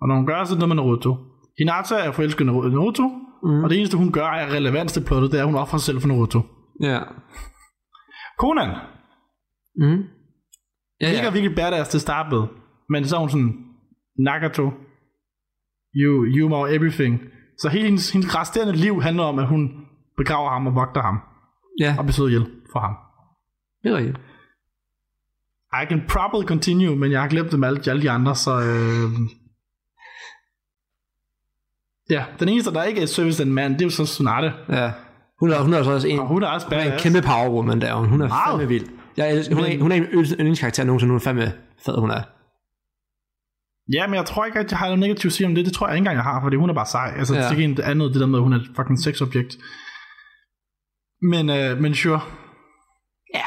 Og 0.02 0.08
når 0.08 0.16
hun 0.16 0.26
gør, 0.26 0.44
så 0.44 0.54
er 0.54 0.56
det 0.56 0.60
noget 0.60 0.76
med 0.76 0.84
Naruto. 0.84 1.18
Hinata 1.58 1.96
er 1.96 2.12
forelsket 2.12 2.46
Naruto, 2.46 3.12
mm. 3.44 3.64
og 3.64 3.70
det 3.70 3.78
eneste, 3.78 3.98
hun 3.98 4.12
gør, 4.12 4.26
er 4.28 4.56
relevans 4.56 4.94
til 4.94 5.04
plottet, 5.04 5.32
det 5.32 5.38
er, 5.38 5.44
at 5.44 5.48
hun 5.48 5.56
offrer 5.56 5.80
sig 5.80 5.86
selv 5.86 6.02
for 6.02 6.08
Naruto. 6.08 6.42
Ja. 6.82 7.00
Conan 8.40 8.76
Mm. 9.76 10.04
Ja, 11.02 11.08
ja. 11.08 11.12
ligger 11.12 11.32
virkelig 11.32 11.56
badass 11.56 11.90
til 11.90 11.98
at 11.98 12.02
starte 12.02 12.36
med, 12.36 12.44
men 12.90 13.06
så 13.06 13.16
er 13.16 13.20
hun 13.20 13.30
sådan, 13.30 13.66
Nagato, 14.18 14.72
you, 15.96 16.26
you 16.26 16.56
are 16.56 16.74
everything. 16.76 17.22
Så 17.58 17.70
hele 17.70 17.86
hendes, 17.86 18.12
hendes 18.12 18.36
resterende 18.36 18.74
liv 18.74 19.02
handler 19.02 19.24
om, 19.24 19.40
at 19.40 19.48
hun 19.48 19.72
begraver 20.18 20.50
ham 20.50 20.68
og 20.68 20.76
vogter 20.76 21.02
ham, 21.02 21.20
ja, 21.80 21.96
og 21.98 22.06
betyder 22.06 22.28
hjælp 22.28 22.48
for 22.72 22.80
ham. 22.80 22.96
det 23.84 23.92
er 23.92 23.98
rigtigt. 23.98 24.18
I 25.82 25.86
can 25.90 26.02
probably 26.08 26.48
continue, 26.48 26.96
men 26.96 27.12
jeg 27.12 27.22
har 27.22 27.30
glemt 27.30 27.52
dem 27.52 27.64
alle, 27.64 27.82
alle 27.88 28.02
de 28.02 28.12
andre, 28.12 28.36
så... 28.36 28.52
Øh... 28.52 29.12
Ja, 32.10 32.26
den 32.40 32.50
eneste, 32.50 32.74
der 32.74 32.84
ikke 32.84 33.02
er 33.02 33.06
service 33.06 33.44
den 33.44 33.54
mand, 33.54 33.74
det 33.74 33.82
er 33.82 33.86
jo 33.86 33.90
så 33.90 34.06
Sonate. 34.06 34.54
Ja. 34.70 34.92
Hun 35.40 35.52
er, 35.52 35.60
hun 35.62 35.74
er 35.74 35.84
så 35.84 35.92
også 35.92 36.08
en, 36.08 36.20
Og 36.20 36.28
hun 36.28 36.44
er 36.44 36.48
også 36.48 36.68
hun 36.68 36.74
er 36.74 36.80
en 36.82 36.86
badass. 36.86 37.04
kæmpe 37.04 37.22
power 37.22 37.50
woman 37.50 37.82
der, 37.82 37.94
hun 37.94 38.22
er 38.22 38.28
Meget. 38.28 38.42
fandme 38.52 38.68
vild. 38.68 38.88
Jeg 39.18 39.32
elsker, 39.34 39.56
hun, 39.56 39.64
er, 39.66 39.82
hun 39.82 39.92
er 39.92 39.96
en 39.96 40.04
yndlings- 40.04 40.34
yndlingskarakter 40.40 40.84
nogensinde, 40.84 41.12
hun 41.12 41.16
er 41.20 41.24
fandme 41.24 41.54
fed, 41.86 42.00
hun 42.00 42.12
er. 42.12 42.22
Ja, 43.94 44.08
men 44.08 44.16
jeg 44.16 44.26
tror 44.26 44.46
ikke, 44.46 44.60
at 44.60 44.72
jeg 44.72 44.80
har 44.80 44.86
noget 44.86 45.00
negativt 45.00 45.26
at 45.26 45.36
sige 45.36 45.48
om 45.48 45.56
det. 45.56 45.66
Det 45.66 45.74
tror 45.74 45.88
jeg 45.88 45.96
ikke 45.96 46.00
engang, 46.02 46.16
jeg 46.16 46.24
har, 46.24 46.42
fordi 46.42 46.56
hun 46.56 46.70
er 46.70 46.74
bare 46.74 46.86
sej. 46.86 47.14
Altså, 47.18 47.34
Ja. 47.34 47.40
ja. 47.40 47.46
det 47.50 47.54
er 47.56 47.58
ikke 47.60 47.72
en 47.72 47.82
andet, 47.92 48.14
det 48.14 48.22
der 48.22 48.28
med, 48.28 48.40
at 48.40 48.44
hun 48.44 48.54
er 48.54 48.58
et 48.58 48.70
fucking 48.76 49.00
sexobjekt. 49.00 49.58
Men, 51.22 51.50
øh, 51.50 51.78
men 51.82 51.96
sure. 51.96 52.22
Ja. 53.36 53.46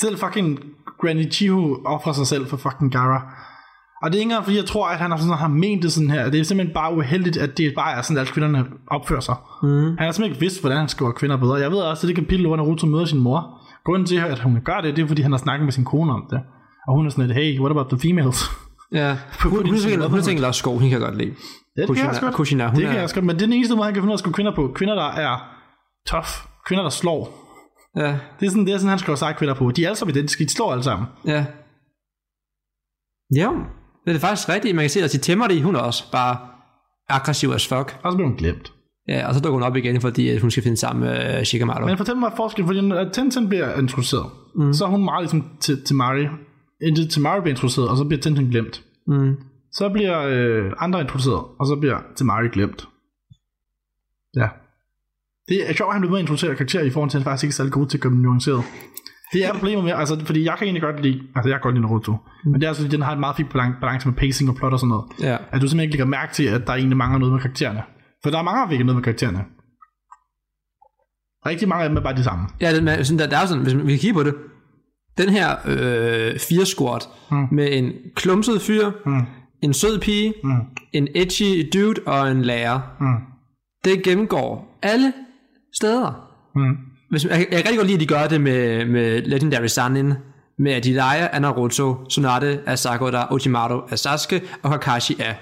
Selv 0.00 0.18
fucking 0.18 0.58
Granny 1.00 1.32
Chihu 1.32 1.78
offrer 1.86 2.12
sig 2.12 2.26
selv 2.26 2.46
for 2.46 2.56
fucking 2.56 2.92
Gara. 2.92 3.20
Og 4.02 4.12
det 4.12 4.16
er 4.16 4.20
ikke 4.20 4.30
engang, 4.30 4.44
fordi 4.44 4.56
jeg 4.56 4.64
tror, 4.64 4.88
at 4.88 4.98
han 4.98 5.10
har, 5.10 5.18
sådan, 5.18 5.34
har 5.36 5.48
ment 5.48 5.82
det 5.82 5.92
sådan 5.92 6.10
her. 6.10 6.30
Det 6.30 6.40
er 6.40 6.44
simpelthen 6.44 6.74
bare 6.74 6.94
uheldigt, 6.94 7.36
at 7.36 7.58
det 7.58 7.72
bare 7.76 7.92
er 7.96 8.02
sådan, 8.02 8.22
at 8.22 8.26
kvinderne 8.26 8.66
opfører 8.90 9.20
sig. 9.20 9.34
Mm. 9.62 9.68
Han 9.68 9.96
har 9.98 10.12
simpelthen 10.12 10.24
ikke 10.24 10.40
vidst, 10.40 10.60
hvordan 10.60 10.78
han 10.78 10.88
skriver 10.88 11.12
kvinder 11.12 11.36
bedre. 11.36 11.54
Jeg 11.54 11.70
ved 11.70 11.78
også, 11.78 12.06
at 12.06 12.08
det 12.08 12.16
kapitel, 12.16 12.46
hvor 12.46 12.56
Naruto 12.56 12.86
møder 12.86 13.04
sin 13.04 13.18
mor. 13.20 13.60
Grunden 13.84 14.06
til, 14.06 14.16
at 14.16 14.38
hun 14.38 14.60
gør 14.64 14.80
det, 14.80 14.96
det 14.96 15.02
er, 15.02 15.06
fordi 15.06 15.22
han 15.22 15.30
har 15.32 15.38
snakket 15.38 15.64
med 15.64 15.72
sin 15.72 15.84
kone 15.84 16.12
om 16.12 16.26
det. 16.30 16.40
Og 16.88 16.96
hun 16.96 17.06
er 17.06 17.10
sådan 17.10 17.26
lidt, 17.26 17.38
hey, 17.38 17.60
what 17.60 17.70
about 17.70 17.86
the 17.88 17.98
females? 17.98 18.38
Ja. 18.92 19.16
Hun, 19.42 19.52
hun, 19.52 19.66
hun, 19.66 19.74
er 20.02 20.08
hun 20.08 20.18
er 20.18 20.22
tænkt 20.22 20.44
også 20.44 20.58
sko, 20.58 20.78
hende 20.78 20.90
kan 20.90 21.00
godt 21.00 21.16
lide. 21.16 21.30
Det 21.76 21.86
kan 21.86 21.96
jeg 21.96 22.08
også 22.08 22.20
Kushina, 22.20 22.26
godt. 22.26 22.34
Kushina, 22.34 22.66
hun 22.66 22.74
det 22.74 22.82
kan 22.82 22.92
jeg 22.92 22.98
er, 22.98 23.02
også 23.02 23.14
godt, 23.14 23.24
men 23.24 23.36
det 23.36 23.42
er 23.42 23.46
den 23.46 23.52
eneste 23.52 23.76
måde, 23.76 23.84
han 23.84 23.94
kan 23.94 24.02
finde 24.02 24.10
ud 24.10 24.12
af 24.12 24.16
at 24.16 24.20
skrive 24.20 24.32
kvinder 24.34 24.54
på. 24.54 24.72
Kvinder, 24.74 24.94
der 24.94 25.10
er 25.10 25.36
tough. 26.06 26.28
Kvinder, 26.66 26.82
der 26.82 26.90
slår. 26.90 27.22
ja, 27.96 28.18
Det 28.40 28.46
er 28.46 28.50
sådan, 28.50 28.66
det 28.66 28.74
er 28.74 28.78
sådan 28.78 28.88
han 28.88 28.98
skriver 28.98 29.16
sig 29.16 29.34
kvinder 29.36 29.54
på. 29.54 29.70
De 29.70 29.84
er 29.84 29.88
alle 29.88 29.96
sammen 29.96 30.16
identiske, 30.16 30.44
de 30.44 30.50
slår 30.50 30.72
alle 30.72 30.84
sammen. 30.84 31.06
ja. 31.26 31.44
Jo, 33.36 33.52
det 34.14 34.22
er 34.22 34.26
faktisk 34.26 34.48
rigtigt. 34.48 34.76
Man 34.76 34.82
kan 34.82 34.90
se, 34.90 35.02
at 35.02 35.12
de 35.12 35.18
tæmmer 35.18 35.48
det, 35.48 35.62
hun 35.62 35.74
er 35.74 35.80
også 35.80 36.10
bare 36.12 36.38
aggressiv 37.08 37.50
as 37.50 37.68
fuck. 37.68 37.98
Og 38.02 38.12
så 38.12 38.16
bliver 38.16 38.28
hun 38.28 38.36
glemt. 38.36 38.72
Ja, 39.08 39.28
og 39.28 39.34
så 39.34 39.40
dukker 39.40 39.54
hun 39.54 39.62
op 39.62 39.76
igen, 39.76 40.00
fordi 40.00 40.38
hun 40.38 40.50
skal 40.50 40.62
finde 40.62 40.76
sammen 40.76 41.04
med 41.04 41.38
uh, 41.38 41.44
Shikamaru. 41.44 41.86
Men 41.86 41.96
fortæl 41.96 42.16
mig 42.16 42.32
forskellen, 42.36 42.68
fordi 42.68 42.80
når 42.80 43.08
Tenten 43.12 43.48
bliver 43.48 43.78
introduceret, 43.78 44.26
mm. 44.56 44.72
så 44.72 44.84
er 44.84 44.88
hun 44.88 45.04
meget 45.04 45.22
ligesom 45.22 45.44
til, 45.60 45.84
til 45.84 45.96
Mari. 45.96 46.26
Indtil 46.82 47.08
til 47.08 47.22
Mari 47.22 47.40
bliver 47.40 47.52
introduceret, 47.52 47.88
og 47.88 47.96
så 47.96 48.04
bliver 48.04 48.20
Tenten 48.20 48.50
glemt. 48.50 48.82
Mm. 49.06 49.36
Så 49.72 49.88
bliver 49.88 50.18
øh, 50.20 50.72
andre 50.78 51.00
introduceret, 51.00 51.44
og 51.58 51.66
så 51.66 51.76
bliver 51.76 51.98
Temari 52.16 52.48
glemt. 52.48 52.88
Ja. 54.36 54.48
Det 55.48 55.70
er 55.70 55.74
sjovt, 55.74 55.88
at 55.88 55.94
han 55.94 56.00
bliver 56.00 56.10
med 56.10 56.18
at 56.18 56.22
introducere 56.22 56.54
karakterer 56.54 56.84
i 56.84 56.90
forhold 56.90 57.10
til, 57.10 57.18
at 57.18 57.22
han 57.22 57.30
faktisk 57.30 57.44
ikke 57.44 57.52
er 57.52 57.54
særlig 57.54 57.72
god 57.72 57.86
til 57.86 57.98
at 57.98 58.02
gøre 58.02 58.12
dem 58.12 58.18
nuanceret. 58.18 58.64
Det 59.32 59.44
er 59.46 59.52
problemet 59.52 59.84
med, 59.84 59.92
altså, 59.92 60.24
fordi 60.26 60.44
jeg 60.44 60.54
kan 60.58 60.64
egentlig 60.64 60.82
godt 60.82 61.02
lide, 61.02 61.22
altså 61.36 61.48
jeg 61.48 61.54
kan 61.56 61.62
godt 61.62 61.74
lide 61.74 61.86
Naruto, 61.86 62.12
mm. 62.12 62.50
men 62.50 62.60
det 62.60 62.64
er 62.66 62.68
altså, 62.70 62.88
den 62.88 63.02
har 63.02 63.12
en 63.12 63.20
meget 63.20 63.36
fin 63.36 63.46
balan- 63.46 63.80
balance 63.80 64.08
med 64.08 64.16
pacing 64.16 64.50
og 64.50 64.56
plot 64.56 64.72
og 64.72 64.78
sådan 64.78 64.88
noget. 64.88 65.04
Ja. 65.20 65.34
At 65.36 65.38
du 65.40 65.68
simpelthen 65.68 65.80
ikke 65.80 65.92
lægger 65.92 66.04
mærke 66.06 66.32
til, 66.34 66.44
at 66.44 66.66
der 66.66 66.72
egentlig 66.74 66.96
mangler 66.96 67.18
noget 67.18 67.32
med 67.32 67.40
karaktererne. 67.40 67.82
For 68.22 68.30
der 68.30 68.38
er 68.38 68.42
mange, 68.42 68.66
der 68.66 68.70
ikke 68.72 68.84
noget 68.84 68.96
med 68.96 69.04
karaktererne. 69.04 69.44
Rigtig 71.46 71.68
mange 71.68 71.82
af 71.84 71.88
dem 71.90 71.96
er 71.96 72.02
bare 72.02 72.16
de 72.16 72.24
samme. 72.24 72.44
Ja, 72.60 72.74
det, 72.74 72.84
man, 72.84 73.04
sådan, 73.04 73.18
der, 73.18 73.26
der 73.26 73.38
er 73.38 73.46
sådan, 73.46 73.62
hvis 73.62 73.76
vi 73.76 73.96
kigger 73.96 74.14
på 74.14 74.22
det, 74.22 74.34
den 75.18 75.28
her 75.28 75.50
øh, 75.66 76.38
fire 76.38 76.64
squad 76.66 77.00
Mm. 77.30 77.48
med 77.52 77.68
en 77.72 77.92
klumset 78.14 78.62
fyr, 78.62 78.90
Mm. 79.06 79.22
en 79.62 79.74
sød 79.74 80.00
pige, 80.00 80.34
Mm. 80.44 80.50
en 80.92 81.08
edgy 81.14 81.68
dude 81.74 82.00
og 82.06 82.30
en 82.30 82.42
lærer. 82.42 82.80
Mm. 83.00 83.16
Det 83.84 84.02
gennemgår 84.02 84.78
alle 84.82 85.12
steder. 85.74 86.30
Mm. 86.54 86.76
Hvis, 87.10 87.24
jeg, 87.24 87.38
jeg 87.38 87.46
kan 87.48 87.56
rigtig 87.56 87.76
godt 87.76 87.86
lide, 87.86 87.94
at 87.94 88.00
de 88.00 88.06
gør 88.06 88.26
det 88.26 88.40
med, 88.40 88.84
med 88.84 89.22
Legendary 89.22 89.66
Sanin, 89.66 90.14
med 90.58 90.72
at 90.72 90.84
de 90.84 90.92
leger 90.92 91.28
af 91.28 91.42
Naruto, 91.42 92.04
Tsunade 92.08 92.60
af 92.66 92.78
Sakura, 92.78 93.26
Orochimaru 93.30 93.80
af 93.90 93.98
Sasuke, 93.98 94.42
og 94.62 94.70
Kakashi 94.70 95.16
af, 95.20 95.36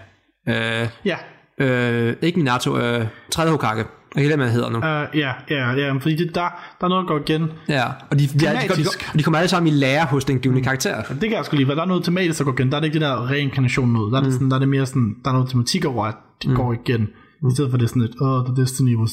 øh, 0.48 0.88
Ja, 1.04 1.16
øh, 1.58 2.16
ikke 2.22 2.38
Minato, 2.38 2.78
øh, 2.78 3.06
tredje 3.30 3.50
Hokage. 3.50 3.84
Jeg 4.16 4.22
kan 4.22 4.24
ikke 4.24 4.36
hvad 4.36 4.46
han 4.46 4.54
hedder 4.54 4.70
nu. 4.70 4.78
uh, 4.78 5.18
ja, 5.18 5.32
ja, 5.50 5.72
ja, 5.72 5.92
fordi 5.92 6.16
det, 6.16 6.34
der, 6.34 6.40
der 6.80 6.84
er 6.84 6.88
noget, 6.88 7.02
der 7.02 7.08
går 7.08 7.18
igen. 7.18 7.50
Ja, 7.68 7.84
og 8.10 8.18
de, 8.18 8.26
de, 8.26 8.38
de, 8.38 8.46
de, 8.46 8.84
de, 8.84 9.18
de 9.18 9.22
kommer 9.22 9.38
alle 9.38 9.48
sammen 9.48 9.72
i 9.72 9.76
lære 9.76 10.04
hos 10.04 10.24
den 10.24 10.38
givende 10.38 10.62
karakter. 10.62 11.02
Det 11.02 11.20
kan 11.20 11.32
jeg 11.32 11.44
sgu 11.44 11.56
for 11.66 11.74
der 11.74 11.82
er 11.82 11.86
noget 11.86 12.04
tematisk, 12.04 12.38
der 12.38 12.44
går 12.44 12.52
igen. 12.52 12.70
Der 12.70 12.76
er 12.76 12.80
det 12.80 12.86
ikke 12.86 12.98
det 12.98 13.08
der 13.08 13.30
reinkarnation 13.30 13.92
noget. 13.92 14.12
Der 14.12 14.18
er, 14.18 14.22
mm. 14.22 14.24
det, 14.24 14.34
sådan, 14.34 14.50
der 14.50 14.54
er 14.56 14.60
det 14.60 14.68
mere 14.68 14.86
sådan, 14.86 15.14
der 15.24 15.30
er 15.30 15.32
noget 15.32 15.50
tematik 15.50 15.84
over, 15.84 16.04
at 16.04 16.14
det 16.42 16.50
mm. 16.50 16.56
går 16.56 16.72
igen. 16.72 17.08
I 17.50 17.54
stedet 17.54 17.70
for 17.70 17.78
det 17.78 17.84
er 17.84 17.88
sådan 17.88 18.02
et, 18.02 18.14
åh, 18.20 18.28
oh, 18.28 18.46
the 18.46 18.62
destiny 18.62 18.96
was, 18.96 19.12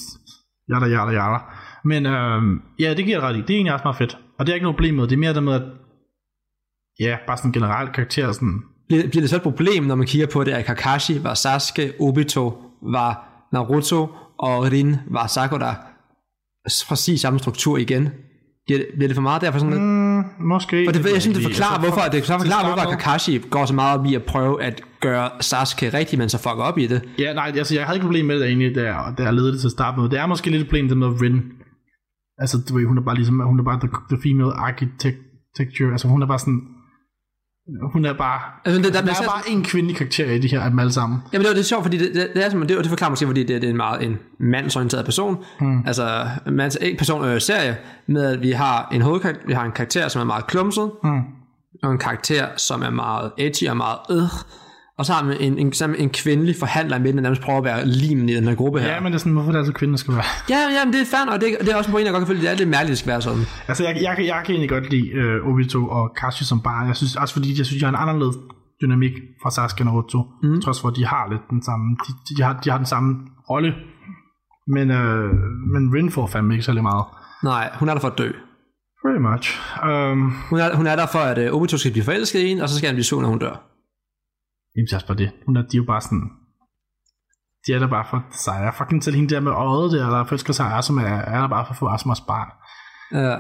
yada, 0.71 0.85
yada, 0.85 1.11
yada. 1.11 1.39
Men 1.85 2.05
øhm, 2.05 2.61
ja, 2.79 2.93
det 2.93 3.05
giver 3.05 3.19
ret 3.19 3.35
i. 3.35 3.41
Det 3.41 3.49
er 3.49 3.55
egentlig 3.55 3.73
også 3.73 3.83
meget 3.83 3.97
fedt. 3.97 4.17
Og 4.39 4.45
det 4.45 4.51
er 4.51 4.55
ikke 4.55 4.63
noget 4.63 4.77
problem 4.77 4.95
med. 4.95 5.03
Det 5.03 5.11
er 5.11 5.17
mere 5.17 5.33
det 5.33 5.43
med, 5.43 5.53
at 5.53 5.63
ja, 6.99 7.17
bare 7.27 7.37
sådan 7.37 7.51
generelt 7.51 7.93
karakter 7.93 8.31
sådan, 8.31 8.61
Bliver, 8.91 9.07
bliver 9.07 9.21
det 9.21 9.29
så 9.29 9.35
et 9.35 9.41
problem, 9.41 9.83
når 9.83 9.95
man 9.95 10.07
kigger 10.07 10.27
på 10.27 10.43
det, 10.43 10.51
at 10.51 10.65
Kakashi 10.65 11.23
var 11.23 11.33
Sasuke, 11.33 11.93
Obito 11.99 12.57
var 12.81 13.27
Naruto, 13.53 14.07
og 14.39 14.71
Rin 14.71 14.95
var 15.09 15.27
Sakura. 15.27 15.75
Præcis 16.87 17.21
samme 17.21 17.39
struktur 17.39 17.77
igen. 17.77 18.09
Bliver 18.65 18.79
det, 18.79 18.87
bliver 18.95 19.07
det 19.07 19.15
for 19.15 19.21
meget 19.21 19.41
derfor 19.41 19.59
sådan? 19.59 19.83
Mm, 19.83 20.23
måske. 20.39 20.85
Og 20.87 20.93
det, 20.93 21.13
jeg 21.13 21.21
synes, 21.21 21.37
det 21.37 21.45
forklarer, 21.45 21.73
altså, 21.73 21.89
hvorfor, 21.89 22.09
det 22.11 22.25
forklarer, 22.25 22.73
hvorfor 22.73 22.89
Kakashi 22.89 23.37
går 23.49 23.65
så 23.65 23.73
meget 23.73 23.99
op 23.99 24.05
i 24.05 24.15
at 24.15 24.23
prøve 24.23 24.63
at 24.63 24.81
gøre 24.99 25.29
Sasuke 25.39 25.97
rigtig, 25.97 26.19
men 26.19 26.29
så 26.29 26.37
fucker 26.37 26.63
op 26.63 26.77
i 26.77 26.87
det. 26.87 27.01
Ja, 27.19 27.33
nej, 27.33 27.51
altså 27.55 27.75
jeg 27.75 27.85
havde 27.85 27.95
ikke 27.97 28.05
problem 28.05 28.25
med 28.25 28.39
det 28.39 28.47
egentlig, 28.47 28.75
da 28.75 28.83
jeg, 28.83 29.13
da 29.17 29.23
jeg 29.23 29.33
det 29.33 29.59
til 29.59 29.67
at 29.67 29.71
starte 29.71 29.99
med. 29.99 30.09
Det 30.09 30.19
er 30.19 30.25
måske 30.25 30.49
lidt 30.49 30.61
et 30.61 30.67
problem, 30.67 30.87
det 30.87 30.97
med 30.97 31.21
Rin. 31.21 31.41
Altså, 32.37 32.57
du 32.69 32.77
ved, 32.77 32.85
hun 32.87 32.97
er 32.97 33.01
bare 33.01 33.15
ligesom, 33.15 33.39
hun 33.39 33.59
er 33.59 33.63
bare 33.63 33.79
the, 33.79 33.89
the 34.09 34.17
female 34.23 34.53
architecture. 34.53 35.91
Altså, 35.91 36.07
hun 36.07 36.21
er 36.21 36.27
bare 36.27 36.39
sådan, 36.39 36.61
hun 37.93 38.05
er 38.05 38.13
bare, 38.13 38.39
Altså, 38.65 38.81
det, 38.81 38.93
der, 38.93 39.01
der 39.01 39.11
er 39.11 39.25
bare 39.27 39.49
en 39.49 39.63
kvindelig 39.63 39.97
karakter 39.97 40.25
i 40.31 40.39
de 40.39 40.47
her 40.47 40.61
af 40.61 40.69
dem 40.69 40.79
alle 40.79 40.91
sammen. 40.91 41.19
Jamen 41.33 41.41
det, 41.41 41.49
var, 41.49 41.53
det 41.53 41.59
er 41.59 41.63
sjovt, 41.65 41.83
fordi 41.83 41.97
det, 41.97 42.15
det, 42.15 42.29
det, 42.35 42.45
er, 42.45 42.49
som- 42.49 42.67
det, 42.67 42.77
det 42.77 42.87
forklarer 42.87 43.09
måske, 43.09 43.25
fordi 43.27 43.43
det, 43.43 43.61
det 43.61 43.63
er 43.63 43.71
en 43.71 43.77
meget 43.77 44.03
en 44.05 44.17
mandsorienteret 44.39 45.05
person. 45.05 45.43
Hmm. 45.59 45.83
Altså 45.85 46.27
mands, 46.51 46.77
ikke 46.81 46.97
person 46.97 47.25
øh, 47.25 47.41
serie, 47.41 47.77
med 48.07 48.23
at 48.25 48.41
vi 48.41 48.51
har 48.51 48.89
en 48.91 49.01
hovedkarakter, 49.01 49.41
vi 49.47 49.53
har 49.53 49.63
en 49.65 49.71
karakter, 49.71 50.07
som 50.07 50.19
er 50.21 50.25
meget 50.25 50.47
klumset, 50.47 50.91
Hmm. 51.03 51.21
og 51.83 51.91
en 51.91 51.97
karakter, 51.97 52.47
som 52.57 52.81
er 52.81 52.89
meget 52.89 53.31
edgy 53.37 53.67
og 53.69 53.77
meget 53.77 53.97
øh. 54.11 54.23
Og 54.97 55.05
så 55.05 55.13
har 55.13 55.25
vi 55.25 55.33
en, 55.39 55.57
en, 55.57 55.73
en, 55.83 55.95
en 55.95 56.09
kvindelig 56.09 56.55
forhandler 56.59 56.95
i 56.97 56.99
midten, 56.99 57.17
der 57.17 57.21
nærmest 57.21 57.41
prøver 57.41 57.57
at 57.57 57.63
være 57.63 57.85
limen 57.85 58.29
i 58.29 58.35
den 58.35 58.43
her 58.47 58.55
gruppe 58.55 58.79
her. 58.79 58.93
Ja, 58.93 58.99
men 58.99 59.11
det 59.11 59.13
er 59.17 59.19
sådan, 59.19 59.33
hvorfor 59.33 59.51
det 59.51 59.59
altid 59.59 59.73
kvinder 59.73 59.97
skal 59.97 60.13
være. 60.13 60.23
Ja, 60.49 60.59
ja, 60.77 60.85
men 60.85 60.93
det 60.93 61.01
er 61.01 61.05
fair, 61.05 61.33
og 61.33 61.41
det, 61.41 61.47
det 61.61 61.69
er 61.71 61.75
også 61.75 61.89
en 61.89 61.91
point, 61.93 62.05
jeg 62.05 62.13
godt 62.13 62.21
kan 62.21 62.27
følge. 62.27 62.41
Det 62.41 62.51
er 62.51 62.55
lidt 62.55 62.69
mærkeligt, 62.69 62.89
det 62.89 62.97
skal 62.97 63.09
være 63.11 63.21
sådan. 63.21 63.43
Altså, 63.67 63.83
jeg, 63.83 63.93
jeg, 64.01 64.15
kan- 64.15 64.25
jeg 64.25 64.41
kan 64.45 64.51
egentlig 64.55 64.69
godt 64.69 64.89
lide 64.93 65.07
uh, 65.45 65.49
Obito 65.53 65.87
og 65.87 66.03
Kashi 66.19 66.43
som 66.45 66.59
bare. 66.61 66.81
Jeg 66.91 66.95
synes 66.95 67.15
også, 67.15 67.33
fordi 67.33 67.57
jeg 67.57 67.65
synes, 67.65 67.79
de 67.79 67.85
har 67.85 67.89
en 67.97 68.01
anderledes 68.09 68.35
dynamik 68.81 69.11
fra 69.43 69.49
Sasuke 69.51 69.81
og 69.81 69.85
Naruto. 69.85 70.19
Mm. 70.43 70.61
Trods 70.61 70.81
for, 70.81 70.87
at 70.87 70.95
de 70.95 71.05
har 71.05 71.23
lidt 71.31 71.41
den 71.49 71.63
samme, 71.63 71.85
de, 72.03 72.11
de, 72.29 72.31
de, 72.37 72.41
har, 72.43 72.53
de 72.63 72.69
har 72.69 72.77
den 72.77 72.85
samme 72.93 73.09
rolle. 73.49 73.73
Men, 74.75 74.89
uh, 74.91 75.29
men 75.73 75.83
Rin 75.95 76.11
får 76.11 76.27
fandme 76.27 76.53
ikke 76.53 76.65
særlig 76.65 76.83
meget. 76.83 77.05
Nej, 77.43 77.69
hun 77.79 77.89
er 77.89 77.93
der 77.93 78.01
for 78.01 78.07
at 78.07 78.17
dø. 78.17 78.29
Pretty 79.05 79.19
much. 79.29 79.45
Um, 79.87 80.33
Hun 80.49 80.59
er, 80.59 80.75
hun 80.75 80.87
er 80.87 80.95
der 80.95 81.05
for, 81.11 81.19
at 81.19 81.49
uh, 81.51 81.55
Obito 81.57 81.77
skal 81.77 81.91
blive 81.91 82.03
forelsket 82.05 82.39
i 82.39 82.47
hende, 82.47 82.63
og 82.63 82.69
så 82.69 82.75
skal 82.77 82.87
han 82.87 82.95
blive 82.95 83.03
sur, 83.05 83.21
når 83.21 83.29
hun 83.29 83.39
dør. 83.39 83.67
Jamen, 84.75 84.85
det 84.85 84.91
er 84.91 84.97
også 84.97 85.07
bare 85.07 85.17
det. 85.17 85.31
Hun 85.45 85.57
er, 85.57 85.61
de 85.61 85.77
er 85.77 85.81
jo 85.83 85.85
bare 85.93 86.01
sådan... 86.01 86.29
De 87.67 87.73
er 87.73 87.79
der 87.79 87.89
bare 87.97 88.05
for 88.09 88.25
sejre. 88.31 88.73
Fucking 88.77 89.03
til 89.03 89.15
hende 89.15 89.33
der 89.33 89.39
med 89.39 89.51
øjet 89.51 89.91
der, 89.91 90.09
der 90.09 90.25
forelsker 90.25 90.53
sig 90.53 90.65
Asuma, 90.65 91.01
er, 91.01 91.21
er 91.33 91.39
der 91.41 91.47
bare 91.47 91.65
for 91.65 91.71
at 91.71 91.77
få 91.77 91.87
Asumas 91.87 92.21
barn. 92.21 92.49
Ja. 93.23 93.35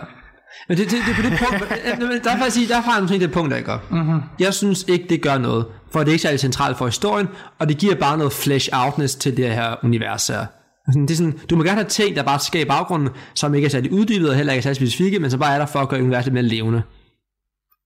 Men 0.67 0.77
det, 0.77 0.85
det, 0.91 0.99
det, 1.07 1.15
på 1.15 1.21
det 1.21 1.33
punkt, 1.39 2.23
der 2.23 2.31
er 2.31 2.37
faktisk 2.37 2.55
sige, 2.55 2.67
der 2.67 2.77
er 2.77 2.81
faktisk 2.81 3.21
det 3.21 3.31
punkt, 3.31 3.51
der 3.51 3.57
ikke. 3.57 3.79
Mm-hmm. 3.91 4.21
Jeg 4.39 4.53
synes 4.53 4.83
ikke, 4.83 5.05
det 5.09 5.21
gør 5.21 5.37
noget, 5.37 5.65
for 5.91 5.99
det 5.99 6.07
er 6.07 6.11
ikke 6.11 6.21
særlig 6.21 6.39
centralt 6.39 6.77
for 6.77 6.85
historien, 6.85 7.27
og 7.59 7.69
det 7.69 7.77
giver 7.77 7.95
bare 7.95 8.17
noget 8.17 8.33
flesh 8.33 8.69
outness 8.73 9.15
til 9.15 9.37
det 9.37 9.53
her 9.53 9.75
univers 9.83 10.27
her. 10.27 10.45
Sådan, 10.87 11.01
Det 11.01 11.11
er 11.11 11.15
sådan, 11.15 11.39
du 11.49 11.55
må 11.55 11.63
gerne 11.63 11.75
have 11.81 11.87
ting, 11.87 12.15
der 12.15 12.23
bare 12.23 12.39
sker 12.39 12.61
i 12.61 12.65
baggrunden, 12.65 13.09
som 13.33 13.53
ikke 13.53 13.65
er 13.65 13.69
særlig 13.69 13.91
uddybet 13.91 14.29
og 14.29 14.35
heller 14.35 14.53
ikke 14.53 14.59
er 14.59 14.63
særlig 14.63 14.75
specifikke, 14.75 15.19
men 15.19 15.31
som 15.31 15.39
bare 15.39 15.53
er 15.53 15.59
der 15.59 15.65
for 15.65 15.79
at 15.79 15.89
gøre 15.89 16.01
universet 16.01 16.33
mere 16.33 16.43
levende. 16.43 16.81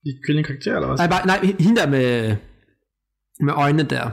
De 0.04 0.10
kvindelige 0.26 0.46
karakterer, 0.46 0.74
eller 0.76 0.86
hvad? 0.86 0.96
Nej, 0.96 1.08
bare, 1.08 1.26
nej 1.26 1.54
hende 1.58 1.80
der 1.80 1.88
med, 1.90 2.36
med 3.40 3.52
øjnene 3.56 3.82
der, 3.82 4.10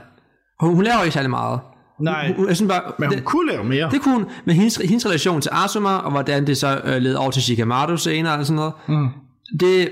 hun, 0.59 0.75
hun 0.75 0.83
laver 0.83 1.01
ikke 1.03 1.13
særlig 1.13 1.29
meget. 1.29 1.59
Nej, 1.99 2.33
Hun, 2.33 2.47
jeg 2.47 2.55
synes 2.55 2.69
bare, 2.71 2.81
men 2.99 3.09
hun 3.09 3.17
det, 3.17 3.25
kunne 3.25 3.51
lave 3.51 3.63
mere. 3.63 3.89
det 3.91 4.01
kunne 4.01 4.13
hun, 4.13 4.25
men 4.45 4.55
hendes, 4.55 4.75
hendes 4.75 5.05
relation 5.05 5.41
til 5.41 5.49
Asuma, 5.53 5.89
og 5.89 6.11
hvordan 6.11 6.47
det 6.47 6.57
så 6.57 6.81
øh, 6.83 7.01
led 7.01 7.15
over 7.15 7.31
til 7.31 7.43
Shikamaru 7.43 7.97
senere, 7.97 8.37
og 8.37 8.45
sådan 8.45 8.55
noget, 8.55 8.73
Mm. 8.87 9.07
det, 9.59 9.89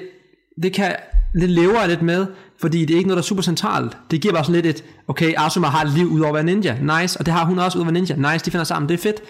det 0.63 0.73
kan 0.73 0.95
det 1.33 1.49
lever 1.49 1.79
jeg 1.79 1.89
lidt 1.89 2.01
med, 2.01 2.25
fordi 2.59 2.85
det 2.85 2.93
er 2.93 2.97
ikke 2.97 3.07
noget, 3.07 3.17
der 3.17 3.21
er 3.21 3.25
super 3.25 3.41
centralt. 3.43 3.97
Det 4.11 4.21
giver 4.21 4.33
bare 4.33 4.43
sådan 4.43 4.61
lidt 4.61 4.65
et, 4.65 4.83
okay, 5.07 5.33
Asuma 5.37 5.67
har 5.67 5.83
et 5.85 5.89
liv 5.93 6.05
ud 6.07 6.19
over 6.19 6.29
at 6.29 6.33
være 6.33 6.43
ninja, 6.43 6.77
nice, 7.01 7.19
og 7.19 7.25
det 7.25 7.33
har 7.33 7.45
hun 7.45 7.59
også 7.59 7.77
ud 7.77 7.81
over 7.81 7.89
at 7.89 7.93
være 7.93 8.01
ninja, 8.17 8.31
nice, 8.33 8.45
de 8.45 8.51
finder 8.51 8.63
sammen, 8.63 8.89
det 8.89 8.93
er 8.93 9.01
fedt. 9.03 9.21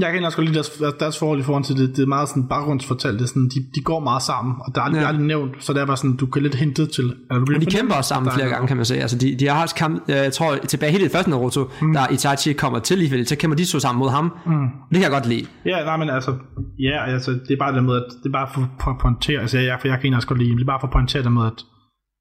Jeg 0.00 0.12
kan 0.12 0.24
også 0.24 0.36
godt 0.36 0.46
lide 0.48 0.54
deres, 0.54 0.98
deres, 1.00 1.18
forhold 1.18 1.40
i 1.40 1.42
forhold 1.42 1.64
til 1.64 1.76
det. 1.76 1.96
Det 1.96 2.02
er 2.02 2.06
meget 2.06 2.28
sådan 2.28 2.48
baggrundsfortalt. 2.48 3.14
Det 3.18 3.24
er 3.24 3.28
sådan, 3.28 3.48
de, 3.54 3.60
de 3.74 3.80
går 3.84 4.00
meget 4.00 4.22
sammen, 4.22 4.54
og 4.66 4.74
der 4.74 4.80
er 4.80 4.84
aldrig, 4.84 4.98
Ja. 4.98 5.02
ja. 5.02 5.08
aldrig 5.08 5.26
nævnt, 5.26 5.64
så 5.64 5.72
det 5.72 5.80
er 5.82 5.86
bare 5.86 5.96
sådan, 5.96 6.16
du 6.16 6.26
kan 6.26 6.42
lidt 6.42 6.54
hente 6.54 6.86
til. 6.86 7.04
Eller 7.30 7.44
du 7.44 7.54
Og 7.54 7.60
de 7.60 7.66
kæmper 7.66 7.94
også 7.94 8.08
sammen 8.08 8.26
der 8.26 8.32
er 8.32 8.36
flere 8.36 8.48
gange, 8.48 8.66
kan 8.68 8.76
man 8.76 8.86
se. 8.86 8.94
Altså, 8.96 9.18
de, 9.18 9.36
de 9.40 9.48
har 9.48 9.62
også 9.62 9.74
kamp, 9.74 10.08
jeg 10.08 10.32
tror, 10.32 10.56
tilbage 10.56 10.92
helt 10.92 11.02
i 11.02 11.04
det 11.04 11.12
første 11.12 11.30
Naruto, 11.30 11.70
mm. 11.82 11.92
der 11.92 12.08
Itachi 12.12 12.52
kommer 12.52 12.78
til 12.78 12.98
lige 12.98 13.24
så 13.24 13.36
kæmper 13.36 13.56
de 13.56 13.64
to 13.64 13.78
sammen 13.78 13.98
mod 13.98 14.10
ham. 14.10 14.24
Mm. 14.46 14.52
Det 14.90 14.94
kan 14.98 15.02
jeg 15.02 15.10
godt 15.10 15.26
lide. 15.26 15.46
Ja, 15.64 15.84
nej, 15.84 15.96
men 15.96 16.10
altså, 16.10 16.30
ja, 16.78 17.04
altså, 17.12 17.30
det 17.30 17.50
er 17.50 17.58
bare 17.58 17.74
det 17.74 17.84
med, 17.84 17.96
at 17.96 18.04
det 18.22 18.28
er 18.28 18.32
bare 18.32 18.48
for, 18.54 18.60
for 18.82 18.90
at 18.90 18.98
pointere, 19.00 19.40
altså, 19.40 19.58
jeg, 19.58 19.78
for 19.80 19.88
jeg 19.88 19.96
kan 19.98 20.04
egentlig 20.04 20.16
også 20.16 20.28
godt 20.28 20.38
lide, 20.38 20.50
det 20.56 20.62
er 20.62 20.66
bare 20.74 20.80
for 20.80 20.86
at 20.86 20.92
pointere 20.92 21.22
det 21.22 21.32
med, 21.32 21.46
at 21.46 21.58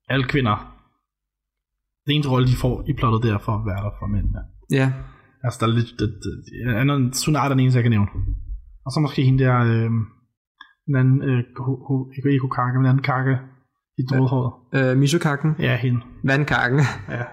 alle 0.10 0.26
kvinder, 0.34 0.56
det 2.06 2.14
eneste 2.16 2.30
rolle, 2.32 2.48
de 2.48 2.56
får 2.56 2.84
i 2.90 2.94
plottet, 3.00 3.24
det 3.24 3.32
er 3.32 3.38
for 3.38 3.52
at 3.60 3.64
være 3.70 3.82
der 3.86 3.92
for 4.00 4.08
mændene. 4.16 4.40
Ja. 4.72 4.88
Altså, 5.44 5.58
der 5.62 5.68
er 5.72 5.76
lidt, 5.80 5.92
det, 6.00 6.08
det, 6.24 6.32
det, 6.46 6.76
andet, 6.82 7.14
Tsunade 7.14 7.46
er 7.46 7.50
den 7.50 7.60
eneste, 7.60 7.78
jeg 7.78 7.84
kan 7.84 7.92
nævne. 7.92 8.08
Og 8.86 8.92
så 8.92 9.00
måske 9.00 9.24
hende 9.24 9.44
der, 9.44 9.56
øh, 9.60 9.90
den 10.88 10.96
anden, 11.02 11.18
øh, 11.30 11.40
ikke 12.18 12.30
men 12.80 12.86
den 12.86 12.90
anden 12.92 13.04
kake, 13.04 13.36
i 14.00 14.04
drødhåret. 14.10 14.52
Øh, 14.78 14.98
Misukakken, 14.98 15.52
Ja, 15.60 15.76
hende. 15.78 16.00
vandkakken, 16.24 16.80
Ja. 17.18 17.24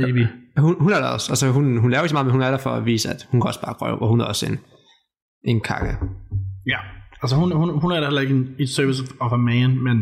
Maybe. 0.00 0.28
hun, 0.58 0.74
hun 0.80 0.92
er 0.92 1.00
der 1.00 1.08
også. 1.08 1.32
Altså, 1.32 1.50
hun, 1.52 1.64
hun 1.82 1.90
laver 1.90 2.02
ikke 2.02 2.08
så 2.08 2.14
meget, 2.14 2.26
men 2.26 2.32
hun 2.32 2.42
er 2.42 2.50
der 2.50 2.58
for 2.58 2.70
at 2.70 2.84
vise, 2.86 3.08
at 3.08 3.28
hun 3.30 3.40
kan 3.40 3.46
også 3.48 3.60
bare 3.60 3.72
røv, 3.80 3.98
og 4.02 4.08
hun 4.08 4.20
er 4.20 4.24
også 4.24 4.46
en, 4.50 4.58
en 5.44 5.60
kakke. 5.60 5.92
Ja. 6.66 6.78
Altså, 7.22 7.36
hun, 7.36 7.52
hun, 7.52 7.80
hun 7.80 7.90
er 7.92 8.00
da 8.00 8.06
heller 8.06 8.20
ikke 8.20 8.34
en, 8.34 8.48
et 8.58 8.68
service 8.68 9.02
of 9.20 9.32
a 9.32 9.36
man, 9.36 9.82
men 9.82 9.98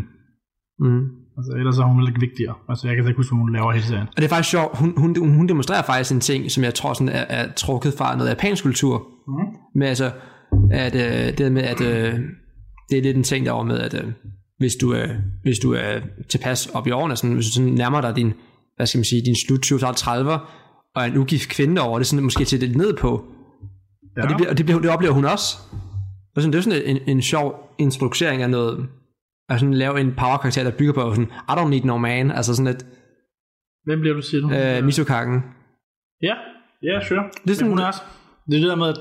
Mm. 0.78 1.08
Altså, 1.37 1.53
ellers 1.59 1.78
er 1.78 1.84
hun 1.84 2.09
ikke 2.09 2.20
vigtigere. 2.20 2.55
Altså, 2.68 2.87
jeg 2.87 2.97
kan 2.97 3.07
ikke 3.07 3.16
huske, 3.16 3.34
hvad 3.34 3.41
hun 3.41 3.53
laver 3.53 3.72
hele 3.72 3.87
serien. 3.87 4.07
Og 4.07 4.16
det 4.16 4.24
er 4.24 4.28
faktisk 4.28 4.51
sjovt, 4.51 4.78
hun, 4.78 4.95
hun, 4.97 5.34
hun 5.34 5.49
demonstrerer 5.49 5.82
faktisk 5.82 6.12
en 6.12 6.20
ting, 6.20 6.51
som 6.51 6.64
jeg 6.64 6.74
tror 6.74 6.93
sådan 6.95 7.09
er, 7.09 7.24
er 7.28 7.53
trukket 7.53 7.95
fra 7.99 8.16
noget 8.16 8.30
japansk 8.30 8.62
kultur. 8.62 8.95
Mhm. 9.28 9.47
Med 9.74 9.87
altså, 9.89 10.11
at 10.70 10.95
øh, 10.95 11.39
det 11.39 11.53
med, 11.53 11.62
at 11.62 11.80
øh, 11.80 12.14
det 12.91 12.99
er 12.99 13.03
lidt 13.03 13.16
en 13.16 13.22
ting 13.22 13.47
derovre 13.47 13.64
med, 13.64 13.78
at 13.78 13.95
øh, 13.95 14.12
hvis 14.59 14.74
du, 14.80 14.95
øh, 14.95 15.11
hvis 15.43 15.59
du 15.59 15.72
er 15.72 16.01
tilpas 16.28 16.66
op 16.66 16.87
i 16.87 16.91
årene, 16.91 17.16
sådan, 17.16 17.34
hvis 17.34 17.47
du 17.47 17.53
sådan 17.53 17.72
nærmer 17.72 18.01
dig 18.01 18.16
din, 18.16 18.32
hvad 18.76 18.87
skal 18.87 18.99
man 18.99 19.05
sige, 19.05 19.22
din 19.24 19.37
slut 19.47 19.62
20 19.62 19.78
30 19.78 20.32
og 20.95 21.03
er 21.03 21.05
en 21.05 21.16
ugift 21.16 21.49
kvinde 21.49 21.82
over, 21.82 21.99
det 21.99 22.05
er 22.05 22.09
sådan 22.09 22.24
måske 22.24 22.45
til 22.45 22.61
det 22.61 22.76
ned 22.76 22.97
på. 22.97 23.24
Ja. 24.16 24.22
Og, 24.22 24.28
det, 24.28 24.37
bliver, 24.37 24.51
og 24.51 24.59
det, 24.59 24.66
bliver, 24.66 24.80
det 24.80 24.91
oplever 24.91 25.14
hun 25.14 25.24
også. 25.24 25.59
Og 26.37 26.43
sådan, 26.43 26.53
det 26.53 26.59
er 26.59 26.62
sådan 26.62 26.82
en, 26.87 26.99
en 27.07 27.22
sjov 27.22 27.55
introducering 27.78 28.43
af 28.43 28.51
noget, 28.51 28.87
at 29.49 29.61
sådan 29.61 29.74
lave 29.74 30.01
en 30.01 30.14
power-karakter, 30.14 30.62
der 30.64 30.70
bygger 30.78 30.92
på 30.92 31.11
sådan, 31.14 31.24
I 31.49 31.53
don't 31.59 31.68
need 31.68 31.84
no 31.84 31.97
man, 31.99 32.30
altså 32.30 32.55
sådan 32.57 32.72
et 32.74 32.86
Hvem 33.84 34.01
bliver 34.01 34.14
du, 34.14 34.22
siger 34.22 34.40
du? 34.40 34.51
øh, 34.55 34.84
Misukakken. 34.84 35.42
Ja, 36.22 36.34
ja, 36.82 37.05
sure. 37.09 37.24
Det 37.44 37.51
er 37.51 37.55
sådan- 37.55 37.68
hun 37.70 37.78
er 37.78 37.86
også, 37.86 38.03
det 38.47 38.57
er 38.57 38.61
det 38.61 38.68
der 38.68 38.76
med, 38.76 38.88
at 38.88 38.99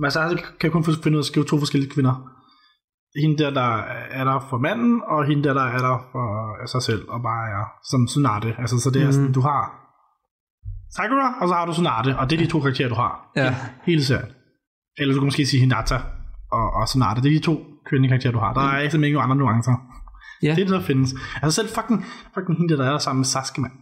Masashi 0.00 0.36
kan 0.60 0.70
kun 0.70 0.84
finde 0.84 1.10
ud 1.10 1.14
af 1.14 1.18
at 1.18 1.24
skrive 1.26 1.46
to 1.46 1.58
forskellige 1.58 1.90
kvinder. 1.90 2.14
Hende 3.22 3.38
der, 3.44 3.50
der 3.50 3.70
er 4.18 4.24
der 4.24 4.46
for 4.50 4.58
manden, 4.58 5.02
og 5.06 5.26
hende 5.26 5.44
der, 5.44 5.54
der 5.54 5.62
er 5.76 5.78
der 5.78 5.96
for 6.12 6.26
sig 6.66 6.82
selv, 6.82 7.02
og 7.08 7.22
bare 7.22 7.44
er 7.58 7.64
som 7.90 8.06
Tsunade. 8.06 8.54
Altså, 8.58 8.78
så 8.80 8.90
det 8.90 9.00
er 9.02 9.06
Mhm. 9.06 9.12
sådan, 9.12 9.32
du 9.32 9.40
har 9.40 9.62
Sakura, 10.96 11.28
og 11.40 11.48
så 11.48 11.54
har 11.54 11.66
du 11.66 11.72
Tsunade, 11.72 12.18
og 12.18 12.30
det 12.30 12.36
er 12.40 12.44
de 12.44 12.50
to 12.50 12.60
karakterer, 12.60 12.88
du 12.88 12.94
har. 12.94 13.30
Ja. 13.36 13.56
Hele 13.82 14.04
serien. 14.04 14.30
Eller 14.98 15.14
du 15.14 15.20
kan 15.20 15.26
måske 15.26 15.46
sige 15.46 15.60
Hinata 15.60 15.94
og, 16.52 16.72
og 16.78 16.86
Tsunade. 16.88 17.22
Det 17.22 17.28
er 17.32 17.38
de 17.40 17.44
to 17.46 17.54
kvindelige 17.88 18.10
karakterer, 18.12 18.32
du 18.32 18.38
har. 18.38 18.52
Der 18.54 18.60
er 18.60 18.80
simpelthen 18.80 19.04
ikke 19.04 19.16
nogen 19.18 19.30
andre 19.30 19.36
nuancer. 19.44 19.74
Ja. 20.42 20.50
Det 20.54 20.60
er 20.62 20.66
det, 20.66 20.74
der 20.78 20.80
findes. 20.90 21.14
Altså 21.42 21.54
selv 21.60 21.68
fucking, 21.76 22.04
fucking 22.34 22.58
hende, 22.58 22.76
der 22.78 22.84
er 22.86 22.90
der 22.90 22.98
sammen 22.98 23.20
med 23.20 23.24
Sasuke, 23.34 23.60
mand. 23.60 23.72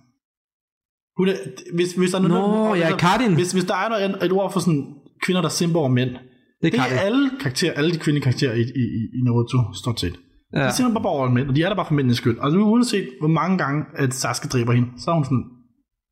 Hun 1.18 1.28
er, 1.28 1.36
hvis, 1.74 1.92
hvis 1.92 2.10
der 2.10 2.18
er 2.18 2.22
Nå, 2.22 2.28
noget, 2.28 2.80
ja, 2.80 2.96
Karin. 2.96 3.34
Hvis, 3.34 3.52
hvis 3.52 3.64
der 3.64 3.74
er 3.74 3.88
noget, 3.88 4.24
et 4.24 4.32
ord 4.32 4.52
for 4.52 4.60
sådan 4.60 4.84
kvinder, 5.24 5.42
der 5.42 5.48
simper 5.48 5.78
over 5.80 5.88
mænd, 5.88 6.10
Det 6.10 6.18
det 6.62 6.72
kan 6.72 6.80
er 6.80 6.88
det. 6.88 6.98
alle 6.98 7.30
karakterer, 7.40 7.72
alle 7.72 7.90
de 7.94 7.98
kvindelige 7.98 8.22
karakterer 8.24 8.52
i, 8.54 8.60
i, 8.60 8.84
i- 9.00 9.10
i 9.18 9.20
Naruto, 9.24 9.58
stort 9.74 10.00
set. 10.00 10.16
Ja. 10.54 10.66
De 10.66 10.72
simper 10.72 11.00
bare 11.00 11.12
over 11.12 11.28
mænd, 11.30 11.48
og 11.48 11.56
de 11.56 11.62
er 11.62 11.68
der 11.68 11.76
bare 11.76 11.86
for 11.86 11.94
mændenes 11.94 12.16
skyld. 12.16 12.38
Og 12.38 12.52
nu 12.52 12.64
uanset 12.72 13.08
hvor 13.20 13.28
mange 13.28 13.58
gange, 13.58 13.84
at 13.96 14.14
Sasuke 14.14 14.48
dræber 14.48 14.72
hende, 14.72 14.88
så 14.96 15.10
er 15.10 15.14
hun 15.14 15.24
sådan, 15.24 15.44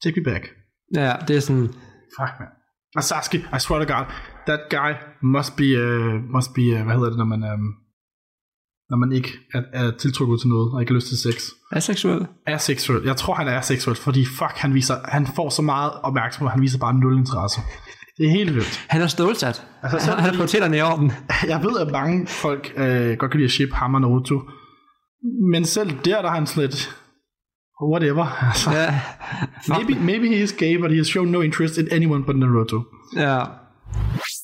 take 0.03 0.21
me 0.21 0.25
back. 0.25 0.45
Ja, 0.95 1.13
det 1.29 1.37
er 1.37 1.41
sådan, 1.41 1.67
Fuck, 2.19 2.33
man. 2.41 2.49
Og 2.97 3.03
Sasuke, 3.05 3.39
I 3.57 3.59
swear 3.61 3.85
to 3.85 3.95
God, 3.95 4.05
that 4.47 4.61
guy 4.71 4.93
must 5.23 5.57
be, 5.57 5.69
uh, 5.85 6.15
must 6.35 6.55
be 6.55 6.63
uh, 6.75 6.83
hvad 6.87 6.95
hedder 6.95 7.09
det, 7.09 7.19
når 7.19 7.25
man, 7.25 7.43
um, 7.53 7.75
når 8.91 8.97
man 8.97 9.13
ikke 9.13 9.31
er, 9.55 9.63
er 9.73 9.91
tiltrukket 9.91 10.41
til 10.41 10.49
noget, 10.49 10.73
og 10.73 10.81
ikke 10.81 10.93
har 10.93 10.95
lyst 10.97 11.09
til 11.09 11.19
sex. 11.19 11.37
aseksuel. 11.73 12.27
Aseksuel. 12.47 13.03
Jeg 13.05 13.17
tror, 13.17 13.35
han 13.35 13.49
er 13.49 13.59
aseksuel, 13.59 13.97
fordi 13.97 14.25
fuck, 14.25 14.53
han, 14.57 14.75
viser, 14.75 14.95
han 15.05 15.27
får 15.27 15.49
så 15.51 15.63
meget 15.63 15.93
opmærksomhed, 16.03 16.51
han 16.51 16.63
viser 16.63 16.79
bare 16.79 16.95
nul 16.95 17.19
interesse. 17.19 17.61
Det 18.19 18.27
er 18.27 18.31
helt 18.31 18.55
vildt. 18.55 18.85
Han 18.89 19.03
er 19.03 19.07
stålsat. 19.07 19.67
Altså, 19.83 19.99
så- 20.07 20.13
han 20.13 20.25
har 20.25 20.33
prioriteterne 20.33 20.77
i 20.77 20.81
orden. 20.81 21.13
Jeg 21.53 21.63
ved, 21.63 21.81
at 21.81 21.93
mange 21.93 22.27
folk 22.27 22.73
øh, 22.77 23.17
godt 23.17 23.31
kan 23.31 23.39
lide 23.41 23.45
at 23.45 23.51
ship 23.51 23.73
ham 23.73 23.95
og 23.95 24.01
Naruto. 24.01 24.41
Men 25.53 25.65
selv 25.65 25.91
der, 25.91 26.23
der 26.23 26.29
er 26.29 26.35
han 26.35 26.47
slet... 26.47 26.97
Whatever. 27.93 28.25
Altså, 28.49 28.71
Ja. 28.71 29.01
Fuck. 29.67 29.79
maybe, 29.89 30.05
maybe 30.05 30.29
he 30.29 30.43
is 30.43 30.53
gay, 30.53 30.81
but 30.81 30.91
he 30.91 30.97
has 30.97 31.07
shown 31.07 31.29
no 31.29 31.41
interest 31.41 31.79
in 31.79 31.89
anyone 31.91 32.25
but 32.25 32.37
Naruto. 32.37 32.83
Ja. 33.17 33.39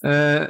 Øh, 0.05 0.47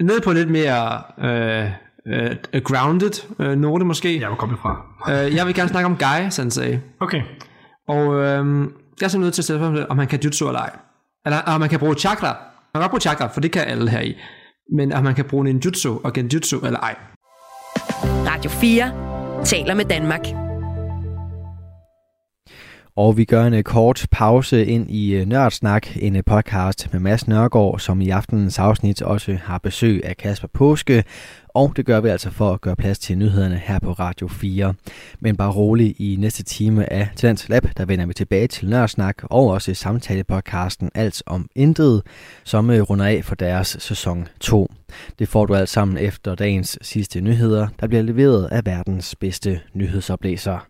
ned 0.00 0.20
på 0.20 0.32
lidt 0.32 0.50
mere 0.50 1.02
øh, 1.18 1.70
øh, 2.06 2.62
grounded 2.64 3.10
øh, 3.38 3.58
note 3.58 3.84
måske. 3.84 4.18
Ja, 4.18 4.26
hvor 4.26 4.36
kom 4.36 4.48
det 4.48 4.58
fra? 4.58 4.86
Øh, 5.10 5.34
jeg 5.34 5.46
vil 5.46 5.54
gerne 5.54 5.68
snakke 5.68 5.86
om 5.86 5.96
Guy 5.96 6.28
Sensei. 6.30 6.78
Okay. 7.00 7.22
Og 7.88 8.14
øh, 8.14 8.22
jeg 8.22 8.34
er 8.34 9.08
simpelthen 9.08 9.20
nødt 9.20 9.34
til 9.34 9.40
at 9.40 9.44
stille 9.44 9.90
om 9.90 9.96
man 9.96 10.06
kan 10.06 10.20
jutsu 10.24 10.46
eller 10.46 10.60
ej. 10.60 10.70
Eller 11.26 11.38
om 11.38 11.60
man 11.60 11.68
kan 11.68 11.78
bruge 11.78 11.94
chakra. 11.94 12.26
Man 12.26 12.34
kan 12.74 12.82
godt 12.82 12.90
bruge 12.90 13.00
chakra, 13.00 13.26
for 13.26 13.40
det 13.40 13.52
kan 13.52 13.62
alle 13.62 13.90
her 13.90 14.00
i. 14.00 14.14
Men 14.76 14.92
om 14.92 15.04
man 15.04 15.14
kan 15.14 15.24
bruge 15.24 15.44
ninjutsu 15.44 15.98
og 16.04 16.12
genjutsu 16.12 16.60
eller 16.66 16.80
ej. 16.80 16.96
Radio 18.26 18.50
4 18.50 19.44
taler 19.44 19.74
med 19.74 19.84
Danmark. 19.84 20.41
Og 22.96 23.16
vi 23.16 23.24
gør 23.24 23.46
en 23.46 23.54
øh, 23.54 23.62
kort 23.62 24.06
pause 24.10 24.66
ind 24.66 24.90
i 24.90 25.14
øh, 25.14 25.26
Nørdsnak, 25.26 25.96
en 25.96 26.16
øh, 26.16 26.22
podcast 26.26 26.88
med 26.92 27.00
Mads 27.00 27.28
Nørgaard, 27.28 27.78
som 27.78 28.00
i 28.00 28.10
aftenens 28.10 28.58
afsnit 28.58 29.02
også 29.02 29.38
har 29.42 29.58
besøg 29.58 30.04
af 30.04 30.16
Kasper 30.16 30.48
Påske. 30.48 31.04
Og 31.48 31.72
det 31.76 31.86
gør 31.86 32.00
vi 32.00 32.08
altså 32.08 32.30
for 32.30 32.52
at 32.52 32.60
gøre 32.60 32.76
plads 32.76 32.98
til 32.98 33.18
nyhederne 33.18 33.56
her 33.64 33.78
på 33.78 33.92
Radio 33.92 34.28
4. 34.28 34.74
Men 35.20 35.36
bare 35.36 35.52
rolig 35.52 36.00
i 36.00 36.16
næste 36.16 36.42
time 36.42 36.92
af 36.92 37.08
Talents 37.16 37.48
Lab, 37.48 37.66
der 37.76 37.84
vender 37.84 38.06
vi 38.06 38.14
tilbage 38.14 38.46
til 38.46 38.68
Nørdsnak 38.68 39.16
og 39.22 39.48
også 39.48 39.74
samtalepodcasten 39.74 40.90
Alt 40.94 41.22
om 41.26 41.48
Intet, 41.54 42.02
som 42.44 42.70
runder 42.70 43.06
af 43.06 43.24
for 43.24 43.34
deres 43.34 43.76
sæson 43.80 44.28
2. 44.40 44.72
Det 45.18 45.28
får 45.28 45.46
du 45.46 45.54
alt 45.54 45.68
sammen 45.68 45.98
efter 45.98 46.34
dagens 46.34 46.78
sidste 46.82 47.20
nyheder, 47.20 47.68
der 47.80 47.86
bliver 47.86 48.02
leveret 48.02 48.48
af 48.52 48.66
verdens 48.66 49.14
bedste 49.14 49.60
nyhedsoplæser. 49.74 50.66